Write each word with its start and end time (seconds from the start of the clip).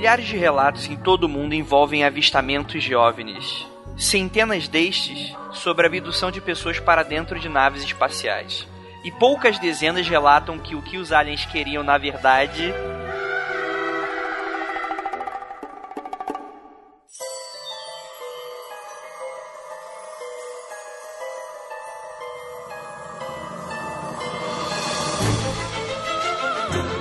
milhares 0.00 0.28
de 0.28 0.34
relatos 0.34 0.88
em 0.88 0.96
todo 0.96 1.24
o 1.24 1.28
mundo 1.28 1.54
envolvem 1.54 2.04
avistamentos 2.04 2.82
de 2.82 2.94
OVNIs. 2.94 3.66
Centenas 3.98 4.66
destes 4.66 5.36
sobre 5.52 5.84
a 5.84 5.88
abdução 5.90 6.30
de 6.30 6.40
pessoas 6.40 6.80
para 6.80 7.02
dentro 7.02 7.38
de 7.38 7.50
naves 7.50 7.82
espaciais. 7.82 8.66
E 9.04 9.12
poucas 9.12 9.58
dezenas 9.58 10.08
relatam 10.08 10.58
que 10.58 10.74
o 10.74 10.80
que 10.80 10.96
os 10.96 11.12
aliens 11.12 11.44
queriam, 11.44 11.82
na 11.82 11.98
verdade, 11.98 12.72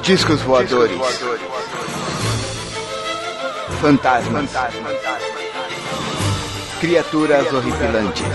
Discos 0.04 0.42
voadores. 0.42 1.00
Fantasmas. 3.82 4.52
Criaturas 6.82 7.54
horripilantes. 7.54 8.26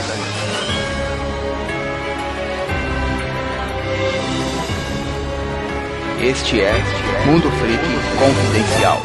Este 6.23 6.63
é 6.63 6.73
Mundo 7.27 7.51
Freak 7.51 7.85
Confidencial. 8.19 9.03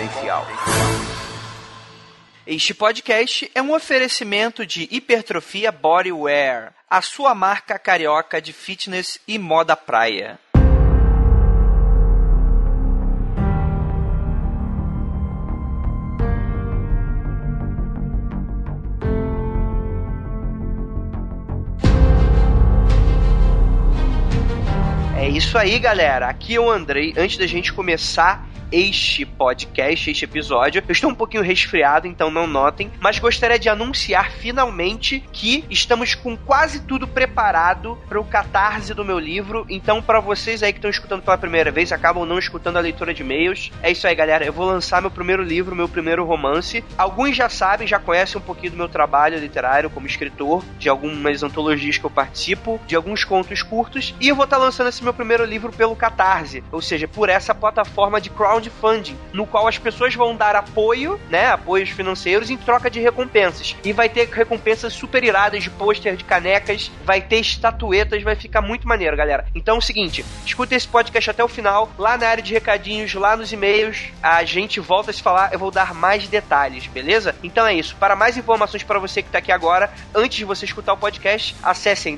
Este 2.48 2.74
podcast 2.74 3.52
é 3.54 3.62
um 3.62 3.74
oferecimento 3.74 4.66
de 4.66 4.88
Hipertrofia 4.90 5.74
Bodywear, 5.74 6.74
a 6.90 7.02
sua 7.02 7.36
marca 7.36 7.78
carioca 7.78 8.42
de 8.42 8.54
fitness 8.54 9.20
e 9.28 9.38
moda 9.38 9.76
praia. 9.76 10.40
Isso 25.38 25.58
aí, 25.58 25.78
galera. 25.80 26.28
Aqui 26.28 26.56
é 26.56 26.60
o 26.60 26.70
Andrei. 26.70 27.14
Antes 27.18 27.38
da 27.38 27.46
gente 27.46 27.72
começar 27.72 28.48
este 28.72 29.26
podcast, 29.26 30.10
este 30.10 30.26
episódio. 30.26 30.84
Eu 30.88 30.92
estou 30.92 31.10
um 31.10 31.16
pouquinho 31.16 31.44
resfriado, 31.44 32.08
então 32.08 32.30
não 32.30 32.48
notem, 32.48 32.92
mas 33.00 33.20
gostaria 33.20 33.60
de 33.60 33.70
anunciar 33.70 34.32
finalmente 34.32 35.24
que 35.32 35.64
estamos 35.70 36.16
com 36.16 36.38
quase 36.38 36.82
tudo 36.82 37.08
preparado 37.08 37.98
para 38.08 38.20
o 38.20 38.24
catarse 38.24 38.94
do 38.94 39.06
meu 39.06 39.20
livro. 39.20 39.66
Então, 39.70 40.02
para 40.02 40.20
vocês 40.20 40.64
aí 40.64 40.72
que 40.72 40.80
estão 40.80 40.92
escutando 40.92 41.22
pela 41.22 41.38
primeira 41.38 41.72
vez, 41.72 41.92
acabam 41.92 42.26
não 42.26 42.40
escutando 42.40 42.78
a 42.78 42.82
leitura 42.82 43.14
de 43.14 43.24
e-mails, 43.24 43.72
é 43.82 43.92
isso 43.92 44.08
aí, 44.08 44.16
galera. 44.16 44.46
Eu 44.46 44.54
vou 44.54 44.66
lançar 44.66 45.02
meu 45.02 45.12
primeiro 45.12 45.44
livro, 45.44 45.76
meu 45.76 45.90
primeiro 45.90 46.24
romance. 46.26 46.84
Alguns 46.98 47.36
já 47.36 47.50
sabem, 47.50 47.88
já 47.88 48.00
conhecem 48.00 48.40
um 48.40 48.44
pouquinho 48.44 48.72
do 48.72 48.78
meu 48.78 48.90
trabalho 48.90 49.40
literário 49.40 49.90
como 49.90 50.08
escritor, 50.08 50.64
de 50.78 50.90
algumas 50.90 51.44
antologias 51.44 51.98
que 51.98 52.06
eu 52.06 52.10
participo, 52.10 52.80
de 52.86 52.96
alguns 52.96 53.24
contos 53.24 53.64
curtos, 53.64 54.14
e 54.20 54.28
eu 54.28 54.36
vou 54.36 54.46
estar 54.46 54.58
lançando 54.58 54.90
esse 54.90 55.04
meu 55.04 55.14
primeiro 55.20 55.44
livro 55.44 55.74
pelo 55.74 55.98
Catarse, 55.98 56.64
ou 56.72 56.82
seja, 56.82 57.08
por 57.08 57.28
essa 57.28 57.54
plataforma 57.54 58.22
de 58.22 58.30
crowd 58.30 58.70
crowdfunding, 58.70 59.18
no 59.34 59.46
qual 59.46 59.68
as 59.68 59.78
pessoas 59.78 60.16
vão 60.16 60.36
dar 60.36 60.56
apoio, 60.56 61.20
né, 61.30 61.48
apoios 61.48 61.90
financeiros 61.90 62.50
em 62.50 62.58
troca 62.58 62.90
de 62.90 63.00
recompensas. 63.00 63.76
E 63.84 63.92
vai 63.92 64.08
ter 64.08 64.30
recompensas 64.30 64.94
super 64.94 65.24
iradas 65.24 65.64
de 65.64 65.70
pôster, 65.70 66.16
de 66.16 66.24
canecas, 66.24 66.92
vai 67.04 67.22
ter 67.22 67.40
estatuetas, 67.40 68.24
vai 68.24 68.36
ficar 68.36 68.62
muito 68.62 68.88
maneiro, 68.88 69.18
galera. 69.18 69.46
Então 69.54 69.76
é 69.76 69.78
o 69.80 69.82
seguinte, 69.82 70.26
escuta 70.46 70.76
esse 70.76 70.88
podcast 70.88 71.30
até 71.30 71.44
o 71.44 71.48
final, 71.48 71.92
lá 71.98 72.18
na 72.18 72.28
área 72.28 72.44
de 72.44 72.54
recadinhos, 72.54 73.14
lá 73.14 73.36
nos 73.36 73.52
e-mails, 73.52 74.12
a 74.22 74.44
gente 74.44 74.80
volta 74.80 75.12
a 75.12 75.14
se 75.14 75.22
falar, 75.22 75.52
eu 75.52 75.60
vou 75.60 75.72
dar 75.72 75.94
mais 75.94 76.28
detalhes, 76.28 76.88
beleza? 76.88 77.36
Então 77.44 77.66
é 77.66 77.74
isso. 77.74 77.96
Para 77.98 78.16
mais 78.16 78.38
informações 78.38 78.84
para 78.84 79.00
você 79.00 79.22
que 79.22 79.30
está 79.30 79.40
aqui 79.40 79.52
agora, 79.52 79.92
antes 80.14 80.38
de 80.38 80.46
você 80.46 80.66
escutar 80.66 80.94
o 80.94 80.98
podcast, 80.98 81.56
acessem 81.62 82.16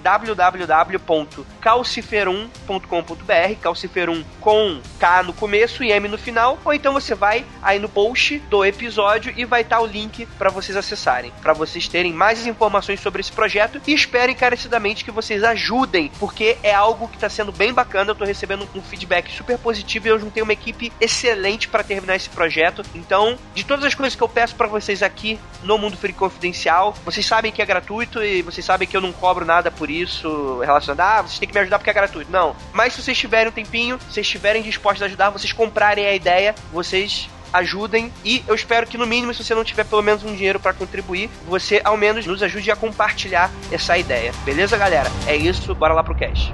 www.calciferum.com.br, 2.91 3.55
calciferum 3.61 4.23
com 4.39 4.81
K 4.99 5.23
no 5.23 5.33
começo 5.33 5.83
e 5.83 5.91
M 5.91 6.07
no 6.09 6.17
final 6.17 6.59
ou 6.65 6.73
então 6.73 6.93
você 6.93 7.15
vai 7.15 7.45
aí 7.61 7.79
no 7.79 7.87
post 7.87 8.37
do 8.49 8.65
episódio 8.65 9.33
e 9.35 9.45
vai 9.45 9.61
estar 9.61 9.77
tá 9.77 9.81
o 9.81 9.85
link 9.85 10.25
para 10.37 10.49
vocês 10.49 10.75
acessarem, 10.75 11.31
para 11.41 11.53
vocês 11.53 11.87
terem 11.87 12.11
mais 12.11 12.45
informações 12.45 12.99
sobre 12.99 13.21
esse 13.21 13.31
projeto 13.31 13.81
e 13.87 13.93
espero 13.93 14.31
encarecidamente 14.31 15.05
que 15.05 15.11
vocês 15.11 15.43
ajudem, 15.43 16.11
porque 16.19 16.57
é 16.61 16.73
algo 16.73 17.07
que 17.07 17.15
está 17.15 17.29
sendo 17.29 17.51
bem 17.51 17.73
bacana, 17.73 18.11
eu 18.11 18.15
tô 18.15 18.25
recebendo 18.25 18.67
um 18.75 18.81
feedback 18.81 19.31
super 19.31 19.57
positivo 19.57 20.07
e 20.07 20.09
eu 20.09 20.19
juntei 20.19 20.43
uma 20.43 20.53
equipe 20.53 20.91
excelente 20.99 21.67
para 21.67 21.83
terminar 21.83 22.15
esse 22.15 22.29
projeto. 22.29 22.83
Então, 22.93 23.37
de 23.53 23.63
todas 23.63 23.85
as 23.85 23.95
coisas 23.95 24.15
que 24.15 24.21
eu 24.21 24.29
peço 24.29 24.55
para 24.55 24.67
vocês 24.67 25.01
aqui 25.01 25.39
no 25.63 25.77
Mundo 25.77 25.95
Free 25.95 26.13
Confidencial, 26.13 26.93
vocês 27.05 27.25
sabem 27.25 27.51
que 27.51 27.61
é 27.61 27.65
gratuito 27.65 28.23
e 28.23 28.41
vocês 28.41 28.65
sabem 28.65 28.87
que 28.87 28.97
eu 28.97 29.01
não 29.01 29.11
cobro 29.11 29.45
nada 29.45 29.71
por 29.71 29.89
isso 29.89 30.59
relacionado, 30.59 31.01
ah, 31.01 31.21
vocês 31.21 31.39
têm 31.39 31.47
que 31.47 31.53
me 31.53 31.61
ajudar 31.61 31.77
porque 31.77 31.89
é 31.89 31.93
gratuito. 31.93 32.31
Não. 32.31 32.55
Mas 32.81 32.93
se 32.93 33.03
vocês 33.03 33.15
tiverem 33.15 33.49
um 33.49 33.51
tempinho, 33.51 33.99
se 33.99 34.05
vocês 34.05 34.25
estiverem 34.25 34.63
dispostos 34.63 35.03
a 35.03 35.05
ajudar, 35.05 35.29
vocês 35.29 35.53
comprarem 35.53 36.03
a 36.03 36.15
ideia 36.15 36.55
vocês 36.73 37.29
ajudem 37.53 38.11
e 38.25 38.43
eu 38.47 38.55
espero 38.55 38.87
que 38.87 38.97
no 38.97 39.05
mínimo 39.05 39.31
se 39.35 39.43
você 39.43 39.53
não 39.53 39.63
tiver 39.63 39.85
pelo 39.85 40.01
menos 40.01 40.23
um 40.23 40.33
dinheiro 40.33 40.59
para 40.59 40.73
contribuir, 40.73 41.29
você 41.47 41.79
ao 41.83 41.95
menos 41.95 42.25
nos 42.25 42.41
ajude 42.41 42.71
a 42.71 42.75
compartilhar 42.75 43.51
essa 43.71 43.99
ideia. 43.99 44.33
Beleza, 44.43 44.79
galera? 44.79 45.11
É 45.27 45.35
isso, 45.35 45.75
bora 45.75 45.93
lá 45.93 46.03
pro 46.03 46.15
cast. 46.15 46.51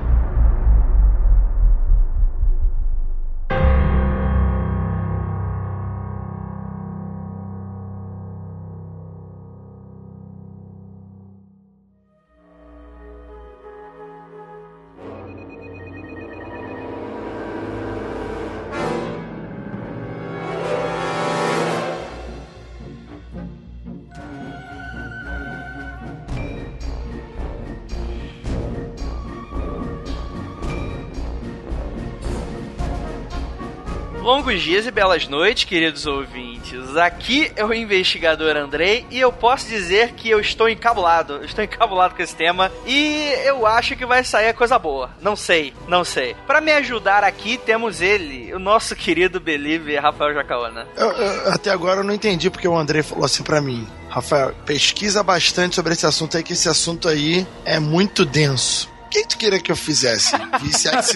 Longos 34.57 34.63
dias 34.63 34.87
e 34.87 34.91
belas 34.91 35.27
noites, 35.27 35.65
queridos 35.65 36.07
ouvintes. 36.07 36.95
Aqui 36.97 37.51
é 37.55 37.63
o 37.63 37.71
investigador 37.73 38.55
Andrei 38.55 39.05
e 39.11 39.19
eu 39.19 39.31
posso 39.31 39.67
dizer 39.67 40.13
que 40.13 40.29
eu 40.29 40.39
estou 40.39 40.67
encabulado. 40.67 41.33
Eu 41.33 41.45
estou 41.45 41.63
encabulado 41.63 42.15
com 42.15 42.23
esse 42.23 42.35
tema 42.35 42.71
e 42.85 43.33
eu 43.45 43.67
acho 43.67 43.95
que 43.95 44.05
vai 44.05 44.23
sair 44.23 44.53
coisa 44.53 44.79
boa. 44.79 45.11
Não 45.21 45.35
sei, 45.35 45.73
não 45.87 46.03
sei. 46.03 46.35
Para 46.47 46.59
me 46.59 46.71
ajudar 46.71 47.23
aqui 47.23 47.57
temos 47.57 48.01
ele, 48.01 48.51
o 48.53 48.57
nosso 48.57 48.95
querido 48.95 49.39
believer 49.39 50.01
Rafael 50.01 50.33
Jacaona. 50.33 50.87
Eu, 50.95 51.11
eu, 51.11 51.53
até 51.53 51.69
agora 51.69 51.99
eu 51.99 52.03
não 52.03 52.13
entendi 52.13 52.49
porque 52.49 52.67
o 52.67 52.75
Andrei 52.75 53.03
falou 53.03 53.25
assim 53.25 53.43
para 53.43 53.61
mim. 53.61 53.87
Rafael, 54.09 54.55
pesquisa 54.65 55.21
bastante 55.21 55.75
sobre 55.75 55.93
esse 55.93 56.05
assunto 56.05 56.35
aí, 56.35 56.41
que 56.41 56.53
esse 56.53 56.67
assunto 56.67 57.07
aí 57.07 57.45
é 57.63 57.79
muito 57.79 58.25
denso. 58.25 58.96
Que 59.09 59.27
tu 59.27 59.37
queria 59.37 59.59
que 59.59 59.71
eu 59.71 59.75
fizesse? 59.75 60.35
Visse 60.61 60.89
X, 60.89 61.13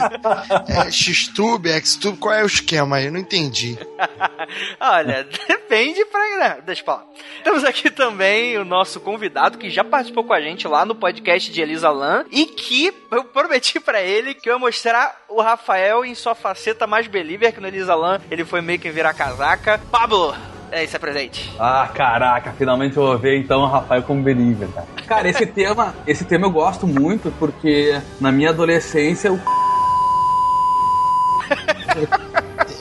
é, 0.67 0.91
Xtube, 0.91 1.69
Xtube, 1.85 2.17
qual 2.17 2.33
é 2.33 2.43
o 2.43 2.47
esquema 2.47 2.97
aí? 2.97 3.05
Eu 3.05 3.11
não 3.11 3.19
entendi. 3.19 3.77
Olha, 4.79 5.27
depende 5.47 6.05
pra. 6.05 6.59
Deixa 6.65 6.83
falar. 6.83 7.05
Temos 7.43 7.63
aqui 7.63 7.89
também 7.89 8.57
o 8.57 8.65
nosso 8.65 8.99
convidado 8.99 9.57
que 9.57 9.69
já 9.69 9.83
participou 9.83 10.23
com 10.23 10.33
a 10.33 10.41
gente 10.41 10.67
lá 10.67 10.85
no 10.85 10.95
podcast 10.95 11.51
de 11.51 11.61
Elisa 11.61 11.89
Lam 11.89 12.25
e 12.31 12.45
que 12.45 12.93
eu 13.11 13.23
prometi 13.25 13.79
para 13.79 14.01
ele 14.01 14.33
que 14.33 14.49
eu 14.49 14.53
ia 14.53 14.59
mostrar 14.59 15.23
o 15.29 15.41
Rafael 15.41 16.05
em 16.05 16.15
sua 16.15 16.35
faceta 16.35 16.87
mais 16.87 17.07
believer 17.07 17.53
que 17.53 17.59
no 17.59 17.67
Elisa 17.67 17.95
Lam 17.95 18.21
ele 18.29 18.45
foi 18.45 18.61
meio 18.61 18.79
que 18.79 18.89
virar 18.89 19.13
casaca. 19.13 19.79
Pablo, 19.91 20.35
é, 20.71 20.83
isso 20.83 20.95
é 20.95 20.99
presente. 20.99 21.53
Ah, 21.59 21.89
caraca, 21.93 22.53
finalmente 22.57 22.97
eu 22.97 23.03
vou 23.03 23.17
ver 23.17 23.37
então 23.37 23.61
o 23.61 23.67
Rafael 23.67 24.03
como 24.03 24.23
believer, 24.23 24.69
cara. 24.69 24.87
Cara, 25.05 25.29
esse 25.29 25.45
tema, 25.45 25.93
esse 26.07 26.25
tema 26.25 26.47
eu 26.47 26.51
gosto 26.51 26.87
muito 26.87 27.31
porque 27.37 27.99
na 28.19 28.31
minha 28.31 28.49
adolescência 28.49 29.27
eu 29.27 29.39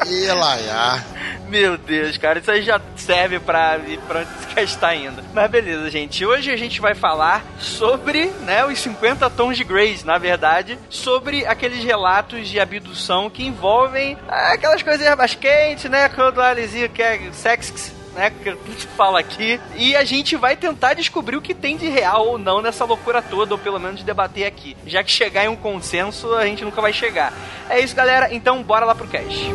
E 0.07 0.27
lá, 0.33 1.05
Meu 1.51 1.77
Deus, 1.77 2.17
cara, 2.17 2.39
isso 2.39 2.49
aí 2.49 2.63
já 2.63 2.81
serve 2.95 3.41
pra 3.41 3.81
pra 4.07 4.21
onde 4.21 4.31
você 4.55 4.61
está 4.61 4.95
indo. 4.95 5.21
Mas 5.35 5.51
beleza, 5.51 5.91
gente. 5.91 6.25
Hoje 6.25 6.49
a 6.49 6.57
gente 6.57 6.81
vai 6.81 6.95
falar 6.95 7.45
sobre, 7.59 8.27
né, 8.43 8.65
os 8.65 8.79
50 8.79 9.29
tons 9.31 9.57
de 9.57 9.65
Grace, 9.65 10.07
na 10.07 10.17
verdade, 10.17 10.79
sobre 10.89 11.45
aqueles 11.45 11.83
relatos 11.83 12.49
de 12.49 12.61
abdução 12.61 13.29
que 13.29 13.45
envolvem 13.45 14.17
aquelas 14.29 14.81
coisinhas 14.81 15.17
mais 15.17 15.35
quentes, 15.35 15.91
né, 15.91 16.09
quando 16.09 16.39
o 16.39 16.41
Alizinho 16.41 16.89
quer 16.89 17.21
sexo 17.33 17.99
né, 18.15 18.31
que 18.31 18.51
gente 18.51 18.87
fala 18.97 19.19
aqui, 19.19 19.61
e 19.77 19.97
a 19.97 20.05
gente 20.05 20.37
vai 20.37 20.57
tentar 20.57 20.95
descobrir 20.95 21.37
o 21.37 21.43
que 21.43 21.55
tem 21.55 21.77
de 21.77 21.89
real 21.89 22.29
ou 22.29 22.39
não 22.39 22.61
nessa 22.61 22.85
loucura 22.85 23.21
toda, 23.23 23.55
ou 23.55 23.59
pelo 23.59 23.79
menos 23.79 24.03
debater 24.05 24.47
aqui. 24.47 24.77
Já 24.87 25.03
que 25.03 25.11
chegar 25.11 25.45
em 25.45 25.49
um 25.49 25.57
consenso, 25.57 26.33
a 26.35 26.45
gente 26.47 26.65
nunca 26.65 26.81
vai 26.81 26.93
chegar. 26.93 27.33
É 27.69 27.81
isso, 27.81 27.95
galera, 27.95 28.33
então 28.33 28.63
bora 28.63 28.85
lá 28.85 28.95
pro 28.95 29.09
cast. 29.09 29.53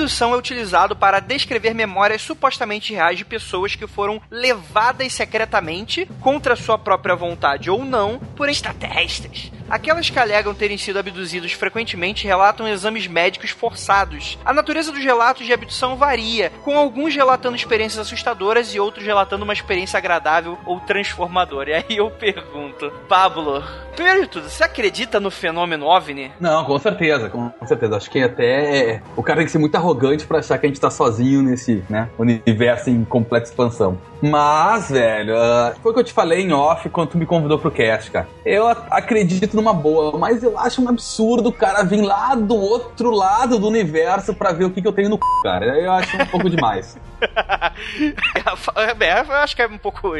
Abdução 0.00 0.32
é 0.32 0.36
utilizado 0.36 0.96
para 0.96 1.20
descrever 1.20 1.74
memórias 1.74 2.22
supostamente 2.22 2.94
reais 2.94 3.18
de 3.18 3.24
pessoas 3.24 3.74
que 3.74 3.86
foram 3.86 4.20
levadas 4.30 5.12
secretamente, 5.12 6.08
contra 6.20 6.56
sua 6.56 6.78
própria 6.78 7.14
vontade 7.14 7.68
ou 7.70 7.84
não, 7.84 8.18
por 8.18 8.48
extraterrestres. 8.48 9.52
Aquelas 9.70 10.10
que 10.10 10.18
alegam 10.18 10.52
terem 10.52 10.76
sido 10.76 10.98
abduzidos 10.98 11.52
frequentemente 11.52 12.26
relatam 12.26 12.66
exames 12.66 13.06
médicos 13.06 13.50
forçados. 13.50 14.36
A 14.44 14.52
natureza 14.52 14.90
dos 14.90 15.04
relatos 15.04 15.46
de 15.46 15.52
abdução 15.52 15.96
varia, 15.96 16.50
com 16.64 16.76
alguns 16.76 17.14
relatando 17.14 17.54
experiências 17.54 18.04
assustadoras 18.04 18.74
e 18.74 18.80
outros 18.80 19.06
relatando 19.06 19.44
uma 19.44 19.52
experiência 19.52 19.96
agradável 19.96 20.58
ou 20.66 20.80
transformadora. 20.80 21.70
E 21.70 21.74
aí 21.74 21.96
eu 21.98 22.10
pergunto, 22.10 22.92
Pablo, 23.08 23.62
primeiro 23.94 24.22
de 24.22 24.26
tudo, 24.26 24.48
você 24.50 24.64
acredita 24.64 25.20
no 25.20 25.30
fenômeno 25.30 25.86
OVNI? 25.86 26.32
Não, 26.40 26.64
com 26.64 26.78
certeza, 26.80 27.30
com 27.30 27.52
certeza. 27.64 27.96
Acho 27.96 28.10
que 28.10 28.20
até 28.20 29.00
o 29.16 29.22
cara 29.22 29.38
tem 29.38 29.46
que 29.46 29.52
ser 29.52 29.58
muito 29.58 29.76
arrogante 29.76 30.26
para 30.26 30.40
achar 30.40 30.58
que 30.58 30.66
a 30.66 30.68
gente 30.68 30.80
tá 30.80 30.90
sozinho 30.90 31.42
nesse, 31.42 31.84
né, 31.88 32.08
universo 32.18 32.90
em 32.90 33.04
completa 33.04 33.46
expansão. 33.46 33.96
Mas, 34.22 34.90
velho, 34.90 35.34
uh, 35.34 35.74
foi 35.82 35.90
o 35.90 35.94
que 35.94 36.00
eu 36.00 36.04
te 36.04 36.12
falei 36.12 36.42
em 36.42 36.52
off 36.52 36.88
quando 36.90 37.10
tu 37.10 37.18
me 37.18 37.24
convidou 37.24 37.58
pro 37.58 37.70
cast, 37.70 38.10
cara. 38.10 38.28
Eu 38.44 38.68
acredito 38.68 39.56
numa 39.56 39.72
boa, 39.72 40.18
mas 40.18 40.42
eu 40.42 40.58
acho 40.58 40.82
um 40.82 40.88
absurdo 40.88 41.48
o 41.48 41.52
cara 41.52 41.82
vir 41.82 42.02
lá 42.02 42.34
do 42.34 42.54
outro 42.54 43.10
lado 43.10 43.58
do 43.58 43.66
universo 43.66 44.34
para 44.34 44.52
ver 44.52 44.64
o 44.64 44.70
que, 44.70 44.82
que 44.82 44.88
eu 44.88 44.92
tenho 44.92 45.08
no 45.08 45.16
c, 45.16 45.22
cara. 45.42 45.78
Eu 45.78 45.92
acho 45.92 46.16
um 46.16 46.26
pouco 46.26 46.50
demais. 46.50 46.98
é, 47.20 49.20
eu 49.20 49.36
acho 49.36 49.56
que 49.56 49.62
é 49.62 49.66
um 49.66 49.78
pouco. 49.78 50.12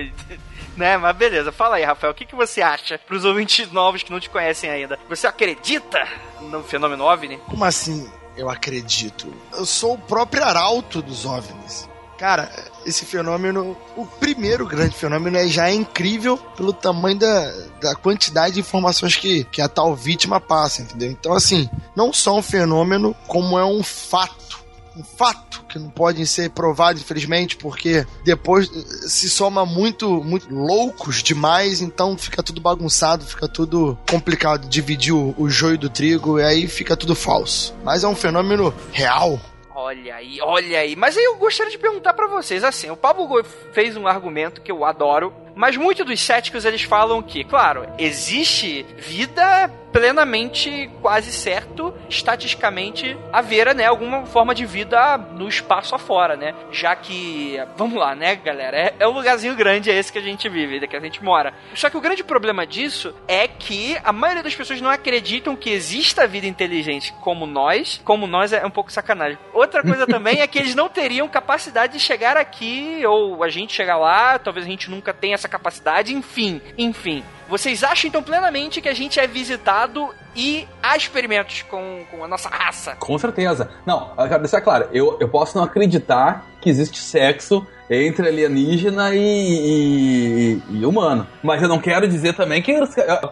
Né? 0.76 0.96
Mas 0.96 1.16
beleza, 1.16 1.52
fala 1.52 1.76
aí, 1.76 1.84
Rafael, 1.84 2.12
o 2.12 2.14
que, 2.14 2.24
que 2.24 2.34
você 2.34 2.62
acha 2.62 2.98
pros 2.98 3.24
ouvintes 3.24 3.70
novos 3.70 4.02
que 4.02 4.10
não 4.10 4.20
te 4.20 4.30
conhecem 4.30 4.70
ainda? 4.70 4.98
Você 5.08 5.26
acredita 5.26 6.06
no 6.40 6.62
fenômeno 6.62 7.04
OVNI? 7.04 7.38
Como 7.46 7.64
assim 7.64 8.10
eu 8.36 8.48
acredito? 8.48 9.32
Eu 9.52 9.66
sou 9.66 9.94
o 9.94 9.98
próprio 9.98 10.42
arauto 10.42 11.02
dos 11.02 11.26
OVNIs. 11.26 11.89
Cara, 12.20 12.52
esse 12.84 13.06
fenômeno, 13.06 13.74
o 13.96 14.04
primeiro 14.04 14.66
grande 14.66 14.94
fenômeno 14.94 15.38
é 15.38 15.48
já 15.48 15.70
é 15.70 15.72
incrível 15.72 16.36
pelo 16.36 16.70
tamanho 16.70 17.18
da, 17.18 17.50
da 17.80 17.94
quantidade 17.94 18.56
de 18.56 18.60
informações 18.60 19.16
que, 19.16 19.44
que 19.44 19.62
a 19.62 19.70
tal 19.70 19.96
vítima 19.96 20.38
passa, 20.38 20.82
entendeu? 20.82 21.10
Então, 21.10 21.32
assim, 21.32 21.66
não 21.96 22.12
só 22.12 22.36
um 22.36 22.42
fenômeno, 22.42 23.16
como 23.26 23.58
é 23.58 23.64
um 23.64 23.82
fato. 23.82 24.60
Um 24.94 25.02
fato 25.02 25.64
que 25.66 25.78
não 25.78 25.88
pode 25.88 26.26
ser 26.26 26.50
provado, 26.50 26.98
infelizmente, 26.98 27.56
porque 27.56 28.06
depois 28.22 28.68
se 29.06 29.30
soma 29.30 29.64
muito, 29.64 30.22
muito 30.22 30.54
loucos 30.54 31.22
demais, 31.22 31.80
então 31.80 32.18
fica 32.18 32.42
tudo 32.42 32.60
bagunçado, 32.60 33.24
fica 33.24 33.48
tudo 33.48 33.96
complicado 34.10 34.68
dividir 34.68 35.14
o, 35.14 35.34
o 35.38 35.48
joio 35.48 35.78
do 35.78 35.88
trigo 35.88 36.38
e 36.38 36.42
aí 36.42 36.68
fica 36.68 36.94
tudo 36.94 37.14
falso. 37.14 37.74
Mas 37.82 38.04
é 38.04 38.08
um 38.08 38.16
fenômeno 38.16 38.74
real, 38.92 39.40
Olha 39.74 40.16
aí, 40.16 40.38
olha 40.42 40.80
aí. 40.80 40.96
Mas 40.96 41.16
aí 41.16 41.24
eu 41.24 41.36
gostaria 41.36 41.70
de 41.70 41.78
perguntar 41.78 42.12
para 42.12 42.26
vocês, 42.26 42.64
assim, 42.64 42.90
o 42.90 42.96
Pablo 42.96 43.42
fez 43.72 43.96
um 43.96 44.06
argumento 44.06 44.60
que 44.60 44.72
eu 44.72 44.84
adoro, 44.84 45.32
mas 45.54 45.76
muitos 45.76 46.06
dos 46.06 46.20
céticos 46.20 46.64
eles 46.64 46.82
falam 46.82 47.22
que, 47.22 47.44
claro, 47.44 47.86
existe 47.98 48.84
vida 48.96 49.70
plenamente 49.92 50.90
quase 51.00 51.32
certo, 51.32 51.92
estatisticamente, 52.08 53.16
haver, 53.32 53.74
né, 53.74 53.86
alguma 53.86 54.24
forma 54.26 54.54
de 54.54 54.64
vida 54.64 55.16
no 55.16 55.48
espaço 55.48 55.94
afora, 55.94 56.36
né? 56.36 56.54
Já 56.70 56.94
que, 56.94 57.58
vamos 57.76 57.98
lá, 57.98 58.14
né, 58.14 58.36
galera? 58.36 58.76
É, 58.76 58.94
é 59.00 59.08
um 59.08 59.12
lugarzinho 59.12 59.54
grande, 59.54 59.90
é 59.90 59.94
esse 59.98 60.12
que 60.12 60.18
a 60.18 60.22
gente 60.22 60.48
vive, 60.48 60.86
que 60.86 60.96
a 60.96 61.00
gente 61.00 61.22
mora. 61.22 61.52
Só 61.74 61.90
que 61.90 61.96
o 61.96 62.00
grande 62.00 62.24
problema 62.24 62.66
disso 62.66 63.14
é 63.28 63.46
que 63.46 63.96
a 64.02 64.12
maioria 64.12 64.42
das 64.42 64.54
pessoas 64.54 64.80
não 64.80 64.90
acreditam 64.90 65.56
que 65.56 65.70
exista 65.70 66.26
vida 66.26 66.46
inteligente 66.46 67.12
como 67.20 67.46
nós. 67.46 68.00
Como 68.04 68.26
nós 68.26 68.52
é 68.52 68.64
um 68.64 68.70
pouco 68.70 68.90
sacanagem. 68.92 69.38
Outra 69.52 69.82
coisa 69.82 70.06
também 70.08 70.40
é 70.40 70.46
que 70.46 70.58
eles 70.58 70.74
não 70.74 70.88
teriam 70.88 71.28
capacidade 71.28 71.94
de 71.94 72.00
chegar 72.00 72.36
aqui, 72.36 73.02
ou 73.06 73.42
a 73.42 73.48
gente 73.48 73.72
chegar 73.72 73.96
lá, 73.96 74.38
talvez 74.38 74.66
a 74.66 74.68
gente 74.68 74.90
nunca 74.90 75.12
tenha 75.12 75.36
essa 75.40 75.48
capacidade, 75.48 76.14
enfim, 76.14 76.60
enfim. 76.76 77.24
Vocês 77.48 77.82
acham 77.82 78.08
então 78.08 78.22
plenamente 78.22 78.80
que 78.80 78.88
a 78.88 78.94
gente 78.94 79.18
é 79.18 79.26
visitado 79.26 80.14
e 80.36 80.68
há 80.82 80.96
experimentos 80.96 81.62
com, 81.62 82.04
com 82.10 82.24
a 82.24 82.28
nossa 82.28 82.48
raça? 82.48 82.94
Com 82.96 83.18
certeza. 83.18 83.70
Não, 83.84 84.12
eu 84.16 84.28
quero 84.28 84.42
deixar 84.42 84.60
claro, 84.60 84.88
eu, 84.92 85.16
eu 85.18 85.28
posso 85.28 85.56
não 85.56 85.64
acreditar 85.64 86.46
que 86.60 86.70
existe 86.70 86.98
sexo 86.98 87.66
entre 87.90 88.28
alienígena 88.28 89.14
e, 89.14 89.18
e, 89.18 90.62
e, 90.70 90.86
humano. 90.86 91.26
Mas 91.42 91.60
eu 91.60 91.68
não 91.68 91.80
quero 91.80 92.06
dizer 92.06 92.34
também 92.34 92.62
que. 92.62 92.72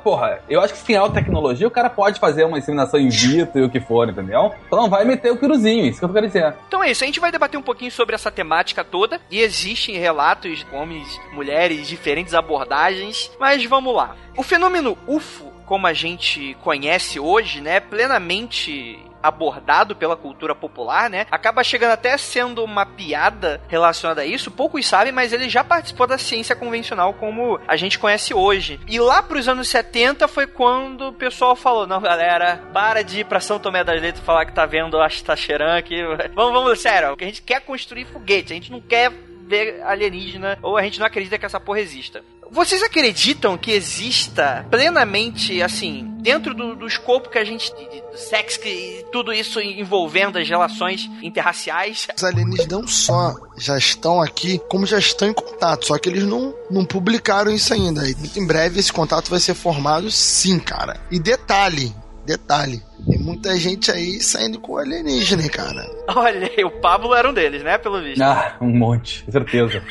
Porra, 0.03 0.41
eu 0.51 0.61
acho 0.61 0.73
que 0.73 0.81
se 0.81 0.87
tem 0.87 0.97
alta 0.97 1.15
tecnologia, 1.15 1.69
o 1.69 1.71
cara 1.71 1.89
pode 1.89 2.19
fazer 2.19 2.45
uma 2.45 2.59
inseminação 2.59 2.99
in 2.99 3.09
vitro 3.09 3.61
e 3.61 3.65
o 3.65 3.71
que 3.71 3.81
for, 3.81 4.09
entendeu? 4.09 4.53
Então 4.67 4.81
não 4.81 4.91
vai 4.91 5.05
meter 5.05 5.31
o 5.31 5.37
piruzinho, 5.37 5.87
isso 5.87 6.01
que 6.01 6.05
eu 6.05 6.13
quero 6.13 6.27
dizer. 6.27 6.55
Então 6.67 6.83
é 6.83 6.91
isso, 6.91 7.05
a 7.05 7.07
gente 7.07 7.21
vai 7.21 7.31
debater 7.31 7.59
um 7.59 7.63
pouquinho 7.63 7.93
sobre 7.93 8.17
essa 8.17 8.31
temática 8.31 8.83
toda. 8.83 9.21
E 9.31 9.41
existem 9.41 9.97
relatos 9.97 10.59
de 10.59 10.67
homens, 10.73 11.21
mulheres, 11.33 11.87
diferentes 11.87 12.35
abordagens. 12.35 13.31
Mas 13.39 13.65
vamos 13.65 13.95
lá. 13.95 14.17
O 14.37 14.43
fenômeno 14.43 14.99
UFO 15.07 15.59
como 15.69 15.87
a 15.87 15.93
gente 15.93 16.57
conhece 16.63 17.21
hoje, 17.21 17.61
né, 17.61 17.79
plenamente 17.79 18.99
abordado 19.29 19.95
pela 19.95 20.17
cultura 20.17 20.55
popular, 20.55 21.09
né? 21.09 21.27
Acaba 21.31 21.63
chegando 21.63 21.93
até 21.93 22.17
sendo 22.17 22.65
uma 22.65 22.85
piada 22.85 23.61
relacionada 23.69 24.23
a 24.23 24.27
isso. 24.27 24.51
Poucos 24.51 24.87
sabem, 24.87 25.13
mas 25.13 25.33
ele 25.33 25.49
já 25.49 25.63
participou 25.63 26.07
da 26.07 26.19
ciência 26.19 26.57
convencional 26.57 27.15
como 27.15 27.61
a 27.67 27.77
gente 27.77 27.99
conhece 27.99 28.35
hoje. 28.35 28.81
E 28.87 28.99
lá 28.99 29.23
pros 29.23 29.49
anos 29.49 29.69
70 29.69 30.27
foi 30.29 30.47
quando 30.47 31.09
o 31.09 31.13
pessoal 31.13 31.55
falou: 31.55 31.87
não, 31.87 32.01
galera, 32.01 32.63
para 32.73 33.03
de 33.03 33.21
ir 33.21 33.25
pra 33.25 33.41
São 33.41 33.59
Tomé 33.59 33.85
das 33.85 34.01
Letras 34.01 34.25
falar 34.25 34.47
que 34.47 34.53
tá 34.53 34.67
vendo 34.67 35.01
a 35.01 35.09
Tacheran 35.09 35.77
aqui. 35.77 36.03
Vamos, 36.35 36.53
vamos, 36.53 36.81
sério, 36.81 37.17
a 37.19 37.25
gente 37.25 37.43
quer 37.43 37.61
construir 37.61 38.05
foguete, 38.05 38.53
a 38.53 38.57
gente 38.57 38.71
não 38.71 38.81
quer 38.81 39.11
ver 39.49 39.83
alienígena 39.83 40.59
ou 40.63 40.77
a 40.77 40.83
gente 40.83 41.01
não 41.01 41.07
acredita 41.07 41.39
que 41.39 41.47
essa 41.47 41.59
porra 41.59 41.81
exista. 41.81 42.23
Vocês 42.51 42.83
acreditam 42.83 43.59
que 43.59 43.71
exista 43.71 44.67
plenamente, 44.71 45.63
assim, 45.63 46.15
dentro 46.21 46.55
do, 46.55 46.75
do 46.75 46.87
escopo 46.87 47.29
que 47.29 47.39
a 47.39 47.45
gente. 47.45 47.71
do 47.73 48.19
sexo 48.19 48.61
e 48.67 49.05
tudo 49.13 49.33
isso 49.33 49.61
envolvendo 49.61 50.39
as 50.39 50.49
relações 50.49 51.09
interraciais? 51.23 52.09
Os 52.17 52.25
alienígenas 52.25 52.67
não 52.67 52.87
só 52.87 53.35
já 53.57 53.77
estão 53.77 54.21
aqui, 54.21 54.61
como 54.69 54.87
já 54.87 54.99
estão 54.99 55.29
em 55.29 55.33
contato, 55.33 55.87
só 55.87 55.99
que 55.99 56.09
eles 56.09 56.25
não, 56.25 56.55
não 56.71 56.85
publicaram 56.85 57.51
isso 57.51 57.73
ainda. 57.73 58.03
Muito 58.03 58.39
em 58.39 58.47
breve 58.47 58.81
esse 58.81 58.93
contato 58.93 59.31
vai 59.31 59.41
ser 59.41 59.55
formado, 59.55 60.11
sim, 60.11 60.59
cara. 60.59 61.01
E 61.11 61.19
detalhe, 61.19 61.95
detalhe. 62.29 62.83
Tem 63.09 63.19
muita 63.19 63.57
gente 63.57 63.91
aí 63.91 64.21
saindo 64.21 64.61
com 64.61 64.77
alienígena, 64.77 65.49
cara. 65.49 65.89
Olha, 66.15 66.49
o 66.67 66.71
Pablo 66.71 67.15
era 67.15 67.29
um 67.29 67.33
deles, 67.33 67.63
né? 67.63 67.79
Pelo 67.79 68.03
visto. 68.03 68.23
Ah, 68.23 68.57
um 68.61 68.77
monte, 68.77 69.25
certeza. 69.31 69.83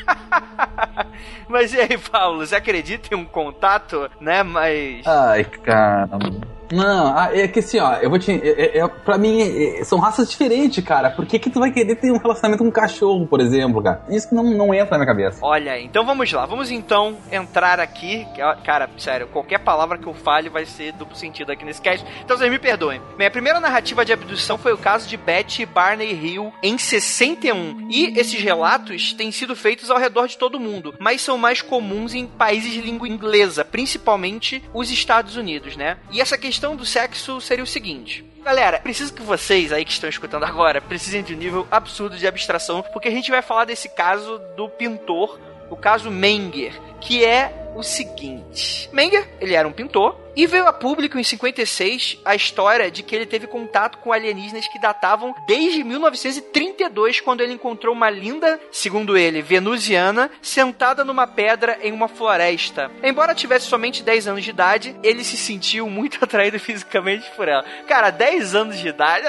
Mas 1.50 1.74
e 1.74 1.80
aí, 1.80 1.98
Pablo, 1.98 2.46
você 2.46 2.56
acredita 2.56 3.14
em 3.14 3.18
um 3.18 3.26
contato, 3.26 4.10
né? 4.22 4.44
Mas. 4.44 5.06
Ai, 5.06 5.44
caramba. 5.44 6.57
Não, 6.72 7.18
é 7.20 7.48
que 7.48 7.60
assim, 7.60 7.80
ó, 7.80 7.94
eu 7.96 8.10
vou 8.10 8.20
te. 8.20 8.32
É, 8.32 8.80
é, 8.80 8.88
pra 8.88 9.18
mim, 9.18 9.42
é, 9.42 9.84
são 9.84 10.00
raças 10.00 10.30
diferentes, 10.30 10.84
cara. 10.84 11.10
Por 11.10 11.26
que, 11.26 11.40
que 11.40 11.50
tu 11.50 11.60
vai 11.60 11.72
querer 11.72 11.96
ter 11.96 12.12
um 12.12 12.18
relacionamento 12.18 12.64
com 12.64 12.70
um 12.70 12.72
cachorro, 12.72 13.26
por 13.26 13.40
exemplo, 13.40 13.82
cara? 13.82 14.04
Isso 14.10 14.30
que 14.30 14.36
não, 14.36 14.44
não 14.44 14.74
entra 14.74 14.92
na 14.92 15.04
minha 15.04 15.08
cabeça. 15.08 15.40
Olha, 15.42 15.80
então 15.80 16.06
vamos 16.06 16.32
lá. 16.32 16.46
Vamos 16.46 16.72
então 16.72 17.18
entrar 17.32 17.80
aqui. 17.80 18.28
Cara, 18.64 18.90
sério, 18.98 19.28
qualquer 19.28 19.60
palavra 19.60 19.98
que 19.98 20.08
eu 20.08 20.14
fale 20.14 20.50
vai 20.50 20.66
ser 20.66 20.92
duplo 20.94 21.16
sentido 21.16 21.52
aqui 21.52 21.64
nesse 21.64 21.82
cast. 21.82 22.06
Então 22.24 22.38
vocês 22.38 22.52
me 22.52 22.60
perdoem. 22.60 23.02
Minha 23.18 23.32
primeira 23.32 23.60
narrativa 23.60 24.04
de 24.04 24.14
abdução 24.14 24.58
foi 24.58 24.74
o 24.74 24.78
caso 24.78 25.08
de 25.08 25.18
Betty 25.18 25.66
Barney 25.66 26.12
Hill 26.14 26.54
em 26.62 26.78
61. 26.78 27.88
E 27.90 28.20
esses 28.20 28.42
relatos 28.42 29.14
têm 29.14 29.32
sido 29.32 29.56
feitos 29.56 29.90
ao 29.90 29.98
redor 29.98 30.28
de 30.28 30.38
todo 30.38 30.56
o 30.56 30.60
mundo, 30.60 30.94
mas 31.00 31.22
são 31.22 31.38
mais 31.38 31.62
comuns 31.62 32.14
em 32.14 32.26
países 32.26 32.72
de 32.72 32.82
língua 32.82 33.08
inglesa, 33.08 33.64
principalmente 33.64 34.64
os 34.74 34.92
Estados 34.92 35.36
Unidos, 35.36 35.76
né? 35.76 35.98
E 36.12 36.22
essa 36.22 36.38
questão 36.38 36.57
questão 36.58 36.76
do 36.76 36.88
sexo 36.88 37.40
seria 37.40 37.64
o 37.64 37.68
seguinte. 37.68 38.26
Galera, 38.44 38.80
preciso 38.80 39.14
que 39.14 39.22
vocês 39.22 39.72
aí 39.72 39.86
que 39.86 39.92
estão 39.92 40.10
escutando 40.10 40.44
agora 40.44 40.82
precisem 40.82 41.22
de 41.22 41.36
um 41.36 41.38
nível 41.38 41.68
absurdo 41.70 42.18
de 42.18 42.26
abstração, 42.26 42.84
porque 42.92 43.08
a 43.08 43.12
gente 43.12 43.30
vai 43.30 43.44
falar 43.44 43.66
desse 43.66 43.88
caso 43.90 44.42
do 44.56 44.68
pintor, 44.68 45.40
o 45.70 45.76
caso 45.76 46.10
Menger, 46.10 46.74
que 47.00 47.24
é 47.24 47.72
o 47.76 47.84
seguinte. 47.84 48.90
Menger, 48.92 49.28
ele 49.40 49.54
era 49.54 49.68
um 49.68 49.72
pintor, 49.72 50.28
e 50.38 50.46
veio 50.46 50.68
a 50.68 50.74
público 50.74 51.18
em 51.18 51.24
56 51.24 52.20
a 52.24 52.36
história 52.36 52.92
de 52.92 53.02
que 53.02 53.16
ele 53.16 53.26
teve 53.26 53.48
contato 53.48 53.98
com 53.98 54.14
alienígenas 54.14 54.68
que 54.68 54.80
datavam 54.80 55.34
desde 55.48 55.84
1932, 55.84 57.20
quando 57.22 57.42
ele 57.42 57.54
encontrou 57.54 57.96
uma 57.96 58.08
linda, 58.08 58.60
segundo 58.72 59.18
ele, 59.18 59.42
venusiana, 59.42 60.30
sentada 60.40 61.04
numa 61.04 61.26
pedra 61.26 61.80
em 61.82 61.92
uma 61.92 62.08
floresta. 62.08 62.92
Embora 63.02 63.34
tivesse 63.34 63.66
somente 63.66 64.04
10 64.04 64.28
anos 64.28 64.44
de 64.44 64.52
idade, 64.52 64.96
ele 65.02 65.24
se 65.24 65.36
sentiu 65.36 65.90
muito 65.90 66.20
atraído 66.24 66.60
fisicamente 66.60 67.28
por 67.32 67.48
ela. 67.48 67.66
Cara, 67.88 68.12
10 68.12 68.54
anos 68.54 68.78
de 68.78 68.90
idade, 68.90 69.26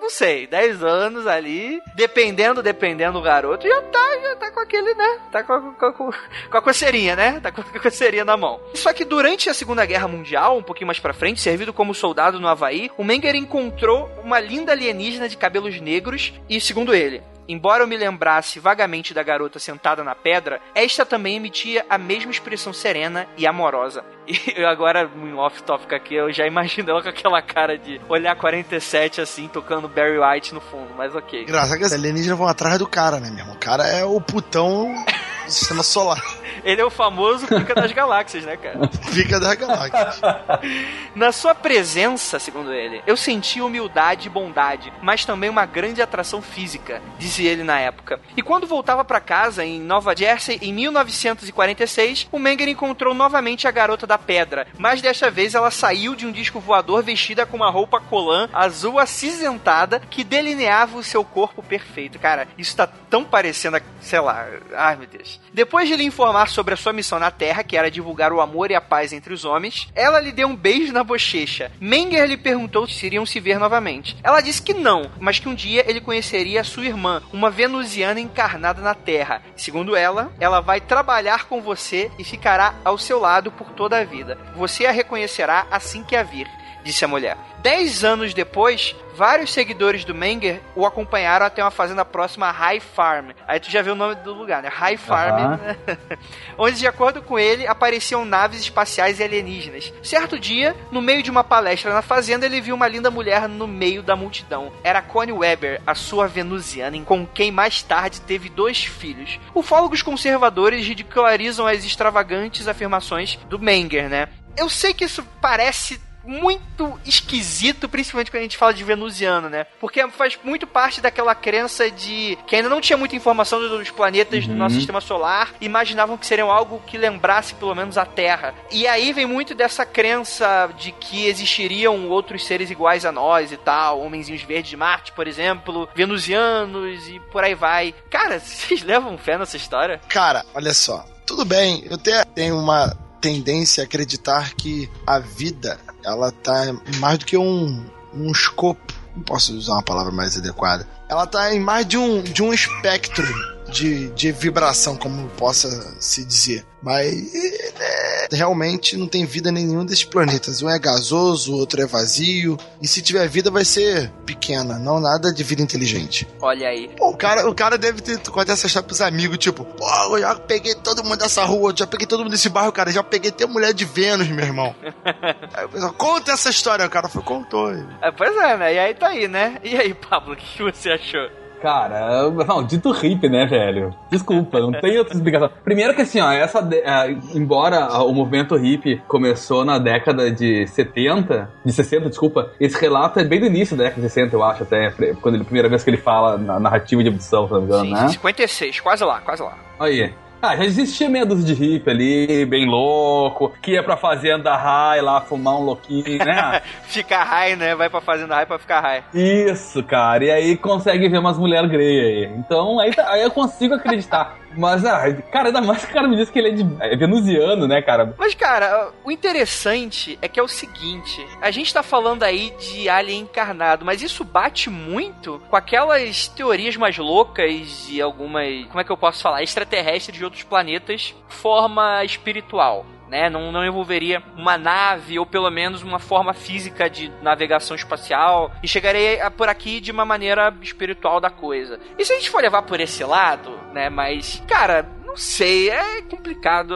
não 0.00 0.10
sei, 0.10 0.48
10 0.48 0.82
anos 0.82 1.28
ali, 1.28 1.80
dependendo, 1.94 2.64
dependendo 2.64 3.12
do 3.12 3.22
garoto, 3.22 3.68
já 3.68 3.80
tá, 3.82 4.18
já 4.20 4.34
tá 4.34 4.50
com 4.50 4.58
aquele, 4.58 4.92
né? 4.94 5.20
Tá 5.30 5.44
com, 5.44 5.72
com, 5.74 5.92
com, 5.92 6.10
com 6.50 6.58
a 6.58 6.62
coceirinha, 6.92 7.16
né? 7.16 7.40
Tá 7.40 7.50
com 7.50 7.62
a 7.62 7.80
coceirinha 7.80 8.24
na 8.24 8.36
mão. 8.36 8.60
Só 8.74 8.92
que 8.92 9.04
durante 9.04 9.48
a 9.48 9.54
Segunda 9.54 9.86
Guerra 9.86 10.06
Mundial, 10.06 10.58
um 10.58 10.62
pouquinho 10.62 10.86
mais 10.86 10.98
pra 10.98 11.14
frente, 11.14 11.40
servido 11.40 11.72
como 11.72 11.94
soldado 11.94 12.38
no 12.38 12.48
Havaí, 12.48 12.90
o 12.98 13.04
Menger 13.04 13.34
encontrou 13.34 14.10
uma 14.22 14.38
linda 14.38 14.72
alienígena 14.72 15.28
de 15.28 15.36
cabelos 15.36 15.80
negros 15.80 16.32
e, 16.48 16.60
segundo 16.60 16.94
ele, 16.94 17.22
Embora 17.48 17.82
eu 17.82 17.88
me 17.88 17.96
lembrasse 17.96 18.60
vagamente 18.60 19.12
da 19.12 19.22
garota 19.22 19.58
sentada 19.58 20.04
na 20.04 20.14
pedra, 20.14 20.60
esta 20.76 21.04
também 21.04 21.36
emitia 21.36 21.84
a 21.90 21.98
mesma 21.98 22.30
expressão 22.30 22.72
serena 22.72 23.26
e 23.36 23.46
amorosa. 23.46 24.04
E 24.56 24.64
agora, 24.64 25.10
em 25.16 25.34
off-topic 25.34 25.92
aqui, 25.92 26.14
eu 26.14 26.32
já 26.32 26.46
imagino 26.46 26.88
ela 26.88 27.02
com 27.02 27.08
aquela 27.08 27.42
cara 27.42 27.76
de 27.76 28.00
olhar 28.08 28.36
47 28.36 29.20
assim, 29.20 29.48
tocando 29.48 29.88
Barry 29.88 30.18
White 30.18 30.54
no 30.54 30.60
fundo, 30.60 30.88
mas 30.96 31.14
ok. 31.16 31.44
Graças 31.44 31.72
a 31.72 31.76
Deus, 31.76 31.92
alienígenas 31.92 32.38
vão 32.38 32.46
atrás 32.46 32.78
do 32.78 32.86
cara, 32.86 33.18
né, 33.18 33.28
meu 33.28 33.40
irmão? 33.40 33.56
O 33.56 33.58
cara 33.58 33.88
é 33.88 34.04
o 34.04 34.20
putão 34.20 34.94
do 35.44 35.52
sistema 35.52 35.82
solar. 35.82 36.22
Ele 36.64 36.80
é 36.80 36.84
o 36.84 36.90
famoso 36.90 37.46
Pica 37.46 37.74
das 37.74 37.92
Galáxias, 37.92 38.44
né, 38.44 38.56
cara? 38.56 38.78
Pica 39.12 39.40
das 39.40 39.54
Galáxias. 39.54 40.20
Na 41.14 41.32
sua 41.32 41.54
presença, 41.54 42.38
segundo 42.38 42.72
ele, 42.72 43.02
eu 43.06 43.16
senti 43.16 43.60
humildade 43.60 44.26
e 44.26 44.30
bondade, 44.30 44.92
mas 45.02 45.24
também 45.24 45.50
uma 45.50 45.66
grande 45.66 46.00
atração 46.00 46.40
física, 46.40 47.02
dizia 47.18 47.50
ele 47.50 47.64
na 47.64 47.78
época. 47.78 48.20
E 48.36 48.42
quando 48.42 48.66
voltava 48.66 49.04
para 49.04 49.20
casa, 49.20 49.64
em 49.64 49.80
Nova 49.80 50.14
Jersey, 50.16 50.58
em 50.62 50.72
1946, 50.72 52.28
o 52.30 52.38
Menger 52.38 52.68
encontrou 52.68 53.14
novamente 53.14 53.66
a 53.66 53.70
garota 53.70 54.06
da 54.06 54.18
pedra, 54.18 54.66
mas 54.78 55.02
desta 55.02 55.30
vez 55.30 55.54
ela 55.54 55.70
saiu 55.70 56.14
de 56.14 56.26
um 56.26 56.32
disco 56.32 56.60
voador 56.60 57.02
vestida 57.02 57.44
com 57.44 57.56
uma 57.56 57.70
roupa 57.70 58.00
colã 58.00 58.48
azul 58.52 58.98
acinzentada 58.98 60.00
que 60.10 60.24
delineava 60.24 60.96
o 60.96 61.02
seu 61.02 61.24
corpo 61.24 61.62
perfeito. 61.62 62.18
Cara, 62.18 62.46
isso 62.56 62.76
tá 62.76 62.86
tão 62.86 63.24
parecendo, 63.24 63.80
sei 64.00 64.20
lá, 64.20 64.46
ai 64.74 64.96
meu 64.96 65.06
Deus. 65.06 65.31
Depois 65.52 65.88
de 65.88 65.96
lhe 65.96 66.04
informar 66.04 66.48
sobre 66.48 66.74
a 66.74 66.76
sua 66.76 66.92
missão 66.92 67.18
na 67.18 67.30
Terra, 67.30 67.62
que 67.62 67.76
era 67.76 67.90
divulgar 67.90 68.32
o 68.32 68.40
amor 68.40 68.70
e 68.70 68.74
a 68.74 68.80
paz 68.80 69.12
entre 69.12 69.32
os 69.32 69.44
homens, 69.44 69.88
ela 69.94 70.20
lhe 70.20 70.32
deu 70.32 70.48
um 70.48 70.56
beijo 70.56 70.92
na 70.92 71.04
bochecha. 71.04 71.70
Menger 71.80 72.26
lhe 72.26 72.36
perguntou 72.36 72.86
se 72.86 73.06
iriam 73.06 73.26
se 73.26 73.40
ver 73.40 73.58
novamente. 73.58 74.16
Ela 74.22 74.40
disse 74.40 74.62
que 74.62 74.74
não, 74.74 75.10
mas 75.20 75.38
que 75.38 75.48
um 75.48 75.54
dia 75.54 75.84
ele 75.88 76.00
conheceria 76.00 76.64
sua 76.64 76.86
irmã, 76.86 77.22
uma 77.32 77.50
venusiana 77.50 78.20
encarnada 78.20 78.80
na 78.80 78.94
Terra. 78.94 79.42
Segundo 79.56 79.96
ela, 79.96 80.32
ela 80.40 80.60
vai 80.60 80.80
trabalhar 80.80 81.44
com 81.46 81.60
você 81.60 82.10
e 82.18 82.24
ficará 82.24 82.74
ao 82.84 82.98
seu 82.98 83.20
lado 83.20 83.50
por 83.52 83.70
toda 83.72 83.98
a 83.98 84.04
vida. 84.04 84.38
Você 84.56 84.86
a 84.86 84.90
reconhecerá 84.90 85.66
assim 85.70 86.02
que 86.02 86.16
a 86.16 86.22
vir 86.22 86.48
disse 86.82 87.04
a 87.04 87.08
mulher. 87.08 87.36
Dez 87.62 88.02
anos 88.02 88.34
depois, 88.34 88.94
vários 89.14 89.52
seguidores 89.52 90.04
do 90.04 90.14
Menger 90.14 90.60
o 90.74 90.84
acompanharam 90.84 91.46
até 91.46 91.62
uma 91.62 91.70
fazenda 91.70 92.04
próxima 92.04 92.46
a 92.46 92.50
High 92.50 92.80
Farm. 92.80 93.30
Aí 93.46 93.60
tu 93.60 93.70
já 93.70 93.82
viu 93.82 93.92
o 93.92 93.96
nome 93.96 94.16
do 94.16 94.34
lugar, 94.34 94.62
né? 94.62 94.68
High 94.68 94.96
Farm. 94.96 95.60
Onde, 96.58 96.78
de 96.78 96.86
acordo 96.86 97.22
com 97.22 97.38
ele, 97.38 97.66
apareciam 97.66 98.24
naves 98.24 98.60
espaciais 98.60 99.20
e 99.20 99.22
alienígenas. 99.22 99.92
Certo 100.02 100.38
dia, 100.38 100.74
no 100.90 101.00
meio 101.00 101.22
de 101.22 101.30
uma 101.30 101.44
palestra 101.44 101.92
na 101.92 102.02
fazenda, 102.02 102.46
ele 102.46 102.60
viu 102.60 102.74
uma 102.74 102.88
linda 102.88 103.10
mulher 103.10 103.48
no 103.48 103.68
meio 103.68 104.02
da 104.02 104.16
multidão. 104.16 104.72
Era 104.82 105.00
Connie 105.00 105.32
Weber, 105.32 105.80
a 105.86 105.94
sua 105.94 106.26
venusiana, 106.26 106.92
com 107.04 107.24
quem 107.26 107.50
mais 107.50 107.82
tarde 107.82 108.20
teve 108.20 108.48
dois 108.48 108.84
filhos. 108.84 109.38
Ufólogos 109.54 110.02
conservadores 110.02 110.86
ridicularizam 110.86 111.66
as 111.66 111.84
extravagantes 111.84 112.66
afirmações 112.66 113.38
do 113.48 113.58
Menger, 113.58 114.08
né? 114.08 114.28
Eu 114.56 114.68
sei 114.68 114.92
que 114.92 115.04
isso 115.04 115.26
parece 115.40 116.00
muito 116.24 116.98
esquisito, 117.04 117.88
principalmente 117.88 118.30
quando 118.30 118.40
a 118.40 118.44
gente 118.44 118.56
fala 118.56 118.72
de 118.74 118.84
venusiano, 118.84 119.48
né? 119.48 119.66
Porque 119.80 120.06
faz 120.10 120.38
muito 120.44 120.66
parte 120.66 121.00
daquela 121.00 121.34
crença 121.34 121.90
de 121.90 122.38
que 122.46 122.56
ainda 122.56 122.68
não 122.68 122.80
tinha 122.80 122.96
muita 122.96 123.16
informação 123.16 123.60
dos 123.60 123.90
planetas 123.90 124.44
Uhum. 124.44 124.52
do 124.52 124.56
nosso 124.56 124.74
sistema 124.76 125.00
solar, 125.00 125.54
imaginavam 125.60 126.16
que 126.16 126.26
seriam 126.26 126.50
algo 126.50 126.82
que 126.86 126.96
lembrasse 126.98 127.54
pelo 127.54 127.74
menos 127.74 127.96
a 127.98 128.04
Terra. 128.06 128.54
E 128.70 128.86
aí 128.86 129.12
vem 129.12 129.26
muito 129.26 129.54
dessa 129.54 129.84
crença 129.84 130.70
de 130.78 130.92
que 130.92 131.26
existiriam 131.26 132.08
outros 132.08 132.44
seres 132.46 132.70
iguais 132.70 133.04
a 133.04 133.12
nós 133.12 133.52
e 133.52 133.56
tal, 133.56 134.00
homenzinhos 134.00 134.42
verdes 134.42 134.70
de 134.70 134.76
Marte, 134.76 135.12
por 135.12 135.26
exemplo, 135.26 135.88
venusianos 135.94 137.08
e 137.08 137.20
por 137.30 137.44
aí 137.44 137.54
vai. 137.54 137.94
Cara, 138.10 138.38
vocês 138.40 138.82
levam 138.82 139.16
fé 139.18 139.36
nessa 139.38 139.56
história? 139.56 140.00
Cara, 140.08 140.44
olha 140.54 140.72
só. 140.74 141.04
Tudo 141.26 141.44
bem, 141.44 141.84
eu 141.88 141.94
até 141.94 142.24
tenho 142.24 142.58
uma 142.58 142.92
tendência 143.22 143.82
a 143.82 143.86
acreditar 143.86 144.52
que 144.54 144.90
a 145.06 145.20
vida, 145.20 145.78
ela 146.04 146.32
tá 146.32 146.74
mais 146.98 147.18
do 147.18 147.24
que 147.24 147.36
um, 147.38 147.82
um 148.12 148.32
escopo. 148.32 148.92
Não 149.14 149.22
posso 149.22 149.56
usar 149.56 149.74
uma 149.74 149.82
palavra 149.82 150.12
mais 150.12 150.36
adequada. 150.36 150.86
Ela 151.08 151.26
tá 151.26 151.54
em 151.54 151.60
mais 151.60 151.86
de 151.86 151.96
um, 151.96 152.20
de 152.22 152.42
um 152.42 152.52
espectro 152.52 153.26
de, 153.72 154.10
de 154.10 154.30
vibração, 154.30 154.96
como 154.96 155.28
possa 155.30 155.96
se 155.98 156.24
dizer. 156.24 156.64
Mas 156.82 157.32
é, 157.34 158.28
realmente 158.32 158.96
não 158.96 159.06
tem 159.06 159.24
vida 159.24 159.50
em 159.50 159.52
nenhum 159.52 159.84
desses 159.84 160.04
planetas. 160.04 160.62
Um 160.62 160.68
é 160.68 160.78
gasoso, 160.78 161.52
o 161.52 161.56
outro 161.56 161.80
é 161.80 161.86
vazio. 161.86 162.58
E 162.80 162.88
se 162.88 163.00
tiver 163.00 163.28
vida, 163.28 163.52
vai 163.52 163.64
ser 163.64 164.10
pequena, 164.26 164.78
não 164.80 165.00
nada 165.00 165.32
de 165.32 165.44
vida 165.44 165.62
inteligente. 165.62 166.26
Olha 166.40 166.68
aí. 166.68 166.88
Pô, 166.96 167.10
o 167.10 167.16
cara, 167.16 167.48
o 167.48 167.54
cara 167.54 167.78
deve 167.78 168.02
ter 168.02 168.18
contar 168.30 168.54
essa 168.54 168.66
história 168.66 168.86
pros 168.86 169.00
amigos, 169.00 169.38
tipo, 169.38 169.64
pô, 169.64 170.16
eu 170.16 170.20
já 170.20 170.34
peguei 170.34 170.74
todo 170.74 171.04
mundo 171.04 171.18
dessa 171.18 171.44
rua, 171.44 171.72
já 171.74 171.86
peguei 171.86 172.06
todo 172.06 172.24
mundo 172.24 172.32
desse 172.32 172.48
bairro, 172.48 172.72
cara, 172.72 172.90
já 172.90 173.02
peguei 173.02 173.30
até 173.30 173.46
mulher 173.46 173.72
de 173.72 173.84
Vênus, 173.84 174.28
meu 174.28 174.44
irmão. 174.44 174.74
aí 175.54 175.64
o 175.64 175.68
pessoal, 175.68 175.92
conta 175.92 176.32
essa 176.32 176.50
história, 176.50 176.84
o 176.84 176.90
cara 176.90 177.08
foi, 177.08 177.22
contou. 177.22 177.72
É, 177.72 178.10
pois 178.10 178.36
é, 178.36 178.56
né? 178.56 178.74
E 178.74 178.78
aí 178.78 178.94
tá 178.94 179.08
aí, 179.08 179.28
né? 179.28 179.58
E 179.62 179.76
aí, 179.76 179.94
Pablo, 179.94 180.34
o 180.34 180.36
que 180.36 180.62
você 180.62 180.90
achou? 180.90 181.41
Cara, 181.62 182.28
maldito 182.46 182.90
hippie, 182.90 183.28
né, 183.28 183.46
velho? 183.46 183.94
Desculpa, 184.10 184.58
não 184.58 184.72
tem 184.72 184.98
outra 184.98 185.14
explicação. 185.14 185.48
Primeiro 185.62 185.94
que 185.94 186.02
assim, 186.02 186.20
ó, 186.20 186.30
essa 186.32 186.60
de- 186.60 186.78
é, 186.80 187.10
embora 187.34 187.86
o 188.02 188.12
movimento 188.12 188.56
hippie 188.56 189.00
começou 189.06 189.64
na 189.64 189.78
década 189.78 190.28
de 190.30 190.66
70, 190.66 191.48
de 191.64 191.72
60, 191.72 192.08
desculpa, 192.08 192.50
esse 192.58 192.76
relato 192.80 193.20
é 193.20 193.24
bem 193.24 193.38
do 193.38 193.46
início 193.46 193.76
da 193.76 193.84
década 193.84 194.02
de 194.02 194.08
60, 194.08 194.34
eu 194.34 194.42
acho, 194.42 194.64
até, 194.64 194.90
quando 195.20 195.36
ele, 195.36 195.44
primeira 195.44 195.68
vez 195.68 195.84
que 195.84 195.90
ele 195.90 195.96
fala 195.98 196.36
na 196.36 196.58
narrativa 196.58 197.00
de 197.02 197.08
abdução, 197.08 197.46
se 197.46 197.52
não 197.52 197.60
me 197.60 197.66
engano, 197.66 197.84
Sim, 197.84 197.92
né? 197.92 198.08
56, 198.08 198.80
quase 198.80 199.04
lá, 199.04 199.20
quase 199.20 199.42
lá. 199.42 199.56
Aí. 199.78 200.12
Ah, 200.44 200.56
já 200.56 200.64
existia 200.64 201.08
meia 201.08 201.24
dúzia 201.24 201.54
de 201.54 201.54
hippie 201.54 201.88
ali, 201.88 202.44
bem 202.46 202.66
louco, 202.68 203.52
que 203.62 203.72
ia 203.74 203.82
pra 203.82 203.96
fazenda 203.96 204.56
high 204.56 205.00
lá 205.00 205.20
fumar 205.20 205.54
um 205.54 205.62
louquinho, 205.62 206.18
né? 206.18 206.60
Ficar 206.82 207.22
high, 207.22 207.54
né? 207.54 207.76
Vai 207.76 207.88
pra 207.88 208.00
fazenda 208.00 208.34
high 208.34 208.44
pra 208.46 208.58
ficar 208.58 208.80
high. 208.80 209.04
Isso, 209.14 209.80
cara. 209.84 210.24
E 210.24 210.30
aí 210.32 210.56
consegue 210.56 211.08
ver 211.08 211.18
umas 211.18 211.38
mulheres 211.38 211.70
grey 211.70 212.00
aí. 212.00 212.24
Então 212.36 212.80
aí, 212.80 212.92
tá- 212.92 213.08
aí 213.12 213.22
eu 213.22 213.30
consigo 213.30 213.74
acreditar. 213.74 214.36
Mas, 214.56 214.84
ah, 214.84 215.12
cara, 215.30 215.48
ainda 215.48 215.60
mais 215.60 215.84
que 215.84 215.90
o 215.90 215.94
cara 215.94 216.08
me 216.08 216.16
disse 216.16 216.32
que 216.32 216.38
ele 216.38 216.48
é, 216.48 216.52
de, 216.52 216.76
é 216.80 216.96
venusiano, 216.96 217.66
né, 217.66 217.80
cara? 217.82 218.14
Mas, 218.18 218.34
cara, 218.34 218.90
o 219.04 219.10
interessante 219.10 220.18
é 220.20 220.28
que 220.28 220.38
é 220.38 220.42
o 220.42 220.48
seguinte: 220.48 221.26
a 221.40 221.50
gente 221.50 221.72
tá 221.72 221.82
falando 221.82 222.22
aí 222.22 222.52
de 222.58 222.88
alien 222.88 223.22
encarnado, 223.22 223.84
mas 223.84 224.02
isso 224.02 224.24
bate 224.24 224.70
muito 224.70 225.40
com 225.48 225.56
aquelas 225.56 226.28
teorias 226.28 226.76
mais 226.76 226.96
loucas 226.96 227.86
de 227.86 228.00
algumas. 228.00 228.66
Como 228.66 228.80
é 228.80 228.84
que 228.84 228.92
eu 228.92 228.96
posso 228.96 229.22
falar? 229.22 229.42
Extraterrestres 229.42 230.16
de 230.16 230.24
outros 230.24 230.42
planetas, 230.42 231.14
forma 231.28 232.04
espiritual. 232.04 232.84
Né? 233.12 233.28
Não, 233.28 233.52
não 233.52 233.62
envolveria 233.62 234.22
uma 234.38 234.56
nave 234.56 235.18
ou 235.18 235.26
pelo 235.26 235.50
menos 235.50 235.82
uma 235.82 235.98
forma 235.98 236.32
física 236.32 236.88
de 236.88 237.12
navegação 237.20 237.76
espacial 237.76 238.50
e 238.62 238.66
chegaria 238.66 239.26
a- 239.26 239.30
por 239.30 239.50
aqui 239.50 239.82
de 239.82 239.92
uma 239.92 240.02
maneira 240.06 240.50
espiritual 240.62 241.20
da 241.20 241.28
coisa. 241.28 241.78
E 241.98 242.06
se 242.06 242.12
a 242.14 242.16
gente 242.16 242.30
for 242.30 242.40
levar 242.40 242.62
por 242.62 242.80
esse 242.80 243.04
lado, 243.04 243.60
né? 243.74 243.90
Mas, 243.90 244.42
cara, 244.48 244.86
não 245.04 245.14
sei, 245.14 245.68
é 245.68 246.00
complicado. 246.00 246.74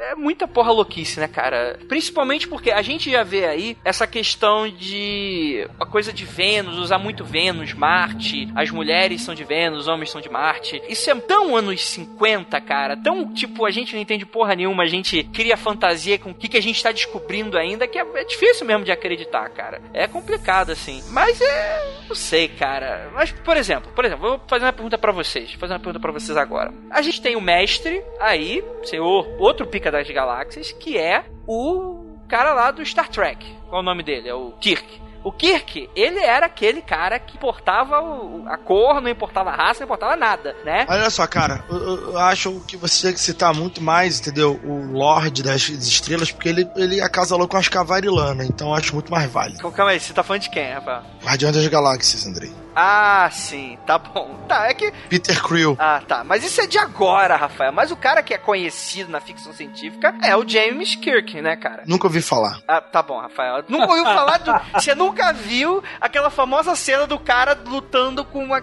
É, 0.00 0.14
muita 0.14 0.46
porra 0.46 0.72
louquice, 0.72 1.20
né, 1.20 1.28
cara? 1.28 1.78
Principalmente 1.88 2.48
porque 2.48 2.70
a 2.70 2.82
gente 2.82 3.10
já 3.10 3.22
vê 3.22 3.46
aí 3.46 3.76
essa 3.84 4.06
questão 4.06 4.68
de 4.68 5.68
a 5.78 5.86
coisa 5.86 6.12
de 6.12 6.24
Vênus, 6.24 6.78
usar 6.78 6.98
muito 6.98 7.24
Vênus, 7.24 7.72
Marte, 7.72 8.48
as 8.54 8.70
mulheres 8.70 9.22
são 9.22 9.34
de 9.34 9.44
Vênus, 9.44 9.80
os 9.80 9.88
homens 9.88 10.10
são 10.10 10.20
de 10.20 10.28
Marte. 10.28 10.82
Isso 10.88 11.10
é 11.10 11.14
tão 11.14 11.56
anos 11.56 11.84
50, 11.84 12.60
cara, 12.60 12.96
tão 12.96 13.32
tipo, 13.32 13.64
a 13.64 13.70
gente 13.70 13.94
não 13.94 14.02
entende 14.02 14.26
porra 14.26 14.54
nenhuma, 14.54 14.82
a 14.82 14.88
gente 14.88 15.22
cria 15.24 15.56
fantasia 15.56 16.18
com 16.18 16.30
o 16.30 16.34
que, 16.34 16.48
que 16.48 16.56
a 16.56 16.62
gente 16.62 16.82
tá 16.82 16.92
descobrindo 16.92 17.56
ainda, 17.56 17.86
que 17.86 17.98
é, 17.98 18.06
é 18.14 18.24
difícil 18.24 18.66
mesmo 18.66 18.84
de 18.84 18.92
acreditar, 18.92 19.48
cara. 19.50 19.80
É 19.92 20.06
complicado, 20.06 20.70
assim. 20.70 21.02
Mas 21.10 21.40
é. 21.40 21.94
Não 22.08 22.14
sei, 22.14 22.48
cara. 22.48 23.10
Mas, 23.14 23.32
por 23.32 23.56
exemplo, 23.56 23.90
por 23.92 24.04
exemplo, 24.04 24.28
vou 24.28 24.40
fazer 24.46 24.64
uma 24.64 24.72
pergunta 24.72 24.98
pra 24.98 25.12
vocês. 25.12 25.50
Vou 25.50 25.60
fazer 25.60 25.74
uma 25.74 25.80
pergunta 25.80 26.00
pra 26.00 26.12
vocês 26.12 26.36
agora. 26.36 26.72
A 26.90 27.00
gente 27.02 27.20
tem 27.20 27.36
o 27.36 27.40
mestre 27.40 28.02
aí, 28.20 28.62
senhor, 28.84 29.26
outro 29.38 29.66
pica 29.66 29.83
das 29.90 30.08
galáxias, 30.10 30.72
que 30.72 30.96
é 30.98 31.24
o 31.46 32.04
cara 32.28 32.52
lá 32.54 32.70
do 32.70 32.84
Star 32.84 33.08
Trek. 33.08 33.44
Qual 33.68 33.80
é 33.80 33.82
o 33.82 33.84
nome 33.84 34.02
dele? 34.02 34.28
É 34.28 34.34
o 34.34 34.52
Kirk. 34.60 35.02
O 35.22 35.32
Kirk, 35.32 35.88
ele 35.96 36.18
era 36.18 36.44
aquele 36.44 36.82
cara 36.82 37.18
que 37.18 37.34
importava 37.38 37.98
o- 38.02 38.44
a 38.46 38.58
cor, 38.58 39.00
não 39.00 39.08
importava 39.08 39.48
a 39.50 39.56
raça, 39.56 39.80
não 39.80 39.86
importava 39.86 40.14
nada, 40.16 40.54
né? 40.66 40.84
Olha 40.86 41.08
só, 41.08 41.26
cara, 41.26 41.64
eu, 41.70 42.10
eu- 42.12 42.18
acho 42.18 42.60
que 42.68 42.76
você 42.76 43.06
tem 43.06 43.14
que 43.14 43.20
citar 43.20 43.54
muito 43.54 43.80
mais, 43.80 44.20
entendeu? 44.20 44.60
O 44.62 44.92
Lorde 44.92 45.42
das 45.42 45.66
Estrelas, 45.70 46.30
porque 46.30 46.50
ele, 46.50 46.68
ele 46.76 47.00
acasalou 47.00 47.48
com 47.48 47.56
as 47.56 47.68
Cavarilana, 47.68 48.44
então 48.44 48.68
eu 48.68 48.74
acho 48.74 48.92
muito 48.92 49.10
mais 49.10 49.30
válido. 49.32 49.70
Calma 49.72 49.92
aí, 49.92 49.98
você 50.00 50.12
tá 50.12 50.22
falando 50.22 50.42
de 50.42 50.50
quem, 50.50 50.70
Rafael? 50.74 51.02
Guardião 51.24 51.50
das 51.52 51.66
Galáxias, 51.68 52.26
Andrei. 52.26 52.52
Ah, 52.76 53.28
sim, 53.32 53.78
tá 53.86 53.98
bom. 53.98 54.34
Tá, 54.44 54.68
é 54.68 54.74
que. 54.74 54.92
Peter 55.08 55.42
Creel. 55.42 55.74
Ah, 55.78 56.02
tá. 56.06 56.22
Mas 56.22 56.44
isso 56.44 56.60
é 56.60 56.66
de 56.66 56.76
agora, 56.78 57.34
Rafael. 57.34 57.72
Mas 57.72 57.90
o 57.90 57.96
cara 57.96 58.22
que 58.22 58.34
é 58.34 58.38
conhecido 58.38 59.10
na 59.10 59.18
ficção 59.18 59.54
científica 59.54 60.14
é 60.22 60.36
o 60.36 60.46
James 60.46 60.94
Kirk, 60.96 61.40
né, 61.40 61.56
cara? 61.56 61.82
Nunca 61.86 62.06
ouvi 62.06 62.20
falar. 62.20 62.58
Ah, 62.68 62.80
tá 62.82 63.02
bom, 63.02 63.18
Rafael. 63.18 63.64
Nunca 63.68 63.86
ouviu 63.88 64.04
falar 64.04 64.38
do. 64.38 64.52
Você 64.78 64.94
nunca 64.94 65.32
viu 65.32 65.82
aquela 65.98 66.28
famosa 66.28 66.76
cena 66.76 67.06
do 67.06 67.18
cara 67.18 67.58
lutando 67.66 68.22
com 68.22 68.44
uma- 68.44 68.62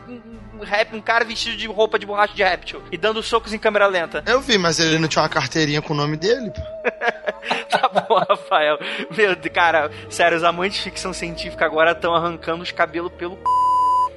um 0.53 0.63
rap, 0.63 0.95
um 0.95 1.01
cara 1.01 1.25
vestido 1.25 1.57
de 1.57 1.65
roupa 1.65 1.97
de 1.97 2.05
borracha 2.05 2.35
de 2.35 2.43
réptil 2.43 2.83
e 2.91 2.97
dando 2.97 3.23
socos 3.23 3.51
em 3.53 3.57
câmera 3.57 3.87
lenta. 3.87 4.23
Eu 4.27 4.39
vi, 4.39 4.59
mas 4.59 4.79
ele 4.79 4.99
não 4.99 5.07
tinha 5.07 5.23
uma 5.23 5.29
carteirinha 5.29 5.81
com 5.81 5.93
o 5.93 5.97
nome 5.97 6.15
dele. 6.15 6.51
pô. 6.51 6.61
Tá 7.71 7.87
bom, 7.89 8.19
Rafael. 8.29 8.77
Meu 9.17 9.35
Deus, 9.35 9.53
cara, 9.53 9.89
sério, 10.09 10.37
os 10.37 10.43
amantes 10.43 10.77
de 10.77 10.83
ficção 10.83 11.11
científica 11.11 11.65
agora 11.65 11.93
estão 11.93 12.13
arrancando 12.13 12.61
os 12.61 12.71
cabelos 12.71 13.11
pelo 13.13 13.35
c... 13.35 13.41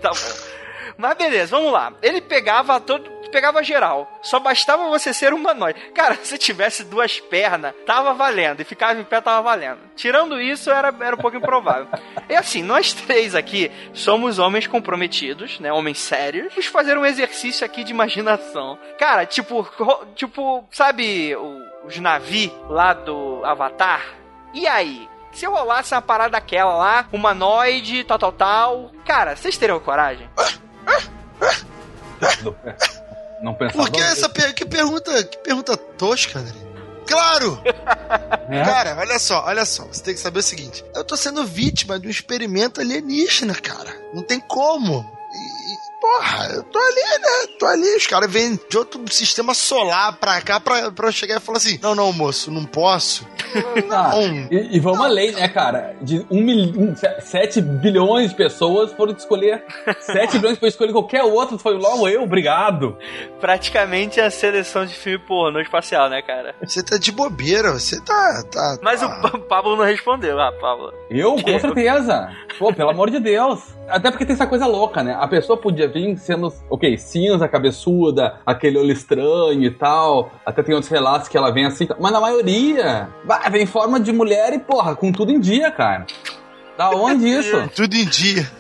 Tá 0.05 0.11
bom. 0.11 0.55
Mas 0.99 1.17
beleza, 1.17 1.57
vamos 1.57 1.73
lá. 1.73 1.95
Ele 2.03 2.21
pegava 2.21 2.79
todo. 2.79 3.11
Pegava 3.33 3.65
geral. 3.65 4.21
Só 4.23 4.39
bastava 4.39 4.91
você 4.91 5.15
ser 5.15 5.33
humanoide. 5.33 5.81
Cara, 5.95 6.19
se 6.23 6.37
tivesse 6.37 6.85
duas 6.85 7.19
pernas, 7.19 7.75
tava 7.87 8.13
valendo. 8.13 8.61
E 8.61 8.65
ficava 8.65 9.01
em 9.01 9.03
pé, 9.03 9.21
tava 9.23 9.41
valendo. 9.41 9.79
Tirando 9.97 10.39
isso, 10.39 10.71
era, 10.71 10.95
era 11.01 11.17
um 11.17 11.19
pouco 11.19 11.39
improvável. 11.39 11.89
E 12.27 12.35
assim, 12.35 12.63
nós 12.63 12.95
três 12.95 13.35
aqui 13.35 13.71
somos 13.93 14.39
homens 14.39 14.67
comprometidos, 14.67 15.61
né? 15.61 15.71
Homens 15.71 15.99
sérios. 15.99 16.49
Vamos 16.49 16.67
fazer 16.67 16.97
um 16.97 17.05
exercício 17.05 17.67
aqui 17.67 17.85
de 17.85 17.93
imaginação. 17.93 18.79
Cara, 18.99 19.27
tipo, 19.27 19.69
tipo, 20.17 20.67
sabe 20.71 21.37
os 21.85 21.99
navios 21.99 22.51
lá 22.69 22.95
do 22.95 23.45
Avatar? 23.45 24.03
E 24.55 24.67
aí? 24.67 25.07
Se 25.35 25.45
eu 25.45 25.51
rolasse 25.53 25.93
uma 25.95 26.01
parada 26.03 26.31
daquela 26.31 26.77
lá, 26.77 27.09
humanoide, 27.13 28.05
tal, 28.05 28.19
tal, 28.19 28.33
tal. 28.33 28.91
Cara, 29.05 29.37
vocês 29.37 29.57
teriam 29.57 29.81
coragem? 29.81 30.29
Não 33.43 33.55
pensava. 33.55 33.79
Por 33.85 33.91
que 33.91 34.01
essa 34.01 34.29
per- 34.29 34.55
que 34.55 34.65
pergunta, 34.65 35.25
que 35.25 35.39
pergunta 35.39 35.77
tosca, 35.77 36.39
André? 36.39 36.55
Claro! 37.07 37.61
É? 38.49 38.65
Cara, 38.65 38.97
olha 38.99 39.19
só, 39.19 39.45
olha 39.45 39.67
só. 39.67 39.85
Você 39.85 40.03
tem 40.03 40.15
que 40.15 40.21
saber 40.21 40.39
o 40.39 40.43
seguinte: 40.43 40.83
eu 40.95 41.05
tô 41.05 41.17
sendo 41.17 41.45
vítima 41.45 41.99
de 41.99 42.07
um 42.07 42.11
experimento 42.11 42.81
alienígena, 42.81 43.55
cara. 43.55 43.95
Não 44.15 44.23
tem 44.23 44.41
como. 44.41 45.05
E, 45.33 45.75
porra, 46.05 46.49
eu 46.55 46.63
tô 46.65 46.79
ali, 46.79 47.21
né? 47.21 47.55
Tô 47.59 47.67
ali. 47.67 47.97
Os 47.97 48.07
caras 48.07 48.31
vêm 48.31 48.59
de 48.69 48.77
outro 48.79 49.01
sistema 49.11 49.55
solar 49.55 50.17
pra 50.19 50.41
cá 50.43 50.61
pra, 50.61 50.91
pra 50.91 51.09
eu 51.09 51.13
chegar 51.13 51.37
e 51.37 51.41
falar 51.41 51.59
assim: 51.59 51.79
não, 51.83 51.95
não, 51.95 52.13
moço, 52.13 52.51
não 52.51 52.65
posso. 52.65 53.27
Ah, 53.89 54.09
Não. 54.17 54.21
e, 54.51 54.77
e 54.77 54.81
vamos 54.81 55.01
além, 55.01 55.31
né, 55.31 55.47
cara? 55.49 55.95
De 56.03 56.27
um 56.29 56.43
milhão, 56.43 56.93
7 57.21 57.61
bilhões 57.61 58.31
de 58.31 58.37
pessoas 58.37 58.93
foram 58.95 59.13
escolher. 59.13 59.63
7 60.01 60.39
bilhões 60.39 60.59
para 60.59 60.67
escolher 60.69 60.91
qualquer 60.93 61.23
outro, 61.23 61.57
foi 61.57 61.75
logo 61.79 62.09
eu, 62.09 62.25
obrigado. 62.25 62.99
Praticamente 63.41 64.21
a 64.21 64.29
seleção 64.31 64.85
de 64.85 64.93
filme 64.95 65.19
pornô 65.21 65.61
espacial, 65.61 66.09
né, 66.11 66.21
cara? 66.23 66.55
Você 66.65 66.83
tá 66.83 66.97
de 66.97 67.13
bobeira, 67.13 67.73
você 67.73 68.01
tá. 68.01 68.43
tá 68.51 68.79
Mas 68.83 69.01
tá. 69.01 69.07
o 69.07 69.23
Pa- 69.23 69.39
Pablo 69.39 69.77
não 69.77 69.85
respondeu, 69.85 70.41
ah, 70.41 70.51
Pablo. 70.61 70.93
Eu, 71.09 71.37
com 71.41 71.61
certeza. 71.61 72.29
Pô, 72.59 72.73
pelo 72.73 72.91
amor 72.91 73.09
de 73.11 73.21
Deus. 73.21 73.61
Até 73.89 74.11
porque 74.11 74.25
tem 74.25 74.35
essa 74.35 74.47
coisa 74.47 74.67
louca, 74.67 75.03
né? 75.03 75.17
A 75.19 75.29
pessoa 75.29 75.57
podia 75.57 75.89
vir 75.89 76.17
sendo, 76.17 76.53
ok, 76.71 76.97
cinza, 76.97 77.49
cabeçuda, 77.49 78.41
aquele 78.45 78.79
olho 78.79 78.93
estranho 78.93 79.63
e 79.63 79.71
tal. 79.71 80.33
Até 80.45 80.63
tem 80.63 80.75
outros 80.75 80.91
relatos 80.91 81.29
que 81.29 81.37
ela 81.37 81.51
vem 81.51 81.67
assim. 81.67 81.87
Mas 82.01 82.13
na 82.13 82.21
maioria, 82.21 83.09
vai, 83.25 83.51
vem 83.51 83.63
em 83.63 83.67
forma 83.67 84.01
de 84.01 84.13
mulher 84.13 84.53
e, 84.53 84.59
porra, 84.59 84.97
com 84.97 85.13
tudo 85.13 85.33
em 85.33 85.41
dia, 85.41 85.71
cara. 85.71 86.07
Da 86.77 86.91
onde 86.91 87.29
isso? 87.29 87.69
Tudo 87.75 87.95
em 87.95 88.07
dia. 88.07 88.51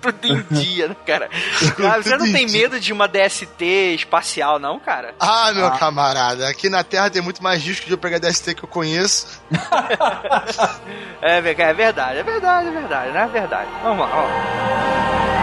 Tudo 0.00 0.26
em 0.26 0.42
dia, 0.50 0.88
né, 0.88 0.96
cara? 1.06 1.28
Cara, 1.76 2.02
você 2.02 2.16
não 2.16 2.30
tem 2.30 2.46
medo 2.46 2.78
de 2.78 2.92
uma 2.92 3.08
DST 3.08 3.64
espacial, 3.94 4.58
não, 4.58 4.78
cara? 4.78 5.14
Ah, 5.18 5.52
meu 5.54 5.66
Ah. 5.66 5.78
camarada, 5.78 6.48
aqui 6.48 6.68
na 6.68 6.84
Terra 6.84 7.10
tem 7.10 7.22
muito 7.22 7.42
mais 7.42 7.62
risco 7.62 7.86
de 7.86 7.92
eu 7.92 7.98
pegar 7.98 8.18
DST 8.18 8.54
que 8.54 8.64
eu 8.64 8.68
conheço. 8.68 9.40
É, 11.20 11.38
é 11.38 11.40
verdade, 11.40 12.18
é 12.18 12.22
verdade, 12.22 12.68
é 12.68 12.70
verdade, 12.70 13.10
né? 13.10 13.24
É 13.24 13.26
verdade. 13.26 13.68
Vamos 13.82 14.08
lá, 14.08 14.14
vamos 14.14 15.37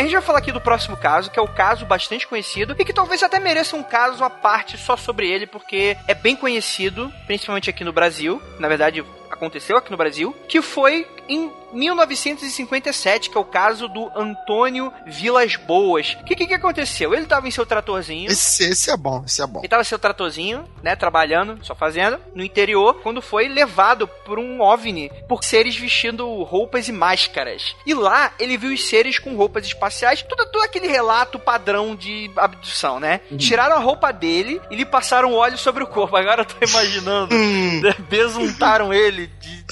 Bem, 0.00 0.06
a 0.06 0.08
gente 0.08 0.16
vai 0.16 0.22
falar 0.22 0.38
aqui 0.38 0.50
do 0.50 0.62
próximo 0.62 0.96
caso, 0.96 1.30
que 1.30 1.38
é 1.38 1.42
o 1.42 1.46
caso 1.46 1.84
bastante 1.84 2.26
conhecido 2.26 2.74
e 2.78 2.84
que 2.86 2.92
talvez 2.92 3.22
até 3.22 3.38
mereça 3.38 3.76
um 3.76 3.82
caso 3.82 4.24
à 4.24 4.30
parte 4.30 4.78
só 4.78 4.96
sobre 4.96 5.30
ele, 5.30 5.46
porque 5.46 5.94
é 6.08 6.14
bem 6.14 6.34
conhecido, 6.34 7.12
principalmente 7.26 7.68
aqui 7.68 7.84
no 7.84 7.92
Brasil. 7.92 8.40
Na 8.58 8.66
verdade, 8.66 9.04
aconteceu 9.30 9.76
aqui 9.76 9.90
no 9.90 9.98
Brasil, 9.98 10.34
que 10.48 10.62
foi 10.62 11.06
em 11.30 11.52
1957, 11.72 13.30
que 13.30 13.38
é 13.38 13.40
o 13.40 13.44
caso 13.44 13.86
do 13.86 14.10
Antônio 14.16 14.92
Vilas 15.06 15.54
Boas. 15.54 16.16
O 16.20 16.24
que, 16.24 16.34
que 16.34 16.48
que 16.48 16.54
aconteceu? 16.54 17.14
Ele 17.14 17.26
tava 17.26 17.46
em 17.46 17.52
seu 17.52 17.64
tratorzinho. 17.64 18.28
Esse, 18.28 18.64
esse 18.64 18.90
é 18.90 18.96
bom, 18.96 19.22
esse 19.24 19.40
é 19.40 19.46
bom. 19.46 19.60
Ele 19.60 19.68
tava 19.68 19.84
seu 19.84 19.98
tratorzinho, 19.98 20.64
né, 20.82 20.96
trabalhando, 20.96 21.64
sua 21.64 21.76
fazenda, 21.76 22.20
no 22.34 22.42
interior, 22.42 23.00
quando 23.02 23.22
foi 23.22 23.46
levado 23.46 24.08
por 24.08 24.40
um 24.40 24.60
OVNI, 24.60 25.10
por 25.28 25.44
seres 25.44 25.76
vestindo 25.76 26.42
roupas 26.42 26.88
e 26.88 26.92
máscaras. 26.92 27.76
E 27.86 27.94
lá, 27.94 28.32
ele 28.38 28.56
viu 28.56 28.72
os 28.72 28.88
seres 28.88 29.20
com 29.20 29.36
roupas 29.36 29.64
espaciais, 29.64 30.22
todo, 30.22 30.44
todo 30.46 30.64
aquele 30.64 30.88
relato 30.88 31.38
padrão 31.38 31.94
de 31.94 32.28
abdução, 32.36 32.98
né? 32.98 33.20
Tiraram 33.38 33.76
a 33.76 33.80
roupa 33.80 34.12
dele 34.12 34.60
e 34.68 34.74
lhe 34.74 34.84
passaram 34.84 35.32
óleo 35.32 35.56
sobre 35.56 35.84
o 35.84 35.86
corpo. 35.86 36.16
Agora 36.16 36.42
eu 36.42 36.44
tô 36.44 36.56
imaginando. 36.64 37.34
Hum, 37.34 37.82
Besuntaram 38.10 38.92
ele 38.92 39.28
de 39.40 39.64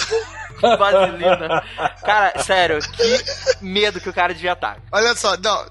vaselina. 0.78 1.62
Cara, 2.04 2.42
sério, 2.42 2.78
que 2.80 3.24
medo 3.64 4.00
que 4.00 4.08
o 4.08 4.12
cara 4.12 4.34
devia 4.34 4.52
estar. 4.52 4.78
olha 4.92 5.14
só, 5.14 5.36
não. 5.36 5.64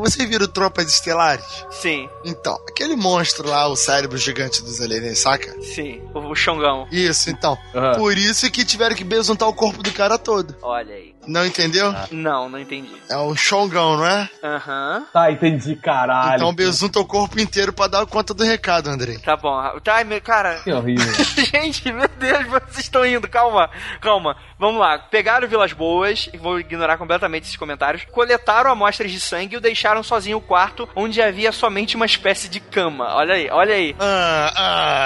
Vocês 0.00 0.28
viram 0.28 0.46
Tropas 0.46 0.86
Estelares? 0.92 1.44
Sim, 1.70 2.08
Então, 2.24 2.54
aquele 2.68 2.96
monstro 2.96 3.48
lá, 3.48 3.66
o 3.68 3.76
cérebro 3.76 4.16
gigante 4.18 4.62
dos 4.62 4.80
aliens, 4.80 5.18
saca? 5.18 5.54
sim, 5.62 6.02
o, 6.14 6.18
o 6.30 6.34
Xongão. 6.34 6.86
Isso, 6.90 7.30
então. 7.30 7.56
Ah. 7.74 7.92
Por 7.96 8.16
isso 8.16 8.50
que 8.50 8.64
tiveram 8.64 8.94
que 8.94 9.04
besuntar 9.04 9.48
o 9.48 9.54
corpo 9.54 9.82
do 9.82 9.92
cara 9.92 10.18
todo. 10.18 10.54
Olha 10.62 10.94
aí. 10.94 11.15
Não 11.26 11.44
entendeu? 11.44 11.92
Não, 12.10 12.48
não 12.48 12.58
entendi. 12.58 12.94
É 13.08 13.16
o 13.16 13.34
Xongão, 13.34 13.96
não 13.96 14.06
é? 14.06 14.28
Aham. 14.42 15.06
Tá, 15.12 15.30
entendi, 15.30 15.76
caralho. 15.76 16.36
Então 16.36 16.54
besunta 16.54 17.00
o 17.00 17.04
corpo 17.06 17.38
inteiro 17.40 17.72
pra 17.72 17.86
dar 17.86 18.06
conta 18.06 18.32
do 18.32 18.44
recado, 18.44 18.88
Andrei. 18.88 19.18
Tá 19.18 19.36
bom. 19.36 19.60
Tá, 19.82 20.02
meu- 20.04 20.20
cara. 20.20 20.56
Que 20.62 20.72
horrível. 20.72 21.12
Gente, 21.52 21.92
meu 21.92 22.08
Deus, 22.08 22.46
vocês 22.46 22.78
estão 22.78 23.04
indo. 23.04 23.28
Calma, 23.28 23.68
calma. 24.00 24.36
Vamos 24.58 24.80
lá. 24.80 24.98
Pegaram 24.98 25.46
Vilas 25.48 25.72
Boas, 25.72 26.28
e 26.32 26.38
vou 26.38 26.58
ignorar 26.58 26.96
completamente 26.96 27.44
esses 27.44 27.56
comentários. 27.56 28.04
Coletaram 28.10 28.70
amostras 28.70 29.10
de 29.12 29.20
sangue 29.20 29.54
e 29.54 29.58
o 29.58 29.60
deixaram 29.60 30.02
sozinho 30.02 30.36
no 30.36 30.40
quarto, 30.40 30.88
onde 30.96 31.20
havia 31.22 31.52
somente 31.52 31.96
uma 31.96 32.06
espécie 32.06 32.48
de 32.48 32.60
cama. 32.60 33.14
Olha 33.14 33.34
aí, 33.34 33.48
olha 33.50 33.74
aí. 33.74 33.94
Ah, 33.98 34.52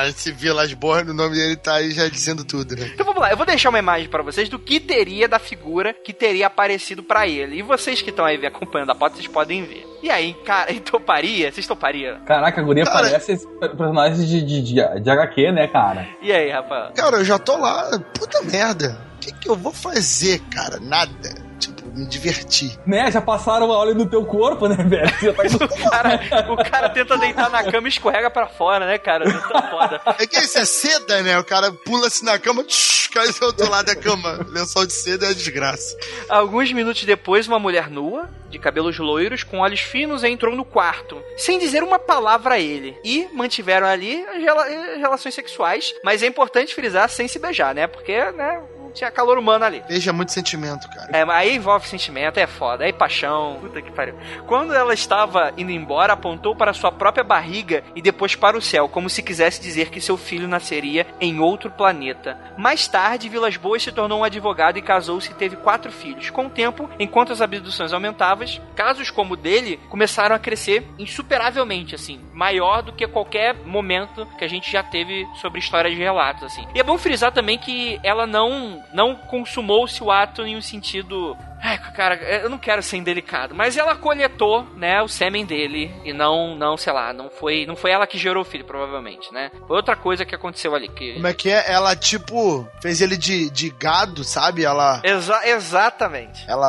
ah, 0.03 0.09
esse 0.09 0.33
Vilas 0.33 0.73
Boas, 0.75 1.07
o 1.09 1.15
nome 1.15 1.35
dele 1.37 1.57
tá 1.57 1.75
aí 1.75 1.91
já 1.93 2.09
dizendo 2.09 2.45
tudo, 2.45 2.75
né? 2.77 2.91
Então 2.95 3.05
vamos 3.07 3.21
lá, 3.21 3.31
eu 3.31 3.37
vou 3.37 3.47
deixar 3.47 3.69
uma 3.69 3.79
imagem 3.79 4.09
pra 4.09 4.23
vocês 4.23 4.49
do 4.49 4.59
que 4.59 4.79
teria 4.81 5.29
da 5.29 5.39
figura 5.39 5.93
que 5.93 6.10
teria 6.13 6.47
aparecido 6.47 7.03
pra 7.03 7.27
ele. 7.27 7.57
E 7.57 7.63
vocês 7.63 8.01
que 8.03 8.11
estão 8.11 8.25
aí 8.25 8.45
acompanhando 8.47 8.91
a 8.91 8.95
pauta, 8.95 9.17
vocês 9.17 9.27
podem 9.29 9.65
ver. 9.65 9.87
E 10.03 10.11
aí, 10.11 10.35
cara, 10.45 10.73
e 10.73 10.79
toparia? 10.81 11.51
Vocês 11.53 11.67
topariam? 11.67 12.21
Caraca, 12.25 12.61
a 12.61 12.65
guria 12.65 12.85
Cara- 12.85 13.01
parece 13.09 13.33
esse 13.33 13.47
personagem 13.47 14.27
de, 14.27 14.43
de, 14.43 14.63
de, 14.63 15.01
de 15.01 15.11
HQ, 15.11 15.53
né, 15.53 15.67
cara? 15.69 16.09
E 16.23 16.33
aí, 16.33 16.51
Rafael? 16.51 16.93
Cara, 16.95 17.17
eu 17.19 17.25
já 17.25 17.39
tô 17.39 17.57
lá. 17.57 17.91
Puta 18.19 18.41
merda. 18.43 18.99
O 19.17 19.19
que, 19.21 19.33
que 19.35 19.49
eu 19.51 19.57
vou 19.57 19.73
fazer, 19.73 20.41
cara? 20.51 20.79
Nada. 20.81 21.50
Me 21.95 22.07
diverti. 22.07 22.79
Né, 22.87 23.11
já 23.11 23.21
passaram 23.21 23.67
uma 23.67 23.77
óleo 23.77 23.95
no 23.95 24.07
teu 24.07 24.25
corpo, 24.25 24.67
né, 24.69 24.77
velho? 24.77 25.11
O, 25.61 25.91
cara, 25.91 26.53
o 26.53 26.57
cara 26.71 26.89
tenta 26.91 27.19
deitar 27.19 27.51
na 27.51 27.65
cama 27.65 27.87
e 27.89 27.91
escorrega 27.91 28.31
pra 28.31 28.47
fora, 28.47 28.87
né, 28.87 28.99
cara? 28.99 29.25
Tá 29.31 29.63
foda. 29.71 30.01
É 30.19 30.27
que 30.27 30.39
isso 30.39 30.59
é 30.59 30.65
seda, 30.65 31.23
né? 31.23 31.39
O 31.39 31.45
cara 31.45 31.73
pula 31.73 32.07
assim 32.07 32.25
na 32.25 32.39
cama, 32.39 32.65
tsh, 32.65 33.09
cai 33.09 33.29
do 33.33 33.47
outro 33.47 33.69
lado 33.69 33.87
da 33.87 33.97
cama. 33.97 34.47
Lençol 34.49 34.87
de 34.87 34.93
seda 34.93 35.27
é 35.27 35.35
desgraça. 35.35 35.97
Alguns 36.29 36.73
minutos 36.73 37.05
depois, 37.05 37.47
uma 37.47 37.59
mulher 37.59 37.91
nua, 37.91 38.29
de 38.49 38.59
cabelos 38.59 38.99
loiros, 38.99 39.43
com 39.43 39.59
olhos 39.59 39.81
finos, 39.81 40.25
entrou 40.25 40.55
no 40.55 40.65
quarto, 40.65 41.23
sem 41.37 41.59
dizer 41.59 41.83
uma 41.83 41.99
palavra 41.99 42.55
a 42.55 42.61
ele. 42.61 42.97
E 43.05 43.29
mantiveram 43.33 43.87
ali 43.87 44.25
as 44.27 44.43
rela 44.43 44.65
relações 44.97 45.35
sexuais, 45.35 45.95
mas 46.05 46.23
é 46.23 46.27
importante 46.27 46.75
frisar 46.75 47.09
sem 47.09 47.29
se 47.29 47.39
beijar, 47.39 47.75
né? 47.75 47.87
Porque, 47.87 48.17
né, 48.33 48.63
tinha 48.91 49.11
calor 49.11 49.39
humano 49.39 49.65
ali. 49.65 49.83
Veja 49.89 50.13
muito 50.13 50.33
sentimento, 50.33 50.89
cara. 50.89 51.11
É, 51.13 51.25
mas 51.25 51.37
aí 51.37 51.57
envolve 51.57 51.89
sentimento, 51.89 52.39
é 52.39 52.47
foda, 52.47 52.85
aí 52.85 52.93
paixão, 52.93 53.59
puta 53.61 53.83
que 53.83 53.91
pariu. 53.91 54.15
Quando 54.47 54.75
ela 54.75 54.95
estava 54.95 55.53
indo 55.57 55.71
embora, 55.71 56.13
apontou 56.13 56.55
para 56.55 56.73
sua 56.73 56.93
própria 56.93 57.25
barriga 57.25 57.83
e 57.95 58.03
depois 58.03 58.35
para 58.35 58.57
o 58.57 58.63
céu, 58.63 58.89
como 58.89 59.11
se 59.11 59.23
quisesse 59.23 59.61
dizer 59.61 59.91
que 59.91 60.01
seu 60.01 60.17
filho 60.17 60.49
nasceria 60.49 61.07
em 61.21 61.41
outro 61.41 61.71
planeta. 61.71 62.39
Mais 62.57 62.87
tarde, 62.87 63.29
Vilas 63.29 63.57
Boas 63.57 63.83
se 63.83 63.93
tornou 63.93 64.21
um 64.21 64.25
advogado 64.25 64.79
e 64.79 64.83
casou-se 64.83 65.31
e 65.31 65.35
teve 65.35 65.57
quatro 65.57 65.91
filhos. 65.93 66.31
Com 66.31 66.47
o 66.47 66.51
tempo, 66.51 66.89
enquanto 66.99 67.33
as 67.33 67.41
abduções 67.41 67.93
aumentavam, 67.93 68.31
casos 68.75 69.11
como 69.11 69.35
o 69.35 69.37
dele 69.37 69.79
começaram 69.89 70.35
a 70.35 70.39
crescer 70.39 70.87
insuperavelmente, 70.99 71.95
assim, 71.95 72.21
maior 72.33 72.83
do 72.83 72.93
que 72.93 73.07
qualquer 73.07 73.55
momento 73.67 74.27
que 74.39 74.45
a 74.45 74.49
gente 74.49 74.71
já 74.71 74.83
teve 74.83 75.27
sobre 75.41 75.59
histórias 75.59 75.95
de 75.95 76.01
relatos, 76.01 76.45
assim. 76.45 76.67
E 76.75 76.81
é 76.81 76.83
bom 76.83 76.97
frisar 76.97 77.33
também 77.33 77.59
que 77.59 78.01
ela 78.03 78.27
não 78.27 78.80
não 78.93 79.15
consumou-se 79.15 80.03
o 80.03 80.11
ato 80.11 80.43
em 80.43 80.57
um 80.57 80.63
sentido 80.63 81.37
Ai, 81.63 81.79
cara, 81.95 82.17
eu 82.17 82.49
não 82.49 82.59
quero 82.59 82.83
ser 82.83 82.97
indelicado, 82.97 83.55
mas 83.55 83.77
ela 83.77 83.95
coletou, 83.95 84.65
né, 84.77 85.03
o 85.03 85.09
sêmen 85.09 85.45
dele 85.45 85.95
e 86.05 86.13
não, 86.13 86.57
não, 86.57 86.77
sei 86.77 86.93
lá, 86.93 87.13
não 87.13 87.29
foi, 87.29 87.67
não 87.67 87.77
foi 87.77 87.91
ela 87.91 88.07
que 88.07 88.19
gerou 88.19 88.43
o 88.43 88.47
filho, 88.47 88.65
provavelmente, 88.65 89.33
né? 89.33 89.51
Foi 89.67 89.77
outra 89.77 89.95
coisa 89.95 90.25
que 90.25 90.35
aconteceu 90.35 90.75
ali. 90.75 90.89
Que... 90.89 91.15
Como 91.15 91.27
é 91.27 91.35
que 91.35 91.51
é? 91.51 91.71
Ela, 91.71 91.95
tipo, 91.95 92.67
fez 92.81 93.01
ele 93.01 93.17
de, 93.17 93.51
de 93.51 93.71
gado, 93.71 94.25
sabe? 94.25 94.65
Ela... 94.65 95.01
Exa 95.05 95.47
exatamente. 95.49 96.45
Ela 96.49 96.69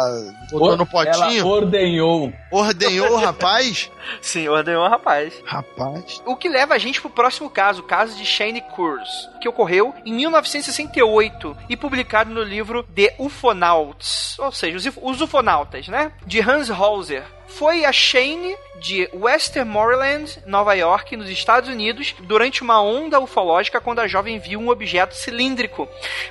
botou 0.52 0.76
no 0.76 0.86
potinho. 0.86 1.40
Ela 1.40 1.46
ordenhou. 1.46 2.34
Ordenhou 2.52 3.12
o 3.14 3.18
rapaz? 3.18 3.90
Sim, 4.22 4.48
ordenhou 4.50 4.84
o 4.84 4.90
rapaz. 4.90 5.34
Rapaz. 5.46 6.22
O 6.26 6.36
que 6.36 6.50
leva 6.50 6.74
a 6.74 6.78
gente 6.78 7.00
pro 7.00 7.10
próximo 7.10 7.50
caso, 7.50 7.82
o 7.82 7.86
caso 7.86 8.18
de 8.18 8.26
Shane 8.26 8.62
Kurz, 8.62 9.30
que 9.40 9.48
ocorreu 9.48 9.94
em 10.06 10.14
1968 10.14 11.56
e 11.70 11.78
publicado 11.78 12.32
no 12.32 12.44
livro 12.44 12.84
The 12.84 13.16
Ufonauts, 13.18 14.38
ou 14.40 14.52
seja, 14.52 14.81
os, 14.86 14.98
os 15.02 15.22
ufonautas, 15.22 15.88
né? 15.88 16.12
De 16.26 16.40
Hans 16.40 16.70
Hauser. 16.70 17.24
Foi 17.48 17.84
a 17.84 17.92
Shane 17.92 18.56
de 18.80 19.10
Westmoreland, 19.14 20.40
Nova 20.46 20.74
York, 20.74 21.16
nos 21.16 21.30
Estados 21.30 21.70
Unidos, 21.70 22.16
durante 22.22 22.62
uma 22.62 22.82
onda 22.82 23.20
ufológica 23.20 23.80
quando 23.80 24.00
a 24.00 24.08
jovem 24.08 24.40
viu 24.40 24.60
um 24.60 24.70
objeto 24.70 25.14
cilíndrico, 25.14 25.88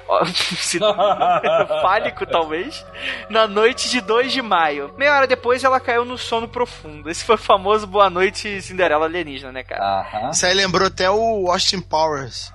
fálico 1.82 2.26
talvez, 2.26 2.84
na 3.28 3.46
noite 3.46 3.88
de 3.90 4.00
2 4.00 4.32
de 4.32 4.42
maio. 4.42 4.92
Meia 4.96 5.14
hora 5.14 5.26
depois 5.26 5.62
ela 5.62 5.78
caiu 5.78 6.04
no 6.04 6.18
sono 6.18 6.48
profundo. 6.48 7.08
Esse 7.10 7.24
foi 7.24 7.36
o 7.36 7.38
famoso 7.38 7.86
Boa 7.86 8.10
Noite 8.10 8.60
Cinderela 8.62 9.04
Alienígena, 9.04 9.52
né, 9.52 9.62
cara? 9.62 10.00
Uh 10.00 10.04
-huh. 10.04 10.30
Isso 10.32 10.46
aí 10.46 10.54
lembrou 10.54 10.86
até 10.88 11.08
o 11.10 11.50
Austin 11.50 11.80
Powers. 11.80 12.52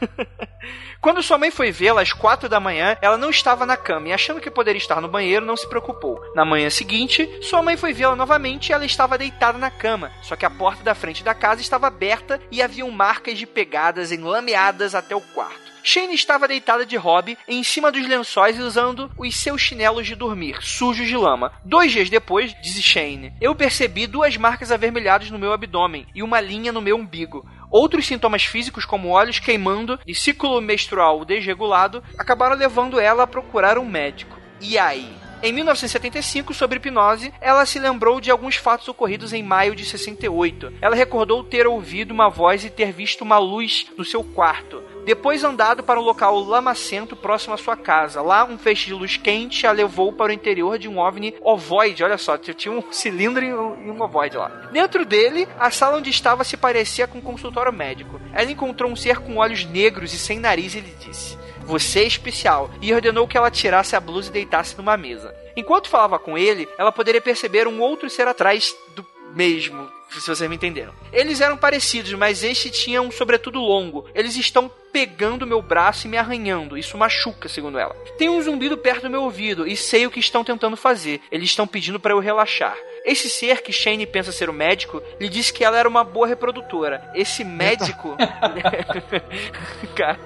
Quando 1.00 1.22
sua 1.22 1.38
mãe 1.38 1.50
foi 1.50 1.72
vê-la 1.72 2.02
às 2.02 2.12
quatro 2.12 2.46
da 2.46 2.60
manhã, 2.60 2.94
ela 3.00 3.16
não 3.16 3.30
estava 3.30 3.64
na 3.64 3.74
cama 3.74 4.08
e, 4.08 4.12
achando 4.12 4.38
que 4.38 4.50
poderia 4.50 4.78
estar 4.78 5.00
no 5.00 5.08
banheiro, 5.08 5.46
não 5.46 5.56
se 5.56 5.66
preocupou. 5.66 6.20
Na 6.34 6.44
manhã 6.44 6.68
seguinte, 6.68 7.26
sua 7.40 7.62
mãe 7.62 7.74
foi 7.74 7.94
vê-la 7.94 8.14
novamente 8.14 8.68
e 8.68 8.72
ela 8.74 8.84
estava 8.84 9.16
deitada 9.16 9.56
na 9.56 9.70
cama, 9.70 10.12
só 10.20 10.36
que 10.36 10.44
a 10.44 10.50
porta 10.50 10.82
da 10.82 10.94
frente 10.94 11.24
da 11.24 11.34
casa 11.34 11.62
estava 11.62 11.86
aberta 11.86 12.38
e 12.50 12.60
haviam 12.60 12.90
marcas 12.90 13.38
de 13.38 13.46
pegadas 13.46 14.12
enlameadas 14.12 14.94
até 14.94 15.16
o 15.16 15.22
quarto. 15.22 15.70
Shane 15.82 16.14
estava 16.14 16.46
deitada 16.46 16.84
de 16.84 16.96
hobby 16.96 17.38
em 17.48 17.64
cima 17.64 17.90
dos 17.90 18.06
lençóis 18.06 18.58
e 18.58 18.60
usando 18.60 19.10
os 19.16 19.34
seus 19.36 19.62
chinelos 19.62 20.06
de 20.06 20.14
dormir, 20.14 20.58
sujos 20.60 21.08
de 21.08 21.16
lama. 21.16 21.52
Dois 21.64 21.90
dias 21.90 22.10
depois, 22.10 22.54
disse 22.60 22.82
Shane, 22.82 23.32
eu 23.40 23.54
percebi 23.54 24.06
duas 24.06 24.36
marcas 24.36 24.70
avermelhadas 24.70 25.30
no 25.30 25.38
meu 25.38 25.52
abdômen 25.52 26.06
e 26.14 26.22
uma 26.22 26.40
linha 26.40 26.72
no 26.72 26.82
meu 26.82 26.96
umbigo. 26.96 27.46
Outros 27.70 28.06
sintomas 28.06 28.44
físicos, 28.44 28.84
como 28.84 29.10
olhos 29.10 29.38
queimando 29.38 29.98
e 30.06 30.14
ciclo 30.14 30.60
menstrual 30.60 31.24
desregulado, 31.24 32.02
acabaram 32.18 32.56
levando 32.56 32.98
ela 32.98 33.22
a 33.22 33.28
procurar 33.28 33.78
um 33.78 33.88
médico. 33.88 34.38
E 34.60 34.76
aí? 34.76 35.19
Em 35.42 35.54
1975, 35.54 36.52
sobre 36.52 36.76
hipnose, 36.76 37.32
ela 37.40 37.64
se 37.64 37.78
lembrou 37.78 38.20
de 38.20 38.30
alguns 38.30 38.56
fatos 38.56 38.86
ocorridos 38.88 39.32
em 39.32 39.42
maio 39.42 39.74
de 39.74 39.86
68. 39.86 40.74
Ela 40.82 40.94
recordou 40.94 41.42
ter 41.42 41.66
ouvido 41.66 42.10
uma 42.10 42.28
voz 42.28 42.62
e 42.62 42.68
ter 42.68 42.92
visto 42.92 43.22
uma 43.22 43.38
luz 43.38 43.86
no 43.96 44.04
seu 44.04 44.22
quarto. 44.22 44.82
Depois 45.06 45.42
andado 45.42 45.82
para 45.82 45.98
um 45.98 46.02
local 46.02 46.38
lamacento 46.40 47.16
próximo 47.16 47.54
à 47.54 47.56
sua 47.56 47.74
casa. 47.74 48.20
Lá, 48.20 48.44
um 48.44 48.58
feixe 48.58 48.86
de 48.86 48.92
luz 48.92 49.16
quente 49.16 49.66
a 49.66 49.72
levou 49.72 50.12
para 50.12 50.30
o 50.30 50.34
interior 50.34 50.78
de 50.78 50.88
um 50.88 50.98
OVNI 50.98 51.34
ovoide. 51.40 52.04
Olha 52.04 52.18
só, 52.18 52.36
tinha 52.36 52.72
um 52.72 52.82
cilindro 52.92 53.42
e 53.42 53.50
um 53.54 54.02
ovoide 54.02 54.36
lá. 54.36 54.48
Dentro 54.70 55.06
dele, 55.06 55.48
a 55.58 55.70
sala 55.70 55.96
onde 55.96 56.10
estava 56.10 56.44
se 56.44 56.58
parecia 56.58 57.06
com 57.06 57.16
um 57.16 57.22
consultório 57.22 57.72
médico. 57.72 58.20
Ela 58.34 58.50
encontrou 58.50 58.90
um 58.90 58.96
ser 58.96 59.18
com 59.18 59.38
olhos 59.38 59.64
negros 59.64 60.12
e 60.12 60.18
sem 60.18 60.38
nariz 60.38 60.74
e 60.74 60.80
lhe 60.80 60.94
disse: 61.00 61.38
Você 61.70 62.00
é 62.00 62.04
especial. 62.04 62.68
E 62.82 62.92
ordenou 62.92 63.28
que 63.28 63.36
ela 63.36 63.48
tirasse 63.48 63.94
a 63.94 64.00
blusa 64.00 64.28
e 64.28 64.32
deitasse 64.32 64.76
numa 64.76 64.96
mesa. 64.96 65.32
Enquanto 65.56 65.88
falava 65.88 66.18
com 66.18 66.36
ele, 66.36 66.68
ela 66.76 66.90
poderia 66.90 67.20
perceber 67.20 67.68
um 67.68 67.80
outro 67.80 68.10
ser 68.10 68.26
atrás 68.26 68.74
do 68.96 69.06
mesmo, 69.36 69.88
se 70.18 70.26
vocês 70.26 70.48
me 70.48 70.56
entenderam. 70.56 70.92
Eles 71.12 71.40
eram 71.40 71.56
parecidos, 71.56 72.12
mas 72.14 72.42
este 72.42 72.70
tinha 72.70 73.00
um 73.00 73.10
sobretudo 73.10 73.60
longo. 73.60 74.06
Eles 74.14 74.36
estão 74.36 74.70
pegando 74.92 75.46
meu 75.46 75.62
braço 75.62 76.06
e 76.06 76.10
me 76.10 76.16
arranhando. 76.16 76.76
Isso 76.76 76.98
machuca, 76.98 77.48
segundo 77.48 77.78
ela. 77.78 77.94
Tem 78.18 78.28
um 78.28 78.42
zumbido 78.42 78.76
perto 78.76 79.02
do 79.02 79.10
meu 79.10 79.22
ouvido 79.22 79.66
e 79.66 79.76
sei 79.76 80.06
o 80.06 80.10
que 80.10 80.20
estão 80.20 80.44
tentando 80.44 80.76
fazer. 80.76 81.20
Eles 81.30 81.50
estão 81.50 81.66
pedindo 81.66 82.00
para 82.00 82.12
eu 82.12 82.18
relaxar. 82.18 82.76
Esse 83.04 83.30
ser 83.30 83.62
que 83.62 83.72
Shane 83.72 84.06
pensa 84.06 84.30
ser 84.30 84.50
o 84.50 84.52
médico 84.52 85.02
lhe 85.18 85.28
disse 85.28 85.52
que 85.52 85.64
ela 85.64 85.78
era 85.78 85.88
uma 85.88 86.04
boa 86.04 86.26
reprodutora. 86.26 87.10
Esse 87.14 87.44
médico. 87.44 88.16
Cara, 89.96 90.20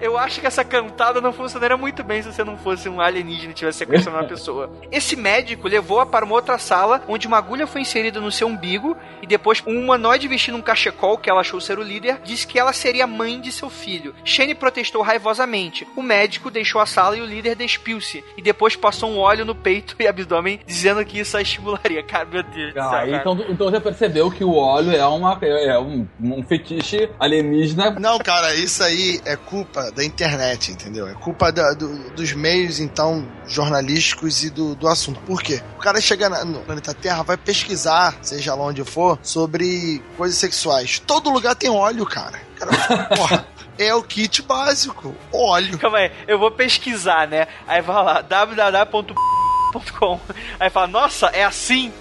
eu 0.00 0.18
acho 0.18 0.40
que 0.40 0.46
essa 0.46 0.64
cantada 0.64 1.20
não 1.20 1.32
funcionaria 1.32 1.76
muito 1.76 2.02
bem 2.02 2.22
se 2.22 2.32
você 2.32 2.44
não 2.44 2.58
fosse 2.58 2.88
um 2.88 3.00
alienígena 3.00 3.52
e 3.52 3.54
tivesse 3.54 3.78
sequestrando 3.78 4.18
uma 4.18 4.28
pessoa. 4.28 4.70
Esse 4.90 5.16
médico 5.16 5.68
levou-a 5.68 6.04
para 6.04 6.24
uma 6.24 6.34
outra 6.34 6.58
sala 6.58 7.02
onde 7.08 7.26
uma 7.26 7.38
agulha 7.38 7.66
foi 7.66 7.80
inserida 7.80 8.20
no 8.20 8.30
seu 8.30 8.48
umbigo 8.48 8.87
e 9.22 9.26
depois 9.26 9.62
um 9.66 9.78
humanoide 9.78 10.28
vestindo 10.28 10.56
um 10.56 10.62
cachecol 10.62 11.18
que 11.18 11.28
ela 11.30 11.40
achou 11.40 11.60
ser 11.60 11.78
o 11.78 11.82
líder 11.82 12.20
disse 12.24 12.46
que 12.46 12.58
ela 12.58 12.72
seria 12.72 13.06
mãe 13.06 13.40
de 13.40 13.50
seu 13.52 13.68
filho. 13.70 14.14
Shane 14.24 14.54
protestou 14.54 15.02
raivosamente. 15.02 15.86
O 15.96 16.02
médico 16.02 16.50
deixou 16.50 16.80
a 16.80 16.86
sala 16.86 17.16
e 17.16 17.20
o 17.20 17.26
líder 17.26 17.54
despiu-se 17.56 18.22
e 18.36 18.42
depois 18.42 18.76
passou 18.76 19.10
um 19.10 19.18
óleo 19.18 19.44
no 19.44 19.54
peito 19.54 19.96
e 19.98 20.06
abdômen 20.06 20.60
dizendo 20.66 21.04
que 21.04 21.18
isso 21.18 21.36
a 21.36 21.42
estimularia. 21.42 22.02
Cara, 22.02 22.24
meu 22.24 22.42
Deus 22.42 22.76
Ah, 22.76 22.82
céu. 22.82 22.90
cara. 22.90 23.16
então, 23.16 23.44
então 23.48 23.70
já 23.70 23.80
percebeu 23.80 24.30
que 24.30 24.44
o 24.44 24.54
óleo 24.54 24.92
é, 24.92 25.06
uma, 25.06 25.38
é 25.42 25.78
um, 25.78 26.06
um 26.20 26.42
fetiche 26.42 27.08
alienígena. 27.18 27.90
Não, 27.98 28.18
cara, 28.18 28.54
isso 28.54 28.82
aí 28.82 29.20
é 29.24 29.36
culpa 29.36 29.90
da 29.92 30.04
internet, 30.04 30.70
entendeu? 30.72 31.06
É 31.08 31.14
culpa 31.14 31.50
da- 31.52 31.72
do- 31.72 32.10
dos 32.10 32.32
meios, 32.32 32.80
então, 32.80 33.26
jornalísticos 33.72 34.42
e 34.44 34.50
do, 34.50 34.74
do 34.74 34.88
assunto. 34.88 35.20
Por 35.20 35.42
quê? 35.42 35.60
O 35.76 35.80
cara 35.80 36.00
chega 36.00 36.28
na- 36.28 36.44
no 36.44 36.60
planeta 36.60 36.94
Terra, 36.94 37.22
vai 37.22 37.36
pesquisar, 37.36 38.16
seja 38.22 38.54
lá 38.54 38.64
onde 38.64 38.77
for, 38.84 39.18
sobre 39.22 40.02
coisas 40.16 40.38
sexuais. 40.38 40.98
Todo 40.98 41.30
lugar 41.30 41.54
tem 41.54 41.70
óleo, 41.70 42.06
cara. 42.06 42.40
Cara 42.56 43.04
porra, 43.14 43.46
é 43.78 43.94
o 43.94 44.02
kit 44.02 44.42
básico, 44.42 45.14
óleo. 45.32 45.78
Calma 45.78 45.98
aí, 45.98 46.12
eu 46.26 46.38
vou 46.38 46.50
pesquisar, 46.50 47.28
né? 47.28 47.46
Aí 47.66 47.80
vai 47.80 48.04
lá, 48.04 48.20
www.com. 48.20 50.20
Aí 50.58 50.70
fala, 50.70 50.86
nossa, 50.86 51.26
é 51.26 51.44
assim? 51.44 51.92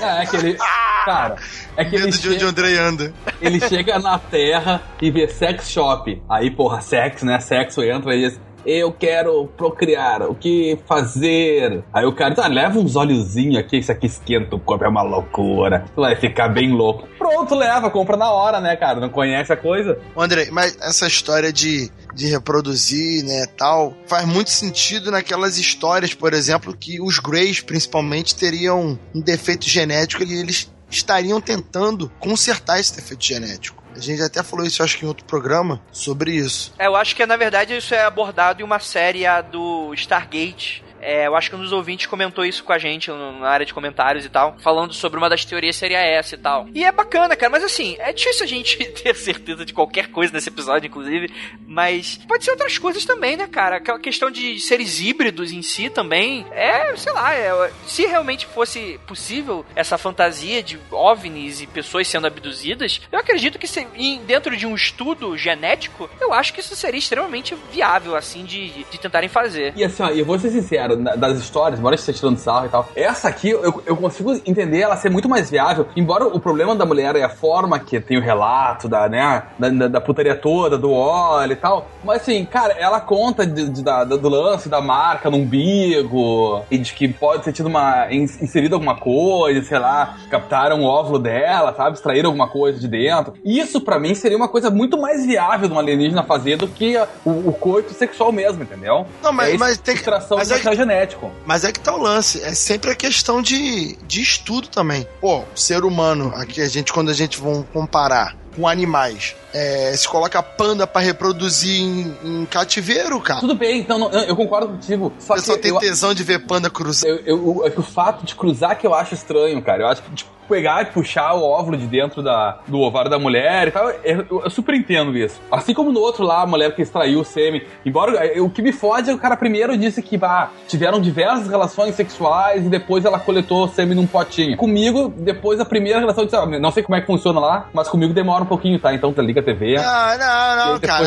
É, 0.00 0.22
é 0.22 0.26
que 0.26 0.36
ele. 0.36 0.58
Cara, 1.04 1.36
é 1.76 1.84
que 1.84 1.94
ele, 1.94 2.06
Medo 2.06 2.18
de 2.18 2.28
onde 2.30 2.44
o 2.44 2.48
Andrei 2.48 2.76
anda. 2.76 3.14
ele 3.40 3.60
chega 3.68 3.96
na 4.00 4.18
Terra 4.18 4.82
e 5.00 5.08
vê 5.08 5.28
sex 5.28 5.70
shop. 5.70 6.20
Aí, 6.28 6.50
porra, 6.50 6.80
sexo, 6.80 7.24
né? 7.24 7.38
Sexo 7.38 7.82
entra 7.82 8.14
e 8.14 8.28
diz. 8.28 8.40
Eu 8.66 8.92
quero 8.92 9.46
procriar, 9.56 10.22
o 10.22 10.34
que 10.34 10.76
fazer? 10.88 11.84
Aí 11.92 12.04
o 12.04 12.12
cara, 12.12 12.34
tá, 12.34 12.48
leva 12.48 12.80
uns 12.80 12.96
óleozinhos 12.96 13.58
aqui, 13.58 13.78
isso 13.78 13.92
aqui 13.92 14.06
esquenta 14.06 14.56
o 14.56 14.58
corpo, 14.58 14.84
é 14.84 14.88
uma 14.88 15.02
loucura. 15.02 15.84
Vai 15.94 16.16
ficar 16.16 16.48
bem 16.48 16.72
louco. 16.72 17.06
Pronto, 17.16 17.54
leva, 17.54 17.88
compra 17.90 18.16
na 18.16 18.28
hora, 18.32 18.60
né, 18.60 18.74
cara? 18.74 18.98
Não 18.98 19.08
conhece 19.08 19.52
a 19.52 19.56
coisa? 19.56 19.96
Andrei, 20.16 20.50
mas 20.50 20.76
essa 20.80 21.06
história 21.06 21.52
de, 21.52 21.88
de 22.12 22.26
reproduzir, 22.26 23.24
né, 23.24 23.46
tal, 23.56 23.94
faz 24.06 24.26
muito 24.26 24.50
sentido 24.50 25.12
naquelas 25.12 25.58
histórias, 25.58 26.12
por 26.12 26.34
exemplo, 26.34 26.76
que 26.76 27.00
os 27.00 27.20
Greys, 27.20 27.60
principalmente, 27.60 28.34
teriam 28.34 28.98
um 29.14 29.20
defeito 29.20 29.68
genético 29.68 30.24
e 30.24 30.40
eles 30.40 30.68
estariam 30.90 31.40
tentando 31.40 32.10
consertar 32.18 32.80
esse 32.80 32.96
defeito 32.96 33.24
genético. 33.24 33.85
A 33.96 34.00
gente 34.00 34.22
até 34.22 34.42
falou 34.42 34.66
isso, 34.66 34.82
acho 34.82 34.98
que 34.98 35.04
em 35.04 35.08
outro 35.08 35.24
programa, 35.24 35.80
sobre 35.90 36.32
isso. 36.32 36.74
É, 36.78 36.86
eu 36.86 36.94
acho 36.94 37.16
que 37.16 37.24
na 37.24 37.36
verdade 37.36 37.74
isso 37.74 37.94
é 37.94 38.04
abordado 38.04 38.60
em 38.60 38.64
uma 38.64 38.78
série 38.78 39.24
do 39.50 39.94
Stargate. 39.94 40.84
É, 41.06 41.28
eu 41.28 41.36
acho 41.36 41.48
que 41.48 41.54
um 41.54 41.60
dos 41.60 41.70
ouvintes 41.70 42.06
comentou 42.06 42.44
isso 42.44 42.64
com 42.64 42.72
a 42.72 42.78
gente 42.78 43.12
na 43.12 43.48
área 43.48 43.64
de 43.64 43.72
comentários 43.72 44.24
e 44.24 44.28
tal, 44.28 44.56
falando 44.58 44.92
sobre 44.92 45.18
uma 45.18 45.30
das 45.30 45.44
teorias 45.44 45.76
seria 45.76 46.00
essa 46.00 46.34
e 46.34 46.38
tal. 46.38 46.66
E 46.74 46.82
é 46.82 46.90
bacana, 46.90 47.36
cara, 47.36 47.48
mas 47.48 47.62
assim, 47.62 47.94
é 48.00 48.12
difícil 48.12 48.42
a 48.42 48.48
gente 48.48 48.76
ter 48.90 49.14
certeza 49.14 49.64
de 49.64 49.72
qualquer 49.72 50.08
coisa 50.08 50.32
nesse 50.32 50.48
episódio, 50.48 50.88
inclusive, 50.88 51.32
mas 51.64 52.18
pode 52.26 52.44
ser 52.44 52.50
outras 52.50 52.76
coisas 52.76 53.04
também, 53.04 53.36
né, 53.36 53.46
cara? 53.46 53.76
Aquela 53.76 54.00
questão 54.00 54.32
de 54.32 54.58
seres 54.58 55.00
híbridos 55.00 55.52
em 55.52 55.62
si 55.62 55.88
também, 55.88 56.44
é, 56.50 56.96
sei 56.96 57.12
lá, 57.12 57.32
é, 57.32 57.70
se 57.86 58.04
realmente 58.04 58.44
fosse 58.44 58.98
possível 59.06 59.64
essa 59.76 59.96
fantasia 59.96 60.60
de 60.60 60.76
OVNIs 60.90 61.60
e 61.60 61.68
pessoas 61.68 62.08
sendo 62.08 62.26
abduzidas, 62.26 63.00
eu 63.12 63.20
acredito 63.20 63.60
que 63.60 63.68
se, 63.68 63.86
dentro 64.26 64.56
de 64.56 64.66
um 64.66 64.74
estudo 64.74 65.38
genético, 65.38 66.10
eu 66.20 66.32
acho 66.32 66.52
que 66.52 66.58
isso 66.58 66.74
seria 66.74 66.98
extremamente 66.98 67.56
viável, 67.72 68.16
assim, 68.16 68.44
de, 68.44 68.70
de 68.70 68.98
tentarem 68.98 69.28
fazer. 69.28 69.72
E 69.76 69.84
assim, 69.84 70.02
ó, 70.02 70.08
eu 70.08 70.24
vou 70.24 70.36
ser 70.36 70.50
sincero, 70.50 70.95
das 70.96 71.38
histórias, 71.38 71.78
embora 71.78 71.94
esteja 71.94 72.18
tirando 72.18 72.38
sarro 72.38 72.66
e 72.66 72.68
tal, 72.68 72.88
essa 72.94 73.28
aqui 73.28 73.50
eu, 73.50 73.82
eu 73.86 73.96
consigo 73.96 74.32
entender 74.46 74.80
ela 74.80 74.96
ser 74.96 75.10
muito 75.10 75.28
mais 75.28 75.50
viável, 75.50 75.86
embora 75.96 76.26
o 76.26 76.40
problema 76.40 76.74
da 76.74 76.84
mulher 76.84 77.16
é 77.16 77.22
a 77.22 77.28
forma 77.28 77.78
que 77.78 78.00
tem 78.00 78.18
o 78.18 78.22
relato 78.22 78.88
da, 78.88 79.08
né, 79.08 79.42
da, 79.58 79.88
da, 79.88 80.00
putaria 80.00 80.36
toda, 80.36 80.78
do 80.78 80.92
óleo 80.92 81.52
e 81.52 81.56
tal, 81.56 81.86
mas 82.04 82.22
assim, 82.22 82.44
cara, 82.44 82.74
ela 82.74 83.00
conta 83.00 83.46
de, 83.46 83.68
de, 83.68 83.82
da, 83.82 84.04
do 84.04 84.28
lance 84.28 84.68
da 84.68 84.80
marca 84.80 85.30
no 85.30 85.38
umbigo 85.38 86.62
e 86.70 86.78
de 86.78 86.92
que 86.92 87.08
pode 87.08 87.42
ter 87.42 87.52
tido 87.52 87.66
uma, 87.66 88.12
inserido 88.12 88.74
alguma 88.74 88.96
coisa, 88.96 89.62
sei 89.62 89.78
lá, 89.78 90.16
captaram 90.30 90.82
o 90.82 90.84
óvulo 90.84 91.18
dela, 91.18 91.74
sabe, 91.74 91.96
extraíram 91.96 92.28
alguma 92.28 92.48
coisa 92.48 92.78
de 92.78 92.88
dentro. 92.88 93.34
Isso 93.44 93.80
para 93.80 93.98
mim 93.98 94.14
seria 94.14 94.36
uma 94.36 94.48
coisa 94.48 94.70
muito 94.70 94.98
mais 94.98 95.24
viável 95.24 95.68
de 95.68 95.74
um 95.74 95.78
alienígena 95.78 96.22
fazer 96.22 96.56
do 96.56 96.68
que 96.68 96.96
o, 97.24 97.48
o 97.48 97.52
coito 97.52 97.92
sexual 97.92 98.32
mesmo, 98.32 98.62
entendeu? 98.62 99.06
Não, 99.22 99.32
mas, 99.32 99.54
é 99.54 99.58
mas 99.58 99.78
tem 99.78 99.96
que. 99.96 100.06
Mas 100.10 100.50
é 100.50 100.58
que, 100.58 100.68
genético. 100.76 101.32
Mas 101.44 101.64
é 101.64 101.72
que 101.72 101.80
tá 101.80 101.94
o 101.94 102.00
lance. 102.00 102.42
É 102.42 102.54
sempre 102.54 102.90
a 102.90 102.94
questão 102.94 103.42
de, 103.42 103.96
de 104.06 104.22
estudo 104.22 104.68
também. 104.68 105.06
Pô, 105.20 105.42
ser 105.54 105.84
humano, 105.84 106.32
aqui 106.36 106.60
a 106.60 106.68
gente, 106.68 106.92
quando 106.92 107.10
a 107.10 107.14
gente 107.14 107.40
vai 107.40 107.64
comparar 107.72 108.36
com 108.54 108.66
animais. 108.66 109.34
É, 109.58 109.96
se 109.96 110.06
coloca 110.06 110.42
panda 110.42 110.86
para 110.86 111.00
reproduzir 111.00 111.80
em, 111.80 112.14
em, 112.22 112.44
cativeiro, 112.44 113.18
cara. 113.22 113.40
Tudo 113.40 113.54
bem, 113.54 113.80
então 113.80 113.98
não, 113.98 114.12
eu 114.12 114.36
concordo 114.36 114.68
contigo. 114.68 115.10
Só 115.18 115.32
o 115.32 115.36
pessoal 115.36 115.56
tem 115.56 115.70
eu, 115.70 115.78
tesão 115.78 116.12
de 116.12 116.22
ver 116.22 116.40
panda 116.40 116.68
cruzar. 116.68 117.08
Eu, 117.08 117.20
eu, 117.24 117.62
é 117.64 117.70
que 117.70 117.80
o 117.80 117.82
fato 117.82 118.26
de 118.26 118.34
cruzar 118.34 118.78
que 118.78 118.86
eu 118.86 118.92
acho 118.92 119.14
estranho, 119.14 119.62
cara. 119.62 119.84
Eu 119.84 119.88
acho 119.88 120.02
que, 120.02 120.10
tipo, 120.10 120.36
pegar 120.48 120.82
e 120.82 120.86
puxar 120.86 121.34
o 121.34 121.42
óvulo 121.42 121.76
de 121.76 121.86
dentro 121.86 122.22
da, 122.22 122.58
do 122.66 122.80
ovário 122.80 123.10
da 123.10 123.18
mulher 123.18 123.68
e 123.68 123.70
tal. 123.70 123.90
Eu, 123.90 124.26
eu, 124.30 124.42
eu, 124.44 124.50
super 124.50 124.74
entendo 124.74 125.16
isso. 125.16 125.40
Assim 125.50 125.74
como 125.74 125.92
no 125.92 126.00
outro 126.00 126.24
lá, 126.24 126.42
a 126.42 126.46
mulher 126.46 126.74
que 126.74 126.82
extraiu 126.82 127.20
o 127.20 127.24
sêmen. 127.24 127.62
Embora 127.84 128.26
eu, 128.26 128.46
o 128.46 128.50
que 128.50 128.62
me 128.62 128.72
fode 128.72 129.10
é 129.10 129.14
o 129.14 129.18
cara 129.18 129.36
primeiro 129.36 129.76
disse 129.76 130.02
que 130.02 130.16
bah, 130.16 130.50
tiveram 130.66 131.00
diversas 131.00 131.48
relações 131.48 131.94
sexuais 131.94 132.64
e 132.64 132.68
depois 132.68 133.04
ela 133.04 133.18
coletou 133.18 133.64
o 133.64 133.68
sêmen 133.68 133.96
num 133.96 134.06
potinho. 134.06 134.56
Comigo, 134.56 135.12
depois 135.16 135.58
da 135.58 135.64
primeira 135.64 135.98
relação, 136.00 136.24
disse, 136.24 136.36
ah, 136.36 136.46
não 136.46 136.70
sei 136.70 136.82
como 136.82 136.96
é 136.96 137.00
que 137.00 137.06
funciona 137.06 137.40
lá, 137.40 137.68
mas 137.72 137.88
comigo 137.88 138.14
demora 138.14 138.44
um 138.44 138.46
pouquinho, 138.46 138.78
tá? 138.78 138.94
Então 138.94 139.14
liga 139.18 139.40
a 139.40 139.44
TV. 139.46 139.76
Não, 139.76 140.18
não, 140.18 140.72
não, 140.72 140.80
cara. 140.80 141.04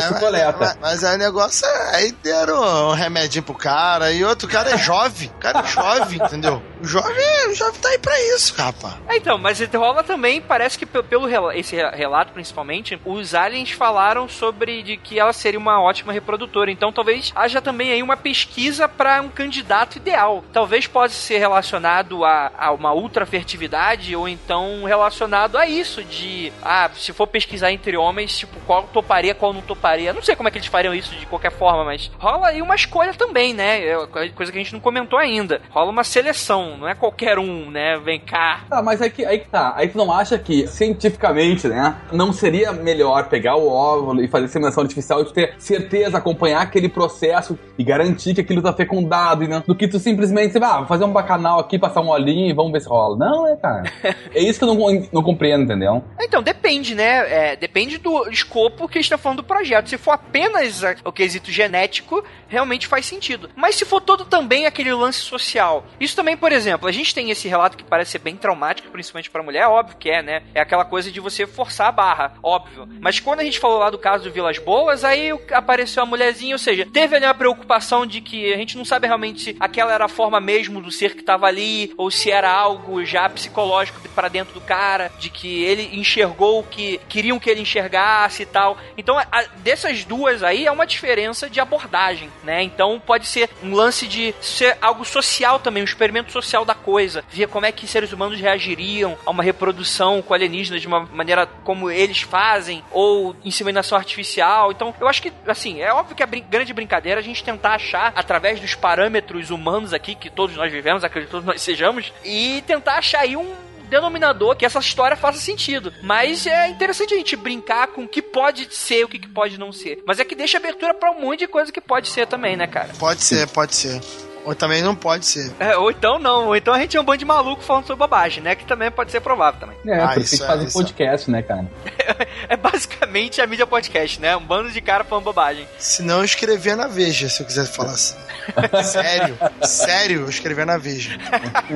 Mas, 0.58 0.78
mas, 0.80 1.04
aí 1.04 1.16
o 1.16 1.18
negócio 1.18 1.66
é. 1.66 1.96
Aí 1.96 2.12
deram 2.22 2.90
um 2.90 2.94
remedinho 2.94 3.44
pro 3.44 3.54
cara 3.54 4.10
e 4.12 4.24
outro 4.24 4.48
cara 4.48 4.70
é 4.70 4.78
jovem. 4.78 5.28
O 5.28 5.40
cara 5.40 5.60
é 5.60 5.66
jovem, 5.66 6.18
entendeu? 6.18 6.62
O 6.82 6.86
jovem, 6.86 7.48
o 7.48 7.54
jovem 7.54 7.80
tá 7.80 7.88
aí 7.88 7.98
pra 7.98 8.18
isso, 8.34 8.54
rapaz. 8.56 8.94
É, 9.08 9.16
então, 9.16 9.36
mas 9.36 9.60
rola 9.74 10.02
também, 10.02 10.40
parece 10.40 10.78
que 10.78 10.86
pelo 10.86 11.28
esse 11.52 11.76
relato 11.76 12.32
principalmente, 12.32 12.98
os 13.04 13.34
aliens 13.34 13.70
falaram 13.70 14.28
sobre 14.28 14.82
de 14.82 14.96
que 14.96 15.18
ela 15.18 15.32
seria 15.32 15.58
uma 15.58 15.80
ótima 15.80 16.12
reprodutora. 16.12 16.70
Então 16.70 16.92
talvez 16.92 17.32
haja 17.34 17.60
também 17.60 17.92
aí 17.92 18.02
uma 18.02 18.16
pesquisa 18.16 18.88
para 18.88 19.20
um 19.20 19.28
candidato 19.28 19.96
ideal. 19.96 20.44
Talvez 20.52 20.86
possa 20.86 21.14
ser 21.14 21.38
relacionado 21.38 22.24
a, 22.24 22.50
a 22.56 22.72
uma 22.72 22.92
ultra 22.92 23.26
fertilidade 23.26 24.14
ou 24.16 24.28
então 24.28 24.84
relacionado 24.84 25.56
a 25.56 25.66
isso 25.66 26.02
de 26.02 26.52
ah, 26.62 26.90
se 26.94 27.12
for 27.12 27.26
pesquisar 27.26 27.72
entre 27.72 27.96
homens, 27.96 28.38
tipo, 28.38 28.58
qual 28.66 28.84
toparia, 28.84 29.34
qual 29.34 29.52
não 29.52 29.62
toparia. 29.62 30.12
Não 30.12 30.22
sei 30.22 30.36
como 30.36 30.48
é 30.48 30.52
que 30.52 30.58
eles 30.58 30.68
fariam 30.68 30.94
isso 30.94 31.14
de 31.14 31.26
qualquer 31.26 31.52
forma, 31.52 31.84
mas 31.84 32.10
rola 32.18 32.48
aí 32.48 32.62
uma 32.62 32.74
escolha 32.74 33.14
também, 33.14 33.52
né? 33.54 33.86
É 33.86 34.06
coisa 34.06 34.52
que 34.52 34.58
a 34.58 34.62
gente 34.62 34.72
não 34.72 34.80
comentou 34.80 35.18
ainda. 35.18 35.60
Rola 35.70 35.90
uma 35.90 36.04
seleção, 36.04 36.69
não 36.76 36.88
é 36.88 36.94
qualquer 36.94 37.38
um, 37.38 37.70
né? 37.70 37.98
Vem 37.98 38.20
cá. 38.20 38.64
Ah, 38.70 38.82
mas 38.82 39.00
aí 39.02 39.10
que, 39.10 39.24
aí 39.24 39.38
que 39.38 39.48
tá. 39.48 39.72
Aí 39.76 39.88
tu 39.88 39.98
não 39.98 40.12
acha 40.12 40.38
que, 40.38 40.66
cientificamente, 40.66 41.68
né? 41.68 41.96
Não 42.12 42.32
seria 42.32 42.72
melhor 42.72 43.28
pegar 43.28 43.56
o 43.56 43.68
óvulo 43.68 44.22
e 44.22 44.28
fazer 44.28 44.48
seminação 44.48 44.82
artificial 44.82 45.22
e 45.22 45.24
tu 45.24 45.32
ter 45.32 45.54
certeza, 45.58 46.18
acompanhar 46.18 46.62
aquele 46.62 46.88
processo 46.88 47.58
e 47.78 47.84
garantir 47.84 48.34
que 48.34 48.40
aquilo 48.40 48.62
tá 48.62 48.72
fecundado, 48.72 49.46
né? 49.46 49.62
Do 49.66 49.74
que 49.74 49.88
tu 49.88 49.98
simplesmente, 49.98 50.56
ah, 50.62 50.78
vou 50.78 50.86
fazer 50.86 51.04
um 51.04 51.12
bacanal 51.12 51.60
aqui, 51.60 51.78
passar 51.78 52.00
um 52.00 52.08
olhinho 52.08 52.50
e 52.50 52.52
vamos 52.52 52.72
ver 52.72 52.80
se 52.80 52.88
rola. 52.88 53.16
Não, 53.16 53.46
é, 53.46 53.56
cara. 53.56 53.82
é 54.34 54.42
isso 54.42 54.58
que 54.58 54.64
eu 54.64 54.74
não, 54.74 55.08
não 55.12 55.22
compreendo, 55.22 55.64
entendeu? 55.64 56.02
Então, 56.20 56.42
depende, 56.42 56.94
né? 56.94 57.52
É, 57.52 57.56
depende 57.56 57.98
do 57.98 58.28
escopo 58.28 58.88
que 58.88 58.98
está 58.98 59.16
falando 59.18 59.38
do 59.38 59.44
projeto. 59.44 59.88
Se 59.88 59.98
for 59.98 60.12
apenas 60.12 60.82
o 61.04 61.12
quesito 61.12 61.50
genético, 61.50 62.24
realmente 62.48 62.86
faz 62.86 63.06
sentido. 63.06 63.50
Mas 63.56 63.76
se 63.76 63.84
for 63.84 64.00
todo 64.00 64.24
também 64.24 64.66
aquele 64.66 64.92
lance 64.92 65.18
social, 65.18 65.84
isso 65.98 66.16
também, 66.16 66.36
por 66.36 66.52
exemplo, 66.52 66.59
a 66.66 66.92
gente 66.92 67.14
tem 67.14 67.30
esse 67.30 67.48
relato 67.48 67.76
que 67.76 67.84
parece 67.84 68.12
ser 68.12 68.18
bem 68.18 68.36
traumático, 68.36 68.90
principalmente 68.90 69.30
para 69.30 69.42
mulher, 69.42 69.66
óbvio 69.66 69.96
que 69.98 70.10
é, 70.10 70.22
né? 70.22 70.42
É 70.54 70.60
aquela 70.60 70.84
coisa 70.84 71.10
de 71.10 71.20
você 71.20 71.46
forçar 71.46 71.88
a 71.88 71.92
barra, 71.92 72.34
óbvio. 72.42 72.88
Mas 73.00 73.20
quando 73.20 73.40
a 73.40 73.44
gente 73.44 73.58
falou 73.58 73.78
lá 73.78 73.90
do 73.90 73.98
caso 73.98 74.24
do 74.24 74.32
Vilas 74.32 74.58
Boas, 74.58 75.04
aí 75.04 75.30
apareceu 75.52 76.02
a 76.02 76.06
mulherzinha, 76.06 76.54
ou 76.54 76.58
seja, 76.58 76.86
teve 76.92 77.16
ali 77.16 77.24
uma 77.24 77.34
preocupação 77.34 78.06
de 78.06 78.20
que 78.20 78.52
a 78.52 78.56
gente 78.56 78.76
não 78.76 78.84
sabe 78.84 79.06
realmente 79.06 79.40
se 79.40 79.56
aquela 79.60 79.92
era 79.92 80.04
a 80.04 80.08
forma 80.08 80.40
mesmo 80.40 80.80
do 80.80 80.90
ser 80.90 81.14
que 81.14 81.22
tava 81.22 81.46
ali, 81.46 81.92
ou 81.96 82.10
se 82.10 82.30
era 82.30 82.50
algo 82.50 83.04
já 83.04 83.28
psicológico 83.28 84.00
para 84.14 84.28
dentro 84.28 84.54
do 84.54 84.60
cara, 84.60 85.10
de 85.18 85.30
que 85.30 85.62
ele 85.62 85.98
enxergou 85.98 86.60
o 86.60 86.64
que 86.64 87.00
queriam 87.08 87.38
que 87.38 87.48
ele 87.48 87.60
enxergasse 87.60 88.42
e 88.42 88.46
tal. 88.46 88.76
Então, 88.96 89.18
a, 89.18 89.42
dessas 89.58 90.04
duas 90.04 90.42
aí 90.42 90.66
é 90.66 90.72
uma 90.72 90.86
diferença 90.86 91.48
de 91.48 91.60
abordagem 91.60 92.30
né? 92.42 92.62
Então 92.62 93.00
pode 93.00 93.26
ser 93.26 93.48
um 93.62 93.74
lance 93.74 94.06
de 94.06 94.34
ser 94.40 94.76
algo 94.80 95.04
social 95.04 95.58
também, 95.58 95.82
um 95.82 95.84
experimento 95.84 96.32
social 96.32 96.49
da 96.64 96.74
coisa, 96.74 97.24
ver 97.30 97.48
como 97.48 97.66
é 97.66 97.72
que 97.72 97.86
seres 97.86 98.12
humanos 98.12 98.40
reagiriam 98.40 99.16
a 99.24 99.30
uma 99.30 99.42
reprodução 99.42 100.22
com 100.22 100.34
alienígenas 100.34 100.80
de 100.80 100.86
uma 100.86 101.00
maneira 101.00 101.46
como 101.64 101.90
eles 101.90 102.20
fazem, 102.20 102.82
ou 102.90 103.36
inseminação 103.44 103.96
artificial. 103.96 104.72
Então, 104.72 104.94
eu 105.00 105.08
acho 105.08 105.22
que, 105.22 105.32
assim, 105.46 105.80
é 105.80 105.92
óbvio 105.92 106.16
que 106.16 106.22
é 106.22 106.26
brin 106.26 106.44
grande 106.48 106.72
brincadeira 106.72 107.20
a 107.20 107.22
gente 107.22 107.44
tentar 107.44 107.74
achar, 107.74 108.12
através 108.16 108.60
dos 108.60 108.74
parâmetros 108.74 109.50
humanos 109.50 109.92
aqui, 109.92 110.14
que 110.14 110.30
todos 110.30 110.56
nós 110.56 110.72
vivemos, 110.72 111.04
acredito 111.04 111.28
que 111.28 111.32
todos 111.32 111.46
nós 111.46 111.60
sejamos, 111.62 112.12
e 112.24 112.62
tentar 112.66 112.98
achar 112.98 113.20
aí 113.20 113.36
um 113.36 113.54
denominador 113.90 114.56
que 114.56 114.64
essa 114.64 114.78
história 114.78 115.16
faça 115.16 115.38
sentido. 115.38 115.92
Mas 116.02 116.46
é 116.46 116.68
interessante 116.68 117.12
a 117.12 117.16
gente 117.16 117.36
brincar 117.36 117.88
com 117.88 118.04
o 118.04 118.08
que 118.08 118.22
pode 118.22 118.72
ser 118.74 119.00
e 119.00 119.04
o 119.04 119.08
que 119.08 119.18
pode 119.26 119.58
não 119.58 119.72
ser. 119.72 120.02
Mas 120.06 120.20
é 120.20 120.24
que 120.24 120.34
deixa 120.34 120.58
abertura 120.58 120.94
para 120.94 121.10
um 121.10 121.20
monte 121.20 121.40
de 121.40 121.48
coisa 121.48 121.72
que 121.72 121.80
pode 121.80 122.08
ser 122.08 122.26
também, 122.26 122.56
né, 122.56 122.66
cara? 122.66 122.92
Pode 122.98 123.22
ser, 123.22 123.48
pode 123.48 123.74
ser. 123.74 124.00
Ou 124.44 124.54
também 124.54 124.82
não 124.82 124.94
pode 124.94 125.26
ser. 125.26 125.52
É, 125.58 125.76
ou 125.76 125.90
então 125.90 126.18
não. 126.18 126.46
Ou 126.46 126.56
então 126.56 126.72
a 126.72 126.78
gente 126.80 126.96
é 126.96 127.00
um 127.00 127.04
bando 127.04 127.18
de 127.18 127.24
maluco 127.24 127.62
falando 127.62 127.86
sobre 127.86 127.98
bobagem, 127.98 128.42
né? 128.42 128.54
Que 128.54 128.64
também 128.64 128.90
pode 128.90 129.10
ser 129.10 129.20
provável 129.20 129.60
também. 129.60 129.76
É, 129.86 130.00
ah, 130.00 130.14
isso 130.16 130.38
que 130.38 130.46
fazem 130.46 130.66
é, 130.66 130.70
podcast, 130.70 131.30
né, 131.30 131.42
cara? 131.42 131.66
é 132.48 132.56
basicamente 132.56 133.40
a 133.40 133.46
mídia 133.46 133.66
podcast, 133.66 134.20
né? 134.20 134.36
Um 134.36 134.44
bando 134.44 134.70
de 134.70 134.80
cara 134.80 135.04
falando 135.04 135.24
bobagem. 135.24 135.66
Se 135.78 136.02
não, 136.02 136.18
eu 136.18 136.24
escrevia 136.24 136.76
na 136.76 136.86
Veja, 136.86 137.28
se 137.28 137.42
eu 137.42 137.46
quiser 137.46 137.66
falar 137.66 137.92
assim. 137.92 138.16
sério, 138.84 139.38
sério, 139.62 140.20
eu 140.22 140.28
escrevia 140.28 140.66
na 140.66 140.78
Veja. 140.78 141.16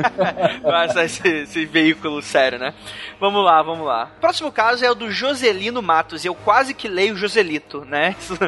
Nossa, 0.63 1.05
esse, 1.05 1.27
esse 1.27 1.67
veículo 1.67 2.23
sério, 2.23 2.59
né? 2.59 2.75
Vamos 3.21 3.45
lá, 3.45 3.63
vamos 3.63 3.87
lá. 3.87 4.11
Próximo 4.21 4.51
caso 4.51 4.85
é 4.85 4.91
o 4.91 4.95
do 4.95 5.11
Joselino 5.11 5.83
Matos. 5.83 6.25
Eu 6.25 6.35
quase 6.35 6.75
que 6.75 6.89
leio 6.89 7.17
Joselito, 7.17 7.85
né? 7.85 8.15
Isso 8.19 8.39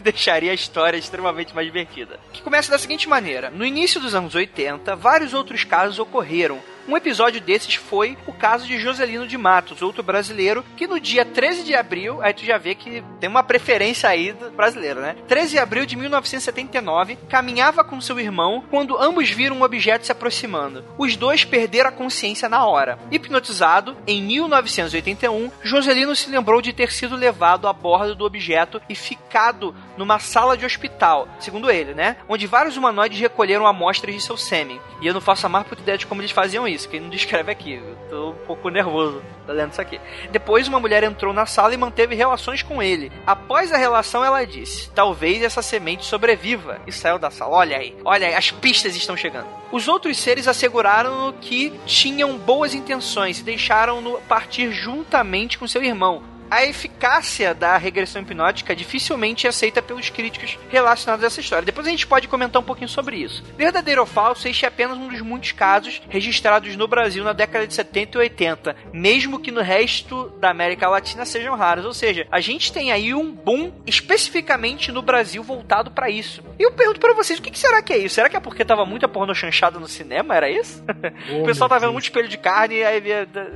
deixaria 0.00 0.50
a 0.50 0.54
história 0.54 0.96
extremamente 0.96 1.54
mais 1.54 1.66
divertida. 1.66 2.18
Que 2.32 2.42
começa 2.42 2.70
da 2.70 2.78
seguinte 2.78 3.08
maneira: 3.08 3.50
No 3.50 3.64
início 3.64 4.00
dos 4.00 4.14
anos 4.14 4.34
80, 4.34 4.94
vários 4.96 5.34
outros 5.34 5.64
casos 5.64 5.98
ocorreram 5.98 6.60
um 6.88 6.96
episódio 6.96 7.40
desses 7.40 7.74
foi 7.74 8.16
o 8.26 8.32
caso 8.32 8.66
de 8.66 8.78
Joselino 8.78 9.26
de 9.26 9.36
Matos, 9.36 9.82
outro 9.82 10.02
brasileiro, 10.02 10.64
que 10.76 10.86
no 10.86 11.00
dia 11.00 11.24
13 11.24 11.64
de 11.64 11.74
abril, 11.74 12.22
aí 12.22 12.32
tu 12.32 12.44
já 12.44 12.58
vê 12.58 12.74
que 12.74 13.02
tem 13.18 13.28
uma 13.28 13.42
preferência 13.42 14.08
aí 14.08 14.32
do 14.32 14.50
brasileiro, 14.50 15.00
né? 15.00 15.16
13 15.26 15.50
de 15.50 15.58
abril 15.58 15.84
de 15.84 15.96
1979, 15.96 17.16
caminhava 17.28 17.82
com 17.82 18.00
seu 18.00 18.20
irmão 18.20 18.62
quando 18.70 18.96
ambos 18.96 19.28
viram 19.30 19.56
um 19.56 19.62
objeto 19.62 20.06
se 20.06 20.12
aproximando. 20.12 20.84
Os 20.96 21.16
dois 21.16 21.44
perderam 21.44 21.90
a 21.90 21.92
consciência 21.92 22.48
na 22.48 22.64
hora. 22.64 22.98
Hipnotizado, 23.10 23.96
em 24.06 24.22
1981, 24.22 25.50
Joselino 25.62 26.14
se 26.14 26.30
lembrou 26.30 26.62
de 26.62 26.72
ter 26.72 26.92
sido 26.92 27.16
levado 27.16 27.66
a 27.66 27.72
bordo 27.72 28.14
do 28.14 28.24
objeto 28.24 28.80
e 28.88 28.94
ficado 28.94 29.74
numa 29.96 30.18
sala 30.18 30.56
de 30.56 30.64
hospital, 30.64 31.26
segundo 31.40 31.70
ele, 31.70 31.94
né? 31.94 32.16
Onde 32.28 32.46
vários 32.46 32.76
humanoides 32.76 33.18
recolheram 33.18 33.66
amostras 33.66 34.14
de 34.14 34.20
seu 34.20 34.36
sêmen. 34.36 34.80
E 35.00 35.06
eu 35.06 35.14
não 35.14 35.20
faço 35.20 35.46
a 35.46 35.48
mais 35.48 35.66
puta 35.66 35.82
ideia 35.82 35.98
de 35.98 36.06
como 36.06 36.20
eles 36.20 36.30
faziam 36.30 36.66
isso 36.66 36.75
isso, 36.76 36.88
que 36.88 36.96
ele 36.96 37.04
não 37.04 37.10
descreve 37.10 37.50
aqui. 37.50 37.74
Eu 37.74 37.96
tô 38.08 38.30
um 38.30 38.46
pouco 38.46 38.68
nervoso 38.68 39.22
lendo 39.48 39.72
isso 39.72 39.80
aqui. 39.80 40.00
Depois, 40.30 40.68
uma 40.68 40.78
mulher 40.78 41.02
entrou 41.02 41.32
na 41.32 41.46
sala 41.46 41.74
e 41.74 41.76
manteve 41.76 42.14
relações 42.14 42.62
com 42.62 42.82
ele. 42.82 43.10
Após 43.26 43.72
a 43.72 43.76
relação, 43.76 44.24
ela 44.24 44.44
disse: 44.44 44.90
Talvez 44.90 45.42
essa 45.42 45.62
semente 45.62 46.04
sobreviva. 46.04 46.80
E 46.86 46.92
saiu 46.92 47.18
da 47.18 47.30
sala. 47.30 47.56
Olha 47.56 47.78
aí, 47.78 47.96
olha 48.04 48.28
aí, 48.28 48.34
as 48.34 48.50
pistas 48.50 48.94
estão 48.94 49.16
chegando. 49.16 49.48
Os 49.72 49.88
outros 49.88 50.18
seres 50.18 50.46
asseguraram 50.46 51.34
que 51.40 51.72
tinham 51.84 52.38
boas 52.38 52.74
intenções 52.74 53.40
e 53.40 53.42
deixaram-no 53.42 54.20
partir 54.22 54.70
juntamente 54.70 55.58
com 55.58 55.66
seu 55.66 55.82
irmão 55.82 56.35
a 56.50 56.64
eficácia 56.64 57.54
da 57.54 57.76
regressão 57.76 58.22
hipnótica 58.22 58.74
dificilmente 58.74 59.46
é 59.46 59.50
aceita 59.50 59.82
pelos 59.82 60.10
críticos 60.10 60.58
relacionados 60.68 61.24
a 61.24 61.26
essa 61.26 61.40
história. 61.40 61.64
Depois 61.64 61.86
a 61.86 61.90
gente 61.90 62.06
pode 62.06 62.28
comentar 62.28 62.60
um 62.60 62.64
pouquinho 62.64 62.88
sobre 62.88 63.16
isso. 63.16 63.42
Verdadeiro 63.56 64.00
ou 64.00 64.06
falso, 64.06 64.48
este 64.48 64.64
é 64.64 64.68
apenas 64.68 64.98
um 64.98 65.08
dos 65.08 65.20
muitos 65.20 65.52
casos 65.52 66.02
registrados 66.08 66.76
no 66.76 66.86
Brasil 66.86 67.24
na 67.24 67.32
década 67.32 67.66
de 67.66 67.74
70 67.74 68.18
e 68.18 68.20
80, 68.20 68.76
mesmo 68.92 69.40
que 69.40 69.50
no 69.50 69.60
resto 69.60 70.28
da 70.38 70.50
América 70.50 70.88
Latina 70.88 71.24
sejam 71.24 71.56
raros. 71.56 71.84
Ou 71.84 71.94
seja, 71.94 72.26
a 72.30 72.40
gente 72.40 72.72
tem 72.72 72.92
aí 72.92 73.14
um 73.14 73.32
boom 73.32 73.72
especificamente 73.86 74.92
no 74.92 75.02
Brasil 75.02 75.42
voltado 75.42 75.90
para 75.90 76.10
isso. 76.10 76.42
E 76.58 76.62
eu 76.62 76.72
pergunto 76.72 77.00
para 77.00 77.14
vocês, 77.14 77.38
o 77.38 77.42
que, 77.42 77.56
será 77.58 77.82
que 77.82 77.92
é 77.92 77.98
isso? 77.98 78.14
Será 78.16 78.28
que 78.28 78.36
é 78.36 78.40
porque 78.40 78.64
tava 78.64 78.84
muita 78.84 79.08
porno 79.08 79.34
chanchada 79.34 79.78
no 79.78 79.88
cinema? 79.88 80.34
Era 80.34 80.50
isso? 80.50 80.84
Oh, 81.28 81.42
o 81.42 81.44
pessoal 81.44 81.68
tá 81.68 81.78
vendo 81.78 81.92
muito 81.92 82.04
espelho 82.04 82.28
de 82.28 82.36
carne 82.36 82.76
e 82.76 82.84
aí, 82.84 83.02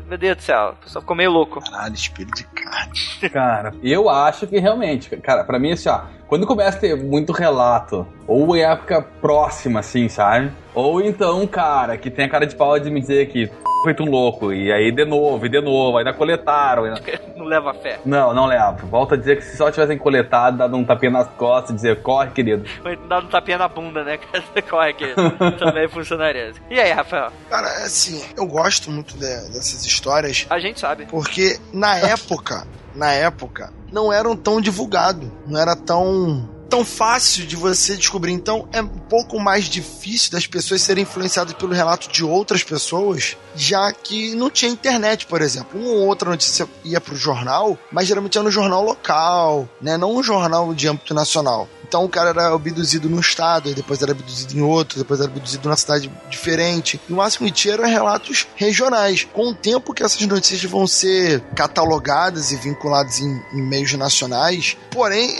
meu 0.08 0.18
Deus 0.18 0.36
do 0.36 0.42
céu, 0.42 0.70
o 0.72 0.84
pessoal 0.84 1.02
ficou 1.02 1.14
meio 1.14 1.30
louco. 1.30 1.60
Caralho, 1.60 1.94
espelho 1.94 2.30
de 2.32 2.44
carne. 2.44 2.79
Cara, 3.32 3.72
eu 3.82 4.08
acho 4.08 4.46
que 4.46 4.58
realmente, 4.58 5.14
cara, 5.16 5.44
para 5.44 5.58
mim 5.58 5.72
assim, 5.72 5.88
ó, 5.88 6.02
quando 6.30 6.46
começa 6.46 6.78
a 6.78 6.80
ter 6.80 6.96
muito 6.96 7.32
relato, 7.32 8.06
ou 8.24 8.56
em 8.56 8.62
época 8.62 9.02
próxima, 9.20 9.80
assim, 9.80 10.08
sabe? 10.08 10.52
Ou 10.72 11.02
então, 11.02 11.44
cara, 11.44 11.98
que 11.98 12.08
tem 12.08 12.26
a 12.26 12.28
cara 12.28 12.46
de 12.46 12.54
pau 12.54 12.78
de 12.78 12.88
me 12.88 13.00
dizer 13.00 13.26
que 13.26 13.50
feito 13.82 14.04
um 14.04 14.08
louco, 14.08 14.52
e 14.52 14.70
aí 14.70 14.92
de 14.92 15.04
novo, 15.04 15.44
e 15.44 15.48
de 15.48 15.60
novo, 15.60 15.98
ainda 15.98 16.12
coletaram. 16.12 16.84
Ainda... 16.84 17.02
Não 17.36 17.46
leva 17.46 17.74
fé. 17.74 17.98
Não, 18.04 18.34
não 18.34 18.44
leva. 18.44 18.72
Volta 18.84 19.14
a 19.14 19.18
dizer 19.18 19.38
que 19.38 19.42
se 19.42 19.56
só 19.56 19.70
tivessem 19.70 19.96
coletado, 19.96 20.58
dado 20.58 20.76
um 20.76 20.84
tapinha 20.84 21.10
nas 21.10 21.26
costas 21.30 21.70
e 21.70 21.74
dizer, 21.74 22.02
corre, 22.02 22.30
querido. 22.30 22.64
Dado 23.08 23.26
um 23.26 23.30
tapinha 23.30 23.56
na 23.56 23.66
bunda, 23.66 24.04
né? 24.04 24.18
corre, 24.68 24.92
querido. 24.92 25.32
Também 25.58 25.88
funcionaria. 25.88 26.52
E 26.68 26.78
aí, 26.78 26.92
Rafael? 26.92 27.32
Cara, 27.48 27.66
é 27.66 27.84
assim, 27.84 28.22
eu 28.36 28.46
gosto 28.46 28.90
muito 28.90 29.14
de, 29.14 29.20
dessas 29.20 29.86
histórias. 29.86 30.46
A 30.50 30.58
gente 30.58 30.78
sabe. 30.78 31.06
Porque 31.06 31.58
na 31.72 31.96
época, 31.96 32.66
na 32.94 33.10
época, 33.10 33.72
não 33.92 34.12
eram 34.12 34.36
tão 34.36 34.60
divulgados, 34.60 35.28
não 35.46 35.58
era 35.58 35.74
tão 35.76 36.48
tão 36.70 36.84
fácil 36.84 37.44
de 37.44 37.56
você 37.56 37.96
descobrir. 37.96 38.32
Então 38.32 38.68
é 38.72 38.80
um 38.80 38.86
pouco 38.86 39.38
mais 39.40 39.64
difícil 39.64 40.30
das 40.30 40.46
pessoas 40.46 40.80
serem 40.80 41.02
influenciadas 41.02 41.52
pelo 41.54 41.74
relato 41.74 42.08
de 42.08 42.24
outras 42.24 42.62
pessoas, 42.62 43.36
já 43.56 43.92
que 43.92 44.36
não 44.36 44.48
tinha 44.48 44.70
internet, 44.70 45.26
por 45.26 45.42
exemplo. 45.42 45.78
Uma 45.78 45.90
ou 45.90 46.06
outra 46.06 46.30
notícia 46.30 46.68
ia 46.84 47.00
para 47.00 47.12
o 47.12 47.16
jornal, 47.16 47.76
mas 47.90 48.06
geralmente 48.06 48.38
era 48.38 48.44
no 48.44 48.50
jornal 48.52 48.84
local, 48.84 49.68
né? 49.82 49.96
não 49.96 50.14
um 50.14 50.22
jornal 50.22 50.72
de 50.72 50.86
âmbito 50.86 51.12
nacional. 51.12 51.68
Então 51.90 52.04
o 52.04 52.08
cara 52.08 52.30
era 52.30 52.54
abduzido 52.54 53.10
num 53.10 53.18
estado, 53.18 53.74
depois 53.74 54.00
era 54.00 54.12
abduzido 54.12 54.56
em 54.56 54.62
outro, 54.62 54.96
depois 54.96 55.18
era 55.18 55.28
abduzido 55.28 55.68
numa 55.68 55.76
cidade 55.76 56.08
diferente. 56.30 57.00
E 57.08 57.12
o 57.12 57.16
máximo 57.16 57.48
que 57.48 57.52
tinha 57.52 57.74
eram 57.74 57.84
relatos 57.84 58.46
regionais. 58.54 59.26
Com 59.32 59.50
o 59.50 59.54
tempo 59.56 59.92
que 59.92 60.04
essas 60.04 60.24
notícias 60.24 60.70
vão 60.70 60.86
ser 60.86 61.40
catalogadas 61.56 62.52
e 62.52 62.56
vinculadas 62.56 63.18
em, 63.18 63.42
em 63.52 63.68
meios 63.68 63.92
nacionais, 63.94 64.76
porém 64.92 65.36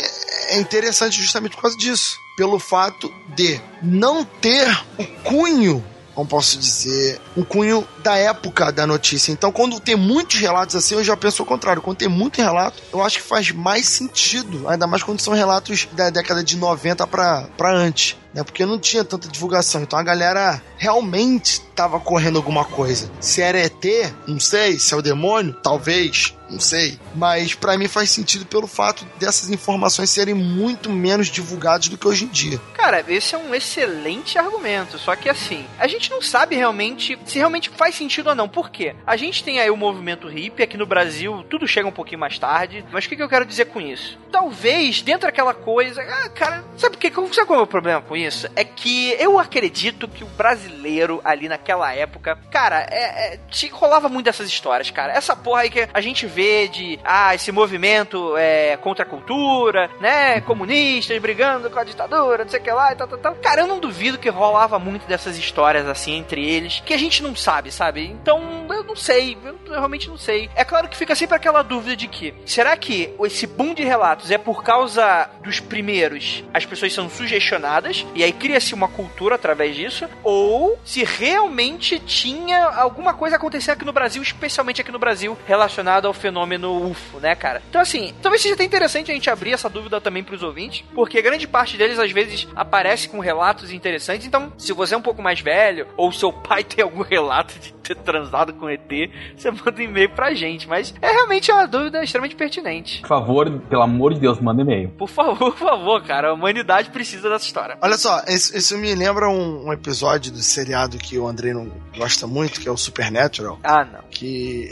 é 0.49 0.59
interessante 0.59 1.23
justamente 1.23 1.55
por 1.55 1.63
causa 1.63 1.77
disso. 1.77 2.19
Pelo 2.37 2.59
fato 2.59 3.13
de 3.37 3.61
não 3.81 4.25
ter 4.25 4.67
o 4.99 5.07
cunho 5.23 5.85
como 6.15 6.29
posso 6.29 6.59
dizer, 6.59 7.21
um 7.37 7.43
cunho 7.43 7.87
da 8.03 8.17
época 8.17 8.71
da 8.73 8.87
notícia. 8.87 9.33
Então, 9.33 9.53
quando 9.53 9.81
tem 9.81 9.97
muitos 9.97 10.39
relatos 10.39 10.77
assim, 10.77 10.95
eu 10.95 11.05
já 11.05 11.17
penso 11.17 11.43
o 11.43 11.47
contrário. 11.47 11.83
Quando 11.83 11.99
tem 11.99 12.09
muito 12.09 12.41
relato, 12.41 12.83
eu 12.93 13.03
acho 13.03 13.19
que 13.19 13.25
faz 13.25 13.51
mais 13.51 13.87
sentido, 13.87 14.69
ainda 14.69 14.87
mais 14.87 15.03
quando 15.03 15.21
são 15.21 15.35
relatos 15.35 15.89
da 15.93 16.11
década 16.11 16.43
de 16.43 16.57
90 16.57 17.07
para 17.07 17.49
antes 17.73 18.17
né? 18.33 18.43
Porque 18.43 18.67
não 18.67 18.79
tinha 18.79 19.05
tanta 19.05 19.29
divulgação. 19.29 19.83
Então 19.83 19.99
a 19.99 20.03
galera 20.03 20.63
realmente 20.77 21.63
estava 21.81 21.99
correndo 22.01 22.37
alguma 22.37 22.65
coisa. 22.65 23.11
Se 23.21 23.41
era 23.43 23.59
ET, 23.59 23.85
não 24.27 24.41
sei. 24.41 24.79
Se 24.79 24.95
é 24.95 24.97
o 24.97 25.03
demônio, 25.03 25.55
talvez, 25.63 26.35
não 26.51 26.61
sei. 26.61 26.99
Mas 27.15 27.55
para 27.55 27.77
mim 27.79 27.89
faz 27.89 28.11
sentido 28.11 28.45
pelo 28.45 28.67
fato 28.67 29.07
dessas 29.19 29.51
informações 29.51 30.11
serem 30.11 30.35
muito 30.35 30.91
menos 30.91 31.29
divulgadas 31.29 31.89
do 31.89 31.97
que 31.97 32.07
hoje 32.07 32.25
em 32.25 32.29
dia. 32.29 32.61
Cara, 32.75 33.05
esse 33.09 33.35
é 33.35 33.39
um 33.39 33.55
excelente 33.55 34.39
argumento. 34.39 34.99
Só 34.99 35.15
que 35.17 35.29
assim, 35.29 35.65
a 35.79 35.87
gente 35.87 36.11
não 36.11 36.21
sabe 36.21 36.57
realmente 36.57 37.19
se 37.25 37.39
realmente 37.39 37.71
faz 37.71 37.95
sentido 37.95 38.29
ou 38.29 38.35
não. 38.35 38.49
Por 38.49 38.71
quê? 38.71 38.95
A 39.07 39.17
gente 39.17 39.45
tem 39.45 39.61
aí 39.61 39.71
o 39.71 39.77
movimento 39.77 40.29
hippie 40.29 40.63
aqui 40.63 40.77
no 40.77 40.87
Brasil, 40.87 41.45
tudo 41.49 41.67
chega 41.67 41.89
um 41.89 41.93
pouquinho 41.93 42.21
mais 42.21 42.39
tarde. 42.39 42.85
Mas 42.93 43.05
o 43.05 43.09
que, 43.09 43.17
que 43.17 43.23
eu 43.23 43.29
quero 43.29 43.47
dizer 43.47 43.67
com 43.67 43.81
isso? 43.81 44.19
Talvez 44.31 45.03
dentro 45.03 45.23
daquela 45.23 45.55
coisa, 45.55 46.03
ah, 46.03 46.29
cara, 46.31 46.65
sabe 46.77 46.97
o 46.97 46.99
que? 46.99 47.11
Sabe 47.33 47.47
qual 47.47 47.61
é 47.61 47.63
o 47.63 47.67
problema 47.67 48.01
com 48.01 48.17
isso? 48.17 48.20
É 48.57 48.65
que 48.65 49.15
eu 49.19 49.39
acredito 49.39 50.09
que 50.09 50.25
o 50.25 50.27
brasileiro 50.27 51.21
ali 51.25 51.49
naquela 51.49 51.93
época, 51.95 52.37
cara, 52.51 52.87
é, 52.91 53.35
é, 53.35 53.41
rolava 53.73 54.09
muito 54.09 54.27
dessas 54.27 54.49
histórias, 54.49 54.91
cara. 54.91 55.13
Essa 55.13 55.35
porra 55.37 55.63
aí 55.63 55.71
que 55.71 55.89
a 55.93 56.01
gente 56.01 56.27
vê 56.27 56.69
de, 56.69 56.99
ah, 57.05 57.35
esse 57.35 57.51
movimento 57.53 58.37
é 58.37 58.77
contra 58.77 59.05
a 59.05 59.09
cultura, 59.09 59.91
né? 60.01 60.41
Comunistas 60.43 61.19
brigando 61.19 61.71
com 61.71 61.79
a 61.79 61.85
ditadura, 61.85 62.45
não 62.45 62.51
sei 62.51 62.61
o 62.61 62.63
que 62.63 62.71
lá 62.71 62.93
e 62.93 62.97
tal, 62.97 63.09
tal, 63.09 63.19
tal. 63.19 63.35
Cara, 63.37 63.63
eu 63.63 63.67
não 63.67 63.79
duvido 63.79 64.19
que 64.19 64.29
rolava 64.29 64.79
muito 64.79 65.07
dessas 65.07 65.39
histórias 65.39 65.87
assim 65.87 66.15
entre 66.15 66.49
eles, 66.49 66.83
que 66.85 66.95
a 66.95 66.99
gente 66.99 67.23
não 67.23 67.35
sabe, 67.35 67.71
sabe? 67.71 68.05
Então, 68.05 68.67
eu 68.71 68.85
não 68.85 68.97
sei, 68.97 69.37
eu 69.45 69.57
realmente 69.71 70.09
não 70.09 70.17
sei. 70.17 70.51
É 70.55 70.65
claro 70.65 70.89
que 70.89 70.97
fica 70.97 71.15
sempre 71.15 71.37
aquela 71.37 71.63
dúvida 71.63 71.97
de 71.97 72.09
que, 72.09 72.35
será 72.45 72.77
que 72.77 73.15
esse 73.25 73.47
boom 73.47 73.75
de 73.75 73.85
relatos 73.85 74.31
é 74.31 74.39
por 74.39 74.63
causa 74.63 75.29
dos 75.43 75.61
primeiros, 75.61 76.45
as 76.53 76.65
pessoas 76.65 76.93
são 76.93 77.09
sugestionadas 77.09 78.05
e 78.15 78.25
aí 78.25 78.33
cria-se 78.33 78.75
uma 78.75 78.89
cultura 78.89 79.35
através 79.35 79.75
disso, 79.77 80.09
ou 80.23 80.79
se 80.85 81.05
realmente 81.05 81.99
tinha 81.99 82.65
alguma 82.65 83.15
coisa 83.15 83.37
acontecendo 83.37 83.75
aqui 83.75 83.85
no 83.85 83.93
Brasil, 83.93 84.23
especialmente 84.23 84.81
aqui 84.81 84.93
no 84.93 84.99
Brasil, 84.99 85.37
relacionado 85.47 86.07
ao 86.07 86.13
fenômeno 86.13 86.91
UFO, 86.91 87.21
né, 87.21 87.35
cara? 87.35 87.63
Então, 87.69 87.81
assim, 87.81 88.15
talvez 88.23 88.43
seja 88.43 88.55
até 88.55 88.65
interessante 88.65 89.11
a 89.11 89.15
gente 89.15 89.31
abrir 89.31 89.53
essa 89.53 89.69
dúvida 89.69 90.01
também 90.01 90.23
pros 90.23 90.43
ouvintes, 90.43 90.85
porque 90.95 91.23
grande 91.23 91.47
parte 91.47 91.77
deles 91.77 91.99
às 91.99 92.11
vezes 92.11 92.49
aparece 92.55 93.09
com 93.09 93.21
relatos 93.21 93.73
interessantes. 93.73 94.27
Então, 94.27 94.53
se 94.59 94.73
você 94.73 94.95
é 94.95 94.99
um 94.99 95.03
pouco 95.03 95.23
mais 95.23 95.41
velho, 95.41 95.87
ou 95.97 96.13
seu 96.13 96.33
pai 96.33 96.65
tem 96.65 96.83
algum 96.83 97.03
relato 97.03 97.59
de 97.59 97.73
ter 97.73 97.97
transado 97.97 98.53
com 98.55 98.69
ET, 98.69 98.81
você 99.37 99.51
manda 99.51 99.81
um 99.81 99.83
e-mail 99.83 100.11
pra 100.11 100.33
gente. 100.35 100.69
Mas 100.69 100.95
é 101.01 101.11
realmente 101.11 101.51
uma 101.51 101.67
dúvida 101.67 102.03
extremamente 102.03 102.37
pertinente. 102.37 103.01
Por 103.01 103.09
favor, 103.09 103.51
pelo 103.69 103.83
amor 103.83 104.15
de 104.15 104.21
Deus, 104.21 104.39
manda 104.41 104.63
e-mail. 104.63 104.91
Por 104.91 105.09
favor, 105.09 105.53
por 105.53 105.57
favor, 105.57 106.03
cara. 106.03 106.31
A 106.31 106.35
humanidade 106.35 106.91
precisa 106.91 107.29
dessa 107.29 107.45
história. 107.45 107.77
Olha 107.81 107.97
só, 108.01 108.23
isso, 108.27 108.57
isso 108.57 108.79
me 108.79 108.95
lembra 108.95 109.29
um, 109.29 109.67
um, 109.67 109.73
episódio 109.73 110.33
do 110.33 110.43
seriado 110.43 110.97
que 110.97 111.19
o 111.19 111.27
Andrei 111.27 111.53
não 111.53 111.71
gosta 111.97 112.27
muito, 112.27 112.61
que 112.61 112.69
é 112.69 112.71
o 112.71 112.77
Supernatural. 112.77 113.59
Ah, 113.63 113.85
não. 113.85 114.01
Que. 114.11 114.71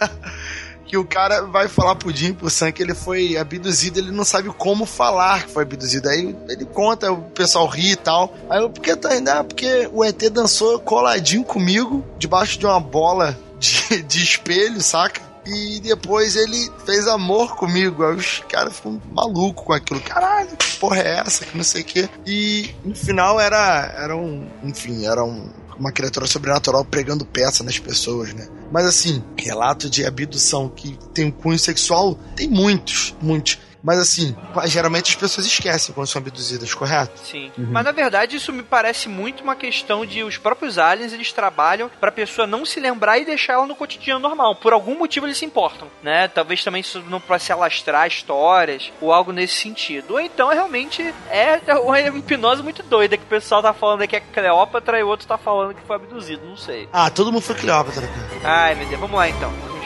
que 0.86 0.96
o 0.96 1.04
cara 1.04 1.42
vai 1.42 1.68
falar 1.68 1.94
pro 1.94 2.14
Jim, 2.14 2.32
pro 2.32 2.50
Sam, 2.50 2.72
que 2.72 2.82
ele 2.82 2.94
foi 2.94 3.36
abduzido, 3.36 4.00
ele 4.00 4.10
não 4.10 4.24
sabe 4.24 4.48
como 4.50 4.84
falar 4.84 5.44
que 5.44 5.50
foi 5.50 5.62
abduzido. 5.62 6.08
Aí 6.08 6.36
ele 6.48 6.64
conta, 6.64 7.12
o 7.12 7.22
pessoal 7.30 7.66
ri 7.66 7.92
e 7.92 7.96
tal. 7.96 8.34
Aí 8.48 8.60
eu, 8.60 8.70
por 8.70 8.80
que 8.80 8.96
tá 8.96 9.10
ainda? 9.10 9.38
Ah, 9.38 9.44
porque 9.44 9.88
o 9.92 10.04
ET 10.04 10.18
dançou 10.30 10.80
coladinho 10.80 11.44
comigo, 11.44 12.04
debaixo 12.18 12.58
de 12.58 12.66
uma 12.66 12.80
bola 12.80 13.38
de, 13.58 14.02
de 14.02 14.22
espelho, 14.22 14.80
saca? 14.80 15.29
E 15.50 15.80
depois 15.80 16.36
ele 16.36 16.70
fez 16.84 17.06
amor 17.06 17.56
comigo. 17.56 18.04
Aí 18.04 18.16
os 18.16 18.38
caras 18.48 18.76
ficam 18.76 19.00
malucos 19.12 19.64
com 19.64 19.72
aquilo. 19.72 20.00
Caralho, 20.00 20.56
que 20.56 20.76
porra 20.76 20.98
é 20.98 21.18
essa? 21.18 21.44
Que 21.44 21.56
não 21.56 21.64
sei 21.64 21.82
o 21.82 21.84
quê. 21.84 22.08
E 22.26 22.70
no 22.84 22.94
final 22.94 23.40
era, 23.40 23.92
era 23.96 24.16
um. 24.16 24.48
Enfim, 24.62 25.06
era 25.06 25.24
um, 25.24 25.48
uma 25.78 25.90
criatura 25.90 26.26
sobrenatural 26.26 26.84
pregando 26.84 27.24
peça 27.24 27.64
nas 27.64 27.78
pessoas, 27.78 28.32
né? 28.34 28.46
Mas 28.70 28.86
assim, 28.86 29.24
relato 29.36 29.90
de 29.90 30.04
abdução 30.04 30.68
que 30.68 30.96
tem 31.12 31.26
um 31.26 31.30
cunho 31.30 31.58
sexual, 31.58 32.14
tem 32.36 32.48
muitos, 32.48 33.14
muitos. 33.20 33.58
Mas 33.82 33.98
assim, 33.98 34.36
geralmente 34.66 35.10
as 35.10 35.16
pessoas 35.16 35.46
esquecem 35.46 35.94
quando 35.94 36.06
são 36.06 36.20
abduzidas, 36.20 36.72
correto? 36.74 37.18
Sim. 37.20 37.50
Uhum. 37.56 37.68
Mas 37.70 37.84
na 37.84 37.92
verdade 37.92 38.36
isso 38.36 38.52
me 38.52 38.62
parece 38.62 39.08
muito 39.08 39.42
uma 39.42 39.56
questão 39.56 40.04
de 40.04 40.22
os 40.22 40.36
próprios 40.36 40.78
aliens 40.78 41.12
eles 41.12 41.32
trabalham 41.32 41.90
pra 42.00 42.12
pessoa 42.12 42.46
não 42.46 42.64
se 42.64 42.78
lembrar 42.80 43.18
e 43.18 43.24
deixar 43.24 43.54
ela 43.54 43.66
no 43.66 43.74
cotidiano 43.74 44.20
normal. 44.20 44.54
Por 44.56 44.72
algum 44.72 44.98
motivo 44.98 45.26
eles 45.26 45.38
se 45.38 45.44
importam, 45.44 45.88
né? 46.02 46.28
Talvez 46.28 46.62
também 46.62 46.80
isso 46.80 47.02
não 47.08 47.20
para 47.20 47.38
se 47.38 47.52
alastrar 47.52 48.06
histórias 48.06 48.92
ou 49.00 49.12
algo 49.12 49.32
nesse 49.32 49.54
sentido. 49.54 50.12
Ou 50.12 50.20
então 50.20 50.50
é 50.50 50.54
realmente 50.54 51.14
é 51.30 51.60
uma 51.82 52.00
hipnose 52.00 52.62
muito 52.62 52.82
doida 52.82 53.16
que 53.16 53.24
o 53.24 53.28
pessoal 53.28 53.62
tá 53.62 53.72
falando 53.72 54.06
que 54.06 54.16
é 54.16 54.20
Cleópatra 54.20 54.98
e 54.98 55.02
o 55.02 55.08
outro 55.08 55.26
tá 55.26 55.38
falando 55.38 55.74
que 55.74 55.86
foi 55.86 55.96
abduzido, 55.96 56.46
não 56.46 56.56
sei. 56.56 56.88
Ah, 56.92 57.10
todo 57.10 57.32
mundo 57.32 57.42
foi 57.42 57.54
Cleópatra. 57.54 58.08
Ai, 58.44 58.74
meu 58.74 58.86
Deus, 58.86 59.00
vamos 59.00 59.16
lá 59.16 59.28
então. 59.28 59.79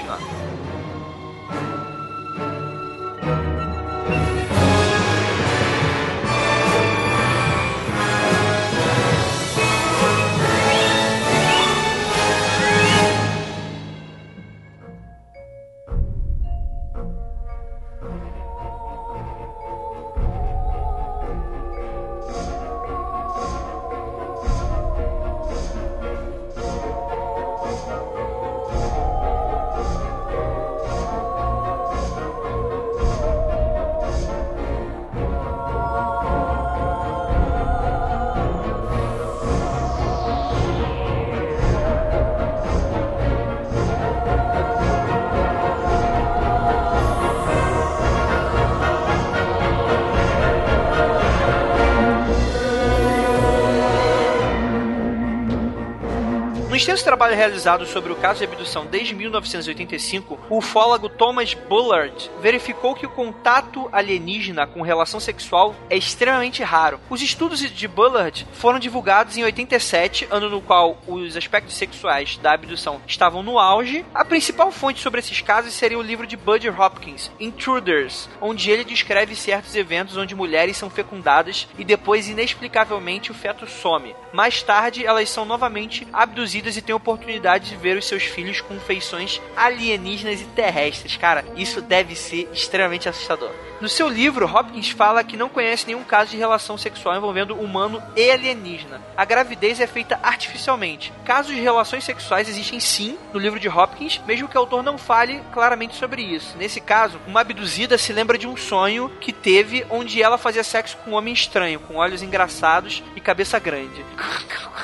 Vamos 57.04 57.04
continuar. 57.04 57.04
extenso 57.04 57.14
trabalho 57.14 57.36
realizado 57.36 57.86
sobre 57.86 58.12
o 58.12 58.16
caso 58.16 58.38
de 58.38 58.44
abdução 58.44 58.86
desde 58.86 59.14
1985, 59.14 60.38
o 60.48 60.58
ufólogo 60.58 61.08
Thomas 61.08 61.54
Bullard 61.54 62.30
verificou 62.40 62.94
que 62.94 63.06
o 63.06 63.10
contato 63.10 63.88
alienígena 63.92 64.66
com 64.66 64.82
relação 64.82 65.20
sexual 65.20 65.74
é 65.90 65.96
extremamente 65.96 66.62
raro. 66.62 66.98
Os 67.10 67.20
estudos 67.20 67.60
de 67.60 67.88
Bullard 67.88 68.46
foram 68.54 68.78
divulgados 68.78 69.36
em 69.36 69.44
87, 69.44 70.26
ano 70.30 70.48
no 70.48 70.60
qual 70.60 70.98
os 71.06 71.36
aspectos 71.36 71.76
sexuais 71.76 72.38
da 72.38 72.52
abdução 72.52 73.00
estavam 73.06 73.42
no 73.42 73.58
auge. 73.58 74.04
A 74.14 74.24
principal 74.24 74.72
fonte 74.72 75.00
sobre 75.00 75.20
esses 75.20 75.40
casos 75.40 75.74
seria 75.74 75.98
o 75.98 76.02
livro 76.02 76.26
de 76.26 76.36
Buddy 76.36 76.70
Hopkins, 76.70 77.30
Intruders, 77.38 78.28
onde 78.40 78.70
ele 78.70 78.84
descreve 78.84 79.36
certos 79.36 79.76
eventos 79.76 80.16
onde 80.16 80.34
mulheres 80.34 80.76
são 80.76 80.88
fecundadas 80.88 81.68
e 81.78 81.84
depois 81.84 82.28
inexplicavelmente 82.28 83.30
o 83.30 83.34
feto 83.34 83.66
some. 83.66 84.14
Mais 84.32 84.62
tarde, 84.62 85.04
elas 85.04 85.28
são 85.28 85.44
novamente 85.44 86.08
abduzidas 86.12 86.76
e 86.76 86.82
têm 86.82 86.93
a 86.94 86.96
oportunidade 86.96 87.68
de 87.68 87.76
ver 87.76 87.96
os 87.96 88.06
seus 88.06 88.24
filhos 88.24 88.60
com 88.60 88.78
feições 88.80 89.40
alienígenas 89.56 90.40
e 90.40 90.44
terrestres. 90.44 91.16
Cara, 91.16 91.44
isso 91.56 91.82
deve 91.82 92.14
ser 92.16 92.48
extremamente 92.52 93.08
assustador. 93.08 93.50
No 93.80 93.88
seu 93.88 94.08
livro, 94.08 94.46
Hopkins 94.46 94.90
fala 94.90 95.24
que 95.24 95.36
não 95.36 95.48
conhece 95.48 95.86
nenhum 95.86 96.04
caso 96.04 96.30
de 96.30 96.36
relação 96.36 96.78
sexual 96.78 97.16
envolvendo 97.16 97.54
humano 97.54 98.02
e 98.16 98.30
alienígena. 98.30 99.00
A 99.16 99.24
gravidez 99.24 99.80
é 99.80 99.86
feita 99.86 100.18
artificialmente. 100.22 101.12
Casos 101.24 101.54
de 101.54 101.60
relações 101.60 102.04
sexuais 102.04 102.48
existem 102.48 102.78
sim 102.80 103.18
no 103.32 103.40
livro 103.40 103.58
de 103.58 103.68
Hopkins, 103.68 104.20
mesmo 104.26 104.48
que 104.48 104.56
o 104.56 104.60
autor 104.60 104.82
não 104.82 104.96
fale 104.96 105.42
claramente 105.52 105.96
sobre 105.96 106.22
isso. 106.22 106.56
Nesse 106.56 106.80
caso, 106.80 107.20
uma 107.26 107.40
abduzida 107.40 107.98
se 107.98 108.12
lembra 108.12 108.38
de 108.38 108.46
um 108.46 108.56
sonho 108.56 109.10
que 109.20 109.32
teve 109.32 109.84
onde 109.90 110.22
ela 110.22 110.38
fazia 110.38 110.64
sexo 110.64 110.96
com 110.98 111.10
um 111.10 111.14
homem 111.14 111.34
estranho, 111.34 111.80
com 111.80 111.96
olhos 111.96 112.22
engraçados 112.22 113.02
e 113.16 113.20
cabeça 113.20 113.58
grande. 113.58 114.04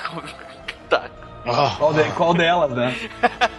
tá. 0.91 1.20
Oh. 1.47 1.77
Qual, 1.77 1.93
de, 1.95 2.05
qual 2.13 2.35
delas, 2.35 2.71
né? 2.71 2.95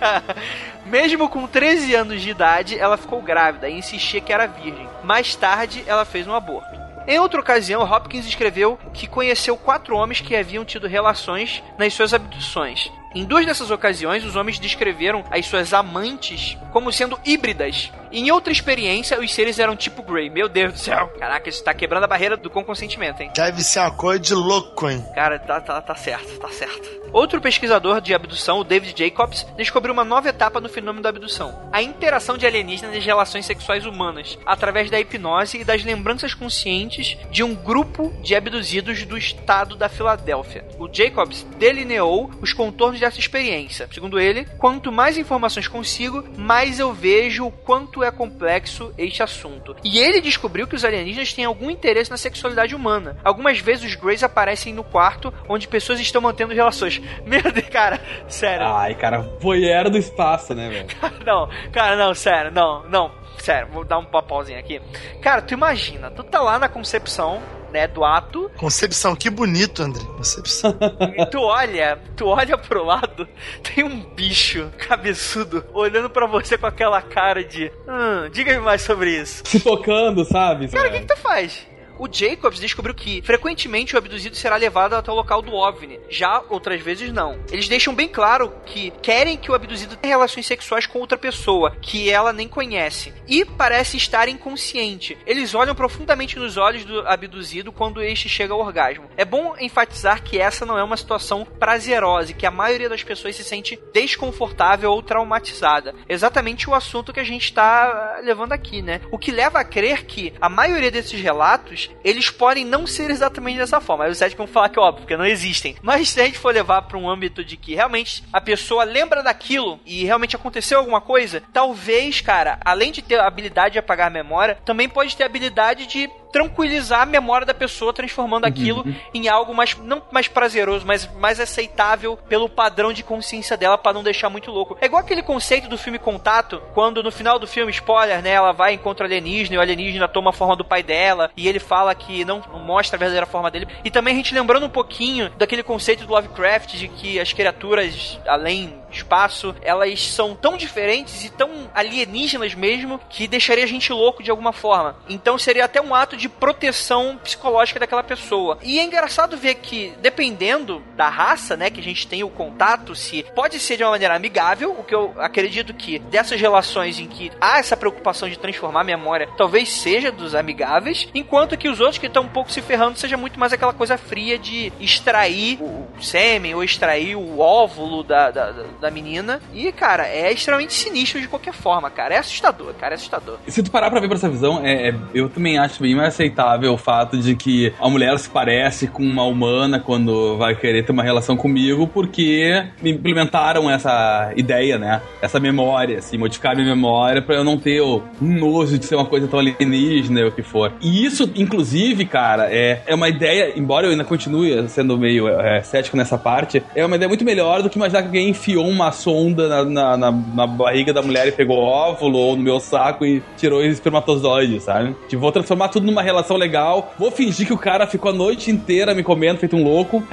Mesmo 0.86 1.30
com 1.30 1.48
13 1.48 1.96
anos 1.96 2.22
de 2.22 2.30
idade, 2.30 2.78
ela 2.78 2.98
ficou 2.98 3.22
grávida 3.22 3.70
e 3.70 3.78
insistia 3.78 4.22
que 4.22 4.34
era 4.34 4.48
virgem. 4.48 4.88
Mais 5.04 5.36
tarde, 5.36 5.84
ela 5.88 6.06
fez 6.06 6.28
um 6.28 6.34
aborto. 6.34 6.80
Em 7.08 7.18
outra 7.18 7.40
ocasião, 7.40 7.82
Hopkins 7.82 8.26
escreveu 8.28 8.78
que 8.94 9.08
conheceu 9.08 9.58
quatro 9.58 9.96
homens 9.96 10.22
que 10.22 10.36
haviam 10.36 10.64
tido 10.64 10.88
relações 10.88 11.64
nas 11.78 11.94
suas 11.94 12.14
abduções. 12.14 12.92
Em 13.14 13.26
duas 13.26 13.46
dessas 13.46 13.72
ocasiões, 13.72 14.24
os 14.24 14.36
homens 14.38 14.58
descreveram 14.60 15.24
as 15.30 15.46
suas 15.46 15.74
amantes 15.74 16.58
como 16.72 16.94
sendo 16.94 17.20
híbridas. 17.26 17.92
Em 18.12 18.32
outra 18.32 18.54
experiência, 18.54 19.20
os 19.20 19.34
seres 19.34 19.60
eram 19.60 19.76
tipo 19.76 20.02
Grey. 20.02 20.30
Meu 20.30 20.48
Deus 20.48 20.74
do 20.74 20.80
céu. 20.80 21.08
Caraca, 21.20 21.50
isso 21.50 21.64
tá 21.64 21.74
quebrando 21.74 22.06
a 22.06 22.08
barreira 22.08 22.38
do 22.38 22.50
consentimento, 22.50 23.22
hein? 23.22 23.32
Deve 23.36 23.62
ser 23.64 23.80
uma 23.80 23.92
coisa 23.92 24.20
de 24.20 24.34
louco, 24.34 24.90
hein? 24.90 25.06
Cara, 25.14 25.40
tá, 25.40 25.60
tá, 25.60 25.82
tá 25.82 25.96
certo, 25.96 26.40
tá 26.40 26.50
certo. 26.50 27.01
Outro 27.14 27.42
pesquisador 27.42 28.00
de 28.00 28.14
abdução, 28.14 28.60
o 28.60 28.64
David 28.64 28.96
Jacobs, 28.98 29.46
descobriu 29.58 29.94
uma 29.94 30.06
nova 30.06 30.30
etapa 30.30 30.62
no 30.62 30.70
fenômeno 30.70 31.04
da 31.04 31.10
abdução: 31.10 31.70
a 31.72 31.82
interação 31.82 32.38
de 32.38 32.46
alienígenas 32.46 32.96
nas 32.96 33.06
relações 33.06 33.46
sexuais 33.46 33.86
humanas, 33.86 34.38
através 34.46 34.90
da 34.90 35.00
hipnose 35.00 35.60
e 35.60 35.64
das 35.66 35.84
lembranças 35.84 36.34
conscientes 36.34 37.18
de 37.30 37.44
um 37.44 37.54
grupo 37.54 38.14
de 38.22 38.34
abduzidos 38.34 39.04
do 39.06 39.18
estado 39.18 39.76
da 39.76 39.90
Filadélfia. 39.90 40.66
O 40.80 40.88
Jacobs 40.92 41.46
delineou 41.58 42.32
os 42.42 42.54
contornos 42.54 43.00
dessa 43.00 43.20
experiência. 43.20 43.90
Segundo 43.92 44.20
ele, 44.20 44.46
quanto 44.58 44.92
mais 44.92 45.18
informações 45.18 45.68
consigo, 45.68 46.24
mais 46.38 46.80
eu 46.80 46.94
vejo 46.94 47.46
o 47.46 47.52
quanto 47.52 48.04
é 48.04 48.12
complexo 48.12 48.94
este 48.98 49.22
assunto. 49.22 49.76
E 49.84 50.00
ele 50.00 50.22
descobriu 50.22 50.66
que 50.66 50.76
os 50.76 50.86
alienígenas 50.86 51.34
têm 51.34 51.46
algum 51.46 51.70
interesse 51.70 52.10
na 52.10 52.18
sexualidade 52.18 52.74
humana. 52.74 53.18
Algumas 53.24 53.60
vezes 53.60 53.84
os 53.84 53.96
Greys 53.96 54.24
aparecem 54.24 54.74
no 54.74 54.84
quarto 54.84 55.34
onde 55.50 55.68
pessoas 55.68 56.00
estão 56.00 56.22
mantendo 56.22 56.54
relações. 56.54 57.01
Meu 57.26 57.42
Deus, 57.42 57.70
cara, 57.70 58.00
sério. 58.28 58.66
Ai, 58.66 58.96
cara, 58.96 59.20
voyeur 59.40 59.90
do 59.90 59.98
espaço, 59.98 60.54
né, 60.54 60.70
velho? 60.70 60.88
não, 61.26 61.50
cara, 61.72 61.96
não, 61.96 62.14
sério, 62.14 62.52
não, 62.52 62.88
não. 62.90 63.12
Sério, 63.38 63.70
vou 63.72 63.84
dar 63.84 63.98
um 63.98 64.06
papauzinho 64.06 64.60
aqui. 64.60 64.80
Cara, 65.22 65.42
tu 65.42 65.54
imagina, 65.54 66.12
tu 66.12 66.24
tá 66.24 66.40
lá 66.42 66.60
na 66.60 66.70
concepção, 66.70 67.42
né, 67.72 67.88
do 67.88 68.04
ato. 68.04 68.52
Concepção, 68.58 69.16
que 69.16 69.30
bonito, 69.30 69.82
André. 69.82 70.04
Concepção. 70.18 70.78
E 71.18 71.26
tu 71.26 71.40
olha, 71.40 71.98
tu 72.16 72.28
olha 72.28 72.58
pro 72.58 72.84
lado, 72.84 73.28
tem 73.64 73.84
um 73.84 74.02
bicho 74.14 74.70
cabeçudo 74.78 75.66
olhando 75.74 76.10
para 76.10 76.28
você 76.28 76.58
com 76.58 76.68
aquela 76.68 77.02
cara 77.02 77.44
de. 77.44 77.72
Hum, 77.88 78.30
diga-me 78.32 78.60
mais 78.60 78.82
sobre 78.82 79.10
isso. 79.20 79.42
Se 79.46 79.60
tocando, 79.60 80.24
sabe? 80.26 80.68
Cara, 80.68 80.90
o 80.90 80.92
que, 80.92 81.00
que 81.00 81.08
tu 81.08 81.18
faz? 81.18 81.66
O 82.02 82.12
Jacobs 82.12 82.60
descobriu 82.60 82.96
que 82.96 83.22
frequentemente 83.22 83.94
o 83.94 83.98
abduzido 84.00 84.36
será 84.36 84.56
levado 84.56 84.96
até 84.96 85.12
o 85.12 85.16
local 85.16 85.40
do 85.40 85.54
OVNI, 85.54 86.00
já 86.10 86.44
outras 86.50 86.82
vezes 86.82 87.14
não. 87.14 87.40
Eles 87.52 87.68
deixam 87.68 87.94
bem 87.94 88.08
claro 88.08 88.52
que 88.66 88.90
querem 89.04 89.38
que 89.38 89.52
o 89.52 89.54
abduzido 89.54 89.96
tenha 89.96 90.16
relações 90.16 90.48
sexuais 90.48 90.88
com 90.88 90.98
outra 90.98 91.16
pessoa, 91.16 91.76
que 91.80 92.10
ela 92.10 92.34
nem 92.34 92.48
conhece, 92.48 93.14
e 93.28 93.46
parece 93.46 93.98
estar 93.98 94.28
inconsciente. 94.28 95.16
Eles 95.28 95.54
olham 95.54 95.76
profundamente 95.76 96.40
nos 96.40 96.58
olhos 96.58 96.84
do 96.84 97.08
abduzido 97.08 97.72
quando 97.72 98.02
este 98.02 98.28
chega 98.28 98.52
ao 98.52 98.62
orgasmo. 98.62 99.08
É 99.16 99.24
bom 99.24 99.56
enfatizar 99.60 100.24
que 100.24 100.40
essa 100.40 100.66
não 100.66 100.80
é 100.80 100.84
uma 100.84 100.98
situação 100.98 101.46
prazerosa 101.46 102.32
e 102.32 102.34
que 102.34 102.48
a 102.48 102.52
maioria 102.52 102.90
das 102.90 103.04
pessoas 103.04 103.36
se 103.36 103.44
sente 103.44 103.80
desconfortável 103.94 104.92
ou 104.92 105.04
traumatizada. 105.04 105.94
Exatamente 106.10 106.68
o 106.68 106.74
assunto 106.74 107.14
que 107.14 107.20
a 107.20 107.24
gente 107.24 107.44
está 107.44 108.20
levando 108.24 108.54
aqui, 108.54 108.82
né? 108.82 109.02
O 109.12 109.20
que 109.20 109.30
leva 109.30 109.60
a 109.60 109.64
crer 109.64 110.04
que 110.04 110.34
a 110.42 110.50
maioria 110.50 110.90
desses 110.90 111.22
relatos 111.22 111.91
eles 112.04 112.30
podem 112.30 112.66
não 112.66 112.88
ser 112.88 113.10
exatamente 113.10 113.58
dessa 113.58 113.82
forma. 113.82 114.06
Aí 114.06 114.12
os 114.12 114.18
céticos 114.18 114.46
vão 114.46 114.54
falar 114.54 114.70
que 114.70 114.80
é 114.80 114.82
óbvio, 114.82 115.02
porque 115.02 115.18
não 115.18 115.26
existem. 115.26 115.76
Mas 115.82 116.10
se 116.10 116.22
a 116.22 116.26
gente 116.26 116.38
for 116.38 116.54
levar 116.54 116.84
para 116.84 116.98
um 116.98 117.10
âmbito 117.10 117.44
de 117.44 117.58
que 117.58 117.76
realmente 117.76 118.24
a 118.32 118.42
pessoa 118.42 118.84
lembra 118.84 119.24
daquilo 119.24 119.80
e 119.86 120.04
realmente 120.04 120.36
aconteceu 120.36 120.80
alguma 120.80 121.02
coisa, 121.02 121.44
talvez, 121.54 122.22
cara, 122.22 122.60
além 122.64 122.92
de 122.92 123.02
ter 123.02 123.20
a 123.20 123.28
habilidade 123.28 123.74
de 123.74 123.80
apagar 123.80 124.08
a 124.08 124.12
memória, 124.12 124.58
também 124.66 124.90
pode 124.90 125.16
ter 125.16 125.24
a 125.24 125.28
habilidade 125.28 125.86
de 125.88 126.10
tranquilizar 126.32 127.02
a 127.02 127.06
memória 127.06 127.46
da 127.46 127.54
pessoa, 127.54 127.94
transformando 127.94 128.46
aquilo 128.46 128.84
uhum. 128.86 128.96
em 129.14 129.28
algo 129.28 129.54
mais, 129.54 129.76
não 129.78 130.02
mais 130.12 130.28
prazeroso, 130.28 130.86
mas 130.86 131.10
mais 131.16 131.40
aceitável 131.40 132.18
pelo 132.30 132.50
padrão 132.50 132.94
de 132.94 133.04
consciência 133.04 133.58
dela 133.58 133.78
para 133.78 133.94
não 133.94 134.04
deixar 134.04 134.30
muito 134.30 134.52
louco. 134.52 134.78
É 134.80 134.86
igual 134.86 135.02
aquele 135.02 135.22
conceito 135.22 135.68
do 135.68 135.78
filme 135.78 136.00
Contato, 136.00 136.62
quando 136.74 137.04
no 137.04 137.12
final 137.12 137.38
do 137.38 137.48
filme, 137.48 137.72
spoiler, 137.72 138.22
né, 138.22 138.32
ela 138.32 138.52
vai 138.52 138.74
encontrar 138.74 139.06
o 139.06 139.08
alienígena 139.08 139.56
e 139.56 139.58
o 139.58 139.62
alienígena 139.62 140.08
toma 140.08 140.30
a 140.30 140.34
forma 140.34 140.56
do 140.56 140.66
pai 140.66 140.82
dela 140.82 141.32
e 141.36 141.48
ele 141.48 141.60
fala 141.60 141.94
que 141.94 142.26
não 142.26 142.42
mostra 142.66 142.98
a 142.98 143.00
verdadeira 143.00 143.26
forma 143.26 143.52
dele. 143.52 143.68
E 143.84 143.92
também 143.92 144.14
a 144.14 144.18
gente 144.18 144.34
lembrando 144.34 144.66
um 144.66 144.70
pouquinho 144.70 145.30
daquele 145.38 145.64
conceito 145.64 146.06
do 146.06 146.14
Lovecraft 146.14 146.76
de 146.76 146.88
que 146.88 147.20
as 147.20 147.34
criaturas 147.34 148.20
além 148.28 148.81
espaço, 148.98 149.56
elas 149.62 150.08
são 150.08 150.36
tão 150.36 150.58
diferentes 150.58 151.26
e 151.26 151.30
tão 151.30 151.70
alienígenas 151.74 152.54
mesmo 152.54 153.00
que 153.10 153.28
deixaria 153.28 153.64
a 153.64 153.68
gente 153.68 153.92
louco 153.92 154.24
de 154.24 154.32
alguma 154.32 154.52
forma. 154.52 154.96
Então 155.10 155.38
seria 155.38 155.66
até 155.66 155.82
um 155.82 155.94
ato 155.94 156.16
de 156.18 156.30
proteção 156.30 157.18
psicológica 157.24 157.80
daquela 157.80 158.04
pessoa. 158.04 158.58
E 158.64 158.80
é 158.80 158.84
engraçado 158.84 159.38
ver 159.38 159.56
que, 159.56 159.94
dependendo 160.02 160.82
da 160.96 161.10
raça, 161.10 161.56
né, 161.58 161.70
que 161.70 161.80
a 161.80 161.84
gente 161.84 162.08
tem 162.08 162.24
o 162.24 162.30
contato, 162.30 162.96
se 162.96 163.24
pode 163.36 163.60
ser 163.60 163.78
de 163.78 163.84
uma 163.84 163.92
maneira 163.92 164.16
amigável, 164.16 164.76
o 164.78 164.84
que 164.84 164.96
eu 164.96 165.14
acredito 165.18 165.74
que 165.74 166.00
dessas 166.00 166.40
relações 166.40 167.00
em 167.00 167.08
que 167.08 167.32
há 167.40 167.60
essa 167.60 167.78
preocupação 167.78 168.30
de 168.30 168.38
transformar 168.38 168.82
a 168.82 168.86
memória, 168.86 169.30
talvez 169.38 169.72
seja 169.72 170.12
dos 170.12 170.36
amigáveis, 170.36 171.08
enquanto 171.14 171.58
que 171.58 171.70
os 171.70 171.80
outros 171.80 171.98
que 171.98 172.08
estão 172.08 172.24
um 172.24 172.30
pouco 172.30 172.52
se 172.52 172.62
ferrando 172.62 172.98
seja 172.98 173.18
muito 173.18 173.40
mais 173.40 173.54
aquela 173.54 173.74
coisa 173.74 173.98
fria 173.98 174.38
de 174.38 174.72
extrair 174.80 175.60
o 175.62 175.88
sêmen 176.02 176.56
ou 176.56 176.64
extrair 176.64 177.16
o 177.16 177.40
óvulo 177.40 178.04
da, 178.04 178.32
da, 178.32 178.52
da 178.82 178.92
menina. 178.92 179.40
E, 179.54 179.72
cara, 179.72 180.08
é 180.08 180.32
extremamente 180.34 180.74
sinistro 180.74 181.22
de 181.22 181.28
qualquer 181.28 181.54
forma, 181.54 181.90
cara. 181.90 182.16
É 182.16 182.18
assustador, 182.18 182.74
cara, 182.74 182.96
é 182.96 182.96
assustador. 182.96 183.38
Se 183.48 183.62
tu 183.62 183.72
parar 183.72 183.90
pra 183.90 184.00
ver 184.00 184.08
por 184.08 184.18
essa 184.18 184.30
visão, 184.30 184.62
é, 184.66 184.90
é 184.90 184.96
eu 185.14 185.30
também 185.30 185.58
acho 185.58 185.82
bem 185.82 185.96
mais 185.96 186.10
aceitável 186.10 186.74
o 186.74 186.78
fato 186.78 187.18
de 187.18 187.36
que 187.36 187.74
a 187.80 187.90
mulher 187.90 188.18
se 188.18 188.30
parece 188.30 188.88
com 188.88 189.04
uma 189.04 189.24
humana 189.24 189.80
quando 189.80 190.38
vai 190.38 190.56
querer 190.56 190.84
ter 190.84 190.92
uma 190.92 191.04
relação 191.04 191.38
comigo, 191.38 191.88
porque 191.88 192.66
me 192.82 192.92
implementaram 192.92 193.70
essa 193.70 194.32
ideia, 194.36 194.78
né? 194.78 195.02
Essa 195.22 195.40
memória, 195.40 196.00
assim, 196.00 196.18
modificar 196.18 196.56
minha 196.56 196.68
memória 196.68 197.22
para 197.22 197.36
eu 197.36 197.44
não 197.44 197.58
ter 197.58 197.82
o 197.82 198.02
nojo 198.20 198.78
de 198.78 198.86
ser 198.86 198.96
uma 198.96 199.06
coisa 199.06 199.28
tão 199.28 199.40
alienígena 199.40 200.28
o 200.28 200.32
que 200.32 200.42
for. 200.42 200.74
E 200.82 201.06
isso, 201.06 201.30
inclusive, 201.36 202.06
cara, 202.06 202.48
é, 202.52 202.82
é 202.86 202.96
uma 202.96 203.10
ideia, 203.10 203.54
embora 203.56 203.86
eu 203.86 203.92
ainda 203.92 204.04
continue 204.04 204.68
sendo 204.70 204.98
meio 204.98 205.28
é, 205.28 205.62
cético 205.62 205.98
nessa 205.98 206.18
parte, 206.18 206.64
é 206.76 206.86
uma 206.86 206.96
ideia 206.96 207.10
muito 207.10 207.26
melhor 207.26 207.62
do 207.62 207.70
que 207.70 207.78
imaginar 207.78 208.02
que 208.02 208.08
alguém 208.08 208.30
enfiou 208.30 208.71
uma 208.72 208.92
sonda 208.92 209.48
na, 209.48 209.66
na, 209.66 209.98
na, 209.98 210.12
na 210.12 210.48
barriga 210.48 210.94
da 210.94 211.02
mulher 211.02 211.28
e 211.28 211.32
pegou 211.32 211.58
óvulo 211.58 212.18
ou 212.18 212.36
no 212.36 212.44
meu 212.44 212.60
saco 212.60 213.06
e 213.06 213.22
tirou 213.38 213.60
os 213.60 213.68
espermatozoides, 213.68 214.64
sabe? 214.64 214.96
Tipo, 215.08 215.22
vou 215.22 215.32
transformar 215.32 215.70
tudo 215.70 215.86
numa 215.86 216.02
relação 216.02 216.38
legal. 216.38 216.94
Vou 216.98 217.12
fingir 217.12 217.48
que 217.48 217.54
o 217.54 217.58
cara 217.58 217.86
ficou 217.88 218.12
a 218.12 218.14
noite 218.14 218.50
inteira 218.52 218.96
me 218.96 219.04
comendo, 219.04 219.40
feito 219.40 219.56
um 219.56 219.64
louco. 219.64 220.04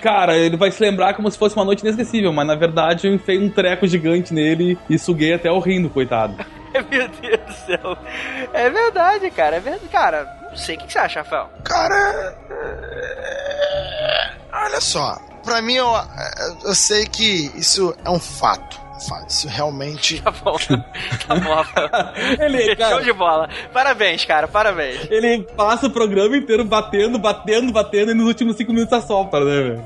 Cara, 0.00 0.36
ele 0.36 0.56
vai 0.56 0.70
se 0.70 0.82
lembrar 0.82 1.14
como 1.14 1.30
se 1.30 1.38
fosse 1.38 1.56
uma 1.56 1.64
noite 1.64 1.82
inesquecível, 1.82 2.32
mas 2.32 2.46
na 2.46 2.54
verdade 2.54 3.06
eu 3.06 3.14
enfiei 3.14 3.38
um 3.38 3.48
treco 3.48 3.86
gigante 3.86 4.34
nele 4.34 4.76
e 4.90 4.98
suguei 4.98 5.32
até 5.32 5.50
o 5.50 5.58
rindo, 5.58 5.88
coitado. 5.88 6.36
Meu 6.90 7.08
Deus 7.08 7.40
do 7.46 7.52
céu. 7.52 7.96
É 8.52 8.68
verdade, 8.68 9.30
cara. 9.30 9.56
É 9.56 9.60
verdade. 9.60 9.88
Cara, 9.90 10.28
não 10.50 10.56
sei. 10.56 10.76
O 10.76 10.78
que 10.80 10.92
você 10.92 10.98
acha, 10.98 11.20
Rafael? 11.20 11.48
Cara. 11.62 12.36
É, 12.50 14.30
olha 14.52 14.80
só. 14.80 15.16
Pra 15.44 15.60
mim, 15.62 15.74
eu, 15.74 15.86
eu 16.64 16.74
sei 16.74 17.06
que 17.06 17.50
isso 17.54 17.94
é 18.04 18.10
um 18.10 18.18
fato. 18.18 18.80
fato. 19.08 19.28
Isso 19.28 19.48
realmente. 19.48 20.20
Tá 20.22 20.30
bom. 20.30 20.56
Tá 21.26 21.34
bom, 21.36 21.54
Rafael. 21.54 21.88
Ele, 22.40 22.76
cara, 22.76 22.96
Show 22.96 23.04
de 23.04 23.12
bola. 23.12 23.48
Parabéns, 23.72 24.24
cara, 24.24 24.46
parabéns. 24.48 25.06
ele 25.10 25.42
passa 25.56 25.86
o 25.86 25.90
programa 25.90 26.36
inteiro 26.36 26.64
batendo, 26.64 27.18
batendo, 27.18 27.72
batendo 27.72 28.10
e 28.10 28.14
nos 28.14 28.26
últimos 28.26 28.56
cinco 28.56 28.72
minutos 28.72 28.92
assolta, 28.92 29.40
né, 29.40 29.62
velho? 29.62 29.84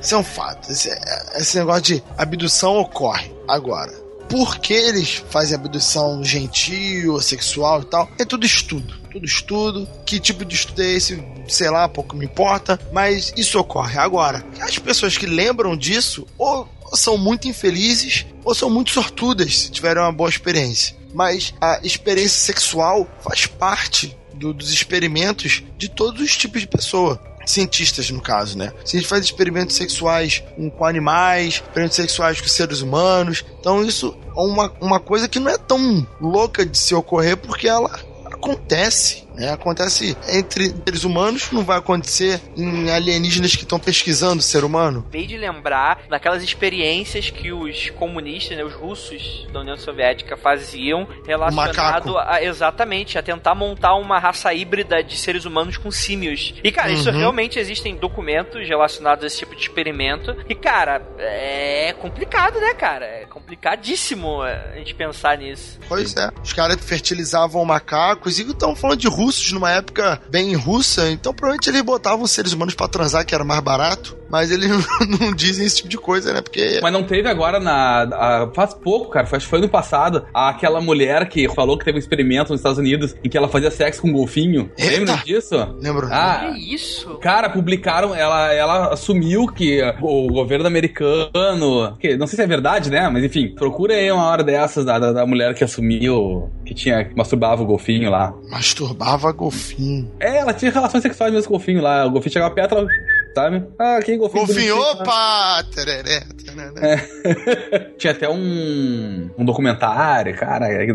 Isso 0.00 0.14
é 0.14 0.18
um 0.18 0.24
fato. 0.24 0.70
Esse, 0.70 0.88
esse 1.36 1.58
negócio 1.58 1.82
de 1.82 2.02
abdução 2.16 2.78
ocorre. 2.78 3.30
Agora, 3.48 3.92
por 4.32 4.58
que 4.58 4.72
eles 4.72 5.22
fazem 5.28 5.54
abdução 5.54 6.24
gentil, 6.24 7.20
sexual 7.20 7.82
e 7.82 7.84
tal? 7.84 8.10
É 8.18 8.24
tudo 8.24 8.46
estudo. 8.46 8.94
Tudo 9.10 9.26
estudo. 9.26 9.86
Que 10.06 10.18
tipo 10.18 10.42
de 10.42 10.54
estudo 10.54 10.80
é 10.82 10.86
esse? 10.92 11.22
Sei 11.46 11.68
lá, 11.68 11.86
pouco 11.86 12.16
me 12.16 12.24
importa. 12.24 12.80
Mas 12.90 13.30
isso 13.36 13.58
ocorre. 13.58 13.98
Agora, 13.98 14.42
as 14.60 14.78
pessoas 14.78 15.18
que 15.18 15.26
lembram 15.26 15.76
disso, 15.76 16.26
ou 16.38 16.66
são 16.94 17.18
muito 17.18 17.46
infelizes, 17.46 18.24
ou 18.42 18.54
são 18.54 18.70
muito 18.70 18.90
sortudas 18.90 19.54
se 19.58 19.70
tiveram 19.70 20.02
uma 20.02 20.12
boa 20.12 20.30
experiência. 20.30 20.96
Mas 21.12 21.52
a 21.60 21.78
experiência 21.82 22.40
sexual 22.40 23.06
faz 23.22 23.44
parte 23.44 24.16
do- 24.32 24.54
dos 24.54 24.72
experimentos 24.72 25.62
de 25.76 25.90
todos 25.90 26.22
os 26.22 26.34
tipos 26.38 26.62
de 26.62 26.66
pessoa 26.66 27.22
cientistas, 27.46 28.10
no 28.10 28.20
caso, 28.20 28.56
né? 28.56 28.72
Se 28.84 28.96
a 28.96 29.00
gente 29.00 29.08
faz 29.08 29.24
experimentos 29.24 29.76
sexuais 29.76 30.42
com, 30.76 30.84
animais, 30.84 31.54
experimentos 31.54 31.96
sexuais 31.96 32.40
com 32.40 32.48
seres 32.48 32.80
humanos, 32.80 33.44
então 33.60 33.84
isso 33.84 34.16
é 34.36 34.40
uma, 34.40 34.72
uma 34.80 35.00
coisa 35.00 35.28
que 35.28 35.38
não 35.38 35.50
é 35.50 35.58
tão 35.58 36.06
louca 36.20 36.64
de 36.64 36.76
se 36.76 36.94
ocorrer 36.94 37.36
porque 37.36 37.68
ela 37.68 37.90
acontece, 38.26 39.24
né? 39.34 39.50
Acontece 39.52 40.16
entre 40.28 40.68
seres 40.84 41.04
humanos, 41.04 41.50
não 41.52 41.64
vai 41.64 41.78
acontecer 41.78 42.40
em 42.56 42.90
alienígenas 42.90 43.54
que 43.56 43.62
estão 43.62 43.78
pesquisando 43.78 44.38
o 44.40 44.42
ser 44.42 44.64
humano. 44.64 45.00
Acabei 45.00 45.26
de 45.26 45.36
lembrar 45.36 46.00
daquelas 46.08 46.42
experiências 46.42 47.30
que 47.30 47.52
os 47.52 47.90
comunistas, 47.90 48.56
né, 48.56 48.64
os 48.64 48.74
russos 48.74 49.46
da 49.52 49.60
União 49.60 49.76
Soviética 49.76 50.36
faziam 50.36 51.06
relacionado 51.26 52.18
a, 52.18 52.42
exatamente 52.42 53.18
a 53.18 53.22
tentar 53.22 53.54
montar 53.54 53.94
uma 53.94 54.18
raça 54.18 54.52
híbrida 54.54 55.02
de 55.02 55.16
seres 55.16 55.44
humanos 55.44 55.76
com 55.76 55.90
símios. 55.90 56.54
E 56.62 56.70
cara, 56.72 56.90
isso 56.92 57.10
Uhum. 57.10 57.18
realmente 57.18 57.58
existem 57.58 57.94
documentos 57.96 58.66
relacionados 58.66 59.24
a 59.24 59.26
esse 59.26 59.38
tipo 59.38 59.54
de 59.54 59.62
experimento. 59.62 60.34
E 60.48 60.54
cara, 60.54 61.02
é 61.18 61.94
complicado, 62.00 62.58
né, 62.60 62.74
cara? 62.74 63.04
É 63.04 63.26
complicadíssimo 63.26 64.44
é, 64.44 64.72
a 64.74 64.78
gente 64.78 64.94
pensar 64.94 65.38
nisso. 65.38 65.78
Pois 65.88 66.14
é. 66.16 66.30
Os 66.42 66.52
caras 66.52 66.76
fertilizavam 66.84 67.64
macacos 67.64 68.38
e 68.38 68.42
estão 68.42 68.74
falando 68.74 68.98
de 68.98 69.08
russos 69.22 69.52
numa 69.52 69.70
época 69.70 70.20
bem 70.28 70.54
russa, 70.54 71.10
então 71.10 71.32
provavelmente 71.32 71.68
eles 71.68 71.82
botavam 71.82 72.26
seres 72.26 72.52
humanos 72.52 72.74
pra 72.74 72.88
transar, 72.88 73.24
que 73.24 73.34
era 73.34 73.44
mais 73.44 73.60
barato, 73.60 74.16
mas 74.32 74.50
eles 74.50 74.68
não, 75.20 75.32
dizem 75.34 75.66
esse 75.66 75.76
tipo 75.76 75.88
de 75.90 75.98
coisa, 75.98 76.32
né? 76.32 76.40
Porque 76.40 76.80
Mas 76.82 76.92
não 76.92 77.04
teve 77.04 77.28
agora 77.28 77.60
na. 77.60 78.02
a- 78.02 78.50
faz 78.54 78.72
pouco, 78.74 79.10
cara. 79.10 79.26
Acho 79.30 79.44
que 79.44 79.50
foi 79.50 79.60
no 79.60 79.68
passado. 79.68 80.24
Aquela 80.34 80.80
mulher 80.80 81.28
que 81.28 81.48
falou 81.54 81.76
que 81.78 81.84
teve 81.84 81.98
um 81.98 82.00
experimento 82.00 82.50
nos 82.50 82.60
Estados 82.60 82.78
Unidos 82.78 83.14
em 83.22 83.28
que 83.28 83.36
ela 83.36 83.48
fazia 83.48 83.70
sexo 83.70 84.02
com 84.02 84.08
um 84.08 84.12
golfinho. 84.12 84.70
Eita! 84.78 84.96
Lembra 84.98 85.16
disso? 85.24 85.76
lembro. 85.80 86.08
Ah, 86.10 86.50
Que 86.54 86.74
isso? 86.74 87.14
Cara, 87.18 87.50
publicaram, 87.50 88.14
ela, 88.14 88.52
ela 88.52 88.92
assumiu 88.92 89.46
que 89.46 89.80
o 90.00 90.26
governo 90.28 90.66
americano, 90.66 91.96
que 91.98 92.16
não 92.16 92.26
sei 92.26 92.36
se 92.36 92.42
é 92.42 92.46
verdade, 92.46 92.90
né? 92.90 93.08
Mas 93.08 93.24
enfim, 93.24 93.54
procura 93.54 93.94
aí 93.94 94.10
uma 94.10 94.24
hora 94.26 94.42
dessas 94.42 94.84
da, 94.84 94.98
da, 94.98 95.12
da 95.12 95.26
mulher 95.26 95.54
que 95.54 95.64
assumiu 95.64 96.50
que 96.64 96.74
tinha 96.74 97.04
que 97.04 97.14
masturbava 97.16 97.62
o 97.62 97.66
golfinho 97.66 98.10
lá. 98.10 98.32
Masturbava 98.50 99.30
golfinho. 99.32 100.10
É, 100.18 100.38
ela 100.38 100.52
tinha 100.54 100.70
relações 100.70 101.02
sexuais 101.02 101.32
mesmo 101.32 101.48
com 101.48 101.54
o 101.54 101.58
golfinho 101.58 101.82
lá. 101.82 102.06
O 102.06 102.10
golfinho 102.10 102.32
chegava 102.32 102.54
perto, 102.54 102.76
ela. 102.76 102.86
Sabe? 103.34 103.64
Ah, 103.78 103.98
que 104.04 104.16
golfinho. 104.16 104.46
Golfinho, 104.46 104.78
opa! 104.78 105.64
Tereré, 105.74 106.20
tereré. 106.44 106.72
É. 106.80 107.78
Tinha 107.96 108.12
até 108.12 108.28
um, 108.28 109.30
um 109.38 109.44
documentário, 109.44 110.34
cara. 110.36 110.66
é 110.66 110.86
que. 110.86 110.92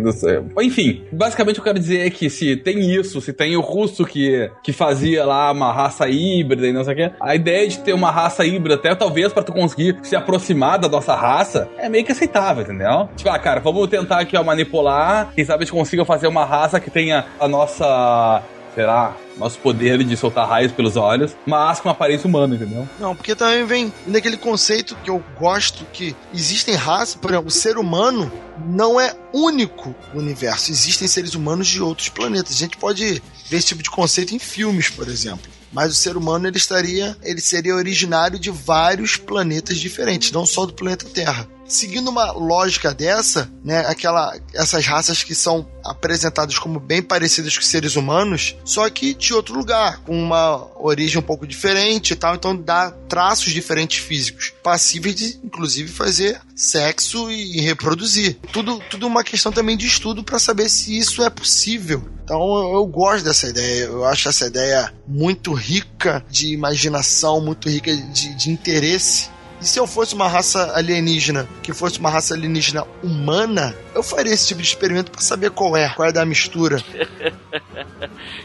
Enfim, 0.62 1.04
basicamente 1.12 1.58
eu 1.58 1.64
quero 1.64 1.80
dizer 1.80 2.06
é 2.06 2.10
que 2.10 2.30
se 2.30 2.56
tem 2.56 2.92
isso, 2.92 3.20
se 3.22 3.34
tem 3.34 3.56
o 3.56 3.62
russo 3.62 4.06
que, 4.06 4.50
que 4.64 4.72
fazia 4.72 5.26
lá 5.26 5.52
uma 5.52 5.72
raça 5.72 6.08
híbrida 6.08 6.68
e 6.68 6.74
não 6.74 6.84
sei 6.84 6.94
o 6.94 6.98
quê, 6.98 7.12
a 7.20 7.36
ideia 7.36 7.68
de 7.68 7.80
ter 7.80 7.94
uma 7.94 8.12
raça 8.12 8.46
híbrida, 8.46 8.76
até 8.76 8.94
talvez 8.94 9.34
pra 9.34 9.44
tu 9.44 9.52
conseguir 9.52 9.98
se 10.04 10.16
aproximar 10.16 10.80
da 10.80 10.88
nossa 10.88 11.16
raça, 11.16 11.70
é 11.78 11.90
meio 11.90 12.06
que 12.06 12.12
aceitável, 12.12 12.64
entendeu? 12.64 13.10
Tipo, 13.16 13.30
ah, 13.30 13.40
cara, 13.40 13.60
vamos 13.60 13.88
tentar 13.88 14.20
aqui, 14.20 14.38
ó, 14.38 14.44
manipular. 14.44 15.32
Quem 15.34 15.44
sabe 15.46 15.64
a 15.64 15.66
gente 15.66 15.74
consiga 15.74 16.06
fazer 16.06 16.28
uma 16.28 16.46
raça 16.46 16.80
que 16.80 16.92
tenha 16.92 17.26
a 17.40 17.48
nossa. 17.48 18.44
Será? 18.78 19.18
Nosso 19.38 19.58
poder 19.58 20.04
de 20.04 20.16
soltar 20.16 20.48
raios 20.48 20.72
pelos 20.72 20.96
olhos, 20.96 21.36
mas 21.48 21.80
com 21.80 21.90
aparência 21.90 22.28
humana, 22.28 22.54
entendeu? 22.54 22.88
Não, 23.00 23.16
porque 23.16 23.34
também 23.34 23.66
vem 23.66 23.94
naquele 24.06 24.38
conceito 24.38 24.96
que 25.04 25.10
eu 25.10 25.24
gosto 25.40 25.84
que 25.92 26.16
existem 26.32 26.76
raças, 26.76 27.16
por 27.16 27.32
exemplo, 27.32 27.48
o 27.48 27.52
ser 27.52 27.80
humano 27.80 28.32
não 28.68 29.02
é 29.02 29.16
único 29.34 29.96
no 30.14 30.22
universo. 30.22 30.70
Existem 30.70 31.08
seres 31.08 31.34
humanos 31.34 31.68
de 31.68 31.82
outros 31.82 32.10
planetas. 32.10 32.54
A 32.54 32.60
gente 32.60 32.78
pode 32.78 33.20
ver 33.50 33.58
esse 33.58 33.66
tipo 33.66 33.82
de 33.82 33.90
conceito 33.90 34.36
em 34.36 34.40
filmes, 34.40 34.92
por 34.92 35.08
exemplo. 35.08 35.52
Mas 35.74 35.92
o 35.92 35.96
ser 35.96 36.16
humano 36.16 36.48
ele 36.48 36.58
estaria, 36.58 37.18
ele 37.24 37.42
seria 37.42 37.74
originário 37.74 38.38
de 38.38 38.52
vários 38.52 39.18
planetas 39.18 39.78
diferentes, 39.78 40.32
não 40.32 40.46
só 40.46 40.68
do 40.68 40.74
planeta 40.74 41.04
Terra. 41.06 41.48
Seguindo 41.68 42.10
uma 42.10 42.32
lógica 42.32 42.94
dessa, 42.94 43.50
né, 43.64 43.80
aquela, 43.88 44.38
essas 44.54 44.86
raças 44.86 45.24
que 45.24 45.36
são 45.36 45.68
apresentadas 45.84 46.58
como 46.58 46.80
bem 46.80 47.02
parecidas 47.02 47.58
com 47.58 47.64
seres 47.64 47.96
humanos, 47.96 48.56
só 48.64 48.90
que 48.90 49.14
de 49.14 49.34
outro 49.34 49.56
lugar, 49.56 50.00
com 50.00 50.18
uma 50.18 50.68
origem 50.82 51.20
um 51.20 51.24
pouco 51.24 51.46
diferente 51.48 52.12
e 52.12 52.16
tal, 52.16 52.36
então 52.36 52.56
dá 52.56 52.92
traços 53.10 53.54
diferentes 53.54 54.00
físicos, 54.00 54.54
passíveis 54.64 55.16
de, 55.16 55.40
inclusive, 55.44 55.92
fazer 55.92 56.42
sexo 56.56 57.30
e 57.30 57.62
reproduzir. 57.62 58.38
Tudo, 58.52 58.82
tudo 58.90 59.08
uma 59.08 59.24
questão 59.24 59.52
também 59.52 59.78
de 59.78 59.86
estudo 59.86 60.24
para 60.24 60.40
saber 60.40 60.70
se 60.70 60.98
isso 60.98 61.24
é 61.24 61.30
possível. 61.30 62.04
Então 62.24 62.42
eu, 62.42 62.74
eu 62.74 62.86
gosto 62.86 63.24
dessa 63.24 63.48
ideia, 63.48 63.86
eu 63.86 64.04
acho 64.04 64.28
essa 64.28 64.48
ideia 64.48 64.94
muito 65.08 65.54
rica 65.54 66.22
de 66.30 66.54
imaginação, 66.54 67.40
muito 67.40 67.70
rica 67.70 67.96
de, 67.96 68.36
de 68.36 68.50
interesse. 68.50 69.30
E 69.60 69.66
se 69.66 69.80
eu 69.80 69.88
fosse 69.88 70.14
uma 70.14 70.28
raça 70.28 70.72
alienígena, 70.76 71.48
que 71.64 71.74
fosse 71.74 72.00
uma 72.00 72.10
raça 72.10 72.34
alienígena 72.34 72.86
humana, 73.04 73.76
eu 73.96 74.04
faria 74.04 74.34
esse 74.34 74.48
tipo 74.48 74.62
de 74.62 74.68
experimento 74.68 75.12
para 75.12 75.22
saber 75.22 75.52
qual 75.52 75.76
é, 75.76 75.90
qual 75.90 76.08
é 76.08 76.12
da 76.12 76.26
mistura. 76.26 76.82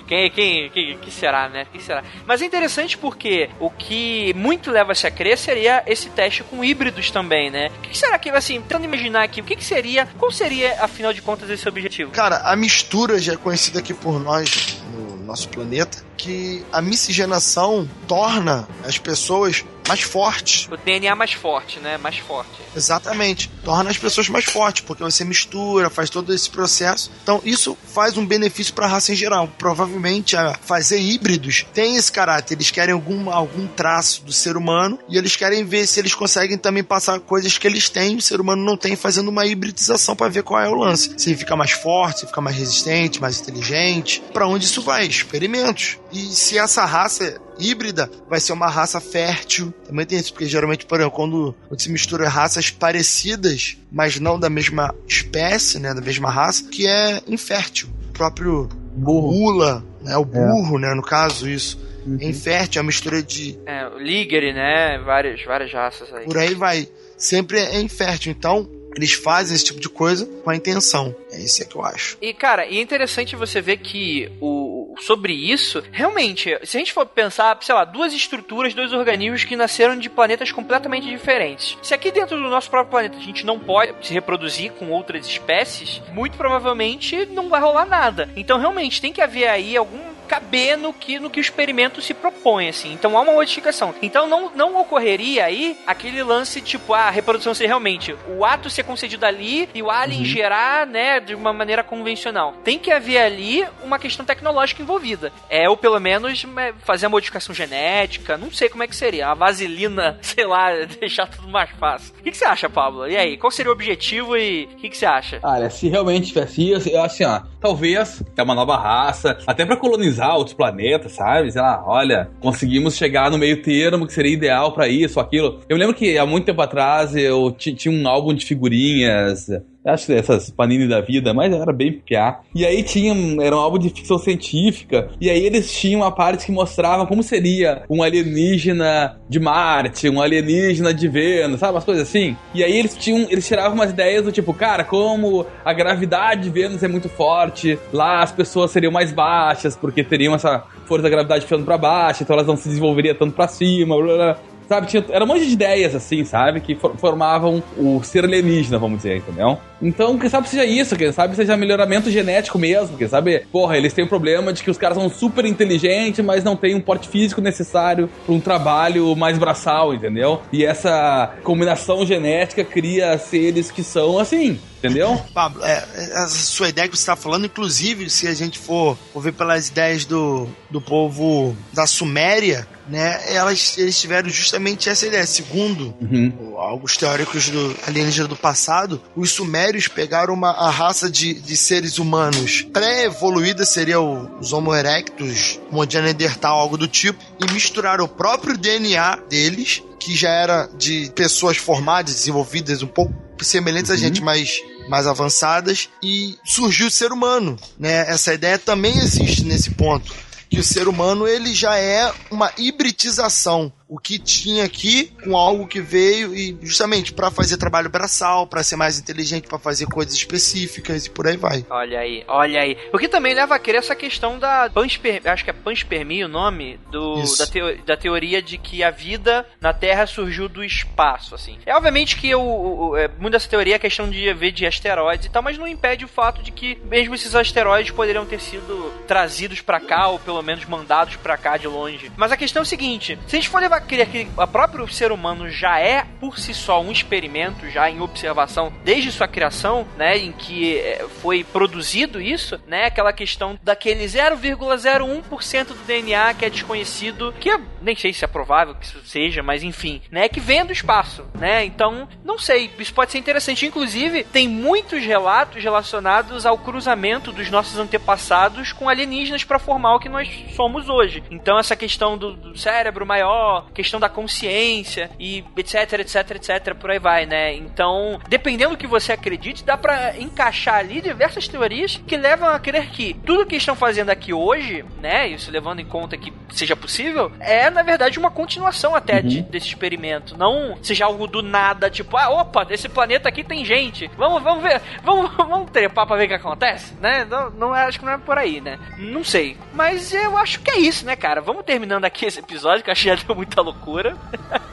Quem, 0.06 0.30
quem, 0.30 0.70
quem, 0.70 0.98
que 0.98 1.10
será, 1.10 1.48
né? 1.48 1.66
Que 1.72 1.82
será? 1.82 2.04
Mas 2.26 2.42
é 2.42 2.44
interessante 2.44 2.98
porque 2.98 3.48
o 3.58 3.70
que 3.70 4.34
muito 4.34 4.70
leva-se 4.70 5.06
a 5.06 5.10
crer 5.10 5.38
seria 5.38 5.82
esse 5.86 6.10
teste 6.10 6.42
com 6.44 6.62
híbridos 6.62 7.10
também, 7.10 7.50
né? 7.50 7.70
O 7.78 7.80
que, 7.80 7.96
será 7.96 8.18
que, 8.18 8.28
assim, 8.28 8.60
tentando 8.60 8.84
imaginar 8.84 9.22
aqui, 9.22 9.40
o 9.40 9.44
que, 9.44 9.56
que 9.56 9.64
seria, 9.64 10.06
qual 10.18 10.30
seria, 10.30 10.82
afinal 10.82 11.12
de 11.12 11.22
contas, 11.22 11.48
esse 11.48 11.66
objetivo? 11.68 12.10
Cara, 12.10 12.42
a 12.44 12.54
mistura 12.54 13.18
já 13.18 13.32
é 13.32 13.36
conhecida 13.36 13.78
aqui 13.78 13.94
por 13.94 14.20
nós 14.20 14.78
no 14.92 15.24
nosso 15.24 15.48
planeta, 15.48 16.04
que 16.16 16.64
a 16.70 16.82
miscigenação 16.82 17.88
torna 18.06 18.68
as 18.84 18.98
pessoas 18.98 19.64
mais 19.88 20.00
fortes. 20.00 20.68
O 20.70 20.76
DNA 20.76 21.14
mais 21.14 21.32
forte, 21.32 21.78
né? 21.80 21.96
Mais 21.96 22.18
forte. 22.18 22.50
Exatamente. 22.74 23.50
Torna 23.64 23.90
as 23.90 23.98
pessoas 23.98 24.28
mais 24.28 24.44
fortes, 24.44 24.82
porque 24.82 25.02
você 25.02 25.24
mistura, 25.24 25.90
faz 25.90 26.10
todo 26.10 26.32
esse 26.32 26.48
processo. 26.50 27.10
Então, 27.22 27.40
isso 27.44 27.76
faz 27.92 28.16
um 28.16 28.26
benefício 28.26 28.74
para 28.74 28.86
a 28.86 28.88
raça 28.88 29.12
em 29.12 29.16
geral. 29.16 29.48
Provavelmente, 29.58 30.36
a 30.36 30.54
fazer 30.54 30.98
híbridos 30.98 31.66
tem 31.72 31.96
esse 31.96 32.10
caráter. 32.10 32.54
Eles 32.54 32.70
querem 32.70 32.94
algum, 32.94 33.30
algum 33.30 33.66
traço 33.66 34.24
do 34.24 34.32
ser 34.32 34.56
humano 34.56 34.98
e 35.08 35.18
eles 35.18 35.36
querem 35.36 35.64
ver 35.64 35.86
se 35.86 36.00
eles 36.00 36.14
conseguem 36.14 36.58
também 36.58 36.84
passar 36.84 37.20
coisas 37.20 37.56
que 37.58 37.66
eles 37.66 37.88
têm, 37.88 38.16
o 38.16 38.22
ser 38.22 38.40
humano 38.40 38.64
não 38.64 38.76
tem, 38.76 38.96
fazendo 38.96 39.28
uma 39.28 39.46
hibridização 39.46 40.14
para 40.16 40.28
ver 40.28 40.42
qual 40.42 40.60
é 40.60 40.68
o 40.68 40.74
lance. 40.74 41.12
Se 41.16 41.30
ele 41.30 41.38
fica 41.38 41.56
mais 41.56 41.72
forte, 41.72 42.20
se 42.20 42.26
fica 42.26 42.40
mais 42.40 42.56
resistente, 42.56 43.20
mais 43.20 43.40
inteligente. 43.40 44.22
Para 44.32 44.46
onde 44.46 44.64
isso 44.64 44.82
vai? 44.82 45.06
Experimentos. 45.06 45.98
E 46.12 46.18
se 46.18 46.58
essa 46.58 46.84
raça 46.84 47.40
híbrida 47.58 48.10
vai 48.28 48.40
ser 48.40 48.52
uma 48.52 48.68
raça 48.68 49.00
fértil. 49.00 49.72
Também 49.86 50.04
tem 50.04 50.18
isso, 50.18 50.32
porque 50.32 50.46
geralmente, 50.46 50.84
por 50.84 50.98
exemplo, 50.98 51.16
quando, 51.16 51.54
quando 51.68 51.80
se 51.80 51.90
mistura 51.90 52.28
raças 52.28 52.70
parecidas, 52.70 53.76
mas 53.90 54.18
não 54.18 54.38
da 54.38 54.50
mesma 54.50 54.94
espécie, 55.06 55.78
né, 55.78 55.94
da 55.94 56.00
mesma 56.00 56.30
raça, 56.30 56.68
que 56.68 56.86
é 56.86 57.22
infértil. 57.26 57.88
O 58.10 58.12
próprio 58.12 58.68
mula, 58.94 59.84
né, 60.02 60.16
o 60.16 60.24
burro, 60.24 60.78
né, 60.78 60.92
no 60.94 61.02
caso, 61.02 61.48
isso. 61.48 61.78
É 62.20 62.26
infértil, 62.26 62.80
é 62.80 62.82
uma 62.82 62.88
mistura 62.88 63.22
de... 63.22 63.58
É, 63.64 63.86
o 63.86 63.98
Ligere, 63.98 64.52
né? 64.52 64.98
Várias, 65.04 65.42
várias 65.44 65.72
raças 65.72 66.12
aí. 66.12 66.24
Por 66.24 66.36
aí 66.36 66.52
vai. 66.52 66.88
Sempre 67.16 67.60
é 67.60 67.80
infértil. 67.80 68.32
Então, 68.32 68.68
eles 68.96 69.12
fazem 69.12 69.54
esse 69.54 69.64
tipo 69.64 69.80
de 69.80 69.88
coisa 69.88 70.26
com 70.42 70.50
a 70.50 70.56
intenção. 70.56 71.14
É 71.30 71.38
isso 71.38 71.62
é 71.62 71.66
que 71.66 71.76
eu 71.76 71.84
acho. 71.84 72.16
E, 72.20 72.32
cara, 72.34 72.66
e 72.66 72.78
é 72.78 72.80
interessante 72.80 73.36
você 73.36 73.60
ver 73.60 73.78
que 73.78 74.30
o, 74.40 74.94
sobre 75.00 75.32
isso, 75.32 75.82
realmente, 75.90 76.58
se 76.64 76.76
a 76.76 76.80
gente 76.80 76.92
for 76.92 77.06
pensar, 77.06 77.58
sei 77.62 77.74
lá, 77.74 77.84
duas 77.84 78.12
estruturas, 78.12 78.74
dois 78.74 78.92
organismos 78.92 79.44
que 79.44 79.56
nasceram 79.56 79.98
de 79.98 80.10
planetas 80.10 80.52
completamente 80.52 81.08
diferentes. 81.08 81.76
Se 81.82 81.94
aqui 81.94 82.10
dentro 82.10 82.36
do 82.36 82.48
nosso 82.48 82.70
próprio 82.70 82.90
planeta 82.90 83.16
a 83.16 83.22
gente 83.22 83.44
não 83.46 83.58
pode 83.58 83.94
se 84.06 84.12
reproduzir 84.12 84.72
com 84.72 84.90
outras 84.90 85.26
espécies, 85.26 86.02
muito 86.12 86.36
provavelmente 86.36 87.26
não 87.26 87.48
vai 87.48 87.60
rolar 87.60 87.86
nada. 87.86 88.28
Então, 88.36 88.58
realmente, 88.58 89.00
tem 89.00 89.12
que 89.12 89.22
haver 89.22 89.48
aí 89.48 89.76
algum 89.76 90.11
caber 90.32 90.78
no 90.78 90.94
que, 90.94 91.18
no 91.18 91.28
que 91.28 91.38
o 91.38 91.42
experimento 91.42 92.00
se 92.00 92.14
propõe, 92.14 92.66
assim. 92.66 92.94
Então 92.94 93.18
há 93.18 93.20
uma 93.20 93.34
modificação. 93.34 93.94
Então 94.00 94.26
não, 94.26 94.50
não 94.54 94.80
ocorreria 94.80 95.44
aí 95.44 95.76
aquele 95.86 96.22
lance 96.22 96.62
tipo, 96.62 96.94
ah, 96.94 97.08
a 97.08 97.10
reprodução 97.10 97.52
ser 97.52 97.66
realmente 97.66 98.16
o 98.26 98.42
ato 98.42 98.70
ser 98.70 98.82
concedido 98.84 99.26
ali 99.26 99.68
e 99.74 99.82
o 99.82 99.90
alien 99.90 100.20
uhum. 100.20 100.24
gerar, 100.24 100.86
né, 100.86 101.20
de 101.20 101.34
uma 101.34 101.52
maneira 101.52 101.84
convencional. 101.84 102.54
Tem 102.64 102.78
que 102.78 102.90
haver 102.90 103.18
ali 103.18 103.62
uma 103.84 103.98
questão 103.98 104.24
tecnológica 104.24 104.80
envolvida. 104.80 105.30
É, 105.50 105.68
ou 105.68 105.76
pelo 105.76 106.00
menos 106.00 106.46
é, 106.56 106.72
fazer 106.82 107.04
a 107.04 107.10
modificação 107.10 107.54
genética, 107.54 108.38
não 108.38 108.50
sei 108.50 108.70
como 108.70 108.84
é 108.84 108.86
que 108.86 108.96
seria. 108.96 109.28
A 109.28 109.34
vaselina, 109.34 110.16
sei 110.22 110.46
lá, 110.46 110.70
deixar 110.98 111.26
tudo 111.26 111.48
mais 111.48 111.68
fácil. 111.72 112.14
O 112.18 112.22
que, 112.22 112.30
que 112.30 112.38
você 112.38 112.46
acha, 112.46 112.70
Pablo? 112.70 113.06
E 113.06 113.18
aí, 113.18 113.36
qual 113.36 113.50
seria 113.50 113.70
o 113.70 113.74
objetivo 113.74 114.34
e 114.34 114.64
o 114.64 114.76
que, 114.76 114.88
que 114.88 114.96
você 114.96 115.04
acha? 115.04 115.40
Olha, 115.42 115.68
se 115.68 115.90
realmente 115.90 116.28
tivesse 116.28 116.72
isso, 116.72 116.88
eu 116.88 117.02
assim, 117.02 117.24
ó, 117.24 117.42
talvez 117.60 118.22
é 118.34 118.42
uma 118.42 118.54
nova 118.54 118.78
raça, 118.78 119.36
até 119.46 119.66
para 119.66 119.76
colonizar 119.76 120.21
outros 120.30 120.54
planetas, 120.54 121.12
sabe? 121.12 121.50
Sei 121.50 121.60
lá, 121.60 121.82
olha, 121.86 122.30
conseguimos 122.40 122.96
chegar 122.96 123.30
no 123.30 123.38
meio 123.38 123.62
termo 123.62 124.06
que 124.06 124.12
seria 124.12 124.32
ideal 124.32 124.72
para 124.72 124.88
isso, 124.88 125.20
aquilo. 125.20 125.60
Eu 125.68 125.76
lembro 125.76 125.94
que 125.94 126.16
há 126.18 126.26
muito 126.26 126.46
tempo 126.46 126.60
atrás 126.62 127.14
eu 127.14 127.50
tinha 127.52 127.92
um 127.92 128.06
álbum 128.08 128.34
de 128.34 128.44
figurinhas 128.44 129.48
acho 129.84 130.06
que 130.06 130.12
essas 130.12 130.50
panini 130.50 130.88
da 130.88 131.00
vida, 131.00 131.34
mas 131.34 131.52
era 131.52 131.72
bem 131.72 131.92
PA. 131.92 132.40
E 132.54 132.64
aí 132.64 132.82
tinha, 132.82 133.14
era 133.42 133.56
um 133.56 133.58
álbum 133.58 133.78
de 133.78 133.90
ficção 133.90 134.18
científica, 134.18 135.08
e 135.20 135.28
aí 135.28 135.44
eles 135.44 135.72
tinham 135.72 136.00
uma 136.00 136.12
parte 136.12 136.46
que 136.46 136.52
mostrava 136.52 137.06
como 137.06 137.22
seria 137.22 137.82
um 137.88 138.02
alienígena 138.02 139.18
de 139.28 139.40
Marte, 139.40 140.08
um 140.08 140.20
alienígena 140.20 140.92
de 140.92 141.08
Vênus, 141.08 141.60
sabe, 141.60 141.74
umas 141.74 141.84
coisas 141.84 142.08
assim. 142.08 142.36
E 142.54 142.62
aí 142.62 142.76
eles 142.78 142.96
tinham, 142.96 143.26
eles 143.30 143.46
tiravam 143.46 143.74
umas 143.74 143.90
ideias 143.90 144.24
do 144.24 144.32
tipo, 144.32 144.54
cara, 144.54 144.84
como 144.84 145.46
a 145.64 145.72
gravidade 145.72 146.42
de 146.42 146.50
Vênus 146.50 146.82
é 146.82 146.88
muito 146.88 147.08
forte, 147.08 147.78
lá 147.92 148.22
as 148.22 148.32
pessoas 148.32 148.70
seriam 148.70 148.92
mais 148.92 149.12
baixas, 149.12 149.76
porque 149.76 150.04
teriam 150.04 150.34
essa 150.34 150.62
força 150.86 151.02
da 151.02 151.10
gravidade 151.10 151.44
ficando 151.44 151.64
para 151.64 151.78
baixo, 151.78 152.22
então 152.22 152.34
elas 152.34 152.46
não 152.46 152.56
se 152.56 152.68
desenvolveriam 152.68 153.14
tanto 153.14 153.34
para 153.34 153.48
cima, 153.48 153.96
blá, 153.96 154.14
blá. 154.14 154.38
Sabe, 154.68 154.86
tinha, 154.86 155.04
era 155.10 155.24
um 155.24 155.28
monte 155.28 155.46
de 155.46 155.52
ideias, 155.52 155.94
assim, 155.94 156.24
sabe? 156.24 156.60
Que 156.60 156.76
formavam 156.96 157.62
o 157.76 158.02
ser 158.02 158.24
alienígena, 158.24 158.78
vamos 158.78 158.98
dizer, 158.98 159.18
entendeu? 159.18 159.58
Então, 159.80 160.18
quem 160.18 160.28
sabe 160.30 160.48
seja 160.48 160.64
isso, 160.64 160.96
quem 160.96 161.12
sabe 161.12 161.34
seja 161.34 161.56
melhoramento 161.56 162.10
genético 162.10 162.58
mesmo, 162.58 162.96
quem 162.96 163.08
sabe, 163.08 163.40
porra, 163.50 163.76
eles 163.76 163.92
têm 163.92 164.04
o 164.04 164.08
problema 164.08 164.52
de 164.52 164.62
que 164.62 164.70
os 164.70 164.78
caras 164.78 164.96
são 164.96 165.08
super 165.10 165.44
inteligentes, 165.44 166.24
mas 166.24 166.44
não 166.44 166.56
têm 166.56 166.74
um 166.74 166.80
porte 166.80 167.08
físico 167.08 167.40
necessário 167.40 168.08
para 168.24 168.34
um 168.34 168.40
trabalho 168.40 169.14
mais 169.16 169.36
braçal, 169.38 169.92
entendeu? 169.92 170.40
E 170.52 170.64
essa 170.64 171.34
combinação 171.42 172.06
genética 172.06 172.64
cria 172.64 173.18
seres 173.18 173.70
que 173.70 173.82
são 173.82 174.18
assim, 174.18 174.58
entendeu? 174.82 175.20
Pablo, 175.32 175.64
é, 175.64 175.86
essa 175.94 176.28
sua 176.28 176.68
ideia 176.68 176.88
que 176.88 176.96
você 176.96 177.02
está 177.02 177.16
falando, 177.16 177.46
inclusive, 177.46 178.10
se 178.10 178.26
a 178.26 178.34
gente 178.34 178.58
for, 178.58 178.98
for 179.12 179.20
ver 179.20 179.32
pelas 179.32 179.68
ideias 179.68 180.04
do, 180.04 180.48
do 180.68 180.80
povo 180.80 181.56
da 181.72 181.86
Suméria, 181.86 182.66
né, 182.88 183.22
elas, 183.32 183.78
eles 183.78 183.98
tiveram 184.00 184.28
justamente 184.28 184.88
essa 184.88 185.06
ideia. 185.06 185.24
Segundo 185.26 185.94
uhum. 186.00 186.58
alguns 186.58 186.96
teóricos 186.96 187.48
do 187.48 187.76
alienígena 187.86 188.26
do 188.26 188.36
passado, 188.36 189.00
os 189.14 189.30
sumérios 189.30 189.86
pegaram 189.88 190.34
uma, 190.34 190.50
a 190.50 190.70
raça 190.70 191.10
de, 191.10 191.34
de 191.34 191.56
seres 191.56 191.98
humanos 191.98 192.62
pré-evoluída, 192.72 193.64
seria 193.64 194.00
o, 194.00 194.38
os 194.40 194.52
Homo 194.52 194.74
erectus, 194.74 195.60
Homo 195.70 195.84
Neandertal, 195.84 196.58
algo 196.58 196.76
do 196.76 196.88
tipo, 196.88 197.22
e 197.40 197.52
misturaram 197.52 198.04
o 198.04 198.08
próprio 198.08 198.56
DNA 198.58 199.16
deles, 199.28 199.82
que 199.98 200.16
já 200.16 200.30
era 200.30 200.68
de 200.76 201.10
pessoas 201.14 201.56
formadas, 201.56 202.14
desenvolvidas, 202.14 202.82
um 202.82 202.88
pouco 202.88 203.14
semelhantes 203.40 203.90
uhum. 203.90 203.96
a 203.96 203.98
gente, 203.98 204.22
mas 204.22 204.62
mais 204.88 205.06
avançadas, 205.06 205.88
e 206.02 206.36
surgiu 206.44 206.88
o 206.88 206.90
ser 206.90 207.12
humano, 207.12 207.56
né? 207.78 208.10
Essa 208.10 208.34
ideia 208.34 208.58
também 208.58 208.98
existe 208.98 209.44
nesse 209.44 209.70
ponto 209.70 210.12
que 210.52 210.60
o 210.60 210.64
ser 210.64 210.86
humano 210.86 211.26
ele 211.26 211.54
já 211.54 211.78
é 211.78 212.12
uma 212.30 212.52
hibridização 212.58 213.72
o 213.92 213.98
que 213.98 214.18
tinha 214.18 214.64
aqui 214.64 215.12
com 215.22 215.36
algo 215.36 215.66
que 215.66 215.78
veio 215.78 216.34
e 216.34 216.56
justamente 216.62 217.12
para 217.12 217.30
fazer 217.30 217.58
trabalho 217.58 217.90
braçal, 217.90 218.46
para 218.46 218.62
ser 218.62 218.74
mais 218.74 218.98
inteligente, 218.98 219.46
para 219.46 219.58
fazer 219.58 219.84
coisas 219.84 220.14
específicas 220.14 221.04
e 221.04 221.10
por 221.10 221.26
aí 221.26 221.36
vai. 221.36 221.66
Olha 221.68 222.00
aí, 222.00 222.24
olha 222.26 222.62
aí. 222.62 222.78
O 222.90 222.96
que 222.96 223.06
também 223.06 223.34
leva 223.34 223.54
a 223.54 223.58
crer 223.58 223.74
essa 223.74 223.94
questão 223.94 224.38
da 224.38 224.70
panspermia, 224.70 225.30
acho 225.30 225.44
que 225.44 225.50
é 225.50 225.52
panspermia 225.52 226.24
o 226.24 226.28
nome 226.28 226.80
do, 226.90 227.22
da, 227.36 227.46
teo, 227.46 227.84
da 227.84 227.94
teoria 227.94 228.40
de 228.40 228.56
que 228.56 228.82
a 228.82 228.90
vida 228.90 229.46
na 229.60 229.74
Terra 229.74 230.06
surgiu 230.06 230.48
do 230.48 230.64
espaço, 230.64 231.34
assim. 231.34 231.58
É 231.66 231.76
obviamente 231.76 232.16
que 232.16 232.34
o, 232.34 232.40
o 232.40 232.96
é, 232.96 233.08
muito 233.08 233.32
dessa 233.32 233.48
teoria 233.48 233.74
é 233.74 233.78
questão 233.78 234.08
de 234.08 234.32
ver 234.32 234.52
de 234.52 234.64
asteroides 234.64 235.26
e 235.26 235.30
tal, 235.30 235.42
mas 235.42 235.58
não 235.58 235.68
impede 235.68 236.02
o 236.02 236.08
fato 236.08 236.42
de 236.42 236.50
que 236.50 236.78
mesmo 236.86 237.14
esses 237.14 237.34
asteroides 237.34 237.90
poderiam 237.90 238.24
ter 238.24 238.40
sido 238.40 238.90
trazidos 239.06 239.60
para 239.60 239.78
cá 239.78 240.08
ou 240.08 240.18
pelo 240.18 240.40
menos 240.40 240.64
mandados 240.64 241.16
para 241.16 241.36
cá 241.36 241.58
de 241.58 241.68
longe. 241.68 242.10
Mas 242.16 242.32
a 242.32 242.38
questão 242.38 242.60
é 242.60 242.64
o 242.64 242.66
seguinte, 242.66 243.18
se 243.26 243.36
a 243.36 243.38
gente 243.38 243.50
for 243.50 243.60
levar 243.60 243.81
crer 243.82 244.08
que 244.08 244.28
o 244.36 244.46
próprio 244.46 244.88
ser 244.88 245.12
humano 245.12 245.50
já 245.50 245.78
é 245.78 246.04
por 246.20 246.38
si 246.38 246.54
só 246.54 246.80
um 246.80 246.90
experimento, 246.90 247.68
já 247.70 247.90
em 247.90 248.00
observação 248.00 248.72
desde 248.84 249.12
sua 249.12 249.28
criação, 249.28 249.86
né, 249.96 250.16
em 250.16 250.32
que 250.32 250.78
é, 250.78 251.06
foi 251.20 251.44
produzido 251.44 252.20
isso, 252.20 252.60
né, 252.66 252.86
aquela 252.86 253.12
questão 253.12 253.58
daquele 253.62 254.04
0,01% 254.04 255.66
do 255.66 255.86
DNA 255.86 256.34
que 256.34 256.44
é 256.44 256.50
desconhecido, 256.50 257.34
que 257.38 257.48
eu 257.48 257.60
nem 257.80 257.96
sei 257.96 258.12
se 258.12 258.24
é 258.24 258.28
provável 258.28 258.74
que 258.74 258.86
isso 258.86 259.00
seja, 259.04 259.42
mas 259.42 259.62
enfim, 259.62 260.00
né, 260.10 260.28
que 260.28 260.40
vem 260.40 260.64
do 260.64 260.72
espaço, 260.72 261.24
né? 261.34 261.64
Então, 261.64 262.08
não 262.24 262.38
sei, 262.38 262.70
isso 262.78 262.94
pode 262.94 263.10
ser 263.10 263.18
interessante. 263.18 263.66
Inclusive, 263.66 264.24
tem 264.24 264.48
muitos 264.48 265.04
relatos 265.04 265.62
relacionados 265.62 266.46
ao 266.46 266.58
cruzamento 266.58 267.32
dos 267.32 267.50
nossos 267.50 267.78
antepassados 267.78 268.72
com 268.72 268.88
alienígenas 268.88 269.44
para 269.44 269.58
formar 269.58 269.94
o 269.94 269.98
que 269.98 270.08
nós 270.08 270.28
somos 270.54 270.88
hoje. 270.88 271.22
Então, 271.30 271.58
essa 271.58 271.76
questão 271.76 272.16
do, 272.16 272.34
do 272.34 272.58
cérebro 272.58 273.06
maior, 273.06 273.70
questão 273.72 273.98
da 273.98 274.08
consciência 274.08 275.10
e 275.18 275.44
etc, 275.56 276.00
etc, 276.00 276.30
etc, 276.32 276.74
por 276.74 276.90
aí 276.90 276.98
vai, 276.98 277.26
né? 277.26 277.54
Então, 277.54 278.20
dependendo 278.28 278.72
do 278.72 278.76
que 278.76 278.86
você 278.86 279.12
acredite, 279.12 279.64
dá 279.64 279.76
para 279.76 280.18
encaixar 280.18 280.76
ali 280.76 281.00
diversas 281.00 281.48
teorias 281.48 282.00
que 282.06 282.16
levam 282.16 282.48
a 282.48 282.58
crer 282.58 282.90
que 282.90 283.14
tudo 283.24 283.46
que 283.46 283.56
estão 283.56 283.74
fazendo 283.74 284.10
aqui 284.10 284.32
hoje, 284.32 284.84
né, 285.00 285.28
isso 285.28 285.50
levando 285.50 285.80
em 285.80 285.84
conta 285.84 286.16
que 286.16 286.32
seja 286.50 286.76
possível, 286.76 287.32
é 287.40 287.70
na 287.70 287.82
verdade 287.82 288.18
uma 288.18 288.30
continuação 288.30 288.94
até 288.94 289.16
uhum. 289.16 289.28
de, 289.28 289.42
desse 289.42 289.68
experimento, 289.68 290.36
não 290.36 290.76
seja 290.82 291.04
algo 291.04 291.26
do 291.26 291.42
nada, 291.42 291.90
tipo, 291.90 292.16
ah, 292.16 292.30
opa, 292.30 292.64
desse 292.64 292.88
planeta 292.88 293.28
aqui 293.28 293.42
tem 293.42 293.64
gente. 293.64 294.10
Vamos, 294.16 294.42
vamos 294.42 294.62
ver, 294.62 294.80
vamos, 295.02 295.34
vamos 295.36 295.70
trepar 295.70 296.06
para 296.06 296.16
ver 296.16 296.24
o 296.24 296.28
que 296.28 296.34
acontece, 296.34 296.94
né? 297.00 297.24
Não, 297.24 297.50
não 297.50 297.76
é, 297.76 297.84
acho 297.84 297.98
que 297.98 298.04
não 298.04 298.12
é 298.12 298.18
por 298.18 298.38
aí, 298.38 298.60
né? 298.60 298.78
Não 298.98 299.24
sei, 299.24 299.56
mas 299.72 300.12
eu 300.12 300.36
acho 300.36 300.60
que 300.60 300.70
é 300.70 300.78
isso, 300.78 301.04
né, 301.04 301.16
cara? 301.16 301.40
Vamos 301.40 301.64
terminando 301.64 302.04
aqui 302.04 302.26
esse 302.26 302.40
episódio 302.40 302.82
que 302.82 302.90
eu 302.90 302.92
achei 302.92 303.14
já 303.14 303.22
deu 303.22 303.34
muita 303.34 303.61
loucura. 303.62 304.16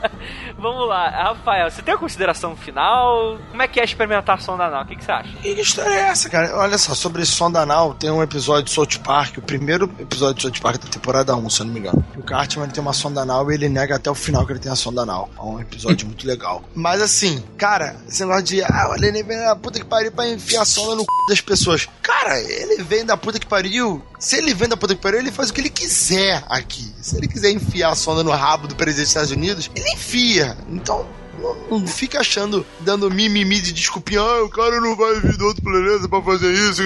Vamos 0.58 0.86
lá, 0.88 1.08
Rafael, 1.08 1.70
você 1.70 1.82
tem 1.82 1.94
a 1.94 1.98
consideração 1.98 2.54
final? 2.54 3.38
Como 3.50 3.62
é 3.62 3.68
que 3.68 3.78
é 3.78 3.82
a 3.82 3.84
experimentação 3.84 4.56
da 4.56 4.66
anal? 4.66 4.82
O 4.82 4.86
que, 4.86 4.96
que 4.96 5.04
você 5.04 5.12
acha? 5.12 5.36
Que 5.38 5.48
história 5.48 5.94
é 5.94 6.00
essa, 6.08 6.28
cara? 6.28 6.56
Olha 6.56 6.76
só, 6.76 6.94
sobre 6.94 7.22
esse 7.22 7.32
som 7.32 7.50
da 7.50 7.62
anal, 7.62 7.94
tem 7.94 8.10
um 8.10 8.22
episódio 8.22 8.64
de 8.64 8.70
South 8.70 9.00
Park, 9.02 9.38
o 9.38 9.42
primeiro 9.42 9.90
episódio 9.98 10.34
de 10.34 10.42
South 10.42 10.60
Park 10.60 10.82
da 10.82 10.90
temporada 10.90 11.34
1, 11.34 11.50
se 11.50 11.60
eu 11.60 11.66
não 11.66 11.72
me 11.72 11.80
engano. 11.80 12.04
O 12.16 12.22
Cartman 12.22 12.68
tem 12.68 12.82
uma 12.82 12.92
sonda 12.92 13.22
anal 13.22 13.50
e 13.50 13.54
ele 13.54 13.68
nega 13.68 13.96
até 13.96 14.10
o 14.10 14.14
final 14.14 14.44
que 14.44 14.52
ele 14.52 14.60
tem 14.60 14.70
a 14.70 14.76
sonda 14.76 15.02
anal. 15.02 15.30
É 15.38 15.42
um 15.42 15.60
episódio 15.60 16.06
muito 16.06 16.26
legal. 16.26 16.62
Mas 16.74 17.00
assim, 17.00 17.42
cara, 17.56 17.96
esse 18.06 18.20
negócio 18.20 18.44
de, 18.44 18.62
ah, 18.62 18.94
ele 18.96 19.22
vem 19.22 19.38
da 19.38 19.56
puta 19.56 19.78
que 19.78 19.84
pariu 19.84 20.12
pra 20.12 20.28
enfiar 20.28 20.62
a 20.62 20.66
sonda 20.66 20.96
no 20.96 21.02
c 21.02 21.06
das 21.28 21.40
pessoas. 21.40 21.88
Cara, 22.02 22.38
ele 22.40 22.82
vem 22.82 23.04
da 23.04 23.16
puta 23.16 23.38
que 23.38 23.46
pariu. 23.46 24.02
Se 24.18 24.36
ele 24.36 24.52
vem 24.52 24.68
da 24.68 24.76
puta 24.76 24.94
que 24.94 25.00
pariu, 25.00 25.20
ele 25.20 25.32
faz 25.32 25.50
o 25.50 25.52
que 25.52 25.60
ele 25.60 25.70
quiser 25.70 26.44
aqui. 26.48 26.92
Se 27.00 27.16
ele 27.16 27.28
quiser 27.28 27.50
enfiar 27.50 27.90
a 27.90 27.94
sonda 27.94 28.22
no 28.22 28.30
rabo 28.30 28.68
do 28.70 28.76
presidente 28.76 29.04
dos 29.04 29.10
Estados 29.10 29.30
Unidos, 29.30 29.70
ele 29.74 29.92
enfia. 29.92 30.56
Então, 30.68 31.06
não, 31.40 31.86
fica 31.86 32.20
achando, 32.20 32.66
dando 32.80 33.10
mimimi 33.10 33.60
de 33.60 33.72
desculpinha, 33.72 34.20
ah, 34.20 34.44
o 34.44 34.50
cara 34.50 34.80
não 34.80 34.96
vai 34.96 35.20
vir 35.20 35.36
do 35.36 35.46
outro 35.46 35.62
planeta 35.62 36.08
pra 36.08 36.22
fazer 36.22 36.52
isso. 36.52 36.82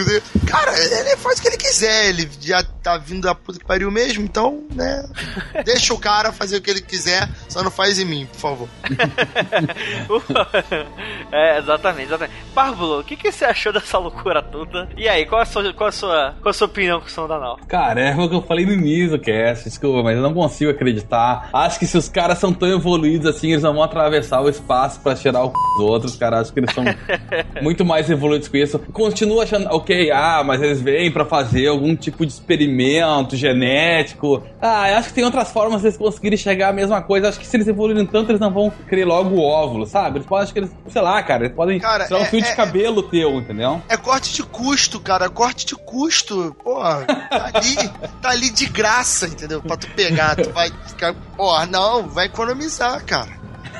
Cara, 0.46 0.72
ele 0.78 1.16
faz 1.16 1.38
o 1.38 1.42
que 1.42 1.48
ele 1.48 1.56
quiser, 1.56 2.08
ele 2.08 2.28
já 2.40 2.62
tá 2.62 2.98
vindo 2.98 3.22
da 3.22 3.34
puta 3.34 3.58
que 3.58 3.64
pariu 3.64 3.90
mesmo, 3.90 4.22
então, 4.22 4.62
né? 4.74 5.08
deixa 5.64 5.94
o 5.94 5.98
cara 5.98 6.32
fazer 6.32 6.58
o 6.58 6.62
que 6.62 6.70
ele 6.70 6.82
quiser, 6.82 7.28
só 7.48 7.62
não 7.62 7.70
faz 7.70 7.98
em 7.98 8.04
mim, 8.04 8.28
por 8.32 8.38
favor. 8.38 8.68
é, 11.32 11.58
exatamente, 11.58 12.08
exatamente. 12.08 12.34
Pablo, 12.54 13.00
o 13.00 13.04
que, 13.04 13.16
que 13.16 13.32
você 13.32 13.44
achou 13.44 13.72
dessa 13.72 13.98
loucura 13.98 14.42
toda? 14.42 14.88
E 14.96 15.08
aí, 15.08 15.26
qual 15.26 15.40
a 15.40 15.46
sua, 15.46 15.72
qual 15.72 15.88
a 15.88 15.92
sua, 15.92 16.34
qual 16.40 16.50
a 16.50 16.52
sua 16.52 16.66
opinião 16.66 17.00
com 17.00 17.06
o 17.06 17.10
som 17.10 17.26
da 17.26 17.38
Nau? 17.38 17.58
Cara, 17.66 18.00
é 18.00 18.14
o 18.14 18.28
que 18.28 18.34
eu 18.34 18.42
falei 18.42 18.66
no 18.66 18.72
início, 18.72 19.18
Cass, 19.18 19.64
desculpa, 19.64 20.02
mas 20.02 20.16
eu 20.16 20.22
não 20.22 20.34
consigo 20.34 20.70
acreditar. 20.70 21.48
Acho 21.52 21.78
que 21.78 21.86
se 21.86 21.96
os 21.96 22.08
caras 22.08 22.38
são 22.38 22.52
tão 22.52 22.68
evoluídos 22.68 23.26
assim, 23.26 23.52
eles 23.52 23.62
não 23.62 23.74
vão 23.74 23.82
atravessar 23.82 24.40
o 24.46 24.50
espaço 24.50 25.00
para 25.00 25.14
tirar 25.14 25.44
o 25.44 25.48
c... 25.48 25.52
dos 25.76 25.80
outros, 25.86 26.16
cara. 26.16 26.40
Acho 26.40 26.52
que 26.52 26.60
eles 26.60 26.72
são 26.74 26.84
muito 27.62 27.84
mais 27.84 28.08
evoluídos 28.10 28.48
que 28.48 28.58
isso. 28.58 28.78
Continuo 28.92 29.40
achando, 29.40 29.68
ok, 29.70 30.10
ah, 30.10 30.42
mas 30.44 30.60
eles 30.62 30.80
vêm 30.80 31.10
para 31.10 31.24
fazer 31.24 31.68
algum 31.68 31.94
tipo 31.96 32.24
de 32.24 32.32
experimento 32.32 33.36
genético. 33.36 34.42
Ah, 34.60 34.90
eu 34.90 34.96
acho 34.98 35.08
que 35.08 35.14
tem 35.14 35.24
outras 35.24 35.50
formas 35.50 35.80
de 35.80 35.88
eles 35.88 35.96
conseguirem 35.96 36.36
chegar 36.38 36.68
à 36.68 36.72
mesma 36.72 37.02
coisa. 37.02 37.28
Acho 37.28 37.38
que 37.40 37.46
se 37.46 37.56
eles 37.56 37.68
evoluírem 37.68 38.06
tanto, 38.06 38.30
eles 38.30 38.40
não 38.40 38.50
vão 38.52 38.70
criar 38.88 39.06
logo 39.06 39.36
o 39.36 39.42
óvulo, 39.42 39.86
sabe? 39.86 40.18
Eles 40.18 40.26
podem, 40.26 40.44
acho 40.44 40.52
que 40.52 40.58
eles, 40.60 40.70
sei 40.88 41.02
lá, 41.02 41.22
cara, 41.22 41.44
eles 41.44 41.54
podem 41.56 41.78
Cara, 41.78 42.06
tirar 42.06 42.20
um 42.20 42.22
é- 42.22 42.26
fio 42.26 42.40
é- 42.40 42.42
de 42.42 42.56
cabelo 42.56 43.02
teu, 43.02 43.34
entendeu? 43.38 43.82
É 43.88 43.96
corte 43.96 44.32
de 44.34 44.42
custo, 44.42 45.00
cara. 45.00 45.28
Corte 45.28 45.66
de 45.66 45.74
custo. 45.74 46.54
Porra, 46.62 47.04
tá 47.04 47.50
ali, 47.54 47.76
tá 48.22 48.30
ali 48.30 48.50
de 48.50 48.66
graça, 48.66 49.26
entendeu? 49.26 49.60
Pra 49.62 49.76
tu 49.76 49.86
pegar, 49.88 50.36
tu 50.36 50.50
vai 50.50 50.70
ficar. 50.86 51.14
Porra, 51.36 51.66
não, 51.66 52.08
vai 52.08 52.26
economizar, 52.26 53.04
cara. 53.04 53.30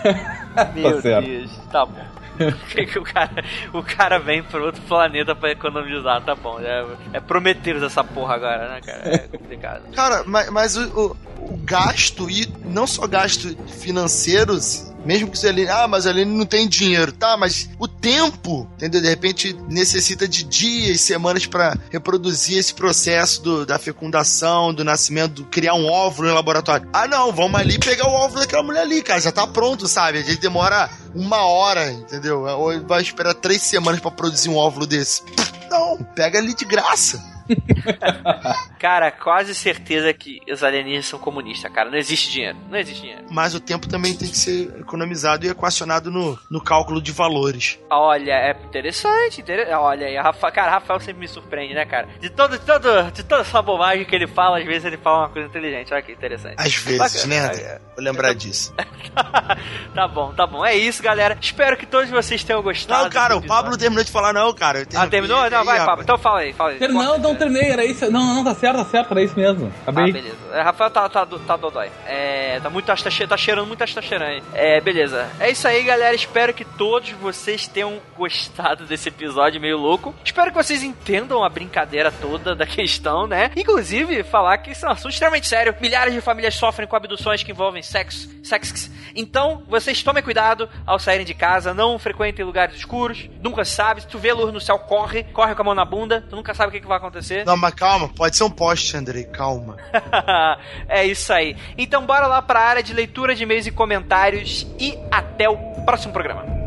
Meu 0.74 1.00
certo. 1.02 1.26
Deus, 1.26 1.50
tá 1.70 1.84
bom. 1.86 2.04
o, 2.98 3.02
cara, 3.04 3.44
o 3.72 3.82
cara 3.82 4.18
vem 4.18 4.42
pro 4.42 4.64
outro 4.64 4.82
planeta 4.82 5.36
pra 5.36 5.52
economizar, 5.52 6.20
tá 6.22 6.34
bom. 6.34 6.58
É, 6.60 6.84
é 7.12 7.20
Prometheus 7.20 7.82
essa 7.82 8.02
porra 8.02 8.34
agora, 8.34 8.68
né, 8.70 8.80
cara? 8.84 9.14
É 9.14 9.18
complicado. 9.18 9.82
Cara, 9.94 10.24
mas, 10.26 10.50
mas 10.50 10.76
o, 10.76 10.82
o- 11.00 11.16
o 11.52 11.56
gasto, 11.58 12.28
e 12.28 12.46
não 12.64 12.86
só 12.88 13.06
gasto 13.06 13.54
financeiros, 13.68 14.92
mesmo 15.04 15.30
que 15.30 15.46
ali, 15.46 15.68
ah, 15.68 15.86
mas 15.86 16.06
ali 16.06 16.24
não 16.24 16.46
tem 16.46 16.68
dinheiro, 16.68 17.12
tá? 17.12 17.36
Mas 17.36 17.68
o 17.78 17.86
tempo, 17.86 18.68
entendeu? 18.76 19.00
De 19.00 19.08
repente 19.08 19.54
necessita 19.68 20.26
de 20.26 20.44
dias, 20.44 21.00
semanas 21.00 21.46
pra 21.46 21.76
reproduzir 21.90 22.58
esse 22.58 22.72
processo 22.74 23.42
do- 23.42 23.66
da 23.66 23.78
fecundação, 23.78 24.72
do 24.72 24.84
nascimento, 24.84 25.32
do 25.34 25.44
criar 25.44 25.74
um 25.74 25.86
óvulo 25.90 26.28
em 26.28 26.32
laboratório. 26.32 26.88
Ah, 26.92 27.06
não, 27.06 27.32
vamos 27.32 27.60
ali 27.60 27.78
pegar 27.78 28.06
o 28.08 28.12
óvulo 28.12 28.40
daquela 28.40 28.62
mulher 28.62 28.82
ali, 28.82 29.02
cara, 29.02 29.20
já 29.20 29.32
tá 29.32 29.46
pronto, 29.46 29.86
sabe? 29.88 30.18
A 30.18 30.22
gente 30.22 30.40
demora 30.40 30.88
uma 31.14 31.44
hora, 31.44 31.90
entendeu? 31.92 32.42
Ou 32.42 32.80
vai 32.86 33.02
esperar 33.02 33.34
três 33.34 33.62
semanas 33.62 34.00
pra 34.00 34.10
produzir 34.10 34.48
um 34.48 34.56
óvulo 34.56 34.86
desse. 34.86 35.22
Não, 35.70 35.98
pega 36.14 36.38
ali 36.38 36.54
de 36.54 36.64
graça. 36.64 37.22
Cara, 38.78 39.10
quase 39.10 39.54
certeza 39.54 40.12
que 40.12 40.40
os 40.50 40.62
alienígenas 40.62 41.06
são 41.06 41.18
comunistas, 41.18 41.72
cara. 41.72 41.90
Não 41.90 41.96
existe 41.96 42.30
dinheiro. 42.30 42.56
Não 42.70 42.78
existe 42.78 43.00
dinheiro. 43.00 43.22
mas 43.30 43.54
o 43.54 43.60
tempo 43.60 43.88
também 43.88 44.14
tem 44.14 44.28
que 44.28 44.36
ser 44.36 44.74
economizado 44.80 45.46
e 45.46 45.48
equacionado 45.48 46.10
no, 46.10 46.38
no 46.50 46.60
cálculo 46.62 47.00
de 47.00 47.10
valores. 47.12 47.78
Olha, 47.90 48.32
é 48.32 48.50
interessante. 48.64 49.40
inter- 49.40 49.68
Olha 49.78 50.06
aí, 50.06 50.16
Rafa... 50.16 50.50
cara, 50.50 50.70
Rafael 50.72 51.00
sempre 51.00 51.20
me 51.20 51.28
surpreende, 51.28 51.74
né, 51.74 51.86
cara? 51.86 52.08
De 52.20 52.28
todo, 52.30 52.58
de 52.58 52.64
todo, 52.64 53.10
de 53.12 53.22
toda 53.22 53.40
essa 53.42 53.62
bobagem 53.62 54.04
que 54.04 54.14
ele 54.14 54.26
fala, 54.26 54.58
às 54.58 54.64
vezes 54.64 54.84
ele 54.84 54.96
fala 54.98 55.20
uma 55.20 55.28
coisa 55.30 55.48
inteligente. 55.48 55.92
Olha 55.92 56.02
que 56.02 56.12
interessante. 56.12 56.54
Às 56.58 56.74
vezes, 56.74 56.98
Bacana, 57.24 57.48
né? 57.52 57.58
cara. 57.58 57.82
Vou 57.96 58.04
lembrar 58.04 58.34
disso. 58.34 58.74
tá 59.94 60.08
bom, 60.08 60.32
tá 60.34 60.46
bom. 60.46 60.64
É 60.64 60.74
isso, 60.74 61.02
galera. 61.02 61.36
Espero 61.40 61.76
que 61.76 61.86
todos 61.86 62.10
vocês 62.10 62.42
tenham 62.44 62.62
gostado. 62.62 63.04
Não, 63.04 63.10
cara, 63.10 63.36
o 63.36 63.42
Pablo 63.46 63.76
terminou 63.78 64.04
de 64.04 64.10
falar, 64.10 64.32
não, 64.32 64.52
cara. 64.52 64.80
Eu 64.80 64.86
Ah, 64.94 65.06
terminou? 65.06 65.38
Não, 65.38 65.44
aí, 65.60 65.64
vai, 65.64 65.78
rapaz. 65.78 65.84
Pablo. 65.86 66.02
Então 66.02 66.18
fala 66.18 66.40
aí, 66.40 66.52
fala 66.52 66.70
aí. 66.70 66.78
Ter- 66.78 66.88
Não, 66.88 67.18
não 67.34 67.38
terminei, 67.38 67.70
era 67.70 67.84
isso. 67.84 68.10
Não, 68.10 68.34
não, 68.34 68.44
tá 68.44 68.54
certo, 68.54 68.76
tá 68.78 68.84
certo, 68.84 69.10
era 69.12 69.22
isso 69.22 69.38
mesmo. 69.38 69.72
Ah, 69.86 69.90
Acabei. 69.90 70.12
beleza. 70.12 70.36
É, 70.52 70.62
Rafael 70.62 70.90
tá, 70.90 71.08
tá, 71.08 71.26
tá 71.26 71.56
dodói. 71.56 71.90
É, 72.06 72.60
tá 72.60 72.70
muito, 72.70 72.86
tá, 72.86 72.94
tá 72.94 73.36
cheirando 73.36 73.66
muito 73.66 73.78
testosterona 73.78 74.30
aí. 74.30 74.42
É, 74.52 74.80
beleza. 74.80 75.28
É 75.38 75.50
isso 75.50 75.66
aí, 75.68 75.82
galera. 75.82 76.14
Espero 76.14 76.54
que 76.54 76.64
todos 76.64 77.10
vocês 77.10 77.66
tenham 77.66 77.98
gostado 78.16 78.84
desse 78.84 79.08
episódio 79.08 79.60
meio 79.60 79.76
louco. 79.76 80.14
Espero 80.24 80.50
que 80.50 80.56
vocês 80.56 80.82
entendam 80.82 81.44
a 81.44 81.48
brincadeira 81.48 82.10
toda 82.10 82.54
da 82.54 82.66
questão, 82.66 83.26
né? 83.26 83.50
Inclusive, 83.56 84.22
falar 84.22 84.58
que 84.58 84.70
isso 84.70 84.86
é 84.86 84.88
um 84.88 84.92
assunto 84.92 85.12
extremamente 85.12 85.46
sério. 85.46 85.74
Milhares 85.80 86.14
de 86.14 86.20
famílias 86.20 86.54
sofrem 86.54 86.88
com 86.88 86.96
abduções 86.96 87.42
que 87.42 87.50
envolvem 87.50 87.82
sexo, 87.82 88.28
sexo. 88.42 88.90
Então, 89.14 89.62
vocês 89.68 90.02
tomem 90.02 90.22
cuidado 90.22 90.68
ao 90.86 90.98
saírem 90.98 91.26
de 91.26 91.34
casa, 91.34 91.74
não 91.74 91.98
frequentem 91.98 92.44
lugares 92.44 92.76
escuros. 92.76 93.28
Nunca 93.40 93.64
sabe. 93.64 94.02
Se 94.02 94.06
tu 94.06 94.18
vê 94.18 94.32
luz 94.32 94.52
no 94.52 94.60
céu, 94.60 94.78
corre. 94.78 95.24
Corre 95.24 95.54
com 95.54 95.62
a 95.62 95.64
mão 95.64 95.74
na 95.74 95.84
bunda. 95.84 96.24
Tu 96.28 96.34
nunca 96.34 96.54
sabe 96.54 96.68
o 96.70 96.72
que, 96.72 96.80
que 96.80 96.86
vai 96.86 96.98
acontecer. 96.98 97.23
Não, 97.44 97.56
mas 97.56 97.74
calma, 97.74 98.08
pode 98.08 98.36
ser 98.36 98.44
um 98.44 98.50
poste, 98.50 98.96
Andrei, 98.96 99.24
calma. 99.24 99.76
é 100.88 101.04
isso 101.04 101.32
aí. 101.32 101.56
Então 101.76 102.04
bora 102.04 102.26
lá 102.26 102.42
para 102.42 102.60
a 102.60 102.64
área 102.64 102.82
de 102.82 102.92
leitura 102.92 103.34
de 103.34 103.42
e-mails 103.42 103.66
e 103.66 103.70
comentários 103.70 104.66
e 104.78 104.98
até 105.10 105.48
o 105.48 105.56
próximo 105.84 106.12
programa. 106.12 106.63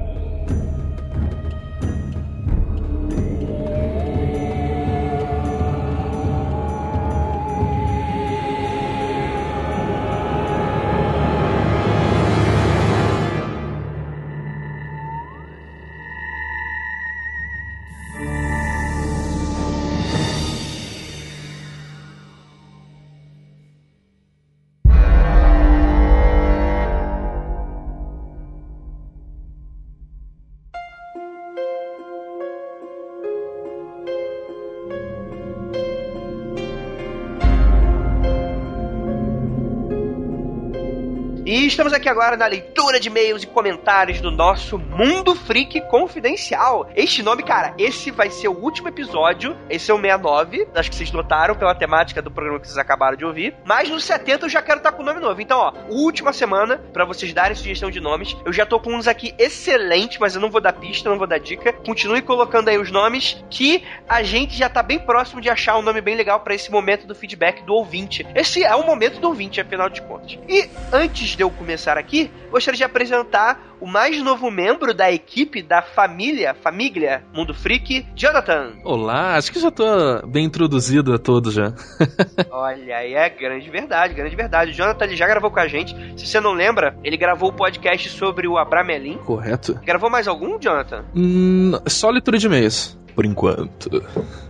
Estamos 41.78 41.93
aqui 41.93 42.09
agora 42.09 42.36
na 42.36 42.47
leitura 42.47 42.99
de 42.99 43.07
e-mails 43.07 43.43
e 43.43 43.45
comentários 43.45 44.19
do 44.19 44.32
nosso 44.32 44.80
Mundo 44.80 45.36
Freak 45.36 45.80
Confidencial. 45.82 46.89
Este 46.95 47.21
nome, 47.21 47.43
cara, 47.43 47.75
esse 47.78 48.09
vai 48.09 48.32
ser 48.32 48.47
o 48.47 48.59
último 48.59 48.88
episódio. 48.88 49.55
Esse 49.69 49.91
é 49.91 49.93
o 49.93 50.01
69. 50.01 50.67
Acho 50.73 50.89
que 50.89 50.95
vocês 50.95 51.11
notaram 51.11 51.53
pela 51.53 51.75
temática 51.75 52.19
do 52.19 52.32
programa 52.32 52.59
que 52.59 52.65
vocês 52.65 52.80
acabaram 52.80 53.15
de 53.15 53.23
ouvir. 53.23 53.53
Mas 53.63 53.91
no 53.91 53.99
70 53.99 54.45
eu 54.45 54.49
já 54.49 54.59
quero 54.59 54.80
estar 54.80 54.91
com 54.91 55.03
o 55.03 55.05
nome 55.05 55.19
novo. 55.19 55.39
Então, 55.39 55.59
ó, 55.59 55.71
última 55.88 56.34
semana 56.34 56.82
pra 56.91 57.05
vocês 57.05 57.32
darem 57.32 57.55
sugestão 57.55 57.91
de 57.91 57.99
nomes. 57.99 58.36
Eu 58.43 58.51
já 58.51 58.65
tô 58.65 58.80
com 58.80 58.95
uns 58.95 59.07
aqui 59.07 59.36
excelentes, 59.38 60.17
mas 60.17 60.34
eu 60.34 60.41
não 60.41 60.49
vou 60.49 60.59
dar 60.59 60.73
pista, 60.73 61.11
não 61.11 61.19
vou 61.19 61.28
dar 61.28 61.38
dica. 61.38 61.73
Continue 61.73 62.23
colocando 62.23 62.69
aí 62.69 62.80
os 62.80 62.89
nomes 62.89 63.38
que 63.51 63.84
a 64.09 64.23
gente 64.23 64.57
já 64.57 64.67
tá 64.67 64.82
bem 64.82 64.97
próximo 64.97 65.39
de 65.39 65.47
achar 65.47 65.78
um 65.78 65.84
nome 65.84 66.01
bem 66.01 66.15
legal 66.15 66.39
pra 66.39 66.55
esse 66.55 66.71
momento 66.71 67.05
do 67.05 67.13
feedback 67.13 67.63
do 67.63 67.75
ouvinte. 67.75 68.25
Esse 68.34 68.63
é 68.63 68.75
o 68.75 68.84
momento 68.84 69.19
do 69.19 69.28
ouvinte, 69.28 69.61
afinal 69.61 69.88
de 69.89 70.01
contas. 70.01 70.39
E 70.49 70.67
antes 70.91 71.36
de 71.36 71.43
eu 71.43 71.51
começar 71.51 71.66
aqui, 71.97 72.32
gostaria 72.49 72.78
de 72.78 72.84
apresentar 72.84 73.76
o 73.80 73.86
mais 73.86 74.22
novo 74.22 74.49
membro 74.49 74.93
da 74.93 75.11
equipe 75.11 75.61
da 75.61 75.82
família, 75.82 76.53
família 76.53 77.24
Mundo 77.34 77.53
Freak, 77.53 78.05
Jonathan. 78.15 78.74
Olá, 78.84 79.36
acho 79.36 79.51
que 79.51 79.59
já 79.59 79.70
tô 79.70 79.86
bem 80.28 80.45
introduzido 80.45 81.13
a 81.13 81.20
todos 81.20 81.53
já. 81.53 81.74
Olha, 82.49 82.93
é 82.93 83.30
grande 83.30 83.70
verdade, 83.70 84.13
grande 84.13 84.36
verdade. 84.36 84.72
O 84.72 84.74
Jonathan 84.74 85.05
ele 85.05 85.15
já 85.15 85.28
gravou 85.28 85.51
com 85.51 85.59
a 85.59 85.68
gente. 85.68 85.95
Se 86.18 86.26
você 86.26 86.39
não 86.39 86.53
lembra, 86.53 86.97
ele 87.03 87.18
gravou 87.18 87.49
o 87.49 87.53
podcast 87.53 88.09
sobre 88.09 88.47
o 88.47 88.57
Abramelin. 88.57 89.18
Correto? 89.20 89.80
Gravou 89.84 90.09
mais 90.09 90.28
algum, 90.28 90.59
Jonathan? 90.59 91.05
Hum, 91.15 91.74
só 91.88 92.09
leitura 92.09 92.38
de 92.38 92.47
e-mails. 92.47 92.97
Por 93.18 93.26
enquanto. 93.26 93.89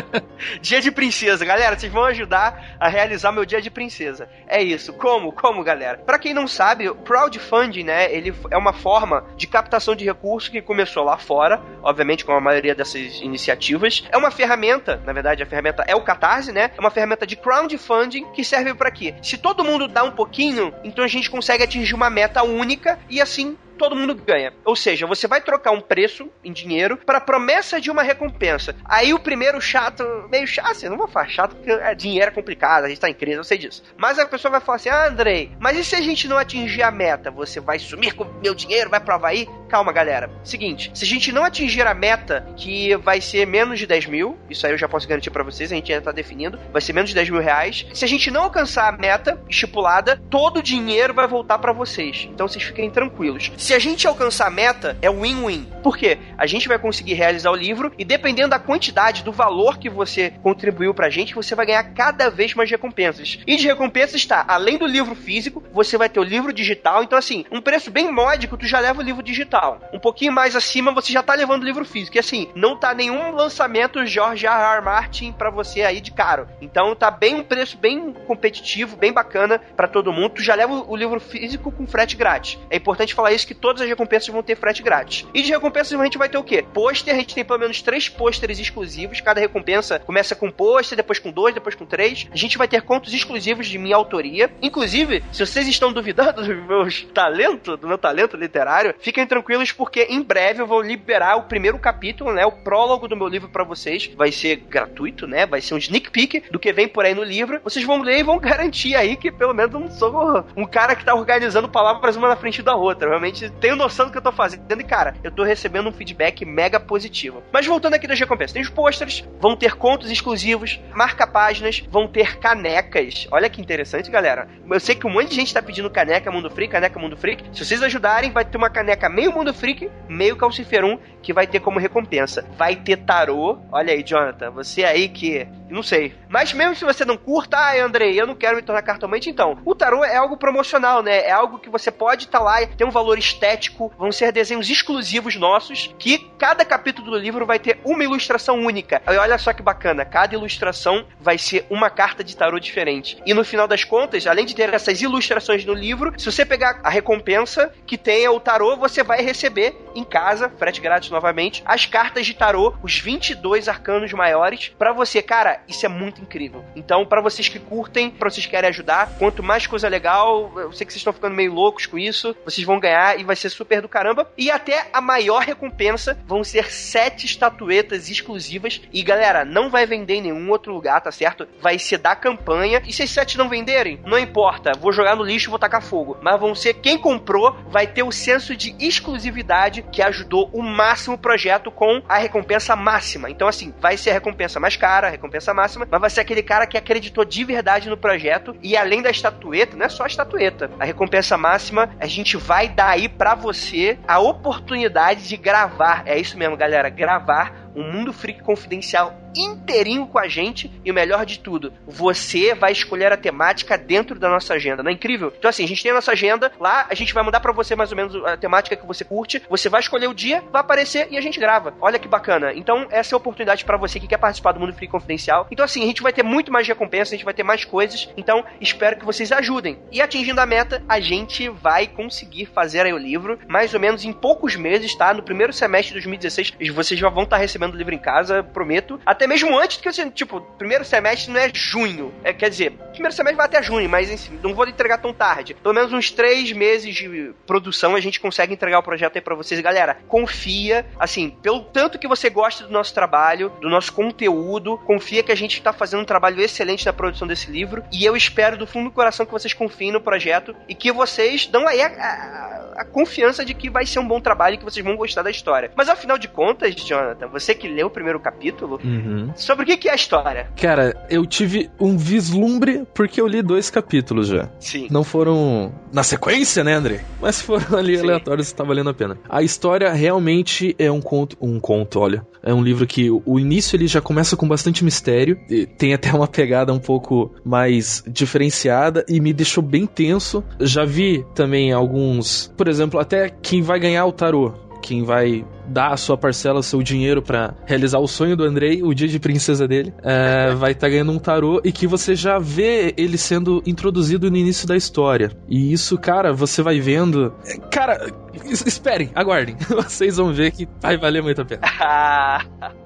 dia 0.62 0.80
de 0.80 0.90
princesa, 0.90 1.44
galera, 1.44 1.78
vocês 1.78 1.92
vão 1.92 2.04
ajudar 2.04 2.76
a 2.80 2.88
realizar 2.88 3.30
meu 3.32 3.44
dia 3.44 3.60
de 3.60 3.70
princesa. 3.70 4.28
É 4.48 4.62
isso. 4.62 4.94
Como? 4.94 5.30
Como, 5.30 5.62
galera? 5.62 5.98
Para 5.98 6.18
quem 6.18 6.32
não 6.32 6.48
sabe, 6.48 6.88
o 6.88 6.94
crowdfunding, 6.94 7.84
né, 7.84 8.12
ele 8.12 8.34
é 8.50 8.56
uma 8.56 8.72
forma 8.72 9.24
de 9.36 9.46
captação 9.46 9.94
de 9.94 10.04
recursos 10.06 10.48
que 10.48 10.62
começou 10.62 11.04
lá 11.04 11.18
fora, 11.18 11.60
obviamente 11.82 12.24
com 12.24 12.32
a 12.32 12.40
maioria 12.40 12.74
dessas 12.74 13.20
iniciativas. 13.20 14.04
É 14.10 14.16
uma 14.16 14.30
ferramenta, 14.30 15.02
na 15.04 15.12
verdade, 15.12 15.42
a 15.42 15.46
ferramenta 15.46 15.84
é 15.86 15.94
o 15.94 16.02
Catarse, 16.02 16.50
né? 16.50 16.70
É 16.76 16.80
uma 16.80 16.90
ferramenta 16.90 17.26
de 17.26 17.36
crowdfunding 17.36 18.24
que 18.32 18.42
serve 18.42 18.72
para 18.74 18.90
quê? 18.90 19.14
Se 19.22 19.36
todo 19.36 19.64
mundo 19.64 19.86
dá 19.86 20.02
um 20.02 20.12
pouquinho, 20.12 20.72
então 20.82 21.04
a 21.04 21.08
gente 21.08 21.30
consegue 21.30 21.62
atingir 21.62 21.94
uma 21.94 22.08
meta 22.08 22.42
única 22.42 22.98
e 23.10 23.20
assim 23.20 23.56
todo 23.76 23.96
mundo 23.96 24.14
ganha. 24.14 24.52
Ou 24.64 24.76
seja, 24.76 25.06
você 25.06 25.26
vai 25.26 25.40
trocar 25.40 25.70
um 25.70 25.80
preço 25.80 26.30
em 26.44 26.52
dinheiro 26.52 26.96
para 26.96 27.20
promessa 27.20 27.80
de 27.80 27.90
uma 27.90 28.02
recompensa. 28.02 28.74
Aí 28.84 29.12
o 29.12 29.18
primeiro 29.18 29.60
chato, 29.60 30.04
meio 30.30 30.46
chato, 30.46 30.70
assim, 30.70 30.88
não 30.88 30.96
vou 30.96 31.08
falar 31.08 31.28
chato 31.28 31.56
porque 31.56 31.70
é, 31.70 31.94
dinheiro 31.94 32.30
é 32.30 32.34
complicado, 32.34 32.84
a 32.84 32.88
gente 32.88 33.00
tá 33.00 33.08
em 33.08 33.14
crise, 33.14 33.36
eu 33.36 33.44
sei 33.44 33.58
disso. 33.58 33.82
Mas 33.96 34.18
a 34.18 34.26
pessoa 34.26 34.50
vai 34.50 34.60
falar 34.60 34.76
assim: 34.76 34.88
ah, 34.88 35.06
Andrei, 35.06 35.52
mas 35.58 35.76
e 35.78 35.84
se 35.84 35.94
a 35.94 36.00
gente 36.00 36.28
não 36.28 36.38
atingir 36.38 36.82
a 36.82 36.90
meta? 36.90 37.30
Você 37.30 37.60
vai 37.60 37.78
sumir 37.78 38.14
com 38.14 38.24
meu 38.42 38.54
dinheiro, 38.54 38.90
vai 38.90 39.00
provar 39.00 39.28
aí? 39.28 39.48
Calma, 39.68 39.92
galera. 39.92 40.30
Seguinte, 40.44 40.90
se 40.94 41.04
a 41.04 41.08
gente 41.08 41.32
não 41.32 41.44
atingir 41.44 41.86
a 41.86 41.94
meta, 41.94 42.46
que 42.56 42.96
vai 42.96 43.20
ser 43.20 43.46
menos 43.46 43.78
de 43.78 43.86
10 43.86 44.06
mil, 44.06 44.38
isso 44.48 44.66
aí 44.66 44.72
eu 44.72 44.78
já 44.78 44.88
posso 44.88 45.08
garantir 45.08 45.30
para 45.30 45.42
vocês, 45.42 45.72
a 45.72 45.74
gente 45.74 45.92
ainda 45.92 46.04
tá 46.04 46.12
definindo, 46.12 46.58
vai 46.72 46.80
ser 46.80 46.92
menos 46.92 47.10
de 47.10 47.16
10 47.16 47.30
mil 47.30 47.40
reais. 47.40 47.86
Se 47.92 48.04
a 48.04 48.08
gente 48.08 48.30
não 48.30 48.44
alcançar 48.44 48.88
a 48.88 48.96
meta 48.96 49.40
estipulada, 49.48 50.20
todo 50.30 50.58
o 50.58 50.62
dinheiro 50.62 51.12
vai 51.12 51.26
voltar 51.26 51.58
para 51.58 51.72
vocês. 51.72 52.28
Então 52.30 52.46
vocês 52.46 52.64
fiquem 52.64 52.90
tranquilos. 52.90 53.50
Se 53.66 53.74
a 53.74 53.80
gente 53.80 54.06
alcançar 54.06 54.46
a 54.46 54.50
meta, 54.50 54.96
é 55.02 55.10
win-win. 55.10 55.66
Por 55.82 55.98
quê? 55.98 56.18
A 56.38 56.46
gente 56.46 56.68
vai 56.68 56.78
conseguir 56.78 57.14
realizar 57.14 57.50
o 57.50 57.56
livro 57.56 57.92
e 57.98 58.04
dependendo 58.04 58.50
da 58.50 58.60
quantidade, 58.60 59.24
do 59.24 59.32
valor 59.32 59.76
que 59.76 59.90
você 59.90 60.32
contribuiu 60.40 60.94
pra 60.94 61.10
gente, 61.10 61.34
você 61.34 61.52
vai 61.52 61.66
ganhar 61.66 61.82
cada 61.82 62.30
vez 62.30 62.54
mais 62.54 62.70
recompensas. 62.70 63.40
E 63.44 63.56
de 63.56 63.66
recompensas 63.66 64.14
está, 64.14 64.44
além 64.46 64.78
do 64.78 64.86
livro 64.86 65.16
físico, 65.16 65.64
você 65.72 65.98
vai 65.98 66.08
ter 66.08 66.20
o 66.20 66.22
livro 66.22 66.52
digital. 66.52 67.02
Então, 67.02 67.18
assim, 67.18 67.44
um 67.50 67.60
preço 67.60 67.90
bem 67.90 68.08
módico, 68.12 68.56
tu 68.56 68.68
já 68.68 68.78
leva 68.78 69.00
o 69.00 69.04
livro 69.04 69.20
digital. 69.20 69.80
Um 69.92 69.98
pouquinho 69.98 70.32
mais 70.32 70.54
acima, 70.54 70.94
você 70.94 71.12
já 71.12 71.24
tá 71.24 71.34
levando 71.34 71.62
o 71.62 71.66
livro 71.66 71.84
físico. 71.84 72.16
E 72.16 72.20
assim, 72.20 72.48
não 72.54 72.78
tá 72.78 72.94
nenhum 72.94 73.32
lançamento 73.32 74.06
George 74.06 74.46
R. 74.46 74.76
R. 74.76 74.80
Martin 74.80 75.32
pra 75.32 75.50
você 75.50 75.82
aí 75.82 76.00
de 76.00 76.12
caro. 76.12 76.48
Então 76.60 76.94
tá 76.94 77.10
bem 77.10 77.34
um 77.34 77.42
preço 77.42 77.76
bem 77.76 78.12
competitivo, 78.28 78.96
bem 78.96 79.12
bacana 79.12 79.60
para 79.76 79.88
todo 79.88 80.12
mundo. 80.12 80.34
Tu 80.34 80.42
já 80.44 80.54
leva 80.54 80.72
o 80.72 80.94
livro 80.94 81.18
físico 81.18 81.72
com 81.72 81.84
frete 81.84 82.14
grátis. 82.14 82.60
É 82.70 82.76
importante 82.76 83.12
falar 83.12 83.32
isso 83.32 83.44
que 83.44 83.55
todas 83.56 83.82
as 83.82 83.88
recompensas 83.88 84.28
vão 84.28 84.42
ter 84.42 84.56
frete 84.56 84.82
grátis. 84.82 85.26
E 85.34 85.42
de 85.42 85.50
recompensas 85.50 85.98
a 85.98 86.04
gente 86.04 86.18
vai 86.18 86.28
ter 86.28 86.38
o 86.38 86.44
quê? 86.44 86.64
Pôster, 86.74 87.14
a 87.14 87.18
gente 87.18 87.34
tem 87.34 87.44
pelo 87.44 87.58
menos 87.58 87.82
três 87.82 88.08
pôsteres 88.08 88.58
exclusivos. 88.58 89.20
Cada 89.20 89.40
recompensa 89.40 89.98
começa 89.98 90.34
com 90.34 90.50
pôster, 90.50 90.96
depois 90.96 91.18
com 91.18 91.30
dois, 91.30 91.54
depois 91.54 91.74
com 91.74 91.86
três. 91.86 92.26
A 92.30 92.36
gente 92.36 92.58
vai 92.58 92.68
ter 92.68 92.82
contos 92.82 93.12
exclusivos 93.12 93.66
de 93.66 93.78
minha 93.78 93.96
autoria. 93.96 94.50
Inclusive, 94.62 95.22
se 95.32 95.44
vocês 95.44 95.66
estão 95.66 95.92
duvidando 95.92 96.42
do 96.46 96.54
meu 96.54 96.86
talento, 97.12 97.76
do 97.76 97.88
meu 97.88 97.98
talento 97.98 98.36
literário, 98.36 98.94
fiquem 98.98 99.26
tranquilos 99.26 99.72
porque 99.72 100.06
em 100.08 100.22
breve 100.22 100.62
eu 100.62 100.66
vou 100.66 100.80
liberar 100.80 101.36
o 101.36 101.44
primeiro 101.44 101.78
capítulo, 101.78 102.32
né? 102.32 102.44
O 102.44 102.52
prólogo 102.52 103.08
do 103.08 103.16
meu 103.16 103.28
livro 103.28 103.48
para 103.48 103.64
vocês. 103.64 104.10
Vai 104.16 104.32
ser 104.32 104.56
gratuito, 104.56 105.26
né? 105.26 105.46
Vai 105.46 105.60
ser 105.60 105.74
um 105.74 105.78
sneak 105.78 106.10
peek 106.10 106.44
do 106.50 106.58
que 106.58 106.72
vem 106.72 106.88
por 106.88 107.04
aí 107.04 107.14
no 107.14 107.22
livro. 107.22 107.60
Vocês 107.62 107.84
vão 107.84 108.02
ler 108.02 108.20
e 108.20 108.22
vão 108.22 108.38
garantir 108.40 108.94
aí 108.94 109.16
que 109.16 109.30
pelo 109.30 109.54
menos 109.54 109.74
eu 109.74 109.80
não 109.80 109.90
sou 109.90 110.44
um 110.56 110.66
cara 110.66 110.94
que 110.94 111.04
tá 111.04 111.14
organizando 111.14 111.68
palavras 111.68 112.16
uma 112.16 112.28
na 112.28 112.36
frente 112.36 112.62
da 112.62 112.74
outra. 112.74 113.08
Realmente 113.08 113.45
tenho 113.50 113.76
noção 113.76 114.06
do 114.06 114.12
que 114.12 114.18
eu 114.18 114.22
tô 114.22 114.32
fazendo 114.32 114.80
e, 114.80 114.84
cara, 114.84 115.14
eu 115.22 115.30
tô 115.30 115.42
recebendo 115.42 115.88
um 115.88 115.92
feedback 115.92 116.44
mega 116.44 116.78
positivo. 116.78 117.42
Mas 117.52 117.66
voltando 117.66 117.94
aqui 117.94 118.06
das 118.06 118.18
recompensas, 118.18 118.52
tem 118.52 118.62
os 118.62 118.70
posters, 118.70 119.24
vão 119.40 119.56
ter 119.56 119.74
contos 119.74 120.10
exclusivos, 120.10 120.80
marca-páginas, 120.94 121.82
vão 121.90 122.06
ter 122.08 122.38
canecas. 122.38 123.26
Olha 123.30 123.48
que 123.48 123.60
interessante, 123.60 124.10
galera. 124.10 124.48
Eu 124.68 124.80
sei 124.80 124.94
que 124.94 125.06
um 125.06 125.10
monte 125.10 125.30
de 125.30 125.36
gente 125.36 125.54
tá 125.54 125.62
pedindo 125.62 125.90
caneca 125.90 126.30
Mundo 126.30 126.50
Freak, 126.50 126.72
caneca 126.72 126.98
Mundo 126.98 127.16
Freak. 127.16 127.44
Se 127.52 127.64
vocês 127.64 127.82
ajudarem, 127.82 128.30
vai 128.30 128.44
ter 128.44 128.56
uma 128.56 128.70
caneca 128.70 129.08
meio 129.08 129.32
Mundo 129.32 129.54
Freak, 129.54 129.90
meio 130.08 130.36
Calciferum, 130.36 130.98
que 131.22 131.32
vai 131.32 131.46
ter 131.46 131.60
como 131.60 131.78
recompensa. 131.78 132.46
Vai 132.56 132.76
ter 132.76 132.98
tarô. 132.98 133.58
Olha 133.72 133.92
aí, 133.92 134.02
Jonathan, 134.02 134.50
você 134.50 134.84
aí 134.84 135.08
que. 135.08 135.46
Não 135.68 135.82
sei. 135.82 136.14
Mas 136.28 136.52
mesmo 136.52 136.76
se 136.76 136.84
você 136.84 137.04
não 137.04 137.16
curta, 137.16 137.56
ah, 137.56 137.84
Andrei, 137.84 138.20
eu 138.20 138.26
não 138.26 138.34
quero 138.34 138.56
me 138.56 138.62
tornar 138.62 138.82
cartomante, 138.82 139.28
então. 139.28 139.58
O 139.64 139.74
tarô 139.74 140.04
é 140.04 140.16
algo 140.16 140.36
promocional, 140.36 141.02
né? 141.02 141.18
É 141.18 141.32
algo 141.32 141.58
que 141.58 141.68
você 141.68 141.90
pode 141.90 142.24
estar 142.24 142.38
tá 142.38 142.44
lá, 142.44 142.66
tem 142.66 142.86
um 142.86 142.90
valor 142.90 143.18
estético, 143.36 143.92
vão 143.98 144.10
ser 144.10 144.32
desenhos 144.32 144.68
exclusivos 144.68 145.36
nossos, 145.36 145.94
que 145.98 146.18
cada 146.38 146.64
capítulo 146.64 147.10
do 147.10 147.18
livro 147.18 147.46
vai 147.46 147.58
ter 147.58 147.78
uma 147.84 148.02
ilustração 148.02 148.58
única. 148.58 149.02
E 149.06 149.16
olha 149.16 149.38
só 149.38 149.52
que 149.52 149.62
bacana, 149.62 150.04
cada 150.04 150.34
ilustração 150.34 151.06
vai 151.20 151.38
ser 151.38 151.66
uma 151.70 151.90
carta 151.90 152.24
de 152.24 152.36
tarô 152.36 152.58
diferente. 152.58 153.18
E 153.26 153.34
no 153.34 153.44
final 153.44 153.68
das 153.68 153.84
contas, 153.84 154.26
além 154.26 154.46
de 154.46 154.54
ter 154.54 154.72
essas 154.72 155.00
ilustrações 155.00 155.64
no 155.64 155.74
livro, 155.74 156.12
se 156.18 156.30
você 156.30 156.44
pegar 156.44 156.80
a 156.82 156.90
recompensa 156.90 157.72
que 157.86 157.98
tenha 157.98 158.32
o 158.32 158.40
tarô, 158.40 158.76
você 158.76 159.02
vai 159.02 159.22
receber 159.22 159.76
em 159.94 160.04
casa, 160.04 160.50
frete 160.58 160.80
grátis 160.80 161.10
novamente, 161.10 161.62
as 161.64 161.86
cartas 161.86 162.26
de 162.26 162.34
tarô, 162.34 162.74
os 162.82 162.98
22 162.98 163.68
arcanos 163.68 164.12
maiores, 164.12 164.72
para 164.78 164.92
você. 164.92 165.22
Cara, 165.22 165.60
isso 165.68 165.84
é 165.84 165.88
muito 165.88 166.20
incrível. 166.20 166.64
Então, 166.74 167.04
para 167.04 167.20
vocês 167.20 167.48
que 167.48 167.58
curtem, 167.58 168.10
para 168.10 168.30
vocês 168.30 168.46
que 168.46 168.52
querem 168.52 168.70
ajudar, 168.70 169.16
quanto 169.18 169.42
mais 169.42 169.66
coisa 169.66 169.88
legal, 169.88 170.52
eu 170.56 170.72
sei 170.72 170.86
que 170.86 170.92
vocês 170.92 171.00
estão 171.00 171.12
ficando 171.12 171.34
meio 171.34 171.52
loucos 171.52 171.86
com 171.86 171.98
isso, 171.98 172.36
vocês 172.44 172.66
vão 172.66 172.78
ganhar 172.80 173.18
e 173.18 173.24
vai 173.26 173.36
ser 173.36 173.50
super 173.50 173.82
do 173.82 173.88
caramba. 173.88 174.30
E 174.38 174.50
até 174.50 174.88
a 174.92 175.00
maior 175.00 175.42
recompensa 175.42 176.18
vão 176.26 176.44
ser 176.44 176.70
sete 176.70 177.26
estatuetas 177.26 178.08
exclusivas. 178.08 178.80
E 178.92 179.02
galera, 179.02 179.44
não 179.44 179.68
vai 179.68 179.86
vender 179.86 180.14
em 180.14 180.22
nenhum 180.22 180.50
outro 180.50 180.72
lugar, 180.72 181.00
tá 181.00 181.10
certo? 181.10 181.46
Vai 181.60 181.78
ser 181.78 181.98
da 181.98 182.14
campanha. 182.14 182.82
E 182.86 182.92
se 182.92 183.02
as 183.02 183.10
sete 183.10 183.36
não 183.36 183.48
venderem, 183.48 184.00
não 184.04 184.18
importa, 184.18 184.72
vou 184.78 184.92
jogar 184.92 185.16
no 185.16 185.24
lixo 185.24 185.48
e 185.48 185.50
vou 185.50 185.58
tacar 185.58 185.82
fogo. 185.82 186.16
Mas 186.22 186.40
vão 186.40 186.54
ser 186.54 186.74
quem 186.74 186.96
comprou, 186.96 187.56
vai 187.68 187.86
ter 187.86 188.02
o 188.02 188.12
senso 188.12 188.56
de 188.56 188.74
exclusividade 188.78 189.82
que 189.82 190.02
ajudou 190.02 190.48
o 190.52 190.62
máximo 190.62 191.16
o 191.16 191.18
projeto 191.18 191.70
com 191.70 192.02
a 192.08 192.18
recompensa 192.18 192.76
máxima. 192.76 193.28
Então, 193.30 193.48
assim, 193.48 193.74
vai 193.80 193.96
ser 193.96 194.10
a 194.10 194.12
recompensa 194.12 194.60
mais 194.60 194.76
cara, 194.76 195.08
a 195.08 195.10
recompensa 195.10 195.52
máxima, 195.52 195.88
mas 195.90 196.00
vai 196.00 196.10
ser 196.10 196.20
aquele 196.20 196.42
cara 196.42 196.66
que 196.66 196.76
acreditou 196.76 197.24
de 197.24 197.42
verdade 197.44 197.88
no 197.88 197.96
projeto. 197.96 198.54
E 198.62 198.76
além 198.76 199.02
da 199.02 199.10
estatueta, 199.10 199.76
não 199.76 199.86
é 199.86 199.88
só 199.88 200.04
a 200.04 200.06
estatueta, 200.06 200.70
a 200.78 200.84
recompensa 200.84 201.36
máxima, 201.36 201.90
a 201.98 202.06
gente 202.06 202.36
vai 202.36 202.68
dar 202.68 202.90
aí 202.90 203.05
para 203.08 203.34
você 203.34 203.98
a 204.06 204.18
oportunidade 204.18 205.28
de 205.28 205.36
gravar. 205.36 206.02
É 206.06 206.18
isso 206.18 206.36
mesmo, 206.38 206.56
galera, 206.56 206.88
gravar 206.88 207.65
um 207.76 207.92
Mundo 207.92 208.12
Freak 208.12 208.42
confidencial 208.42 209.14
inteirinho 209.36 210.06
com 210.06 210.18
a 210.18 210.26
gente 210.26 210.70
e 210.84 210.90
o 210.90 210.94
melhor 210.94 211.26
de 211.26 211.38
tudo, 211.38 211.72
você 211.86 212.54
vai 212.54 212.72
escolher 212.72 213.12
a 213.12 213.16
temática 213.16 213.76
dentro 213.76 214.18
da 214.18 214.28
nossa 214.28 214.54
agenda, 214.54 214.82
não 214.82 214.90
é 214.90 214.94
incrível? 214.94 215.32
Então 215.38 215.48
assim, 215.48 215.64
a 215.64 215.68
gente 215.68 215.82
tem 215.82 215.92
a 215.92 215.96
nossa 215.96 216.12
agenda, 216.12 216.50
lá 216.58 216.86
a 216.88 216.94
gente 216.94 217.12
vai 217.12 217.22
mandar 217.22 217.40
para 217.40 217.52
você 217.52 217.76
mais 217.76 217.90
ou 217.90 217.96
menos 217.96 218.16
a 218.24 218.36
temática 218.36 218.76
que 218.76 218.86
você 218.86 219.04
curte, 219.04 219.42
você 219.48 219.68
vai 219.68 219.80
escolher 219.80 220.08
o 220.08 220.14
dia, 220.14 220.42
vai 220.50 220.60
aparecer 220.60 221.08
e 221.10 221.18
a 221.18 221.20
gente 221.20 221.38
grava. 221.38 221.74
Olha 221.80 221.98
que 221.98 222.08
bacana. 222.08 222.52
Então 222.54 222.86
essa 222.90 223.14
é 223.14 223.16
a 223.16 223.18
oportunidade 223.18 223.64
para 223.64 223.76
você 223.76 224.00
que 224.00 224.06
quer 224.06 224.16
participar 224.16 224.52
do 224.52 224.60
Mundo 224.60 224.72
Freak 224.72 224.90
confidencial. 224.90 225.46
Então 225.50 225.64
assim, 225.64 225.82
a 225.82 225.86
gente 225.86 226.02
vai 226.02 226.12
ter 226.12 226.22
muito 226.22 226.50
mais 226.50 226.66
recompensa, 226.66 227.14
a 227.14 227.16
gente 227.16 227.24
vai 227.24 227.34
ter 227.34 227.42
mais 227.42 227.64
coisas, 227.64 228.08
então 228.16 228.44
espero 228.60 228.98
que 228.98 229.04
vocês 229.04 229.30
ajudem. 229.32 229.78
E 229.92 230.00
atingindo 230.00 230.40
a 230.40 230.46
meta, 230.46 230.82
a 230.88 230.98
gente 230.98 231.48
vai 231.48 231.86
conseguir 231.86 232.46
fazer 232.46 232.80
aí 232.80 232.92
o 232.92 232.98
livro, 232.98 233.38
mais 233.48 233.74
ou 233.74 233.80
menos 233.80 234.04
em 234.04 234.12
poucos 234.12 234.56
meses, 234.56 234.94
tá? 234.94 235.12
No 235.12 235.22
primeiro 235.22 235.52
semestre 235.52 235.88
de 235.88 235.94
2016, 235.94 236.54
vocês 236.72 236.98
já 236.98 237.08
vão 237.08 237.24
estar 237.24 237.36
recebendo 237.36 237.65
recebendo 237.66 237.76
livro 237.76 237.94
em 237.94 237.98
casa, 237.98 238.42
prometo. 238.42 239.00
Até 239.04 239.26
mesmo 239.26 239.56
antes 239.58 239.76
do 239.76 239.82
que 239.82 239.92
você, 239.92 240.08
tipo, 240.10 240.40
primeiro 240.40 240.84
semestre 240.84 241.32
não 241.32 241.40
é 241.40 241.50
junho. 241.52 242.14
É, 242.22 242.32
quer 242.32 242.48
dizer, 242.48 242.72
primeiro 242.92 243.14
semestre 243.14 243.36
vai 243.36 243.46
até 243.46 243.62
junho, 243.62 243.88
mas 243.88 244.10
enfim, 244.10 244.38
não 244.42 244.54
vou 244.54 244.66
entregar 244.66 244.98
tão 244.98 245.12
tarde. 245.12 245.54
Pelo 245.54 245.74
menos 245.74 245.92
uns 245.92 246.10
três 246.10 246.52
meses 246.52 246.94
de 246.94 247.32
produção 247.46 247.94
a 247.94 248.00
gente 248.00 248.20
consegue 248.20 248.52
entregar 248.52 248.78
o 248.78 248.82
projeto 248.82 249.16
aí 249.16 249.22
pra 249.22 249.34
vocês. 249.34 249.60
Galera, 249.60 249.98
confia, 250.08 250.86
assim, 250.98 251.30
pelo 251.42 251.60
tanto 251.60 251.98
que 251.98 252.08
você 252.08 252.30
gosta 252.30 252.64
do 252.64 252.72
nosso 252.72 252.94
trabalho, 252.94 253.52
do 253.60 253.68
nosso 253.68 253.92
conteúdo, 253.92 254.78
confia 254.78 255.22
que 255.22 255.32
a 255.32 255.36
gente 255.36 255.60
tá 255.60 255.72
fazendo 255.72 256.00
um 256.02 256.06
trabalho 256.06 256.40
excelente 256.40 256.86
na 256.86 256.92
produção 256.92 257.26
desse 257.26 257.50
livro. 257.50 257.82
E 257.92 258.04
eu 258.04 258.16
espero 258.16 258.56
do 258.56 258.66
fundo 258.66 258.90
do 258.90 258.94
coração 258.94 259.26
que 259.26 259.32
vocês 259.32 259.52
confiem 259.52 259.92
no 259.92 260.00
projeto 260.00 260.54
e 260.68 260.74
que 260.74 260.92
vocês 260.92 261.46
dão 261.46 261.66
aí 261.66 261.82
a, 261.82 261.86
a, 261.86 262.80
a 262.82 262.84
confiança 262.84 263.44
de 263.44 263.54
que 263.54 263.70
vai 263.70 263.86
ser 263.86 263.98
um 263.98 264.06
bom 264.06 264.20
trabalho 264.20 264.54
e 264.54 264.58
que 264.58 264.64
vocês 264.64 264.84
vão 264.84 264.96
gostar 264.96 265.22
da 265.22 265.30
história. 265.30 265.70
Mas 265.74 265.88
afinal 265.88 266.18
de 266.18 266.28
contas, 266.28 266.74
Jonathan, 266.74 267.28
você 267.28 267.54
que 267.56 267.68
leu 267.68 267.86
o 267.86 267.90
primeiro 267.90 268.20
capítulo, 268.20 268.78
Uhum. 268.84 269.30
sobre 269.36 269.64
o 269.64 269.66
que, 269.66 269.76
que 269.76 269.88
é 269.88 269.92
a 269.92 269.94
história? 269.94 270.48
Cara, 270.60 270.94
eu 271.10 271.24
tive 271.26 271.70
um 271.80 271.96
vislumbre 271.96 272.84
porque 272.94 273.20
eu 273.20 273.26
li 273.26 273.42
dois 273.42 273.70
capítulos 273.70 274.28
já. 274.28 274.48
Sim. 274.60 274.86
Não 274.90 275.02
foram 275.04 275.72
na 275.92 276.02
sequência, 276.02 276.62
né, 276.64 276.74
André? 276.74 277.00
Mas 277.20 277.40
foram 277.40 277.78
ali 277.78 277.96
Sim. 277.96 278.04
aleatórios 278.04 278.52
tá 278.52 278.64
valendo 278.64 278.90
a 278.90 278.94
pena. 278.94 279.18
A 279.28 279.42
história 279.42 279.92
realmente 279.92 280.74
é 280.78 280.90
um 280.90 281.00
conto. 281.00 281.36
Um 281.40 281.58
conto, 281.60 281.98
olha. 282.00 282.26
É 282.42 282.52
um 282.54 282.62
livro 282.62 282.86
que 282.86 283.10
o- 283.10 283.38
início 283.40 283.76
ele 283.76 283.86
já 283.86 284.00
começa 284.00 284.36
com 284.36 284.46
bastante 284.46 284.84
mistério. 284.84 285.38
e 285.50 285.66
Tem 285.66 285.92
até 285.94 286.12
uma 286.12 286.26
pegada 286.28 286.72
um 286.72 286.78
pouco 286.78 287.32
mais 287.44 288.04
diferenciada 288.06 289.04
e 289.08 289.20
me 289.20 289.32
deixou 289.32 289.62
bem 289.62 289.86
tenso. 289.86 290.44
Já 290.60 290.84
vi 290.84 291.24
também 291.34 291.72
alguns. 291.72 292.52
Por 292.56 292.68
exemplo, 292.68 293.00
até 293.00 293.28
quem 293.30 293.62
vai 293.62 293.78
ganhar 293.80 294.04
o 294.06 294.12
tarô. 294.12 294.52
Quem 294.82 295.02
vai 295.02 295.44
dar 295.68 295.92
a 295.92 295.96
sua 295.96 296.16
parcela, 296.16 296.60
o 296.60 296.62
seu 296.62 296.82
dinheiro 296.82 297.20
pra 297.22 297.54
realizar 297.66 297.98
o 297.98 298.06
sonho 298.06 298.36
do 298.36 298.44
Andrei, 298.44 298.82
o 298.82 298.94
dia 298.94 299.08
de 299.08 299.18
princesa 299.18 299.66
dele, 299.66 299.92
é, 300.02 300.54
vai 300.56 300.72
estar 300.72 300.88
ganhando 300.88 301.12
um 301.12 301.18
tarô 301.18 301.60
e 301.64 301.72
que 301.72 301.86
você 301.86 302.14
já 302.14 302.38
vê 302.38 302.94
ele 302.96 303.18
sendo 303.18 303.62
introduzido 303.66 304.30
no 304.30 304.36
início 304.36 304.66
da 304.66 304.76
história. 304.76 305.30
E 305.48 305.72
isso, 305.72 305.98
cara, 305.98 306.32
você 306.32 306.62
vai 306.62 306.80
vendo. 306.80 307.34
Cara, 307.70 308.10
es- 308.44 308.64
esperem, 308.66 309.10
aguardem. 309.14 309.56
Vocês 309.76 310.16
vão 310.16 310.32
ver 310.32 310.50
que 310.52 310.68
vai 310.80 310.96
valer 310.96 311.22
muito 311.22 311.40
a 311.42 311.44
pena. 311.44 311.62